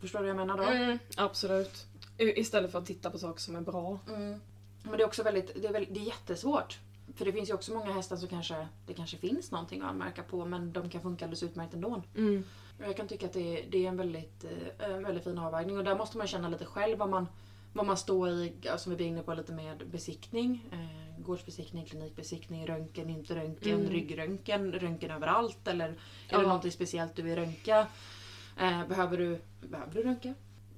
Förstår 0.00 0.18
du 0.18 0.22
vad 0.22 0.30
jag 0.30 0.46
menar 0.46 0.56
då? 0.56 0.62
Mm, 0.62 0.98
absolut. 1.16 1.86
Istället 2.18 2.72
för 2.72 2.78
att 2.78 2.86
titta 2.86 3.10
på 3.10 3.18
saker 3.18 3.40
som 3.40 3.56
är 3.56 3.60
bra. 3.60 3.98
Mm. 4.08 4.40
Men 4.82 4.92
det 4.92 5.02
är 5.02 5.06
också 5.06 5.22
väldigt, 5.22 5.62
det 5.62 5.68
är, 5.68 5.72
väldigt, 5.72 5.94
det 5.94 6.00
är 6.00 6.04
jättesvårt. 6.04 6.78
För 7.14 7.24
det 7.24 7.32
finns 7.32 7.50
ju 7.50 7.54
också 7.54 7.72
många 7.72 7.92
hästar 7.92 8.16
som 8.16 8.28
kanske, 8.28 8.68
det 8.86 8.94
kanske 8.94 9.16
finns 9.16 9.50
någonting 9.50 9.82
att 9.82 9.88
anmärka 9.90 10.22
på 10.22 10.44
men 10.44 10.72
de 10.72 10.90
kan 10.90 11.00
funka 11.02 11.24
alldeles 11.24 11.42
utmärkt 11.42 11.74
ändå. 11.74 12.02
Mm. 12.16 12.44
Jag 12.78 12.96
kan 12.96 13.08
tycka 13.08 13.26
att 13.26 13.32
det 13.32 13.58
är, 13.58 13.66
det 13.70 13.84
är 13.84 13.88
en, 13.88 13.96
väldigt, 13.96 14.44
eh, 14.44 14.90
en 14.90 15.02
väldigt 15.04 15.24
fin 15.24 15.38
avvägning 15.38 15.78
och 15.78 15.84
där 15.84 15.96
måste 15.96 16.18
man 16.18 16.26
känna 16.26 16.48
lite 16.48 16.64
själv 16.64 16.98
vad 16.98 17.08
man, 17.08 17.26
vad 17.72 17.86
man 17.86 17.96
står 17.96 18.28
i, 18.30 18.52
som 18.76 18.90
vi 18.90 18.96
var 19.04 19.08
inne 19.10 19.22
på 19.22 19.34
lite 19.34 19.52
med 19.52 19.88
besiktning. 19.90 20.68
Eh, 20.72 21.22
gårdsbesiktning, 21.24 21.84
klinikbesiktning, 21.86 22.66
röntgen, 22.66 23.10
inte 23.10 23.34
röntgen, 23.34 23.80
Mm. 23.80 23.92
ryggröntgen, 23.92 24.72
röntgen 24.72 25.10
överallt 25.10 25.68
eller 25.68 25.88
är 25.88 25.94
Ja. 26.28 26.38
det 26.38 26.46
någonting 26.46 26.72
speciellt 26.72 27.16
du 27.16 27.22
vill 27.22 27.36
röntga? 27.36 27.86
Eh, 28.60 28.86
behöver, 28.88 29.16
du, 29.18 29.40
behöver 29.68 29.94
du 29.94 30.02
röntga? 30.02 30.34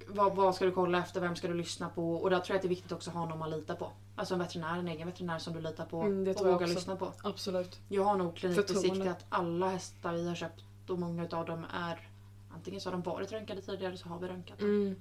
Vad, 0.09 0.37
vad 0.37 0.55
ska 0.55 0.64
du 0.64 0.70
kolla 0.72 0.99
efter? 0.99 1.20
Vem 1.20 1.37
ska 1.37 1.49
du 1.49 1.55
lyssna 1.55 1.89
på? 1.89 2.14
Och 2.14 2.30
där 2.30 2.41
tror 2.41 2.55
jag 2.55 2.57
att 2.57 2.62
det 2.62 2.66
är 2.66 2.76
viktigt 2.76 2.93
också 2.93 3.11
att 3.11 3.16
ha 3.16 3.26
någon 3.28 3.39
man 3.39 3.51
litar 3.51 3.74
på. 3.74 3.93
Alltså 4.17 4.35
en 4.35 4.41
veterinär, 4.41 4.79
en 4.79 4.89
egen 4.89 5.07
veterinär 5.07 5.39
som 5.39 5.55
du 5.55 5.61
litar 5.61 5.85
på 5.87 6.01
Mm, 6.03 6.35
och 6.37 6.47
vågar 6.47 6.67
lyssna 6.67 6.97
på. 6.97 7.12
Absolut. 7.23 7.81
Jag 7.89 8.05
har 8.05 8.17
nog 8.17 8.37
klinikbesiktat 8.37 8.83
Förtroende. 8.83 9.17
alla 9.29 9.69
hästar 9.69 10.12
vi 10.12 10.29
har 10.29 10.35
köpt 10.35 10.65
och 10.89 10.99
många 10.99 11.29
av 11.31 11.47
dem 11.47 11.67
är 11.73 12.09
antingen 12.55 12.81
så 12.81 12.91
har 12.91 12.93
de 12.93 13.03
varit 13.03 13.33
röntgade 13.33 13.61
tidigare 13.61 13.87
eller 13.87 13.97
så 13.97 14.09
har 14.09 14.19
vi 14.19 14.29
röntgat 14.29 14.59
dem. 14.59 14.69
Mm. 14.69 14.97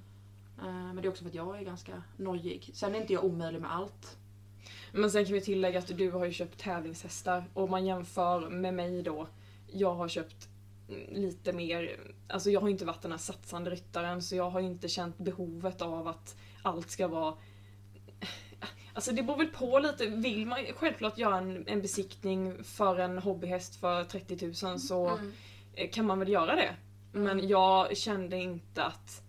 Eh, 0.58 0.64
Men 0.64 0.96
det 0.96 1.02
är 1.06 1.08
också 1.08 1.22
för 1.24 1.28
att 1.28 1.34
jag 1.34 1.58
är 1.58 1.62
ganska 1.64 2.02
nojig. 2.16 2.70
Sen 2.74 2.94
är 2.94 3.00
inte 3.00 3.12
jag 3.12 3.24
omöjlig 3.24 3.60
med 3.60 3.74
allt. 3.74 4.16
Men 4.92 5.10
sen 5.10 5.24
kan 5.24 5.34
vi 5.34 5.40
tillägga 5.40 5.78
att 5.78 5.96
du 5.98 6.10
har 6.10 6.24
ju 6.24 6.32
köpt 6.32 6.58
tävlingshästar 6.58 7.44
och 7.54 7.64
om 7.64 7.70
man 7.70 7.86
jämför 7.86 8.48
med 8.48 8.74
mig 8.74 9.02
då. 9.02 9.26
Jag 9.66 9.94
har 9.94 10.08
köpt 10.08 10.48
lite 11.08 11.52
mer, 11.52 12.00
alltså 12.28 12.50
jag 12.50 12.60
har 12.60 12.68
inte 12.68 12.84
varit 12.84 13.02
den 13.02 13.10
här 13.10 13.18
satsande 13.18 13.70
ryttaren 13.70 14.22
så 14.22 14.36
jag 14.36 14.50
har 14.50 14.60
inte 14.60 14.88
känt 14.88 15.18
behovet 15.18 15.82
av 15.82 16.08
att 16.08 16.36
allt 16.62 16.90
ska 16.90 17.08
vara 17.08 17.34
Alltså 18.94 19.12
det 19.12 19.22
beror 19.22 19.36
väl 19.38 19.46
på 19.48 19.78
lite, 19.78 20.06
vill 20.06 20.46
man 20.46 20.58
självklart 20.76 21.18
göra 21.18 21.38
en, 21.38 21.68
en 21.68 21.82
besiktning 21.82 22.64
för 22.64 22.98
en 22.98 23.18
hobbyhäst 23.18 23.76
för 23.80 24.04
30 24.04 24.66
000 24.66 24.78
så 24.80 25.08
Mm. 25.08 25.32
eh, 25.74 25.90
kan 25.90 26.06
man 26.06 26.18
väl 26.18 26.28
göra 26.28 26.56
det. 26.56 26.76
Men 27.12 27.48
jag 27.48 27.96
kände 27.96 28.36
inte 28.36 28.84
att, 28.84 29.22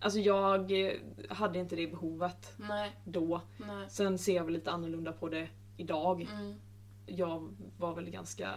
alltså 0.00 0.18
jag 0.18 0.86
eh, 0.86 0.92
hade 1.30 1.58
inte 1.58 1.76
det 1.76 1.86
behovet 1.86 2.52
Nej, 2.56 2.90
då. 3.04 3.40
nej. 3.66 3.86
Sen 3.90 4.18
ser 4.18 4.36
jag 4.36 4.44
väl 4.44 4.54
lite 4.54 4.70
annorlunda 4.70 5.12
på 5.12 5.28
det 5.28 5.48
idag. 5.76 6.28
Mm. 6.32 6.54
Jag 7.06 7.48
var 7.78 7.94
väl 7.94 8.10
ganska 8.10 8.50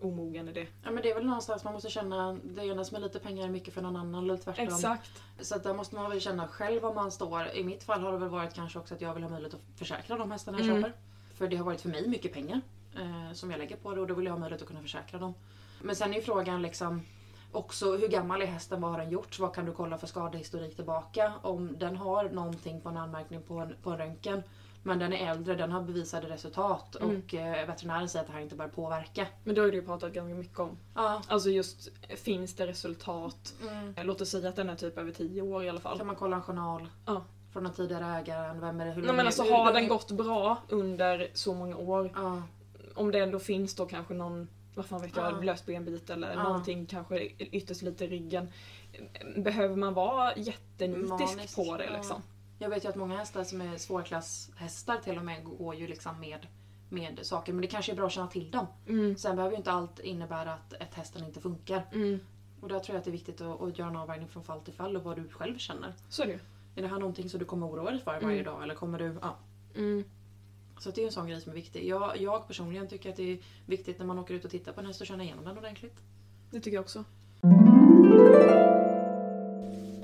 omogen 0.00 0.48
i 0.48 0.52
det. 0.52 0.66
Ja 0.84 0.90
men 0.90 1.02
det 1.02 1.10
är 1.10 1.14
väl 1.14 1.26
någonstans 1.26 1.64
man 1.64 1.72
måste 1.72 1.90
känna, 1.90 2.32
det 2.44 2.64
ena 2.66 2.84
som 2.84 2.96
är 2.96 3.00
lite 3.00 3.18
pengar 3.18 3.44
är 3.44 3.48
mycket 3.50 3.74
för 3.74 3.82
någon 3.82 3.96
annan 3.96 4.24
eller 4.24 4.36
tvärtom. 4.36 4.64
Exakt. 4.66 5.10
Så 5.40 5.58
där 5.58 5.74
måste 5.74 5.94
man 5.94 6.10
väl 6.10 6.20
känna 6.20 6.48
själv 6.48 6.82
var 6.82 6.94
man 6.94 7.12
står. 7.12 7.48
I 7.56 7.64
mitt 7.64 7.82
fall 7.82 8.00
har 8.00 8.12
det 8.12 8.18
väl 8.18 8.28
varit 8.28 8.54
kanske 8.54 8.78
också 8.78 8.94
att 8.94 9.00
jag 9.00 9.14
vill 9.14 9.22
ha 9.22 9.30
möjlighet 9.30 9.54
att 9.54 9.78
försäkra 9.78 10.16
de 10.18 10.30
hästarna 10.30 10.58
jag 10.58 10.66
Mm. 10.68 10.82
köper. 10.82 10.96
För 11.34 11.48
det 11.48 11.56
har 11.56 11.64
varit 11.64 11.80
för 11.80 11.88
mig 11.88 12.08
mycket 12.08 12.32
pengar 12.32 12.60
eh, 12.96 13.32
som 13.32 13.50
jag 13.50 13.58
lägger 13.58 13.76
på 13.76 13.94
det 13.94 14.00
och 14.00 14.06
då 14.06 14.14
vill 14.14 14.24
jag 14.26 14.32
ha 14.32 14.38
möjlighet 14.40 14.62
att 14.62 14.68
kunna 14.68 14.82
försäkra 14.82 15.18
dem. 15.18 15.34
Men 15.82 15.96
sen 15.96 16.10
är 16.12 16.16
ju 16.16 16.22
frågan 16.22 16.62
liksom 16.62 17.02
också 17.52 17.96
hur 17.96 18.08
gammal 18.08 18.42
är 18.42 18.46
hästen, 18.46 18.80
vad 18.80 18.90
har 18.90 18.98
den 18.98 19.10
gjort, 19.10 19.38
vad 19.38 19.54
kan 19.54 19.64
du 19.64 19.72
kolla 19.72 19.98
för 19.98 20.06
skadehistorik 20.06 20.76
tillbaka? 20.76 21.32
Om 21.42 21.78
den 21.78 21.96
har 21.96 22.28
någonting 22.28 22.80
på 22.80 22.88
en 22.88 22.96
anmärkning 22.96 23.42
på 23.42 23.54
en, 23.58 23.74
på 23.82 23.90
en 23.90 23.98
röntgen 23.98 24.42
men 24.86 24.98
den 24.98 25.12
är 25.12 25.30
äldre, 25.30 25.54
den 25.54 25.72
har 25.72 25.82
bevisade 25.82 26.28
resultat 26.28 26.96
Mm. 27.00 27.16
och 27.26 27.34
eh, 27.34 27.66
veterinären 27.66 28.08
säger 28.08 28.20
att 28.22 28.26
det 28.26 28.32
här 28.32 28.40
inte 28.40 28.54
bör 28.54 28.68
påverka. 28.68 29.26
Men 29.44 29.54
då 29.54 29.62
har 29.62 29.68
du 29.68 29.74
ju 29.74 29.82
pratat 29.86 30.12
ganska 30.12 30.34
mycket 30.34 30.58
om. 30.58 30.78
Ja. 30.94 31.22
Alltså 31.28 31.50
just, 31.50 31.88
finns 32.16 32.54
det 32.54 32.66
resultat? 32.66 33.54
Mm. 33.62 33.94
Låt 34.06 34.20
oss 34.20 34.30
säga 34.30 34.48
att 34.48 34.56
den 34.56 34.68
är 34.70 34.76
typ 34.76 34.98
över 34.98 35.12
10 35.12 35.42
år 35.42 35.64
i 35.64 35.68
alla 35.68 35.80
fall. 35.80 35.98
Kan 35.98 36.06
man 36.06 36.16
kolla 36.16 36.36
en 36.36 36.42
journal 36.42 36.88
Ja. 37.06 37.24
från 37.52 37.64
den 37.64 37.72
tidigare 37.72 38.04
ägaren? 38.18 38.60
Vem 38.60 38.80
är 38.80 38.86
det? 38.86 38.92
Hur 38.92 39.02
Nej 39.02 39.14
men 39.14 39.26
alltså 39.26 39.42
hur 39.42 39.50
har 39.52 39.72
den 39.72 39.88
gått 39.88 40.10
bra 40.10 40.56
under 40.68 41.28
så 41.34 41.54
många 41.54 41.76
år, 41.76 42.10
Ja. 42.14 42.42
om 42.94 43.10
det 43.12 43.18
ändå 43.18 43.38
finns 43.38 43.74
då 43.74 43.86
kanske 43.86 44.14
någon, 44.14 44.48
vad 44.74 44.86
fan 44.86 45.02
vet 45.02 45.16
jag, 45.16 45.32
Ja. 45.32 45.40
löst 45.40 45.66
benbit 45.66 46.10
eller 46.10 46.32
Ja. 46.34 46.42
någonting 46.42 46.86
kanske 46.86 47.20
ytterst 47.38 47.82
lite 47.82 48.06
ryggen. 48.06 48.48
Behöver 49.36 49.76
man 49.76 49.94
vara 49.94 50.36
jättenitisk 50.36 51.08
Manisk, 51.36 51.56
på 51.56 51.76
det 51.76 52.00
ja. 52.08 52.20
Jag 52.58 52.68
vet 52.68 52.84
ju 52.84 52.88
att 52.88 52.96
många 52.96 53.16
hästar 53.16 53.44
som 53.44 53.60
är 53.60 53.76
svårklasshästar 53.76 54.96
till 54.98 55.18
och 55.18 55.24
med 55.24 55.44
går 55.44 55.74
ju 55.74 55.86
liksom 55.86 56.20
med, 56.20 56.46
med 56.88 57.18
saker. 57.22 57.52
Men 57.52 57.62
det 57.62 57.68
kanske 57.68 57.92
är 57.92 57.96
bra 57.96 58.06
att 58.06 58.12
känna 58.12 58.26
till 58.26 58.50
dem. 58.50 58.66
Mm. 58.88 59.16
Sen 59.16 59.36
behöver 59.36 59.52
ju 59.52 59.58
inte 59.58 59.70
allt 59.70 60.00
innebära 60.00 60.52
att 60.54 60.72
ett 60.72 60.94
hästen 60.94 61.24
inte 61.24 61.40
funkar. 61.40 61.82
Mm. 61.92 62.20
Och 62.60 62.68
där 62.68 62.78
tror 62.78 62.94
jag 62.94 62.98
att 62.98 63.04
det 63.04 63.10
är 63.10 63.12
viktigt 63.12 63.40
att, 63.40 63.60
att 63.62 63.78
göra 63.78 63.88
en 63.90 63.96
avvägning 63.96 64.28
från 64.28 64.42
fall 64.44 64.60
till 64.60 64.74
fall 64.74 64.96
och 64.96 65.02
vad 65.02 65.16
du 65.16 65.28
själv 65.28 65.58
känner. 65.58 65.92
Så 66.08 66.22
är 66.22 66.26
det. 66.26 66.40
Är 66.76 66.82
det 66.82 66.88
här 66.88 66.98
någonting 66.98 67.28
som 67.30 67.38
du 67.38 67.44
kommer 67.44 67.66
oroa 67.66 67.90
dig 67.90 68.00
för 68.00 68.20
varje 68.20 68.40
Mm. 68.40 68.44
dag? 68.44 68.62
Eller 68.62 68.74
kommer 68.74 68.98
du... 68.98 69.18
Ja. 69.22 69.36
Mm. 69.74 70.04
Så 70.78 70.88
att 70.88 70.94
det 70.94 71.00
är 71.02 71.06
en 71.06 71.12
sån 71.12 71.26
grej 71.28 71.40
som 71.40 71.50
är 71.50 71.56
viktig. 71.56 71.88
Jag, 71.88 72.20
jag 72.20 72.46
personligen 72.46 72.88
tycker 72.88 73.10
att 73.10 73.16
det 73.16 73.32
är 73.32 73.38
viktigt 73.66 73.98
när 73.98 74.06
man 74.06 74.18
åker 74.18 74.34
ut 74.34 74.44
och 74.44 74.50
tittar 74.50 74.72
på 74.72 74.80
en 74.80 74.86
häst 74.86 75.00
och 75.00 75.06
känna 75.06 75.24
igenom 75.24 75.44
den 75.44 75.58
ordentligt. 75.58 75.96
Det 76.50 76.60
tycker 76.60 76.74
jag 76.76 76.82
också. 76.82 77.04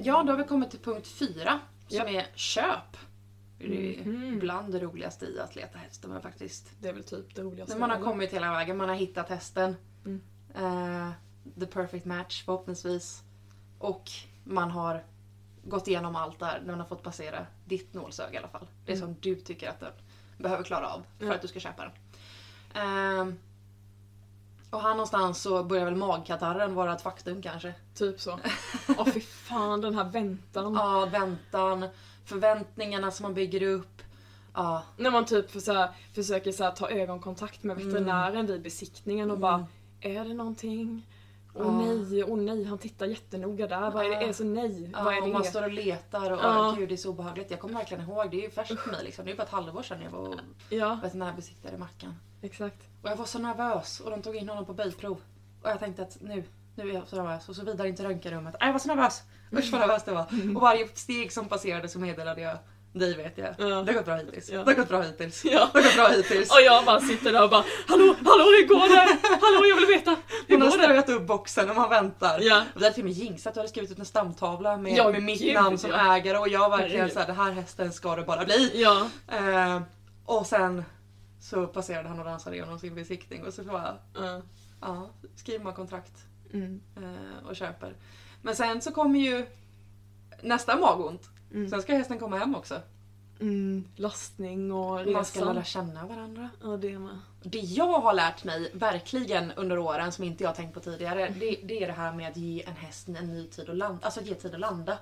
Ja, 0.05 0.23
då 0.23 0.33
har 0.33 0.37
vi 0.37 0.45
kommit 0.45 0.71
till 0.71 0.79
punkt 0.81 1.07
fyra. 1.07 1.61
Som 1.97 2.13
Ja. 2.13 2.21
är 2.21 2.27
köp. 2.35 2.97
Det 3.59 4.01
är 4.01 4.05
Mhm. 4.05 4.39
bland 4.39 4.73
det 4.73 4.79
roligaste 4.81 5.25
i 5.27 5.41
att 5.41 5.57
leta 5.57 5.79
hästar 5.79 6.09
men 6.09 6.23
faktiskt. 6.23 6.71
Det 6.81 6.89
är 6.89 6.93
väl 6.93 7.05
typ 7.05 7.35
det 7.35 7.43
roligaste. 7.43 7.75
När 7.75 7.81
man 7.81 7.91
har 7.91 7.97
eller? 7.97 8.07
kommit 8.07 8.33
hela 8.33 8.53
vägen, 8.53 8.77
man 8.77 8.89
har 8.89 8.97
hittat 8.97 9.29
hästen. 9.29 9.77
Mm. 10.05 10.21
Eh, 10.55 11.11
the 11.61 11.67
perfect 11.67 12.05
match 12.07 12.43
förhoppningsvis. 12.45 13.23
Och 13.79 14.11
man 14.45 14.71
har 14.71 15.05
gått 15.65 15.89
igenom 15.89 16.17
allt 16.17 16.39
där. 16.39 16.63
Man 16.67 16.81
har 16.81 16.87
fått 16.87 17.03
passera 17.03 17.47
ditt 17.65 17.95
nålsöga 17.95 18.33
i 18.35 18.37
alla 18.37 18.49
fall. 18.49 18.67
Det 18.87 18.93
Mm. 18.93 19.05
som 19.07 19.17
du 19.21 19.35
tycker 19.37 19.69
att 19.69 19.81
den 19.81 19.93
behöver 20.39 20.65
klara 20.65 20.89
av 20.89 21.03
för 21.19 21.31
att 21.33 21.43
du 21.43 21.49
ska 21.49 21.61
köpa 21.61 21.83
den. 21.83 21.93
Ehm, 22.83 23.39
och 24.71 24.83
här 24.83 24.91
någonstans 24.91 25.43
så 25.43 25.65
börjar 25.65 25.85
väl 25.85 25.97
magkatarren 25.97 26.75
vara 26.75 26.93
ett 26.95 27.03
faktum 27.03 27.43
kanske. 27.43 27.75
Typ 27.95 28.21
så. 28.21 28.39
Åh 28.99 29.07
fy 29.09 29.21
fan 29.53 29.81
den 29.81 29.95
här 29.95 30.05
väntan. 30.11 30.75
Ja, 30.75 31.09
väntan, 31.13 31.87
förväntningarna 32.25 33.11
som 33.11 33.23
man 33.23 33.35
bygger 33.35 33.63
upp. 33.63 34.03
Ja, 34.55 34.83
När 34.97 35.11
man 35.11 35.25
typ 35.27 35.51
för 35.51 35.61
så 35.61 35.73
här, 35.73 35.89
försöker 36.15 36.53
så 36.53 36.65
här, 36.65 36.71
ta 36.71 36.91
ögonkontakt 36.91 37.63
med 37.63 37.77
veterinären 37.77 38.47
vid 38.47 38.63
besiktningen 38.63 39.31
och 39.31 39.39
bara 39.39 39.67
Är 40.01 40.25
det 40.25 40.35
någonting? 40.35 41.07
Åh 41.55 41.63
Ja. 41.65 41.71
nej, 41.71 42.25
åh 42.25 42.39
nej, 42.39 42.65
han 42.65 42.79
tittar 42.79 43.07
jättenoga 43.07 43.67
där. 43.67 43.91
Vad 43.91 44.05
är 44.05 44.09
det? 44.09 44.15
Ja. 44.15 44.21
Är 44.23 44.27
det 44.27 44.35
så 44.35 44.45
nej? 44.45 44.91
ja 44.95 45.03
Vad 45.05 45.15
är 45.15 45.21
och 45.21 45.27
det? 45.27 45.33
man 45.33 45.45
står 45.45 45.63
och 45.63 45.73
letar 45.73 46.31
och 46.31 46.39
Ja. 46.43 46.75
gud 46.79 46.89
det 46.89 46.95
är 46.95 46.97
så 46.97 47.11
obehagligt. 47.11 47.51
Jag 47.51 47.61
kommer 47.61 47.75
verkligen 47.75 48.03
ihåg, 48.03 48.31
det 48.31 48.37
är 48.37 48.43
ju 48.43 48.51
färskt 48.51 48.81
för 48.81 48.91
mig 48.91 49.05
liksom. 49.05 49.25
Det 49.25 49.29
är 49.31 49.33
ju 49.33 49.37
bara 49.37 49.43
ett 49.43 49.49
halvår 49.53 49.83
sedan 49.83 50.03
jag 50.03 50.11
var 50.11 50.29
och 50.29 50.35
Ja, 50.71 50.99
veterinärbesiktade 51.03 51.79
Mackan. 51.79 52.15
exakt. 52.43 52.83
Och 53.03 53.09
jag 53.11 53.17
var 53.17 53.25
så 53.25 53.39
nervös 53.39 54.01
och 54.01 54.11
de 54.11 54.23
tog 54.23 54.37
in 54.37 54.49
honom 54.49 54.65
på 54.67 54.73
böjprov. 54.75 55.21
Och 55.63 55.71
jag 55.71 55.79
tänkte 55.81 56.03
att 56.03 56.17
nu, 56.21 56.45
nu 56.75 56.91
är 56.91 56.95
jag 56.95 57.09
så 57.09 57.17
nervös. 57.17 57.49
Och 57.49 57.57
så 57.57 57.65
vidare 57.65 57.89
in 57.89 57.97
till 57.97 58.05
röntgenrummet. 58.05 58.55
Jag 58.61 58.73
var 58.73 58.79
så 58.79 58.89
nervös! 58.89 59.23
Usch 59.53 59.73
vad 59.73 59.81
nervös 59.81 60.05
det 60.05 60.13
var. 60.13 60.27
Och 60.57 60.61
varje 60.63 60.89
steg 60.95 61.33
som 61.33 61.49
passerade 61.49 61.89
så 61.89 61.99
meddelade 61.99 62.41
jag 62.41 62.59
dig 62.93 63.17
vet 63.17 63.39
jag. 63.39 63.55
Ja. 63.59 63.65
Det 63.65 63.93
har 63.93 63.93
gått 63.93 64.05
bra 64.05 64.17
hittills. 64.17 64.51
Ja. 64.51 64.65
Det 64.65 64.71
har 64.71 64.75
gått 64.75 64.89
bra 64.89 65.03
hittills. 65.03 65.45
Ja. 65.45 65.71
Det 65.73 65.79
har 65.79 65.83
gått 65.85 65.95
bra 65.95 66.09
hittills. 66.09 66.51
Och 66.51 66.61
jag 66.65 66.85
bara 66.85 67.01
sitter 67.01 67.33
där 67.33 67.45
och 67.45 67.51
bara 67.51 67.65
Hallå, 67.89 68.15
hallå 68.25 68.45
hur 68.45 68.67
går 68.69 68.89
det? 68.89 69.19
Hallå 69.41 69.67
jag 69.67 69.77
vill 69.77 69.87
veta! 69.87 70.17
Hur 70.47 70.57
Hon 70.57 70.63
har 70.63 70.71
snöat 70.71 71.09
upp 71.09 71.27
boxen 71.27 71.71
och 71.71 71.77
man 71.77 71.91
väntar. 71.91 72.39
Ja. 72.41 72.65
Och 72.75 72.81
det 72.81 72.85
hade 72.85 72.95
till 72.95 73.03
och 73.03 73.09
med 73.09 73.19
jinxat 73.19 73.51
att 73.51 73.55
du 73.55 73.61
hade 73.61 73.69
skrivit 73.69 73.91
ut 73.91 73.99
en 73.99 74.05
stamtavla 74.05 74.77
med, 74.77 74.97
Ja, 74.97 75.11
med 75.11 75.23
mitt 75.23 75.41
gud, 75.41 75.55
namn 75.55 75.79
som 75.79 75.91
ja. 75.91 76.17
ägare 76.17 76.39
och 76.39 76.49
jag 76.49 76.71
verkligen 76.71 77.11
såhär, 77.11 77.27
den 77.27 77.37
här 77.37 77.53
hästen 77.53 77.93
ska 77.93 78.17
det 78.17 78.23
bara 78.23 78.45
bli. 78.45 78.71
Ja, 78.83 79.09
Eh, 79.29 79.83
och 80.27 80.47
sen 80.47 80.85
så 81.41 81.67
passerade 81.67 82.09
han 82.09 82.19
och 82.19 82.25
dansade 82.25 82.57
igenom 82.57 82.79
sin 82.79 82.95
besiktning 82.95 83.47
och 83.47 83.55
så 83.55 83.63
bara, 83.63 83.95
ja, 84.81 85.11
skriver 85.37 85.65
man 85.65 85.75
kontrakt 85.75 86.13
Mm. 86.53 86.81
eh, 86.97 87.47
och 87.49 87.57
köper. 87.57 87.95
Men 88.43 88.57
sen 88.57 88.83
så 88.83 88.93
kommer 88.93 89.21
ju 89.21 89.47
nästa 90.43 90.77
magont. 90.77 91.29
Mm. 91.55 91.71
Sen 91.71 91.83
ska 91.83 91.95
hästen 91.95 92.19
komma 92.19 92.39
hem 92.39 92.55
också. 92.55 92.81
Mm. 93.41 93.85
Lastning 93.97 94.73
och 94.73 95.07
Man 95.07 95.25
ska 95.25 95.41
lära 95.41 95.51
resan. 95.51 95.65
känna 95.65 96.07
varandra. 96.07 96.51
Ja 96.63 96.69
det 96.69 96.99
med. 96.99 97.19
Det 97.43 97.59
jag 97.59 98.01
har 98.01 98.15
lärt 98.15 98.45
mig 98.45 98.71
verkligen 98.75 99.53
under 99.53 99.79
åren 99.79 100.13
som 100.13 100.25
inte 100.25 100.45
jag 100.45 100.55
tänkt 100.55 100.75
på 100.75 100.81
tidigare, 100.81 101.35
det, 101.41 101.57
det 101.65 101.83
är 101.83 101.87
det 101.87 101.93
här 101.93 102.13
med 102.13 102.29
att 102.31 102.37
ge 102.37 102.63
en 102.63 102.77
häst 102.77 103.09
en 103.09 103.15
ny 103.15 103.47
tid 103.47 103.71
att 103.71 103.77
landa. 103.77 104.07
Alltså 104.07 104.21
ge 104.21 104.35
tid 104.35 104.55
att 104.55 104.61
landa. 104.61 104.99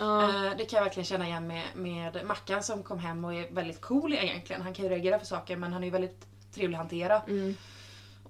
Eh, 0.00 0.56
det 0.58 0.64
kan 0.64 0.76
jag 0.76 0.84
verkligen 0.84 1.04
känna 1.04 1.26
igen 1.26 1.46
med, 1.46 1.64
med 1.74 2.26
Mackan 2.26 2.62
som 2.62 2.82
kom 2.82 2.98
hem 2.98 3.24
och 3.24 3.34
är 3.34 3.50
väldigt 3.50 3.80
cool 3.80 4.12
egentligen. 4.12 4.62
Han 4.62 4.74
kan 4.74 4.84
ju 4.84 4.88
reagera 4.90 5.18
för 5.18 5.26
saker 5.26 5.56
men 5.56 5.72
han 5.72 5.82
är 5.82 5.86
ju 5.86 5.92
väldigt 5.92 6.26
trevlig 6.54 6.76
att 6.76 6.80
hantera. 6.82 7.20
Mm. 7.28 7.54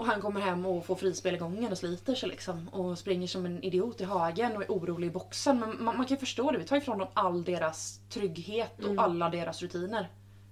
Och 0.01 0.07
han 0.07 0.20
kommer 0.20 0.40
hem 0.40 0.66
och 0.66 0.86
får 0.86 0.94
frispel 0.96 1.34
i 1.34 1.38
gången 1.38 1.72
och 1.72 1.78
sliter 1.78 2.14
sig 2.14 2.28
liksom. 2.28 2.68
Och 2.68 2.98
springer 2.98 3.26
som 3.26 3.46
en 3.46 3.62
idiot 3.62 4.01
i 4.01 4.05
hagen 4.05 4.57
och 4.57 4.62
är 4.62 4.66
orolig 4.68 5.07
i 5.07 5.11
boxen. 5.11 5.59
Men 5.61 5.68
man, 5.84 5.96
man 5.96 6.07
kan 6.07 6.14
ju 6.16 6.20
förstå 6.20 6.51
det, 6.51 6.59
vi 6.59 6.64
tar 6.64 6.76
ifrån 6.76 6.98
dem 6.98 7.09
all 7.14 7.44
deras 7.44 8.01
trygghet 8.11 8.78
och 8.78 8.84
Mm. 8.84 8.98
alla 8.98 9.28
deras 9.30 9.62
rutiner. 9.62 10.09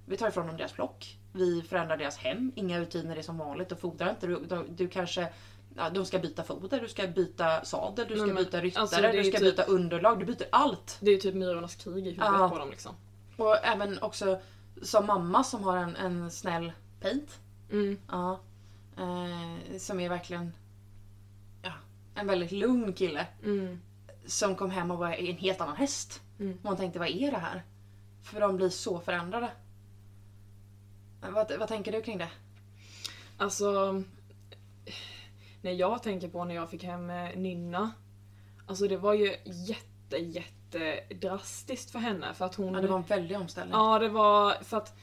Vi 0.06 0.16
tar 0.16 0.28
ifrån 0.28 0.46
dem 0.46 0.56
deras 0.56 0.72
flock. 0.72 1.18
Vi 1.32 1.62
förändrar 1.62 1.96
deras 1.96 2.16
hem. 2.16 2.52
Inga 2.54 2.80
rutiner 2.80 3.16
är 3.16 3.22
som 3.22 3.38
vanligt. 3.38 3.72
Och 3.72 3.78
fodrar 3.80 4.10
inte. 4.10 4.26
Du, 4.26 4.44
du, 4.48 4.64
du 4.68 4.88
kanske... 4.88 5.28
Ja, 5.76 5.90
de 5.90 6.04
ska 6.06 6.18
byta 6.18 6.42
foder, 6.42 6.80
du 6.80 6.88
ska 6.88 7.06
byta 7.06 7.64
sadel, 7.64 8.06
du 8.08 8.14
ska 8.16 8.26
men, 8.26 8.34
byta 8.36 8.60
ryttare, 8.60 8.80
alltså, 8.82 9.00
du 9.02 9.24
ska 9.24 9.38
typ- 9.38 9.40
byta 9.40 9.62
underlag. 9.64 10.18
Du 10.20 10.24
byter 10.24 10.46
allt. 10.52 10.96
Det 11.00 11.10
är 11.10 11.14
ju 11.14 11.20
typ 11.20 11.34
myrornas 11.34 11.74
krig 11.74 12.06
i 12.06 12.10
huvudet 12.10 12.24
Ja. 12.38 12.48
på 12.52 12.58
dem 12.58 12.70
liksom. 12.70 12.92
Och 13.36 13.64
även 13.66 14.02
också 14.02 14.40
som 14.82 15.06
mamma 15.06 15.44
som 15.44 15.64
har 15.64 15.76
en, 15.76 15.96
en 15.96 16.30
snäll 16.30 16.72
paint. 17.00 17.38
Mm. 17.70 17.98
Ja. 18.10 18.38
Eh, 18.98 19.78
som 19.78 20.00
är 20.00 20.08
verkligen 20.08 20.52
ja, 21.62 21.72
en 22.14 22.26
väldigt 22.26 22.52
lugn 22.52 22.92
kille. 22.92 23.26
Mm. 23.44 23.80
Som 24.26 24.56
kom 24.56 24.70
hem 24.70 24.90
och 24.90 24.98
var 24.98 25.10
en 25.12 25.36
helt 25.36 25.60
annan 25.60 25.76
häst. 25.76 26.22
Mm. 26.40 26.58
Och 26.58 26.64
man 26.64 26.76
tänkte, 26.76 26.98
vad 26.98 27.08
är 27.08 27.30
det 27.30 27.38
här? 27.38 27.62
För 28.22 28.40
de 28.40 28.56
blir 28.56 28.68
så 28.68 29.00
förändrade. 29.00 29.50
Eh, 31.22 31.30
Vad, 31.30 31.58
vad 31.58 31.68
tänker 31.68 31.92
du 31.92 32.02
kring 32.02 32.18
det? 32.18 32.30
Alltså... 33.36 34.02
När 35.62 35.72
jag 35.72 36.02
tänker 36.02 36.28
på 36.28 36.44
när 36.44 36.54
jag 36.54 36.70
fick 36.70 36.84
hem 36.84 37.10
eh, 37.10 37.36
Nynna. 37.36 37.90
Alltså 38.66 38.88
det 38.88 38.96
var 38.96 39.14
ju 39.14 39.36
jätte, 39.44 40.16
jätte 40.16 41.04
drastiskt 41.14 41.90
för 41.90 41.98
henne 41.98 42.34
för 42.34 42.44
att 42.44 42.54
hon... 42.54 42.74
Ja, 42.74 42.80
det 42.80 42.88
var 42.88 42.96
en 42.96 43.02
väldig 43.02 43.36
omställning. 43.36 43.72
Ja, 43.72 43.98
det 43.98 44.08
var 44.08 44.54
för 44.62 44.76
att 44.76 44.96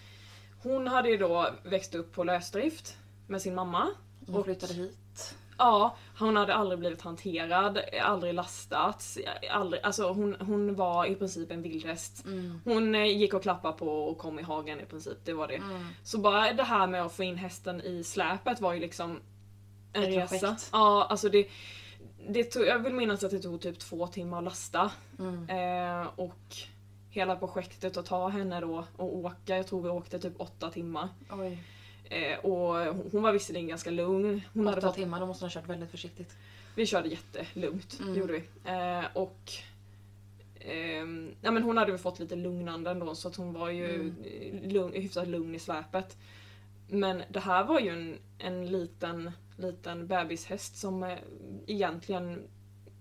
hon 0.63 0.87
hade 0.87 1.09
ju 1.09 1.17
då 1.17 1.49
växt 1.63 1.95
upp 1.95 2.13
på 2.13 2.23
lösdrift 2.23 2.97
med 3.27 3.41
sin 3.41 3.55
mamma. 3.55 3.87
Hon 4.27 4.35
och- 4.35 4.45
flyttade 4.45 4.73
hit. 4.73 5.35
Ja, 5.57 5.95
hon 6.19 6.35
hade 6.35 6.53
aldrig 6.55 6.79
blivit 6.79 7.01
hanterad, 7.01 7.79
aldrig 8.01 8.33
lastats, 8.33 9.17
aldrig, 9.51 9.81
alltså 9.83 10.11
hon, 10.13 10.35
hon 10.39 10.75
var 10.75 11.05
i 11.05 11.15
princip 11.15 11.51
en 11.51 11.61
vildhäst. 11.61 12.25
Mm. 12.25 12.61
Hon 12.63 12.95
eh, 12.95 13.05
gick 13.05 13.33
och 13.33 13.41
klappade 13.41 13.77
på 13.77 13.87
och 14.07 14.17
kom 14.17 14.39
i 14.39 14.43
hagen 14.43 14.79
i 14.79 14.85
princip, 14.85 15.17
det 15.25 15.33
var 15.33 15.47
det. 15.47 15.55
Mm. 15.55 15.87
Så 16.03 16.17
bara 16.19 16.53
det 16.53 16.63
här 16.63 16.87
med 16.87 17.01
att 17.05 17.13
få 17.13 17.23
in 17.23 17.35
hästen 17.37 17.81
i 17.81 18.03
släpet 18.03 18.61
var 18.61 18.73
ju 18.73 18.79
liksom 18.79 19.19
en 19.93 20.03
Ett 20.03 20.09
resa. 20.09 20.27
projekt. 20.39 20.69
Ja, 20.71 21.03
alltså 21.09 21.29
det, 21.29 21.47
det 22.29 22.43
tog, 22.43 22.65
jag 22.65 22.79
vill 22.79 22.93
minnas 22.93 23.23
att 23.23 23.31
det 23.31 23.39
tog 23.39 23.61
typ 23.61 23.79
två 23.79 24.07
timmar 24.07 24.37
att 24.37 24.43
lasta. 24.43 24.91
Mm. 25.19 25.49
Eh, 25.49 26.07
och 26.15 26.55
hela 27.09 27.35
projektet 27.35 27.97
att 27.97 28.05
ta 28.05 28.27
henne 28.27 28.59
då 28.59 28.85
och 28.97 29.15
åka, 29.17 29.57
jag 29.57 29.67
tror 29.67 29.81
vi 29.81 29.89
åkte 29.89 30.19
typ 30.19 30.41
åtta 30.41 30.69
timmar. 30.69 31.09
Oj. 31.31 31.63
Eh, 32.09 32.39
och 32.39 32.75
hon- 33.11 33.21
var 33.23 33.31
visserligen 33.31 33.67
ganska 33.67 33.89
lugn. 33.91 34.41
Hon 34.53 34.65
hade 34.67 34.77
Åtta 34.77 34.87
fått, 34.87 34.95
timmar, 34.95 35.19
då 35.19 35.25
måste 35.25 35.45
hon 35.45 35.49
ha 35.49 35.61
kört 35.61 35.69
väldigt 35.69 35.91
försiktigt. 35.91 36.35
vi 36.75 36.85
körde 36.85 37.09
jättelugnt, 37.09 37.99
Mm. 38.01 38.15
gjorde 38.15 38.33
vi. 38.33 38.43
Eh, 38.71 39.05
och 39.13 39.51
ehm, 40.59 41.31
ja, 41.41 41.51
men 41.51 41.63
hon 41.63 41.77
hade 41.77 41.91
väl 41.91 41.99
fått 41.99 42.19
lite 42.19 42.35
lugnande 42.35 42.91
ändå 42.91 43.15
så 43.15 43.27
att 43.27 43.35
hon 43.35 43.53
var 43.53 43.69
ju 43.69 43.95
Mm. 43.95 44.15
mm. 44.51 44.69
lugn, 44.69 44.93
hyfsat 44.93 45.27
lugn 45.27 45.55
i 45.55 45.59
släpet. 45.59 46.17
Men 46.89 47.21
det 47.29 47.39
här 47.39 47.63
var 47.63 47.79
ju 47.79 47.89
en, 47.89 48.17
en 48.37 48.65
liten, 48.67 49.31
liten 49.57 50.07
bebishäst 50.07 50.77
som 50.77 51.03
eh, 51.03 51.17
egentligen 51.67 52.41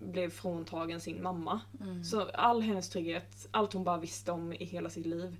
blev 0.00 0.30
fråntagen 0.30 1.00
sin 1.00 1.22
mamma. 1.22 1.60
Mm. 1.80 2.04
Så 2.04 2.20
all 2.34 2.60
hennes 2.62 2.88
trygghet, 2.90 3.48
allt 3.50 3.72
hon 3.72 3.84
bara 3.84 3.98
visste 3.98 4.32
om 4.32 4.52
i 4.52 4.64
hela 4.64 4.90
sitt 4.90 5.06
liv. 5.06 5.36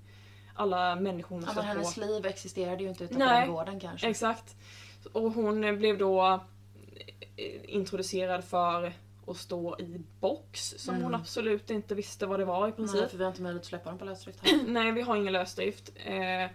Alla 0.55 0.95
människor 0.95 1.29
hon 1.35 1.41
men 1.43 1.51
stött 1.51 1.65
hennes 1.65 1.95
på. 1.95 2.01
liv 2.01 2.25
existerade 2.25 2.83
ju 2.83 2.89
inte 2.89 3.03
utanför 3.03 3.25
Nej. 3.25 3.41
den 3.45 3.55
gården 3.55 3.79
kanske. 3.79 4.07
Exakt. 4.07 4.55
Och 5.13 5.31
hon 5.31 5.77
blev 5.77 5.97
då 5.97 6.39
eh, 7.35 7.75
introducerad 7.75 8.43
för 8.43 8.93
att 9.27 9.37
stå 9.37 9.79
i 9.79 10.01
box 10.19 10.73
som 10.77 10.93
Mm. 10.93 11.03
hon 11.05 11.15
absolut 11.15 11.69
inte 11.69 11.95
visste 11.95 12.25
vad 12.25 12.39
det 12.39 12.45
var 12.45 12.67
i 12.67 12.69
Nej, 12.69 12.71
princip. 12.75 13.09
för 13.11 13.17
vi 13.17 13.23
har 13.23 13.31
inte 13.31 13.41
möjlighet 13.41 13.61
att 13.63 13.67
släppa 13.67 13.89
dem 13.89 13.99
på 13.99 14.05
lösdrift 14.05 14.39
här. 14.47 14.63
Nej, 14.67 14.91
vi 14.91 15.01
har 15.01 15.15
ingen 15.15 15.33
lösdrift. 15.33 15.91
Eh, 16.05 16.49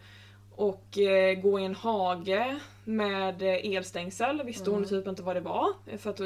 och 0.57 0.98
eh, 0.98 1.40
gå 1.40 1.61
i 1.61 1.64
en 1.64 1.74
hage 1.74 2.61
med 2.97 3.43
eh, 3.43 3.72
elstängsel 3.76 4.43
visste 4.43 4.70
hon 4.70 4.78
Mm. 4.78 4.88
typ 4.88 5.07
inte 5.07 5.22
vad 5.22 5.36
det 5.36 5.41
var. 5.41 5.68
eh, 5.86 5.99
För 5.99 6.11
att 6.11 6.16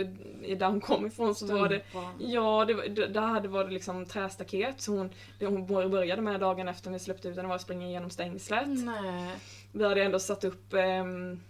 där 0.59 0.67
hon 0.67 0.81
kom 0.81 1.07
ifrån 1.07 1.35
så 1.35 1.47
var 1.47 1.69
det 1.69 1.81
Stumpa. 1.91 2.11
Ja, 2.19 2.65
det, 2.89 3.07
där 3.07 3.21
hade 3.21 3.49
var 3.49 3.65
det 3.65 3.71
liksom 3.71 4.07
trästaket. 4.07 4.81
Så 4.81 4.93
hon, 4.97 5.11
det 5.39 5.47
hon 5.47 5.67
började 5.67 6.23
med 6.23 6.41
dagen 6.41 6.69
efter 6.69 6.91
vi 6.91 6.99
släppte 6.99 7.29
ut 7.29 7.37
henne 7.37 7.49
var 7.49 7.55
att 7.55 7.63
springa 7.63 7.87
igenom 7.87 8.11
stängslet. 8.11 8.69
Nej. 8.69 9.31
Vi 9.73 9.85
hade 9.85 10.03
ändå 10.03 10.19
satt 10.19 10.45
upp 10.45 10.75
ehm, 10.75 11.41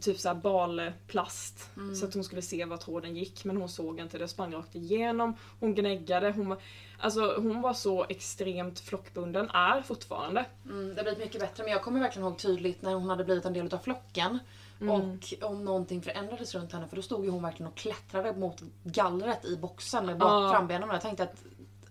typ 0.00 0.18
såhär 0.18 0.34
balplast 0.34 1.70
Mm. 1.76 1.94
så 1.94 2.06
att 2.06 2.14
hon 2.14 2.24
skulle 2.24 2.42
se 2.42 2.64
var 2.64 2.76
tråden 2.76 3.16
gick 3.16 3.44
men 3.44 3.56
hon 3.56 3.68
såg 3.68 4.00
inte 4.00 4.18
det, 4.18 4.28
sprang 4.28 4.54
rakt 4.54 4.74
igenom. 4.74 5.36
Hon 5.60 5.74
gnäggade, 5.74 6.30
hon 6.32 6.48
var, 6.48 6.58
alltså, 6.98 7.34
hon 7.36 7.60
var 7.60 7.74
så 7.74 8.06
extremt 8.08 8.80
flockbunden, 8.80 9.50
är 9.50 9.82
fortfarande. 9.82 10.44
Mm, 10.64 10.88
det 10.88 10.96
har 10.96 11.02
blivit 11.02 11.18
mycket 11.18 11.40
bättre 11.40 11.62
men 11.62 11.72
jag 11.72 11.82
kommer 11.82 12.00
verkligen 12.00 12.28
ihåg 12.28 12.38
tydligt 12.38 12.82
när 12.82 12.94
hon 12.94 13.10
hade 13.10 13.24
blivit 13.24 13.44
en 13.44 13.52
del 13.52 13.74
av 13.74 13.78
flocken. 13.78 14.38
Mm. 14.80 14.90
Och 14.90 15.34
om 15.50 15.64
någonting 15.64 16.02
förändrades 16.02 16.54
runt 16.54 16.72
henne 16.72 16.88
för 16.88 16.96
då 16.96 17.02
stod 17.02 17.24
ju 17.24 17.30
hon 17.30 17.42
verkligen 17.42 17.72
och 17.72 17.76
klättrade 17.78 18.32
mot 18.32 18.62
gallret 18.84 19.44
i 19.44 19.56
boxen 19.56 20.06
med 20.06 20.18
bak 20.18 20.28
Ja. 20.30 20.50
frambenen 20.52 20.88
och 20.88 20.94
jag 20.94 21.02
tänkte 21.02 21.22
att 21.22 21.42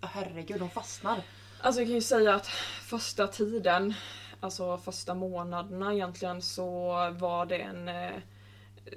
herregud 0.02 0.62
hon 0.62 0.70
fastnar. 0.70 1.22
Alltså 1.62 1.82
jag 1.82 1.88
kan 1.88 1.96
ju 1.96 2.02
säga 2.02 2.36
att 2.36 2.48
första 2.84 3.28
tiden, 3.28 3.94
alltså 4.40 4.78
första 4.78 5.14
månaderna 5.14 5.94
egentligen 5.94 6.42
så 6.42 6.92
var 7.20 7.46
det 7.46 7.58
en 7.58 7.88
eh, 7.88 8.12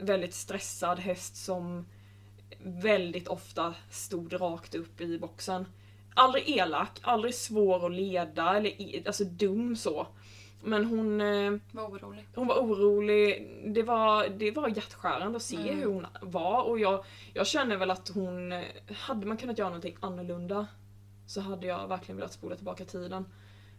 väldigt 0.00 0.34
stressad 0.34 0.98
häst 0.98 1.36
som 1.36 1.86
väldigt 2.64 3.28
ofta 3.28 3.74
stod 3.90 4.40
rakt 4.40 4.74
upp 4.74 5.00
i 5.00 5.18
boxen. 5.18 5.66
Aldrig 6.14 6.48
elak, 6.58 6.98
aldrig 7.02 7.34
svår 7.34 7.86
att 7.86 7.92
leda 7.92 8.56
eller 8.56 9.02
alltså 9.06 9.24
dum 9.24 9.76
så. 9.76 10.06
Men 10.64 10.84
hon, 10.84 11.20
eh, 11.20 11.52
Var 11.70 11.82
orolig. 11.88 12.26
hon 12.34 12.46
var 12.46 12.56
orolig, 12.58 13.50
det 13.74 13.82
var, 13.82 14.28
det 14.28 14.50
var 14.50 14.68
hjärtskärande 14.68 15.36
att 15.36 15.42
se 15.42 15.56
Mm. 15.56 15.76
hur 15.78 15.86
hon 15.86 16.06
var 16.22 16.62
och 16.62 16.78
jag, 16.78 17.04
jag 17.34 17.46
känner 17.46 17.76
väl 17.76 17.90
att 17.90 18.08
hon, 18.08 18.52
eh, 18.52 18.64
hade 18.96 19.26
man 19.26 19.36
kunnat 19.36 19.58
göra 19.58 19.68
någonting 19.68 19.96
annorlunda 20.00 20.66
så 21.26 21.40
hade 21.40 21.66
jag 21.66 21.88
verkligen 21.88 22.16
velat 22.16 22.32
spola 22.32 22.56
tillbaka 22.56 22.84
tiden. 22.84 23.24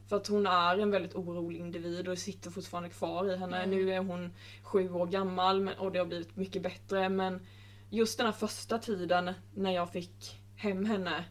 För 0.08 0.16
att 0.16 0.28
hon 0.28 0.48
är 0.48 0.78
en 0.78 0.92
väldigt 0.92 1.16
orolig 1.16 1.60
individ 1.60 2.08
och 2.08 2.18
sitter 2.18 2.52
fortfarande 2.52 2.90
kvar 2.90 3.26
i 3.32 3.38
henne. 3.38 3.64
Mm. 3.64 3.70
Nu 3.78 3.94
är 3.94 4.00
hon 4.00 4.34
sju 4.64 4.94
år 4.94 5.06
gammal 5.08 5.62
men- 5.62 5.78
och 5.78 5.92
det 5.92 6.00
har 6.00 6.06
blivit 6.06 6.36
mycket 6.36 6.62
bättre 6.62 7.10
men 7.10 7.40
just 7.90 8.18
den 8.18 8.26
här 8.26 8.34
första 8.34 8.80
tiden 8.80 9.32
när 9.56 9.72
jag 9.72 9.92
fick 9.92 10.40
hem 10.56 10.86
henne 10.86 11.26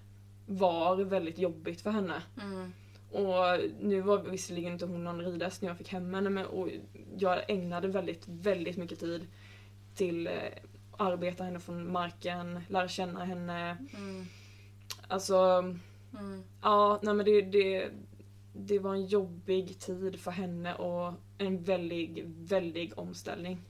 var 0.46 0.96
väldigt 0.96 1.38
jobbigt 1.38 1.80
för 1.80 1.90
henne. 1.90 2.22
Mm. 2.42 2.72
Och 3.10 3.60
nu 3.80 4.00
var 4.00 4.18
visserligen 4.18 4.72
inte 4.72 4.86
hon 4.86 5.04
någon 5.04 5.20
ridhäst 5.24 5.62
när 5.62 5.68
jag 5.68 5.78
fick 5.78 5.88
hem 5.88 6.14
henne 6.14 6.30
men 6.30 6.46
och 6.46 6.68
jag 7.18 7.50
ägnade 7.50 7.88
väldigt, 7.88 8.22
väldigt 8.28 8.76
mycket 8.76 9.00
tid 9.00 9.26
till 9.94 10.26
eh, 10.26 10.32
att 10.92 11.00
arbeta 11.00 11.44
henne 11.44 11.60
från 11.60 11.92
marken, 11.92 12.60
lära 12.68 12.88
känna 12.88 13.24
henne. 13.24 13.76
Mm. 13.96 14.26
Alltså, 15.08 15.64
Mm. 16.18 16.42
ja, 16.62 16.98
nej 17.02 17.14
men 17.14 17.26
det, 17.26 17.42
det, 17.42 17.90
det 18.52 18.78
var 18.78 18.94
en 18.94 19.06
jobbig 19.06 19.78
tid 19.78 20.20
för 20.20 20.30
henne 20.30 20.74
och 20.74 21.14
en 21.38 21.62
väldigt, 21.62 22.24
väldigt 22.26 22.92
omställning. 22.92 23.60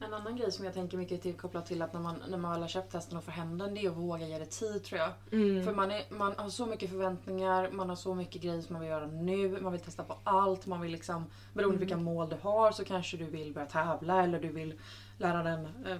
En 0.00 0.14
annan 0.14 0.36
grej 0.36 0.52
som 0.52 0.64
jag 0.64 0.74
tänker 0.74 0.98
mycket 0.98 1.22
till 1.22 1.34
kopplat 1.34 1.66
till 1.66 1.82
att 1.82 1.92
när 1.92 2.00
man, 2.00 2.16
när 2.28 2.38
man 2.38 2.52
väl 2.52 2.60
har 2.60 2.68
köpt 2.68 2.92
hästen 2.92 3.18
och 3.18 3.24
får 3.24 3.32
hem 3.32 3.58
den, 3.58 3.74
det 3.74 3.80
är 3.80 3.90
att 3.90 3.96
våga 3.96 4.26
ge 4.26 4.38
det 4.38 4.46
tid 4.46 4.84
tror 4.84 5.00
jag. 5.00 5.10
Mm. 5.32 5.64
För 5.64 5.74
man, 5.74 5.90
är, 5.90 6.02
man 6.10 6.34
har 6.36 6.48
så 6.48 6.66
mycket 6.66 6.90
förväntningar, 6.90 7.70
man 7.70 7.88
har 7.88 7.96
så 7.96 8.14
mycket 8.14 8.42
grejer 8.42 8.62
som 8.62 8.72
man 8.72 8.80
vill 8.80 8.90
göra 8.90 9.06
nu, 9.06 9.60
man 9.60 9.72
vill 9.72 9.80
testa 9.80 10.04
på 10.04 10.18
allt, 10.24 10.66
man 10.66 10.80
vill 10.80 10.92
liksom 10.92 11.24
beroende 11.54 11.76
på 11.76 11.80
vilka 11.80 11.96
mål 11.96 12.28
du 12.28 12.36
har 12.42 12.72
så 12.72 12.84
kanske 12.84 13.16
du 13.16 13.24
vill 13.24 13.54
börja 13.54 13.66
tävla 13.66 14.22
eller 14.22 14.40
du 14.40 14.48
vill 14.48 14.74
lära 15.18 15.42
den 15.42 15.66
eh, 15.86 15.98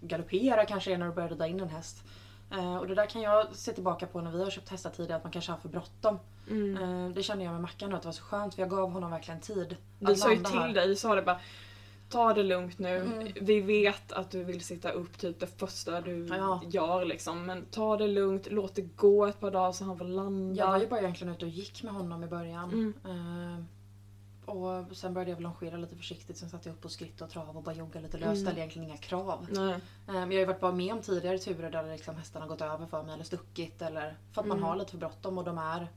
galoppera 0.00 0.66
kanske 0.66 0.92
är 0.92 0.98
när 0.98 1.06
du 1.06 1.12
börjar 1.12 1.28
rida 1.28 1.46
in 1.46 1.60
en 1.60 1.68
häst. 1.68 2.04
Eh, 2.50 2.76
och 2.76 2.88
det 2.88 2.94
där 2.94 3.06
kan 3.06 3.22
jag 3.22 3.46
se 3.56 3.72
tillbaka 3.72 4.06
på 4.06 4.20
när 4.20 4.30
vi 4.30 4.42
har 4.42 4.50
köpt 4.50 4.68
hästar 4.68 4.90
tidigare 4.90 5.16
att 5.16 5.24
man 5.24 5.32
kanske 5.32 5.52
har 5.52 5.58
för 5.58 5.68
bråttom. 5.68 6.18
Mm. 6.50 6.76
Eh, 7.06 7.14
det 7.14 7.22
kände 7.22 7.44
jag 7.44 7.52
med 7.52 7.62
Mackan 7.62 7.90
nu 7.90 7.96
att 7.96 8.02
det 8.02 8.08
var 8.08 8.12
så 8.12 8.22
skönt 8.22 8.54
för 8.54 8.62
jag 8.62 8.70
gav 8.70 8.90
honom 8.90 9.10
verkligen 9.10 9.40
tid. 9.40 9.76
Vi 9.98 10.16
sa 10.16 10.30
ju 10.32 10.36
till 10.36 10.58
här. 10.58 10.74
dig, 10.74 10.96
sa 10.96 11.14
det 11.14 11.22
bara 11.22 11.40
Ta 12.10 12.34
det 12.34 12.42
lugnt 12.42 12.78
nu. 12.78 12.96
Mm. 12.96 13.28
Vi 13.40 13.60
vet 13.60 14.12
att 14.12 14.30
du 14.30 14.44
vill 14.44 14.60
sitta 14.60 14.90
upp 14.90 15.18
typ 15.18 15.40
det 15.40 15.46
första 15.46 16.00
du 16.00 16.26
Ja. 16.26 16.62
gör 16.70 17.04
liksom. 17.04 17.46
Men 17.46 17.64
ta 17.64 17.96
det 17.96 18.08
lugnt, 18.08 18.46
låt 18.50 18.74
det 18.74 18.82
gå 18.82 19.26
ett 19.26 19.40
par 19.40 19.50
dagar 19.50 19.72
så 19.72 19.84
han 19.84 19.98
får 19.98 20.04
landa. 20.04 20.54
Jag 20.58 20.66
var 20.66 20.78
ju 20.80 20.86
bara 20.86 21.00
egentligen 21.00 21.34
ute 21.34 21.44
och 21.44 21.50
gick 21.50 21.82
med 21.82 21.92
honom 21.92 22.24
i 22.24 22.26
början. 22.26 22.68
Mm. 22.72 22.94
Eh, 23.04 23.64
och 24.50 24.96
sen 24.96 25.14
började 25.14 25.30
jag 25.30 25.36
väl 25.36 25.42
longera 25.42 25.76
lite 25.76 25.96
försiktigt. 25.96 26.36
Sen 26.36 26.50
satte 26.50 26.68
jag 26.68 26.74
upp 26.76 26.80
på 26.82 26.88
skritt 26.88 27.20
och 27.20 27.30
trav 27.30 27.56
och 27.56 27.62
bara 27.62 27.74
jogga 27.74 28.00
lite 28.00 28.18
löst. 28.18 28.42
Mm. 28.42 28.56
Egentligen 28.56 28.88
inga 28.88 28.96
krav. 28.96 29.46
Nej. 29.50 29.72
Eh, 29.72 29.80
men 30.06 30.16
jag 30.20 30.26
har 30.26 30.40
ju 30.40 30.44
varit 30.44 30.60
bara 30.60 30.72
med 30.72 30.92
om 30.92 31.02
tidigare 31.02 31.38
turer 31.38 31.70
där 31.70 31.92
liksom 31.92 32.16
hästarna 32.16 32.46
gått 32.46 32.60
över 32.60 32.86
för 32.86 33.02
mig 33.02 33.14
eller 33.14 33.24
stuckit. 33.24 33.82
Eller 33.82 34.16
för 34.32 34.40
att 34.40 34.46
man 34.48 34.56
Mm. 34.58 34.68
har 34.68 34.76
lite 34.76 34.90
för 34.90 34.98
bråttom 34.98 35.38
och 35.38 35.44
de 35.44 35.58
är 35.58 35.88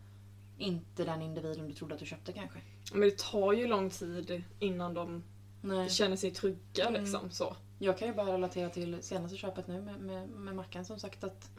inte 0.58 1.06
den 1.06 1.22
individen 1.22 1.68
du 1.68 1.74
trodde 1.74 1.94
att 1.94 2.00
du 2.00 2.06
köpte 2.06 2.34
kanske. 2.34 2.60
Men 2.92 3.02
det 3.02 3.18
tar 3.18 3.54
ju 3.54 3.68
lång 3.68 3.90
tid 3.90 4.44
innan 4.60 4.94
de 4.94 5.24
Nej. 5.62 5.90
känner 5.90 6.16
sig 6.16 6.32
trygga 6.32 6.88
Mm. 6.88 7.02
liksom. 7.04 7.30
Så. 7.32 7.56
Jag 7.80 7.98
kan 7.98 8.08
ju 8.08 8.14
bara 8.14 8.34
relatera 8.34 8.70
till 8.70 9.04
senaste 9.04 9.38
köpet 9.38 9.68
nu 9.68 9.82
med, 9.82 10.00
med, 10.00 10.30
med 10.30 10.56
Mackan 10.56 10.86
som 10.86 11.00
sagt 11.00 11.24
att, 11.24 11.50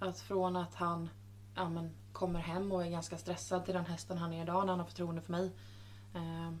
att 0.00 0.20
från 0.20 0.56
att 0.56 0.74
han 0.74 1.08
ja, 1.56 1.68
men, 1.68 1.90
kommer 2.12 2.40
hem 2.40 2.72
och 2.72 2.84
är 2.84 2.90
ganska 2.90 3.18
stressad 3.18 3.64
till 3.64 3.74
den 3.74 3.84
hästen 3.86 4.18
han 4.18 4.32
är 4.32 4.42
idag 4.42 4.60
när 4.66 4.72
han 4.72 4.78
har 4.80 4.86
förtroende 4.86 5.20
för 5.22 5.32
mig. 5.32 5.50
Eh, 6.14 6.52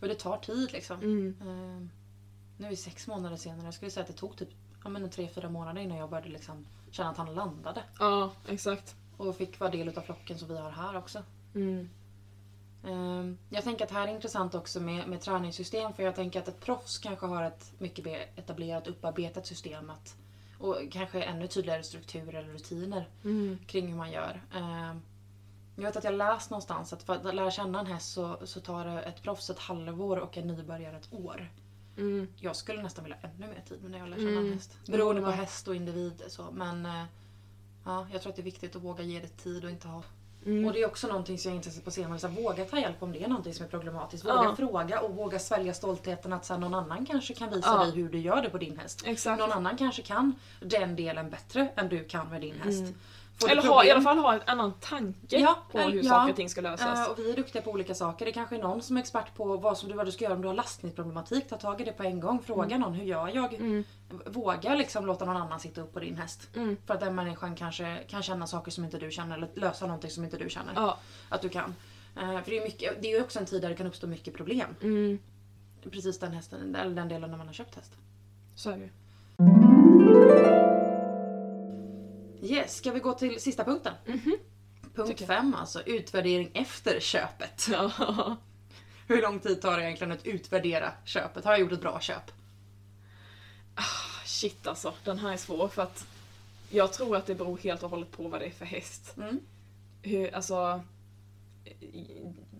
och 0.00 0.08
det 0.08 0.14
tar 0.14 0.36
tid 0.38 0.72
liksom. 0.72 0.96
Mm. 1.02 1.36
Eh, 1.40 1.88
nu 2.56 2.66
är 2.66 2.70
vi 2.70 2.76
sex 2.76 3.06
månader 3.06 3.36
senare. 3.36 3.64
Jag 3.64 3.74
skulle 3.74 3.90
säga 3.90 4.02
att 4.02 4.08
det 4.10 4.18
tog 4.18 4.36
typ 4.36 4.48
ja, 4.84 4.88
men 4.90 5.02
en 5.04 5.10
tre, 5.10 5.28
fyra 5.28 5.48
månader 5.48 5.80
innan 5.80 5.96
jag 5.98 6.10
började 6.10 6.28
liksom 6.28 6.66
känna 6.90 7.10
att 7.10 7.16
han 7.16 7.34
landade. 7.34 7.82
Ja, 7.98 8.32
exakt. 8.48 8.94
Och 9.16 9.36
fick 9.36 9.60
vara 9.60 9.70
del 9.70 9.88
av 9.98 10.02
flocken 10.02 10.38
som 10.38 10.48
vi 10.48 10.58
har 10.58 10.70
här 10.70 10.96
också. 10.96 11.22
Mm. 11.54 11.88
Eh, 12.84 13.34
Jag 13.50 13.64
tänker 13.64 13.84
att 13.84 13.88
det 13.90 13.94
här 13.96 14.08
är 14.08 14.14
intressant 14.14 14.54
också 14.54 14.80
med, 14.80 15.08
med 15.08 15.20
träningssystem 15.20 15.92
för 15.92 16.02
jag 16.02 16.14
tänker 16.14 16.40
att 16.40 16.48
ett 16.48 16.60
proffs 16.60 16.98
kanske 16.98 17.26
har 17.26 17.42
ett 17.42 17.72
mycket 17.78 18.06
etablerat 18.38 18.86
upparbetat 18.86 19.46
system 19.46 19.90
att, 19.90 20.16
och 20.58 20.76
kanske 20.90 21.22
ännu 21.22 21.46
tydligare 21.46 21.82
struktur 21.82 22.34
eller 22.34 22.48
rutiner 22.52 23.08
Mm. 23.24 23.58
kring 23.66 23.88
hur 23.88 23.96
man 23.96 24.10
gör. 24.12 24.42
Jag 25.80 25.84
vet 25.84 25.96
att 25.96 26.04
jag 26.04 26.14
läst 26.14 26.50
någonstans 26.50 26.92
att 26.92 27.02
för 27.02 27.14
att 27.14 27.34
lära 27.34 27.50
känna 27.50 27.80
en 27.80 27.86
häst 27.86 28.12
så, 28.12 28.38
så 28.44 28.60
tar 28.60 28.84
det 28.84 29.02
ett 29.02 29.22
proffs 29.22 29.50
ett 29.50 29.58
halvår 29.58 30.16
och 30.16 30.36
en 30.36 30.46
nybörjare 30.46 30.96
ett 30.96 31.08
år. 31.12 31.50
Mm. 31.96 32.28
Jag 32.36 32.56
skulle 32.56 32.82
nästan 32.82 33.04
vilja 33.04 33.16
ännu 33.22 33.46
mer 33.46 33.62
tid 33.68 33.78
när 33.90 33.98
jag 33.98 34.08
lär 34.08 34.16
känna 34.16 34.30
Mm. 34.30 34.46
en 34.46 34.52
häst. 34.52 34.72
Beroende 34.86 35.22
på 35.22 35.30
häst 35.30 35.68
och 35.68 35.74
individ. 35.74 36.22
Så. 36.28 36.46
Men 36.52 36.86
eh, 36.86 37.04
ja, 37.84 38.06
jag 38.12 38.22
tror 38.22 38.30
att 38.30 38.36
det 38.36 38.42
är 38.42 38.44
viktigt 38.44 38.76
att 38.76 38.82
våga 38.82 39.02
ge 39.04 39.20
det 39.20 39.28
tid 39.42 39.64
och 39.64 39.70
inte 39.70 39.88
ha... 39.88 40.02
Mm. 40.46 40.64
Och 40.66 40.72
det 40.72 40.82
är 40.82 40.86
också 40.86 41.06
någonting 41.06 41.38
som 41.38 41.50
jag 41.52 41.58
inte 41.58 41.70
sett 41.70 41.84
på 41.84 41.90
senare. 41.90 42.18
Så 42.18 42.28
våga 42.28 42.64
ta 42.64 42.78
hjälp 42.78 43.02
om 43.02 43.12
det 43.12 43.24
är 43.24 43.28
någonting 43.28 43.54
som 43.54 43.64
är 43.66 43.70
problematiskt. 43.70 44.24
Våga 44.24 44.34
Ja. 44.44 44.56
fråga 44.56 45.00
och 45.00 45.14
våga 45.14 45.38
svälja 45.38 45.74
stoltheten 45.74 46.32
att 46.32 46.44
så 46.44 46.52
här, 46.52 46.60
någon 46.60 46.74
annan 46.74 47.06
kanske 47.06 47.34
kan 47.34 47.50
visa 47.50 47.68
Ja. 47.68 47.84
dig 47.84 47.92
hur 47.92 48.08
du 48.08 48.18
gör 48.18 48.42
det 48.42 48.50
på 48.50 48.58
din 48.58 48.78
häst. 48.78 49.02
Exakt. 49.04 49.38
Någon 49.40 49.52
annan 49.52 49.76
kanske 49.76 50.02
kan 50.02 50.34
den 50.60 50.96
delen 50.96 51.30
bättre 51.30 51.68
än 51.76 51.88
du 51.88 52.04
kan 52.04 52.28
med 52.28 52.40
din 52.40 52.60
häst. 52.60 52.80
Mm. 52.80 52.94
Eller 53.46 53.62
ha, 53.62 53.84
i 53.84 53.90
alla 53.90 54.00
fall 54.00 54.18
ha 54.18 54.34
en 54.34 54.40
annan 54.46 54.72
tanke 54.80 55.38
Ja, 55.38 55.58
på 55.72 55.78
eller- 55.78 55.90
hur 55.92 56.02
ja. 56.02 56.08
saker 56.10 56.30
och 56.30 56.36
ting 56.36 56.50
ska 56.50 56.60
lösas. 56.60 56.98
Eh, 57.06 57.12
och 57.12 57.18
vi 57.18 57.30
är 57.32 57.36
duktiga 57.36 57.62
på 57.62 57.70
olika 57.70 57.94
saker. 57.94 58.24
Det 58.26 58.32
kanske 58.32 58.56
är 58.56 58.62
någon 58.62 58.82
som 58.82 58.96
är 58.96 59.00
expert 59.00 59.34
på 59.36 59.56
vad, 59.56 59.78
som 59.78 59.88
du, 59.88 59.94
vad 59.94 60.06
du 60.06 60.12
ska 60.12 60.24
göra 60.24 60.34
om 60.34 60.42
du 60.42 60.48
har 60.48 60.54
lastningsproblematik. 60.54 61.48
Ta 61.48 61.56
tag 61.56 61.80
i 61.80 61.84
det 61.84 61.92
på 61.92 62.02
en 62.02 62.20
gång. 62.20 62.42
Fråga 62.42 62.78
någon 62.78 62.92
hur 62.94 63.04
gör 63.04 63.30
jag? 63.34 63.54
Mm. 63.54 63.84
Våga 64.26 64.74
liksom 64.74 65.06
låta 65.06 65.24
någon 65.24 65.36
annan 65.36 65.60
sitta 65.60 65.80
upp 65.80 65.92
på 65.92 66.00
din 66.00 66.16
häst. 66.16 66.48
Mm. 66.56 66.76
För 66.86 66.94
att 66.94 67.00
den 67.00 67.14
människan 67.14 67.56
kanske 67.56 67.98
kan 68.08 68.22
känna 68.22 68.46
saker 68.46 68.70
som 68.70 68.84
inte 68.84 68.98
du 68.98 69.10
känner 69.10 69.36
eller 69.36 69.48
lösa 69.54 69.86
någonting 69.86 70.10
som 70.10 70.24
inte 70.24 70.36
du 70.36 70.48
känner 70.50 70.72
Ja. 70.76 70.98
att 71.28 71.42
du 71.42 71.48
kan. 71.48 71.74
Eh, 72.16 72.42
för 72.42 72.50
det 72.50 72.58
är, 72.58 72.62
mycket, 72.64 73.02
det 73.02 73.12
är 73.12 73.22
också 73.22 73.38
en 73.38 73.46
tid 73.46 73.62
där 73.62 73.68
det 73.68 73.74
kan 73.74 73.86
uppstå 73.86 74.06
mycket 74.06 74.34
problem. 74.34 74.68
Mm. 74.82 75.18
Precis 75.90 76.18
den 76.18 76.32
hästen, 76.32 76.74
eller 76.76 76.94
den 76.94 77.08
delen 77.08 77.30
när 77.30 77.38
man 77.38 77.46
har 77.46 77.54
köpt 77.54 77.74
häst. 77.74 77.92
Så 78.56 78.70
är 78.70 78.76
det 78.76 78.82
ju. 78.82 79.67
Yes, 82.42 82.76
ska 82.76 82.92
vi 82.92 83.00
gå 83.00 83.12
till 83.12 83.40
sista 83.40 83.64
punkten? 83.64 83.94
Punkt 84.94 85.08
Tycker 85.08 85.22
jag. 85.22 85.26
fem 85.38 85.54
alltså, 85.54 85.82
utvärdering 85.82 86.50
efter 86.54 87.00
köpet. 87.00 87.68
Ja. 87.70 87.90
Hur 89.06 89.22
lång 89.22 89.40
tid 89.40 89.62
tar 89.62 89.76
det 89.78 89.84
egentligen 89.84 90.12
att 90.12 90.26
utvärdera 90.26 90.92
köpet? 91.04 91.44
Har 91.44 91.52
jag 91.52 91.60
gjort 91.60 91.72
ett 91.72 91.80
bra 91.80 92.00
köp? 92.00 92.30
Shit 94.24 94.66
alltså, 94.66 94.94
den 95.04 95.18
här 95.18 95.32
är 95.32 95.36
svår 95.36 95.68
för 95.68 95.82
att 95.82 96.06
jag 96.70 96.92
tror 96.92 97.16
att 97.16 97.26
det 97.26 97.34
beror 97.34 97.58
helt 97.58 97.82
och 97.82 97.90
hållet 97.90 98.10
på 98.10 98.28
vad 98.28 98.40
det 98.40 98.46
är 98.46 98.50
för 98.50 98.64
häst. 98.64 99.14
Mm. 99.16 99.40
Hur, 100.02 100.34
alltså, 100.34 100.82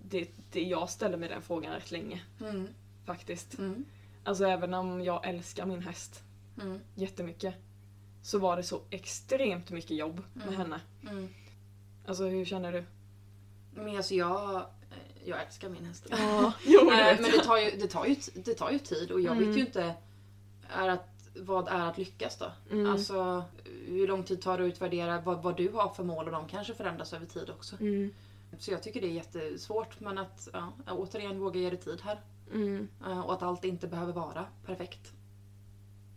det, 0.09 0.29
det, 0.53 0.63
jag 0.63 0.91
ställer 0.91 1.17
mig 1.17 1.29
den 1.29 1.43
frågan 1.43 1.73
rätt 1.73 1.91
länge 1.91 2.23
Mm. 2.41 2.69
faktiskt. 3.07 3.59
Mm. 3.59 3.85
Alltså 4.25 4.45
även 4.45 4.75
om 4.75 5.05
jag 5.05 5.27
älskar 5.27 5.67
min 5.67 5.83
häst 5.83 6.23
Mm. 6.63 6.81
jättemycket 6.95 7.55
så 8.29 8.39
var 8.39 8.57
det 8.57 8.63
så 8.63 8.81
extremt 8.91 9.71
mycket 9.71 9.97
jobb 9.97 10.23
med 10.33 10.47
Mm. 10.47 10.57
henne. 10.61 10.81
Mm. 11.11 11.29
Alltså 12.07 12.25
hur 12.25 12.45
känner 12.45 12.73
du? 12.73 12.85
Men 13.75 13.97
alltså 13.97 14.15
jag, 14.15 14.55
eh, 14.57 14.63
jag 15.25 15.43
älskar 15.43 15.69
min 15.69 15.85
häst. 15.85 16.07
Ja, 16.11 16.53
jo 16.67 16.91
det 16.91 17.11
Eh, 17.11 17.21
Men 17.21 17.31
det 17.31 17.45
tar, 17.45 17.57
ju, 17.59 17.71
det, 17.71 17.89
tar 17.89 18.05
ju, 18.07 18.17
det 18.35 18.55
tar 18.55 18.71
ju 18.71 18.79
tid 18.79 19.11
och 19.11 19.21
jag 19.21 19.37
Mm. 19.37 19.49
vet 19.49 19.57
ju 19.57 19.61
inte 19.61 19.95
är 20.69 20.89
att, 20.89 21.09
vad 21.37 21.69
är 21.69 21.89
att 21.89 21.99
lyckas 21.99 22.39
då? 22.39 22.47
Mm. 22.71 22.91
Alltså 22.93 23.45
hur 23.87 24.09
lång 24.09 24.23
tid 24.23 24.43
tar 24.43 24.59
det 24.59 24.65
att 24.65 24.69
utvärdera 24.69 25.21
vad, 25.21 25.43
vad 25.43 25.57
du 25.57 25.69
har 25.69 25.89
för 25.95 26.05
mål 26.05 26.27
och 26.27 26.33
de 26.33 26.49
kanske 26.49 26.75
förändras 26.75 27.13
över 27.13 27.27
tid 27.27 27.51
också. 27.51 27.77
Mm. 27.81 28.15
Så 28.59 28.71
jag 28.71 28.83
tycker 28.83 29.01
det 29.01 29.07
är 29.07 29.13
jättesvårt 29.13 30.01
men 30.01 30.19
att 30.19 30.49
ja, 30.53 30.73
återigen 30.89 31.41
våga 31.41 31.61
ge 31.61 31.71
det 31.71 31.77
tid 31.77 32.01
här. 32.05 32.21
Mm. 32.53 32.89
Eh, 33.07 33.21
Och 33.21 33.33
att 33.33 33.43
allt 33.43 33.65
inte 33.65 33.87
behöver 33.89 34.13
vara 34.13 34.45
perfekt. 34.67 35.13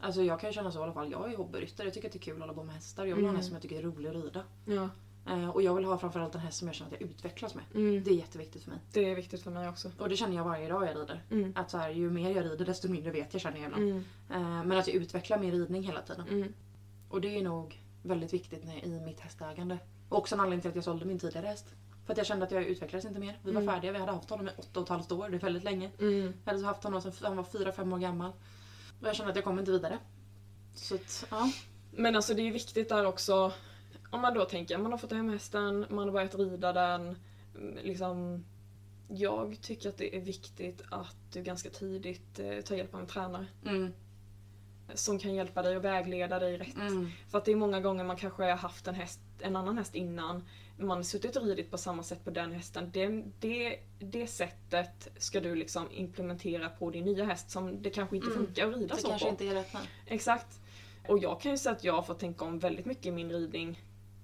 Alltså 0.01 0.21
jag 0.23 0.39
kan 0.39 0.53
känna 0.53 0.71
så 0.71 0.79
i 0.79 0.83
alla 0.83 0.93
fall. 0.93 1.11
Jag 1.11 1.33
är 1.33 1.37
hobbyryttare. 1.37 1.87
Jag 1.87 1.93
tycker 1.93 2.07
att 2.07 2.13
det 2.13 2.17
är 2.19 2.21
kul 2.21 2.33
att 2.35 2.39
hålla 2.41 2.53
på 2.53 2.63
med 2.63 2.75
hästar. 2.75 3.05
Jag 3.05 3.15
vill 3.15 3.25
ha 3.25 3.29
en 3.29 3.35
Mm. 3.35 3.35
häst 3.35 3.47
som 3.47 3.55
jag 3.55 3.61
tycker 3.61 3.77
är 3.77 3.81
rolig 3.81 4.09
att 4.09 4.15
rida. 4.15 4.43
Ja. 4.65 4.89
Eh, 5.29 5.49
Och 5.49 5.61
jag 5.61 5.75
vill 5.75 5.85
ha 5.85 5.97
framförallt 5.97 6.35
en 6.35 6.41
häst 6.41 6.57
som 6.57 6.67
jag 6.67 6.75
känner 6.75 6.91
att 6.95 7.01
jag 7.01 7.09
utvecklas 7.09 7.55
med. 7.55 7.63
Mm. 7.75 8.03
Det 8.03 8.09
är 8.11 8.15
jätteviktigt 8.15 8.63
för 8.63 8.69
mig. 8.71 8.79
Det 8.93 9.11
är 9.11 9.15
viktigt 9.15 9.41
för 9.41 9.51
mig 9.51 9.69
också. 9.69 9.91
Och 9.99 10.09
det 10.09 10.15
känner 10.17 10.35
jag 10.35 10.43
varje 10.43 10.69
dag 10.69 10.87
jag 10.87 10.95
rider. 10.95 11.23
Mm. 11.31 11.53
Att 11.55 11.69
så 11.71 11.77
här, 11.77 11.89
ju 11.89 12.09
mer 12.11 12.35
jag 12.35 12.45
rider 12.45 12.65
desto 12.65 12.87
mindre 12.89 13.11
vet 13.11 13.33
jag 13.33 13.41
känner 13.41 13.57
jag 13.57 13.65
ibland. 13.65 13.83
Mm. 13.89 14.03
Eh, 14.29 14.63
Men 14.65 14.71
att 14.77 14.87
jag 14.87 14.95
utvecklar 14.95 15.37
min 15.39 15.51
ridning 15.51 15.83
hela 15.83 16.01
tiden. 16.01 16.27
Mm. 16.29 16.53
Och 17.09 17.21
det 17.21 17.37
är 17.37 17.41
nog 17.43 17.79
väldigt 18.03 18.33
viktigt 18.33 18.65
när- 18.65 18.85
i 18.85 18.99
mitt 19.05 19.19
hästägande. 19.19 19.77
Och 20.09 20.17
också 20.17 20.35
en 20.35 20.41
anledning 20.41 20.61
till 20.61 20.69
att 20.69 20.75
jag 20.75 20.83
sålde 20.83 21.05
min 21.05 21.19
tidigare 21.19 21.45
häst. 21.47 21.65
För 22.05 22.13
att 22.13 22.17
jag 22.17 22.27
kände 22.27 22.45
att 22.45 22.51
jag 22.51 22.63
utvecklades 22.63 23.05
inte 23.05 23.19
mer. 23.19 23.39
Vi 23.43 23.51
var 23.51 23.61
Mm. 23.61 23.73
färdiga, 23.73 23.91
vi 23.91 23.97
hade 23.99 24.11
haft 24.11 24.29
honom 24.29 24.47
i 24.47 24.51
åtta 24.57 24.79
och 24.79 24.83
ett 24.85 24.89
halvt 24.89 25.11
år. 25.11 25.29
Det 25.29 25.35
är 25.37 25.39
väldigt 25.39 25.63
länge. 25.63 25.91
Mm. 25.99 26.33
Jag 26.45 26.53
hade 26.53 26.65
haft 26.65 26.83
honom 26.83 27.01
sedan 27.01 27.13
han 27.21 27.37
var 27.37 27.43
fyra, 27.43 27.71
fem 27.71 27.93
år 27.93 27.97
gammal. 27.99 28.31
Och 29.01 29.07
jag 29.07 29.15
kände 29.15 29.29
att 29.29 29.35
jag 29.35 29.45
kom 29.45 29.59
inte 29.59 29.71
vidare. 29.71 29.99
Så 30.73 30.95
att, 30.95 31.25
ja. 31.31 31.51
Men 31.91 32.15
alltså 32.15 32.33
det 32.33 32.41
är 32.41 32.45
ju 32.45 32.51
viktigt 32.51 32.89
där 32.89 33.05
också, 33.05 33.53
om 34.09 34.21
man 34.21 34.33
då 34.33 34.45
tänker, 34.45 34.77
man 34.77 34.91
har 34.91 34.99
fått 34.99 35.11
hem 35.11 35.29
hästen, 35.29 35.85
man 35.89 36.05
har 36.05 36.11
börjat 36.11 36.35
rida 36.35 36.73
den, 36.73 37.15
mm, 37.55 37.77
liksom 37.83 38.45
jag 39.07 39.57
tycker 39.61 39.89
att 39.89 39.97
det 39.97 40.15
är 40.15 40.21
viktigt 40.21 40.81
att 40.89 41.15
du 41.33 41.41
ganska 41.41 41.69
tidigt 41.69 42.39
eh, 42.39 42.61
tar 42.61 42.75
hjälp 42.75 42.93
av 42.93 42.99
en 42.99 43.07
tränare. 43.07 43.45
Mm. 43.65 43.93
som 44.93 45.19
kan 45.19 45.33
hjälpa 45.33 45.61
dig 45.61 45.77
och 45.77 45.85
vägleda 45.85 46.39
dig 46.39 46.57
rätt. 46.57 46.75
Mm. 46.75 47.11
För 47.29 47.37
att 47.37 47.45
det 47.45 47.51
är 47.51 47.55
många 47.55 47.79
gånger 47.79 48.03
man 48.03 48.17
kanske 48.17 48.43
har 48.43 48.57
haft 48.57 48.87
en, 48.87 48.95
häst, 48.95 49.19
en 49.43 49.55
annan 49.55 49.77
häst 49.77 49.95
innan. 49.95 50.43
Man 50.77 50.89
har 50.97 51.03
suttit 51.03 51.35
och 51.35 51.45
ridit 51.45 51.71
på 51.71 51.77
samma 51.77 52.03
sätt 52.03 52.23
på 52.23 52.29
den 52.29 52.51
hästen. 52.51 52.89
Det, 52.93 53.23
det, 53.39 53.79
det 53.99 54.27
sättet 54.27 55.07
ska 55.17 55.39
du 55.39 55.55
liksom 55.55 55.87
implementera 55.91 56.69
på 56.69 56.89
din 56.89 57.05
nya 57.05 57.25
häst 57.25 57.51
som 57.51 57.81
det 57.81 57.89
kanske 57.89 58.15
inte 58.15 58.27
Mm. 58.27 58.37
funkar 58.45 58.67
att 58.67 58.75
rida 58.75 58.95
Det 58.95 59.01
så 59.01 59.07
kanske 59.07 59.25
på. 59.25 59.31
inte 59.31 59.47
är 59.47 59.53
rätt 59.53 59.73
nej. 59.73 59.83
Exakt. 60.05 60.59
Och 61.07 61.19
jag 61.19 61.41
kan 61.41 61.51
ju 61.51 61.57
säga 61.57 61.75
att 61.75 61.83
jag 61.83 61.93
har 61.93 62.01
fått 62.01 62.19
tänka 62.19 62.45
om 62.45 62.59
väldigt 62.59 62.85
mycket 62.85 63.05
i 63.05 63.11
min 63.11 63.31
ridning 63.31 63.81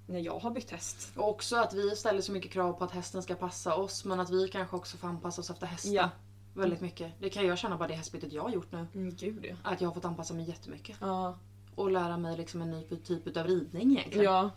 när 0.08 0.20
jag 0.20 0.40
har 0.40 0.52
bytt 0.52 0.72
häst. 0.72 1.12
Och 1.16 1.30
också 1.30 1.56
att 1.56 1.74
vi 1.74 1.96
ställer 1.96 2.22
så 2.22 2.32
mycket 2.32 2.52
krav 2.52 2.74
på 2.74 2.84
att 2.84 2.92
hästen 2.92 3.24
ska 3.24 3.36
passa 3.36 3.76
oss 3.76 4.06
men 4.06 4.20
att 4.20 4.30
vi 4.30 4.48
kanske 4.48 4.76
också 4.76 4.98
får 4.98 5.08
anpassa 5.08 5.42
oss 5.42 5.50
efter 5.50 5.68
hästen. 5.68 5.94
Ja. 5.94 6.10
Väldigt 6.54 6.82
mycket. 6.82 7.12
Det 7.20 7.30
kan 7.30 7.46
jag 7.48 7.58
känna 7.58 7.78
bara 7.78 7.88
det 7.88 7.94
hästbytet 7.94 8.34
jag 8.34 8.44
har 8.44 8.50
gjort 8.50 8.72
nu. 8.72 8.88
Mm, 8.96 9.16
gud 9.16 9.46
ja. 9.50 9.56
Att 9.64 9.82
jag 9.82 9.90
har 9.90 9.94
fått 9.94 10.06
anpassa 10.06 10.34
mig 10.34 10.50
jättemycket. 10.50 10.98
Ja. 11.02 11.38
Och 11.76 11.92
lära 11.92 12.18
mig 12.18 12.38
liksom 12.38 12.62
en 12.62 12.72
ny 12.72 12.84
typ 12.84 13.38
av 13.38 13.48
ridning 13.48 13.92
egentligen. 13.92 14.24
Ja. 14.26 14.52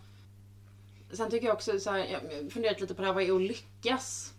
Sen 1.12 1.30
tycker 1.30 1.46
jag 1.46 1.54
också 1.54 1.80
så 1.80 1.90
här, 1.90 1.98
jag 1.98 2.52
funderat 2.52 2.80
lite 2.80 2.94
på 2.94 3.02
det 3.02 3.06
här, 3.06 3.14
vad 3.14 3.22
är 3.22 3.36
att 3.36 3.42
lyckas? 3.42 4.34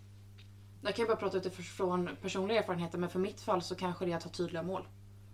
Jag 0.82 0.96
kan 0.96 1.04
ju 1.04 1.08
bara 1.08 1.18
prata 1.18 1.38
utifrån 1.38 2.10
personliga 2.22 2.60
erfarenheter 2.60 2.98
men 2.98 3.10
för 3.10 3.20
mitt 3.20 3.42
fall 3.42 3.62
så 3.62 3.76
kanske 3.76 4.06
det 4.06 4.12
är 4.12 4.16
att 4.18 4.24
ha 4.24 4.32
tydliga 4.32 4.64
mål. 4.64 4.88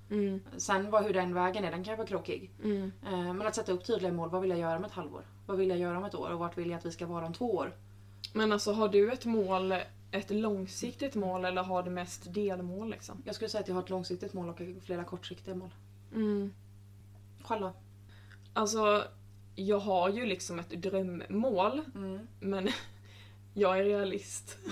Mm. 0.10 0.40
Sen 0.58 0.92
vad, 0.92 1.04
hur 1.04 1.14
den 1.14 1.34
vägen 1.34 1.64
är, 1.64 1.72
den 1.72 1.84
kan 1.84 1.98
vara 1.98 2.08
krokig. 2.08 2.52
Mm. 2.64 2.92
Eh, 3.06 3.34
Men 3.34 3.48
att 3.48 3.56
sätta 3.56 3.72
upp 3.72 3.86
tydliga 3.86 4.14
mål, 4.14 4.30
vad 4.30 4.42
vill 4.42 4.50
jag 4.50 4.60
göra 4.60 4.78
om 4.78 4.86
ett 4.86 4.92
halvår? 4.92 5.22
Vad 5.46 5.58
vill 5.58 5.70
jag 5.70 5.80
göra 5.80 5.98
om 5.98 6.04
ett 6.04 6.16
år? 6.16 6.30
Och 6.30 6.40
vart 6.40 6.58
vill 6.58 6.70
jag 6.70 6.78
att 6.78 6.86
vi 6.86 6.92
ska 6.92 7.06
vara 7.06 7.26
om 7.26 7.34
två 7.34 7.56
år? 7.56 7.76
Men 8.34 8.52
alltså 8.52 8.72
har 8.72 8.90
du 8.90 9.12
ett 9.12 9.26
mål, 9.26 9.74
ett 10.12 10.30
långsiktigt 10.32 11.16
mål 11.16 11.46
eller 11.46 11.64
har 11.64 11.84
du 11.84 11.90
mest 11.90 12.34
delmål 12.34 12.90
liksom? 12.90 13.22
Jag 13.26 13.36
skulle 13.36 13.50
säga 13.50 13.62
att 13.62 13.68
jag 13.68 13.76
har 13.76 13.84
ett 13.84 13.90
långsiktigt 13.90 14.34
mål 14.34 14.50
och 14.50 14.62
flera 14.84 15.04
kortsiktiga 15.04 15.56
mål. 15.56 15.70
Mm. 16.14 16.54
Själv 17.44 17.62
då? 17.62 17.74
Alltså, 18.54 19.04
jag 19.60 19.80
har 19.80 20.10
ju 20.10 20.26
liksom 20.26 20.60
ett 20.60 20.70
drömmål 20.70 21.82
Mm. 21.96 22.28
men 22.40 22.70
jag 23.54 23.80
är 23.80 23.84
realist. 23.84 24.58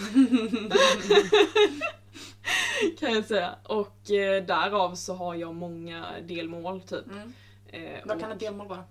kan 2.99 3.13
jag 3.13 3.25
säga. 3.25 3.55
Och 3.63 4.11
eh, 4.11 4.43
därav 4.45 4.95
så 4.95 5.13
har 5.13 5.35
jag 5.35 5.55
många 5.55 6.05
delmål 6.27 6.81
typ. 6.81 7.05
Mm. 7.11 7.33
Eh, 7.67 7.99
Vad 8.05 8.19
kan 8.19 8.31
ett 8.31 8.39
delmål 8.39 8.67
vara? 8.67 8.83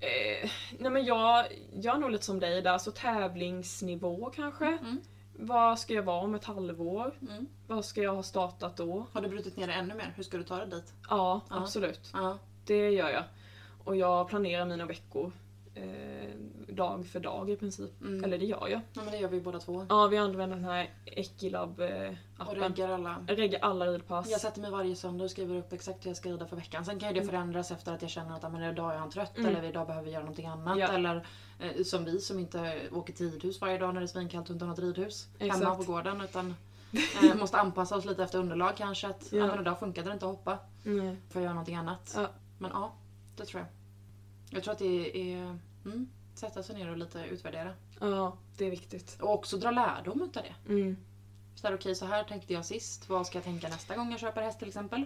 Eh, 0.00 0.50
nej 0.78 0.90
men 0.90 1.04
jag, 1.04 1.46
jag 1.80 1.96
är 1.96 2.00
nog 2.00 2.10
lite 2.10 2.24
som 2.24 2.40
dig 2.40 2.62
där, 2.62 2.78
så 2.78 2.90
tävlingsnivå 2.90 4.30
kanske. 4.36 4.66
Mm. 4.66 5.00
Vad 5.38 5.78
ska 5.78 5.94
jag 5.94 6.02
vara 6.02 6.20
om 6.20 6.34
ett 6.34 6.44
halvår? 6.44 7.14
Mm. 7.28 7.46
Vad 7.66 7.84
ska 7.84 8.02
jag 8.02 8.14
ha 8.14 8.22
startat 8.22 8.76
då? 8.76 9.06
Har 9.12 9.20
du 9.20 9.28
brutit 9.28 9.56
ner 9.56 9.66
det 9.66 9.72
ännu 9.72 9.94
mer? 9.94 10.12
Hur 10.16 10.22
ska 10.22 10.36
du 10.36 10.42
ta 10.44 10.56
det 10.64 10.76
dit? 10.76 10.92
Ja, 11.10 11.40
Ja. 11.50 11.56
absolut. 11.56 12.10
Ja. 12.12 12.38
Det 12.64 12.90
gör 12.90 13.10
jag. 13.10 13.22
Och 13.84 13.96
jag 13.96 14.28
planerar 14.28 14.64
mina 14.64 14.86
veckor 14.86 15.32
eh, 15.74 15.84
dag 16.68 17.06
för 17.06 17.20
dag 17.20 17.50
i 17.50 17.56
princip. 17.56 18.00
Mm. 18.00 18.24
Eller 18.24 18.38
det 18.38 18.44
gör 18.44 18.68
jag. 18.68 18.80
ja 18.92 19.02
men 19.02 19.10
det 19.10 19.18
gör 19.18 19.28
vi 19.28 19.40
båda 19.40 19.58
två. 19.60 19.86
Ja, 19.88 20.06
vi 20.06 20.16
använder 20.16 20.56
den 20.56 20.64
här 20.64 20.90
Equilab 21.04 21.80
eh, 21.80 21.88
Och 22.38 22.42
appen. 22.42 22.54
reggar 22.62 22.88
alla. 22.88 23.24
Jag 23.28 23.38
reggar 23.38 23.60
alla 23.60 23.86
ridpass. 23.86 24.30
Jag 24.30 24.40
sätter 24.40 24.60
mig 24.60 24.70
varje 24.70 24.96
söndag 24.96 25.24
och 25.24 25.30
skriver 25.30 25.56
upp 25.56 25.72
exakt 25.72 26.04
hur 26.04 26.10
jag 26.10 26.16
ska 26.16 26.28
rida 26.28 26.46
för 26.46 26.56
veckan. 26.56 26.84
Sen 26.84 26.98
kan 26.98 27.08
ju 27.08 27.14
det 27.14 27.20
Mm. 27.20 27.30
förändras 27.30 27.70
efter 27.70 27.94
att 27.94 28.02
jag 28.02 28.10
känner 28.10 28.36
att 28.36 28.52
men 28.52 28.62
idag 28.62 28.94
är 28.94 28.98
han 28.98 29.10
trött 29.10 29.38
Mm. 29.38 29.56
eller 29.56 29.68
idag 29.68 29.86
behöver 29.86 30.04
vi 30.06 30.10
göra 30.12 30.22
någonting 30.22 30.46
annat. 30.46 30.78
Ja. 30.78 30.88
Eller 30.92 31.26
eh, 31.60 31.82
som 31.84 32.04
vi 32.04 32.20
som 32.20 32.38
inte 32.38 32.80
åker 32.92 33.12
till 33.12 33.30
ridhus 33.32 33.60
varje 33.60 33.78
dag 33.78 33.94
när 33.94 34.00
det 34.00 34.04
är 34.04 34.08
svinkallt 34.08 34.48
och 34.48 34.52
inte 34.54 34.64
har 34.64 34.70
något 34.70 34.78
ridhus 34.78 35.28
hemma 35.38 35.54
Exakt. 35.54 35.86
på 35.86 35.92
gården. 35.92 36.20
Utan 36.20 36.54
eh, 37.22 37.34
måste 37.36 37.58
anpassa 37.58 37.96
oss 37.96 38.04
lite 38.04 38.22
efter 38.24 38.38
underlag 38.38 38.72
kanske. 38.76 39.06
Att 39.08 39.32
Ja. 39.32 39.46
men 39.46 39.60
idag 39.60 39.78
funkade 39.78 40.08
det 40.08 40.12
inte 40.12 40.26
att 40.26 40.32
hoppa. 40.32 40.58
Nej. 40.82 41.16
Får 41.30 41.40
jag 41.40 41.42
göra 41.42 41.54
någonting 41.54 41.76
annat. 41.76 42.12
Ja. 42.16 42.26
Men 42.58 42.70
ja, 42.74 42.92
det 43.36 43.46
tror 43.46 43.60
jag. 43.60 43.68
Jag 44.50 44.62
tror 44.62 44.72
att 44.72 44.78
det 44.78 45.32
är 45.32 45.58
mm, 45.84 46.08
sätta 46.34 46.62
sig 46.62 46.76
ner 46.76 46.90
och 46.90 46.96
lite 46.96 47.24
utvärdera. 47.30 47.74
Ja, 48.00 48.36
det 48.56 48.66
är 48.66 48.70
viktigt. 48.70 49.16
Och 49.20 49.34
också 49.34 49.56
dra 49.56 49.70
lärdom 49.70 50.22
utav 50.22 50.42
det. 50.42 50.72
Mm. 50.72 50.96
Så 51.54 51.66
här, 51.66 51.74
okej 51.74 51.94
så 51.94 52.06
här 52.06 52.24
tänkte 52.24 52.52
jag 52.52 52.64
sist. 52.64 53.08
Vad 53.08 53.26
ska 53.26 53.38
jag 53.38 53.44
tänka 53.44 53.68
nästa 53.68 53.96
gång 53.96 54.10
jag 54.10 54.20
köper 54.20 54.42
häst 54.42 54.58
till 54.58 54.68
exempel? 54.68 55.04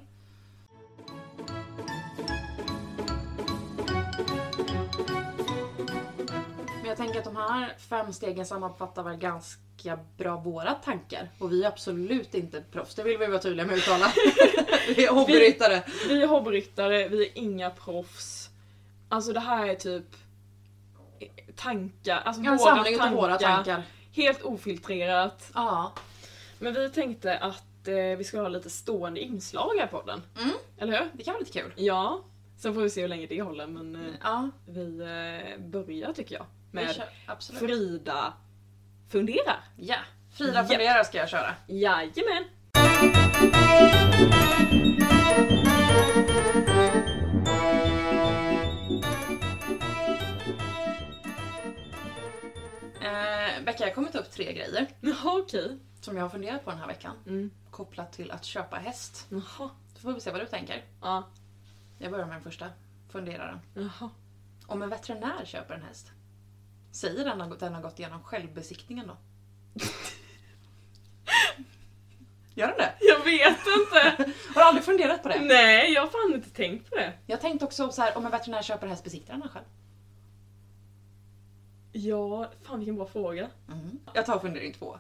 Men 6.76 6.86
jag 6.86 6.96
tänker 6.96 7.18
att 7.18 7.24
de 7.24 7.36
här 7.36 7.74
fem 7.78 8.12
stegen 8.12 8.46
sammanfattar 8.46 9.02
väl 9.02 9.16
ganska 9.16 9.98
bra 10.16 10.36
våra 10.36 10.74
tankar. 10.74 11.30
Och 11.38 11.52
vi 11.52 11.64
är 11.64 11.68
absolut 11.68 12.34
inte 12.34 12.62
proffs, 12.72 12.94
det 12.94 13.02
vill 13.02 13.18
vi 13.18 13.26
vara 13.26 13.38
tydliga 13.38 13.66
med 13.66 13.74
att 13.74 13.80
uttala. 13.80 14.06
vi 14.96 15.04
är 15.06 15.12
hobbyryttare. 15.12 15.82
Vi 16.08 16.22
är 16.22 16.26
hobbyryttare, 16.26 17.08
vi 17.08 17.26
är 17.26 17.38
inga 17.38 17.70
proffs. 17.70 18.50
Alltså 19.08 19.32
det 19.32 19.40
här 19.40 19.68
är 19.68 19.74
typ 19.74 20.04
tankar, 21.56 22.22
alltså 22.24 22.42
En 22.42 22.56
våra 22.56 22.84
tankar, 22.84 23.10
våra 23.10 23.38
tankar. 23.38 23.82
Helt 24.12 24.42
ofiltrerat. 24.42 25.50
Ja. 25.54 25.92
Men 26.58 26.74
vi 26.74 26.90
tänkte 26.90 27.38
att 27.38 27.88
eh, 27.88 27.94
vi 27.94 28.24
ska 28.24 28.40
ha 28.40 28.48
lite 28.48 28.70
stående 28.70 29.20
inslag 29.20 29.70
här 29.78 29.86
på 29.86 30.02
den. 30.02 30.22
Mm. 30.38 30.54
Eller 30.78 30.98
hur? 30.98 31.08
Det 31.12 31.24
kan 31.24 31.32
vara 31.34 31.40
lite 31.40 31.60
kul. 31.60 31.72
Ja. 31.76 32.24
Sen 32.58 32.74
får 32.74 32.80
vi 32.80 32.90
se 32.90 33.00
hur 33.00 33.08
länge 33.08 33.26
det 33.26 33.42
håller 33.42 33.66
men 33.66 33.94
eh, 33.96 34.14
Ja, 34.22 34.50
vi 34.68 35.00
eh, 35.00 35.64
börjar 35.64 36.12
tycker 36.12 36.34
jag. 36.34 36.46
vi 36.70 36.84
Med 36.84 36.94
kör. 36.94 37.58
Frida 37.58 38.32
funderar. 39.08 39.60
Ja. 39.76 39.96
Frida 40.32 40.64
funderar 40.64 41.04
ska 41.04 41.18
jag 41.18 41.28
köra. 41.28 41.54
Jajamän! 41.66 42.44
Eh, 53.00 53.64
Becka, 53.64 53.84
jag 53.84 53.94
kommer 53.94 54.08
ta 54.08 54.18
upp 54.18 54.30
tre 54.30 54.52
grejer 54.52 54.86
Jaha 55.00 55.38
okej. 55.42 55.78
som 56.00 56.16
jag 56.16 56.24
har 56.24 56.30
funderat 56.30 56.64
på 56.64 56.70
den 56.70 56.78
här 56.80 56.86
veckan. 56.86 57.16
Mm. 57.26 57.50
Kopplat 57.70 58.12
till 58.12 58.30
att 58.30 58.44
köpa 58.44 58.76
häst. 58.76 59.26
Jaha. 59.30 59.70
Då 59.94 60.00
får 60.00 60.12
vi 60.12 60.20
se 60.20 60.30
vad 60.30 60.40
du 60.40 60.46
tänker. 60.46 60.84
Ja. 61.00 61.28
Jag 61.98 62.10
börjar 62.10 62.26
med 62.26 62.34
den 62.36 62.42
första. 62.42 62.70
Funderaren. 63.08 63.58
Jaha. 63.74 64.10
Om 64.66 64.82
en 64.82 64.88
veterinär 64.90 65.44
köper 65.44 65.74
en 65.74 65.82
häst, 65.82 66.10
säger 66.92 67.24
den 67.24 67.40
att 67.40 67.60
den 67.60 67.74
har 67.74 67.82
gått 67.82 67.98
igenom 67.98 68.22
självbesiktningen 68.22 69.06
då? 69.06 69.16
Gör 72.58 72.66
den 72.68 72.76
det? 72.76 72.92
Jag 73.00 73.24
vet 73.24 73.58
inte! 73.78 74.32
Har 74.54 74.60
du 74.60 74.68
aldrig 74.68 74.84
funderat 74.84 75.22
på 75.22 75.28
det? 75.28 75.40
Nej, 75.40 75.92
jag 75.92 76.00
har 76.02 76.08
fan 76.08 76.34
inte 76.34 76.50
tänkt 76.50 76.90
på 76.90 76.96
det. 76.96 77.12
Jag 77.26 77.40
tänkte 77.40 77.64
också 77.64 77.90
så 77.90 78.02
här, 78.02 78.16
om 78.16 78.24
en 78.26 78.30
veterinär 78.32 78.62
köper 78.62 78.86
häst, 78.86 79.04
besiktar 79.04 79.32
den 79.34 79.48
själv? 79.48 79.64
Ja, 81.92 82.50
fan 82.62 82.78
vilken 82.78 82.96
bra 82.96 83.06
fråga. 83.06 83.48
Jag 84.12 84.26
tar 84.26 84.38
fundering 84.38 84.72
två. 84.74 84.98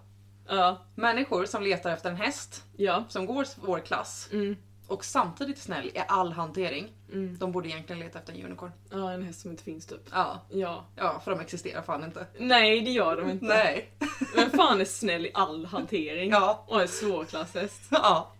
Ja. 0.48 0.78
Människor 0.94 1.44
som 1.44 1.62
letar 1.62 1.90
efter 1.90 2.10
en 2.10 2.16
häst 2.16 2.64
Ja. 2.76 3.04
som 3.08 3.26
går 3.26 3.46
vår 3.66 3.78
klass 3.80 4.28
Mm. 4.32 4.56
Och 4.88 5.04
samtidigt 5.04 5.58
snäll 5.58 5.86
i 5.86 5.98
all 6.08 6.32
hantering. 6.32 6.92
Mm. 7.12 7.38
De 7.38 7.52
borde 7.52 7.68
egentligen 7.68 8.00
leta 8.00 8.18
efter 8.18 8.32
en 8.32 8.44
unicorn. 8.44 8.72
Ja, 8.90 9.12
en 9.12 9.22
häst 9.22 9.40
som 9.40 9.50
inte 9.50 9.62
finns 9.62 9.86
typ. 9.86 10.00
Ja, 10.12 10.40
Ja. 10.50 10.84
ja 10.96 11.20
för 11.24 11.30
de 11.30 11.40
existerar 11.40 11.82
fan 11.82 12.04
inte. 12.04 12.26
Nej, 12.38 12.80
det 12.80 12.90
gör 12.90 13.16
de 13.16 13.30
inte. 13.30 13.44
Nej. 13.46 13.92
Vem 14.36 14.50
fan 14.50 14.80
är 14.80 14.84
snäll 14.84 15.26
i 15.26 15.30
all 15.34 15.66
hantering? 15.66 16.30
Ja, 16.30 16.64
Och 16.68 16.82
är 16.82 16.86
svårklasshäst? 16.86 17.82
ja. 17.90 18.32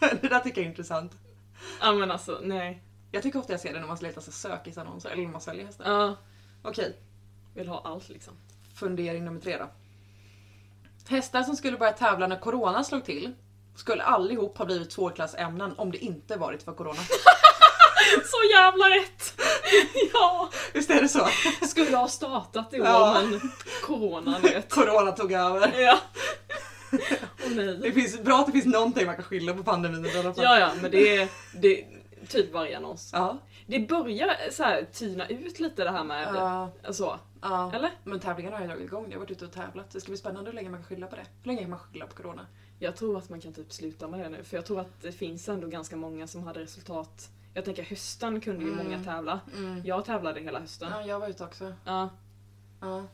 Det 0.20 0.28
där 0.28 0.40
tycker 0.40 0.60
jag 0.60 0.66
är 0.66 0.70
intressant. 0.70 1.12
Ja 1.80 1.92
men 1.92 2.10
alltså, 2.10 2.40
nej. 2.42 2.82
Jag 3.12 3.22
tycker 3.22 3.38
ofta 3.38 3.52
jag 3.52 3.60
ser 3.60 3.72
det 3.72 3.80
när 3.80 3.86
man 3.86 3.96
letar 4.00 4.20
sig 4.20 4.32
sökisannonser 4.32 5.10
eller 5.10 5.22
när 5.22 5.30
man 5.32 5.40
säljer 5.40 5.64
hästar. 5.66 5.90
Ja. 5.92 6.16
Okej, 6.62 6.96
Vill 7.54 7.68
ha 7.68 7.80
allt 7.84 8.08
liksom. 8.08 8.34
fundering 8.74 9.24
nummer 9.24 9.40
tre 9.40 9.56
då. 9.58 9.68
Hästar 11.08 11.42
som 11.42 11.56
skulle 11.56 11.76
börja 11.78 11.92
tävla 11.92 12.26
när 12.26 12.38
corona 12.40 12.84
slog 12.84 13.04
till 13.04 13.34
skulle 13.78 14.02
allihop 14.02 14.58
ha 14.58 14.64
blivit 14.64 14.90
tvåklassämnen 14.90 15.74
om 15.76 15.90
det 15.92 15.98
inte 15.98 16.36
varit 16.36 16.62
för 16.62 16.72
corona. 16.72 17.00
Så 18.24 18.50
jävla 18.54 18.84
rätt! 18.90 19.40
ja! 20.12 20.48
Visst 20.74 20.90
är 20.90 21.02
det 21.02 21.08
så? 21.08 21.28
Skulle 21.66 21.96
ha 21.96 22.08
startat 22.08 22.74
i 22.74 22.80
år 22.80 22.86
Ja. 22.86 23.22
men 23.30 23.40
corona 23.84 24.38
vet. 24.38 24.70
Corona 24.70 25.12
tog 25.12 25.32
över. 25.32 25.72
Ja. 25.80 25.98
Det 27.48 27.78
nej. 27.80 27.92
finns, 27.92 28.20
bra 28.20 28.38
att 28.38 28.46
det 28.46 28.52
finns 28.52 28.66
någonting 28.66 29.06
man 29.06 29.14
kan 29.14 29.24
skylla 29.24 29.54
på 29.54 29.62
pandemin 29.64 30.06
i 30.06 30.18
alla 30.18 30.34
fall. 30.34 30.44
Ja 30.44 30.58
ja, 30.58 30.70
men 30.82 30.90
det 30.90 31.16
är, 31.16 31.28
det 31.54 31.80
är 31.80 31.86
typ 32.28 32.52
varje 32.52 32.76
annons. 32.76 33.10
Ja. 33.12 33.38
Det 33.66 33.78
börjar 33.80 34.36
så 34.50 34.62
här 34.62 34.86
tyna 34.92 35.26
ut 35.26 35.60
lite 35.60 35.84
det 35.84 35.90
här 35.90 36.04
med 36.04 36.28
Ja. 36.34 36.70
så. 36.92 37.18
ja. 37.42 37.72
Eller? 37.74 37.90
Men 38.04 38.20
tävlingarna 38.20 38.56
har 38.56 38.62
ju 38.62 38.68
dragit 38.68 38.84
igång, 38.84 39.04
jag 39.08 39.12
har 39.12 39.20
varit 39.20 39.30
ute 39.30 39.44
och 39.44 39.52
tävlat. 39.52 39.90
Det 39.90 40.00
ska 40.00 40.08
bli 40.08 40.16
spännande 40.18 40.50
hur 40.50 40.54
länge 40.54 40.70
man 40.70 40.80
kan 40.80 40.88
skylla 40.88 41.06
på 41.06 41.16
det. 41.16 41.26
Hur 41.42 41.46
länge 41.46 41.60
kan 41.60 41.70
man 41.70 41.78
skylla 41.78 42.06
på 42.06 42.14
corona? 42.22 42.46
Jag 42.78 42.96
tror 42.96 43.18
att 43.18 43.28
man 43.28 43.40
kan 43.40 43.52
typ 43.52 43.72
sluta 43.72 44.08
med 44.08 44.20
det 44.20 44.28
nu 44.28 44.44
för 44.44 44.56
jag 44.56 44.66
tror 44.66 44.80
att 44.80 45.02
det 45.02 45.12
finns 45.12 45.48
ändå 45.48 45.66
ganska 45.66 45.96
många 45.96 46.26
som 46.26 46.42
hade 46.42 46.60
resultat. 46.60 47.28
Jag 47.54 47.64
tänker 47.64 47.82
hösten 47.82 48.40
kunde 48.40 48.64
ju 48.64 48.72
Mm. 48.72 48.84
många 48.86 49.04
tävla. 49.04 49.40
Mm. 49.56 49.82
Jag 49.84 50.04
tävlade 50.04 50.40
hela 50.40 50.60
hösten. 50.60 50.88
Ja, 50.92 51.02
jag 51.06 51.20
var 51.20 51.28
ute 51.28 51.44
också. 51.44 51.74
Ja. 51.84 52.08
Ja. 52.80 53.04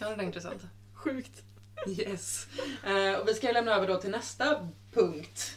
Ja, 0.00 0.08
det 0.08 0.14
är 0.14 0.22
intressant. 0.22 0.62
Sjukt. 0.94 1.42
Yes. 1.88 2.46
Eh, 2.84 3.14
och 3.20 3.28
vi 3.28 3.34
ska 3.34 3.52
lämna 3.52 3.72
över 3.74 3.88
då 3.88 3.96
till 3.96 4.10
nästa 4.10 4.68
punkt. 4.92 5.56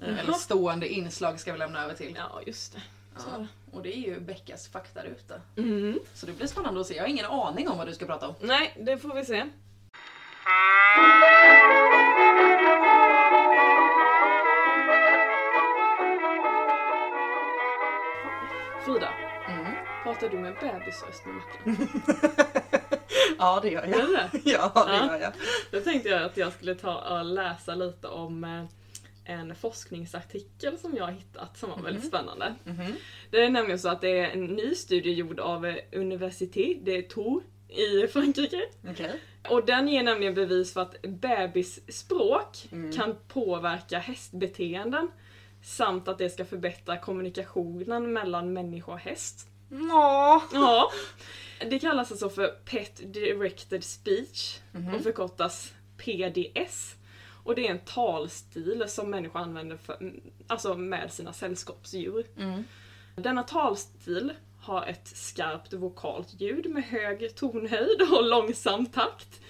Jaha. 0.00 0.18
Eller 0.18 0.32
stående 0.32 0.88
inslag 0.88 1.40
ska 1.40 1.52
vi 1.52 1.58
lämna 1.58 1.84
över 1.84 1.94
till. 1.94 2.14
Ja, 2.16 2.40
just 2.46 2.72
det. 2.72 2.82
Ja. 3.16 3.46
Och 3.72 3.82
det 3.82 3.96
är 3.96 4.00
ju 4.00 4.20
Beckas 4.20 4.68
faktaruta. 4.68 5.34
Mm. 5.56 5.98
Så 6.14 6.26
det 6.26 6.32
blir 6.32 6.46
spännande 6.46 6.80
att 6.80 6.86
se. 6.86 6.94
Jag 6.94 7.02
har 7.02 7.08
ingen 7.08 7.26
aning 7.26 7.68
om 7.68 7.78
vad 7.78 7.86
du 7.86 7.94
ska 7.94 8.06
prata 8.06 8.28
om. 8.28 8.34
Nej, 8.40 8.76
det 8.80 8.98
får 8.98 9.14
vi 9.14 9.24
se. 9.24 9.44
Frida, 18.86 19.08
Mm. 19.48 19.72
pratar 20.02 20.28
du 20.28 20.38
med 20.38 20.54
bebisröst 20.60 21.22
med 21.26 21.34
Mackan? 21.34 21.88
Ja 23.38 23.60
det 23.62 23.70
gör 23.70 23.82
Är 23.82 23.86
det 23.88 24.06
det? 24.06 24.30
Ja 24.50 24.72
Ja. 24.74 25.06
gör 25.06 25.20
jag. 25.20 25.32
Då 25.70 25.80
tänkte 25.80 26.08
jag 26.08 26.22
att 26.22 26.36
jag 26.36 26.52
skulle 26.52 26.74
ta 26.74 27.18
och 27.18 27.24
läsa 27.24 27.74
lite 27.74 28.08
om 28.08 28.44
eh, 28.44 28.64
en 29.36 29.54
forskningsartikel 29.54 30.78
som 30.78 30.96
jag 30.96 31.04
har 31.04 31.12
hittat 31.12 31.56
som 31.58 31.70
var 31.70 31.78
väldigt 31.78 32.04
spännande. 32.06 32.54
Mhm. 32.64 32.92
Det 33.30 33.42
är 33.44 33.50
nämligen 33.50 33.78
så 33.78 33.88
att 33.88 34.00
det 34.00 34.18
är 34.18 34.30
en 34.30 34.44
ny 34.44 34.74
studie 34.74 35.12
gjord 35.12 35.40
av 35.40 35.66
eh, 35.66 35.76
Université 35.92 36.78
de 36.82 37.02
Tours 37.02 37.44
i 37.68 38.06
Frankrike. 38.06 38.62
Okej. 38.90 39.20
Och 39.48 39.66
den 39.66 39.88
ger 39.88 40.02
nämligen 40.02 40.34
bevis 40.34 40.72
för 40.72 40.80
att 40.80 41.02
bebisspråk 41.02 42.68
Mm. 42.72 42.92
kan 42.92 43.16
påverka 43.28 43.98
hästbeteenden 43.98 45.08
samt 45.66 46.08
att 46.08 46.18
det 46.18 46.30
ska 46.30 46.44
förbättra 46.44 46.96
kommunikationen 46.96 48.12
mellan 48.12 48.52
människa 48.52 48.92
och 48.92 48.98
häst. 48.98 49.46
Nå. 49.68 50.42
Ja. 50.52 50.90
Det 51.70 51.78
kallas 51.78 52.10
alltså 52.10 52.28
för 52.28 52.46
Pet 52.46 53.12
Directed 53.14 53.84
Speech 53.84 54.58
Mhm. 54.72 54.94
och 54.94 55.02
förkortas 55.02 55.72
PDS. 55.96 56.94
Och 57.44 57.54
det 57.54 57.66
är 57.66 57.70
en 57.70 57.78
talstil 57.78 58.84
som 58.88 59.10
människor 59.10 59.40
använder 59.40 59.76
för, 59.76 60.12
alltså 60.46 60.74
med 60.74 61.12
sina 61.12 61.32
sällskapsdjur. 61.32 62.26
Mm. 62.38 62.64
Denna 63.16 63.42
talstil 63.42 64.32
har 64.60 64.86
ett 64.86 65.08
skarpt 65.08 65.72
vokalt 65.72 66.40
ljud 66.40 66.70
med 66.70 66.84
hög 66.84 67.34
tonhöjd 67.36 68.02
och 68.12 68.24
långsam 68.24 68.86
takt. 68.86 69.40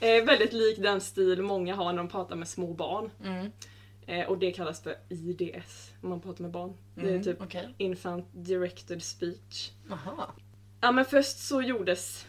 Eh, 0.00 0.24
väldigt 0.24 0.52
lik 0.52 0.78
den 0.78 1.00
stil 1.00 1.42
många 1.42 1.74
har 1.74 1.84
när 1.92 1.96
de 1.98 2.08
pratar 2.08 2.36
med 2.36 2.48
små 2.48 2.72
barn. 2.74 3.10
Mm. 3.24 3.52
Eh, 4.10 4.26
och 4.28 4.38
det 4.38 4.52
kallas 4.52 4.82
för 4.82 4.96
IDS, 5.08 5.92
om 6.02 6.08
man 6.08 6.20
pratar 6.20 6.42
med 6.42 6.50
barn. 6.50 6.72
Det 6.94 7.00
är 7.00 7.08
Mm. 7.10 7.22
typ 7.22 7.42
Okej. 7.42 7.74
Infant 7.78 8.26
Directed 8.32 9.02
Speech. 9.02 9.70
Aha. 9.90 10.32
Ja 10.80 10.92
men 10.92 11.04
först 11.04 11.38
så 11.38 11.62
gjordes 11.62 12.26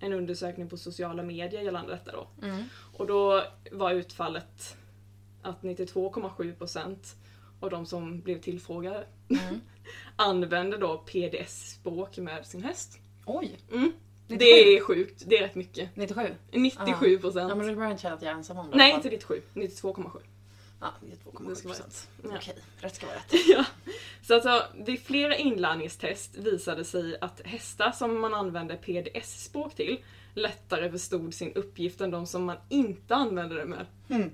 en 0.00 0.12
undersökning 0.12 0.68
på 0.68 0.76
sociala 0.76 1.22
medier 1.22 1.62
gällande 1.62 1.92
detta 1.92 2.12
då. 2.12 2.46
Mm. 2.46 2.62
Och 2.96 3.06
då 3.06 3.42
var 3.72 3.92
utfallet 3.92 4.76
att 5.42 5.62
92,7% 5.62 7.16
av 7.60 7.70
de 7.70 7.86
som 7.86 8.20
blev 8.20 8.40
tillfrågade 8.40 9.06
Mm. 9.28 9.60
använde 10.16 10.76
då 10.78 10.98
PDS-språk 10.98 12.18
med 12.18 12.46
sin 12.46 12.62
häst. 12.62 12.98
Oj. 13.26 13.58
Mm. 13.72 13.92
97. 14.28 14.38
Det 14.38 14.76
är 14.76 14.80
sjukt, 14.80 15.22
det 15.26 15.38
är 15.38 15.42
rätt 15.42 15.54
mycket. 15.54 15.96
97? 15.96 16.34
97 16.52 17.18
procent. 17.18 17.48
Ja 17.48 17.54
men 17.54 17.66
börjar 17.74 17.80
jag 17.90 17.92
inte 17.92 18.12
att 18.12 18.22
jag 18.22 18.32
är 18.32 18.36
ensam 18.36 18.58
om 18.58 18.70
det. 18.70 18.76
Nej, 18.76 18.90
inte 18.94 19.02
fall. 19.02 19.12
97. 19.12 19.42
92,7. 19.54 20.20
Ja, 20.82 20.88
Det 21.00 21.06
92,7 21.06 21.44
vara 21.44 21.54
procent. 21.54 22.08
Ja. 22.22 22.30
Okej, 22.36 22.54
rätt 22.80 22.94
ska 22.94 23.06
vara 23.06 23.16
rätt. 23.16 23.32
ja. 23.48 23.64
Så 24.22 24.34
alltså, 24.34 24.62
vid 24.84 25.00
flera 25.00 25.36
inlärningstest 25.36 26.36
visade 26.36 26.84
sig 26.84 27.18
att 27.20 27.40
hästar 27.44 27.92
som 27.92 28.20
man 28.20 28.34
använde 28.34 28.76
PDS-språk 28.76 29.74
till 29.74 29.98
lättare 30.34 30.90
förstod 30.90 31.34
sin 31.34 31.52
uppgift 31.54 32.00
än 32.00 32.10
de 32.10 32.26
som 32.26 32.44
man 32.44 32.56
inte 32.68 33.14
använde 33.14 33.54
det 33.54 33.64
med. 33.64 33.86
Mm. 34.08 34.30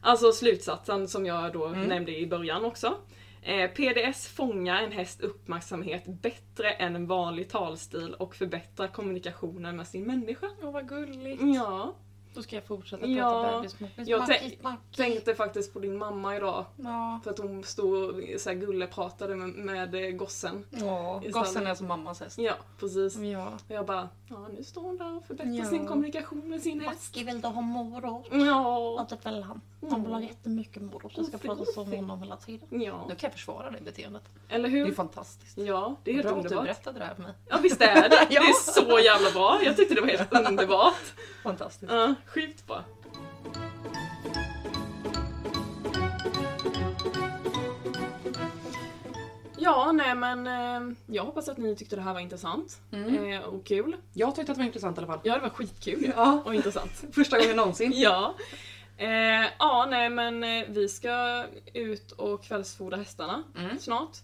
Alltså 0.00 0.32
slutsatsen 0.32 1.08
som 1.08 1.26
jag 1.26 1.52
då 1.52 1.66
Mm. 1.66 1.82
nämnde 1.88 2.18
i 2.18 2.26
början 2.26 2.64
också. 2.64 2.94
Eh, 3.42 3.70
PDS 3.70 4.28
fångar 4.28 4.82
en 4.82 4.92
hästs 4.92 5.20
uppmärksamhet 5.20 6.02
bättre 6.06 6.70
än 6.72 6.96
en 6.96 7.06
vanlig 7.06 7.48
talstil 7.50 8.14
och 8.14 8.34
förbättrar 8.36 8.86
kommunikationen 8.88 9.76
med 9.76 9.86
sin 9.88 10.04
människa. 10.06 10.46
Åh 10.62 10.72
vad 10.72 10.88
gulligt. 10.88 11.42
Ja, 11.54 11.94
Då 12.34 12.42
ska 12.42 12.56
jag 12.56 12.64
fortsätta 12.64 13.06
Ja, 13.06 13.42
prata 13.42 13.62
jag 13.64 13.70
Smackigt, 13.70 14.40
tänk- 14.40 14.60
smackigt. 14.60 14.96
tänkte 14.96 15.34
faktiskt 15.34 15.72
på 15.72 15.78
din 15.78 15.98
mamma 15.98 16.36
idag. 16.36 16.64
Ja. 16.76 17.20
För 17.24 17.30
att 17.30 17.38
hon 17.38 17.64
stod 17.64 17.94
och 18.08 18.20
så 18.40 18.50
här 18.50 18.56
gullepratade 18.56 19.36
med, 19.36 19.48
med 19.48 19.94
eh, 19.94 20.10
gossen. 20.10 20.64
Ja, 20.70 21.22
gossen 21.30 21.66
är 21.66 21.74
som 21.74 21.86
mammas 21.88 22.20
häst. 22.20 22.38
Ja, 22.38 22.54
precis. 22.78 23.16
Ja. 23.16 23.46
Och 23.68 23.74
jag 23.74 23.86
bara, 23.86 24.08
ja 24.28 24.48
nu 24.56 24.64
står 24.64 24.82
hon 24.82 24.96
där 24.98 25.16
och 25.16 25.24
förbättrar 25.26 25.52
Ja. 25.52 25.64
sin 25.64 25.86
kommunikation 25.86 26.48
med 26.48 26.62
sin 26.62 26.80
häst. 26.80 27.10
Mackie 27.16 27.24
vill 27.24 27.40
du 27.40 27.48
ha 27.48 27.60
morot? 27.60 28.26
Ja. 28.30 28.36
Ja, 28.40 29.06
det 29.08 29.30
vill 29.30 29.42
han. 29.42 29.60
Han 29.90 30.02
vill 30.02 30.12
ha 30.12 30.20
jättemycket 30.20 30.82
morot. 30.82 31.12
Jag 31.16 31.24
ska 31.26 31.32
Goffe, 31.32 31.46
prata 31.48 31.64
så 31.64 31.80
om 31.80 31.86
goffe. 31.86 31.96
honom 31.96 32.22
hela 32.22 32.36
tiden. 32.36 32.68
Ja, 32.82 33.04
Nu 33.08 33.14
kan 33.14 33.18
jag 33.28 33.32
försvara 33.32 33.70
det 33.70 33.80
beteendet. 33.80 34.22
eller 34.48 34.68
Det 34.68 34.78
är 34.80 34.84
hur? 34.84 34.94
fantastiskt. 34.94 35.58
Ja, 35.58 35.96
det 36.04 36.10
är 36.10 36.14
helt 36.14 36.26
Bra 36.28 36.36
att 36.36 36.42
du 36.42 36.48
underbart. 36.48 36.64
berättade 36.64 36.98
det 36.98 37.04
här 37.04 37.14
för 37.14 37.22
mig. 37.22 37.32
Ja 37.48 37.58
visst 37.62 37.80
är 37.80 37.94
det? 37.94 38.08
Det 38.28 38.34
Ja. 38.34 38.40
är 38.42 38.72
så 38.72 38.98
jävla 39.04 39.30
bra. 39.30 39.60
Jag 39.64 39.76
tyckte 39.76 39.94
det 39.94 40.00
var 40.00 40.08
helt 40.08 40.32
underbart. 40.48 40.94
Fantastiskt. 41.42 41.92
Ja, 41.92 42.14
sjukt 42.26 42.66
bra. 42.66 42.84
Ja, 49.62 49.92
nej 49.92 50.14
men 50.14 50.46
eh, 50.46 50.96
jag 51.06 51.24
hoppas 51.24 51.48
att 51.48 51.58
ni 51.58 51.76
tyckte 51.76 51.96
det 51.96 52.02
här 52.02 52.12
var 52.14 52.20
intressant 52.20 52.80
Mm. 52.92 53.32
eh, 53.32 53.40
och 53.40 53.64
kul. 53.66 53.96
Jag 54.12 54.34
tyckte 54.36 54.52
att 54.52 54.56
det 54.58 54.62
var 54.62 54.66
intressant 54.66 54.96
i 54.96 55.00
alla 55.00 55.06
fall. 55.06 55.20
Ja, 55.22 55.34
det 55.34 55.40
var 55.40 55.48
skitkul 55.48 56.12
Ja. 56.16 56.42
och 56.44 56.54
intressant. 56.54 56.90
Första 57.12 57.38
gången 57.38 57.56
någonsin. 57.56 57.92
Ja. 57.94 58.34
Eh, 59.00 59.46
ja, 59.58 59.86
nej 59.90 60.10
men 60.10 60.44
eh, 60.44 60.64
vi 60.68 60.88
ska 60.88 61.44
ut 61.74 62.12
och 62.12 62.44
kvällsfodra 62.44 62.96
hästarna 62.96 63.42
Mm. 63.58 63.78
snart. 63.78 64.16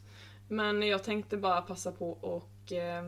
Men 0.49 0.83
jag 0.83 1.05
tänkte 1.05 1.37
bara 1.37 1.63
passa 1.63 1.93
på 1.93 2.11
och 2.11 2.73
eh, 2.73 3.05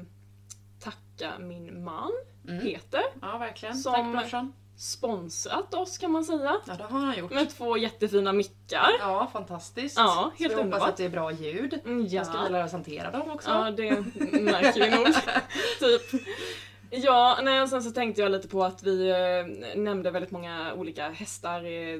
tacka 0.81 1.32
min 1.39 1.85
man 1.85 2.11
Mm. 2.49 2.61
Peter. 2.65 3.03
Ja, 3.23 3.39
verkligen. 3.39 3.74
Som- 3.77 3.93
Tack 3.93 4.12
brorsan. 4.23 4.53
Sponsrat 4.77 5.74
oss 5.74 5.99
kan 5.99 6.11
man 6.12 6.24
säga. 6.24 6.57
Ja, 6.66 6.74
det 6.78 6.85
har 6.85 7.01
han 7.01 7.19
gjort. 7.19 7.31
Med 7.32 7.51
två 7.51 7.77
jättefina 7.77 8.32
mickar. 8.32 8.90
Ja, 9.01 9.31
fantastiskt. 9.32 9.99
Ja, 9.99 10.07
Så 10.07 10.23
helt 10.23 10.39
vi 10.40 10.45
hoppas 10.57 10.65
underbart. 10.65 10.89
att 10.89 10.97
det 10.97 11.05
är 11.05 11.09
bra 11.09 11.32
ljud. 11.32 11.81
Mm, 11.85 12.07
Jag 12.07 12.27
ska 12.27 12.36
Ja, 12.36 12.49
lära 12.49 12.65
oss 12.65 12.73
hantera 12.73 13.11
dem 13.11 13.31
också. 13.31 13.51
ja 13.51 13.70
det 13.70 13.90
märker 14.40 14.81
vi 14.90 14.97
nog. 14.97 15.07
typ. 15.81 16.23
Ja, 16.90 17.39
nej, 17.43 17.62
och 17.62 17.69
sen 17.69 17.82
så 17.82 17.90
tänkte 17.90 18.20
jag 18.23 18.31
lite 18.32 18.48
på 18.48 18.65
att 18.65 18.82
vi 18.82 19.10
eh, 19.10 19.77
nämnde 19.81 20.10
väldigt 20.10 20.31
många 20.31 20.74
olika 20.74 21.09
hästar 21.10 21.65
eh, 21.65 21.98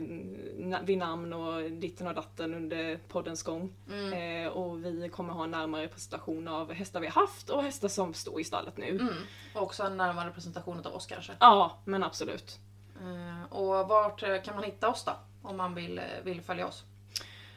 na- 0.59 0.85
vid 0.85 0.99
namn 0.99 1.33
och 1.33 1.71
ditten 1.71 2.07
och 2.07 2.15
datten 2.15 2.55
under 2.55 2.99
poddens 3.09 3.43
gång. 3.43 3.73
Mm. 3.91 4.13
Eh, 4.47 4.53
och 4.53 4.85
vi 4.85 5.09
kommer 5.09 5.33
ha 5.33 5.45
en 5.45 5.51
närmare 5.51 5.89
presentation 5.89 6.49
av 6.49 6.73
hästar 6.73 7.01
vi 7.01 7.07
har 7.07 7.21
haft 7.21 7.51
och 7.51 7.63
hästar 7.63 7.89
som 7.89 8.15
står 8.15 8.41
i 8.41 8.45
stallet 8.45 8.77
nu. 8.77 8.89
Mm. 8.89 9.15
Och 9.55 9.63
också 9.63 9.83
en 9.83 9.97
närmare 9.97 10.31
presentation 10.31 10.87
av 10.87 10.95
oss 10.95 11.07
kanske. 11.07 11.33
Ja, 11.41 11.79
men 11.85 12.03
absolut. 12.05 12.59
Eh, 13.01 13.53
och 13.53 13.89
vart 13.89 14.23
eh, 14.23 14.43
kan 14.43 14.55
man 14.55 14.65
hitta 14.65 14.89
oss 14.89 15.05
då? 15.05 15.13
Om 15.43 15.57
man 15.57 15.75
vill, 15.75 15.99
eh, 15.99 16.05
vill 16.25 16.41
följa 16.41 16.67
oss. 16.67 16.85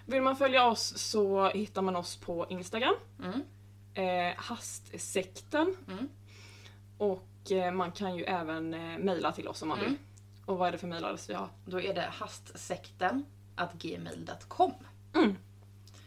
Vill 0.06 0.22
man 0.22 0.36
följa 0.36 0.68
oss 0.68 0.94
så 0.98 1.49
hittar 1.49 1.82
man 1.82 1.95
oss 1.95 2.16
på 2.18 2.45
Instagram. 2.49 2.95
Mm. 3.24 3.41
eh, 3.94 4.36
Hastsekten. 4.38 5.76
Mm. 5.88 6.10
Och 7.02 7.52
eh, 7.52 7.72
man 7.72 7.91
kan 7.91 8.15
ju 8.15 8.23
även 8.23 8.73
eh, 8.73 8.98
mejla 8.98 9.32
till 9.32 9.48
oss 9.48 9.61
om 9.61 9.68
man 9.68 9.78
Mm. 9.80 9.90
vill. 9.90 9.99
Och 10.45 10.57
vad 10.57 10.68
är 10.68 10.72
det 10.72 10.78
för 10.78 10.88
mejladress 10.88 11.30
vi 11.30 11.34
har? 11.34 11.49
Då 11.65 11.82
är 11.82 11.94
det 11.94 12.02
hastsekten 12.11 13.26
gmail.com. 13.73 14.73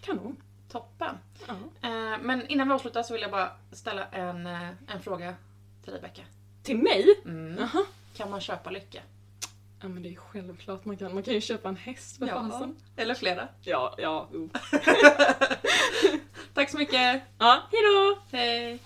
Kanon. 0.00 0.36
Toppen. 0.68 1.18
Ja. 1.46 1.54
Eh, 1.88 2.18
men 2.22 2.46
innan 2.48 2.68
vi 2.68 2.74
avslutar 2.74 3.02
så 3.02 3.12
vill 3.12 3.22
jag 3.22 3.30
bara 3.30 3.50
ställa 3.72 4.06
en, 4.06 4.46
eh, 4.46 4.68
en 4.86 5.00
fråga 5.02 5.34
till 5.84 5.92
dig 5.92 6.02
Becka. 6.02 6.22
Till 6.62 6.78
mig? 6.78 7.06
Mm. 7.24 7.56
Jaha. 7.58 7.84
Kan 8.16 8.30
man 8.30 8.40
köpa 8.40 8.70
lycka? 8.70 9.00
Ja 9.80 9.88
men 9.88 10.02
det 10.02 10.08
är 10.08 10.16
självklart 10.16 10.84
man 10.84 10.96
kan. 10.96 11.14
Man 11.14 11.22
kan 11.22 11.34
ju 11.34 11.40
köpa 11.40 11.68
en 11.68 11.76
häst 11.76 12.18
för 12.18 12.26
fasen. 12.26 12.76
Eller 12.96 13.14
flera. 13.14 13.48
Ja, 13.62 13.94
ja. 13.98 14.28
Tack 16.54 16.70
så 16.70 16.78
mycket. 16.78 17.22
Ja, 17.38 17.62
hejdå! 17.72 18.18
Hej. 18.32 18.78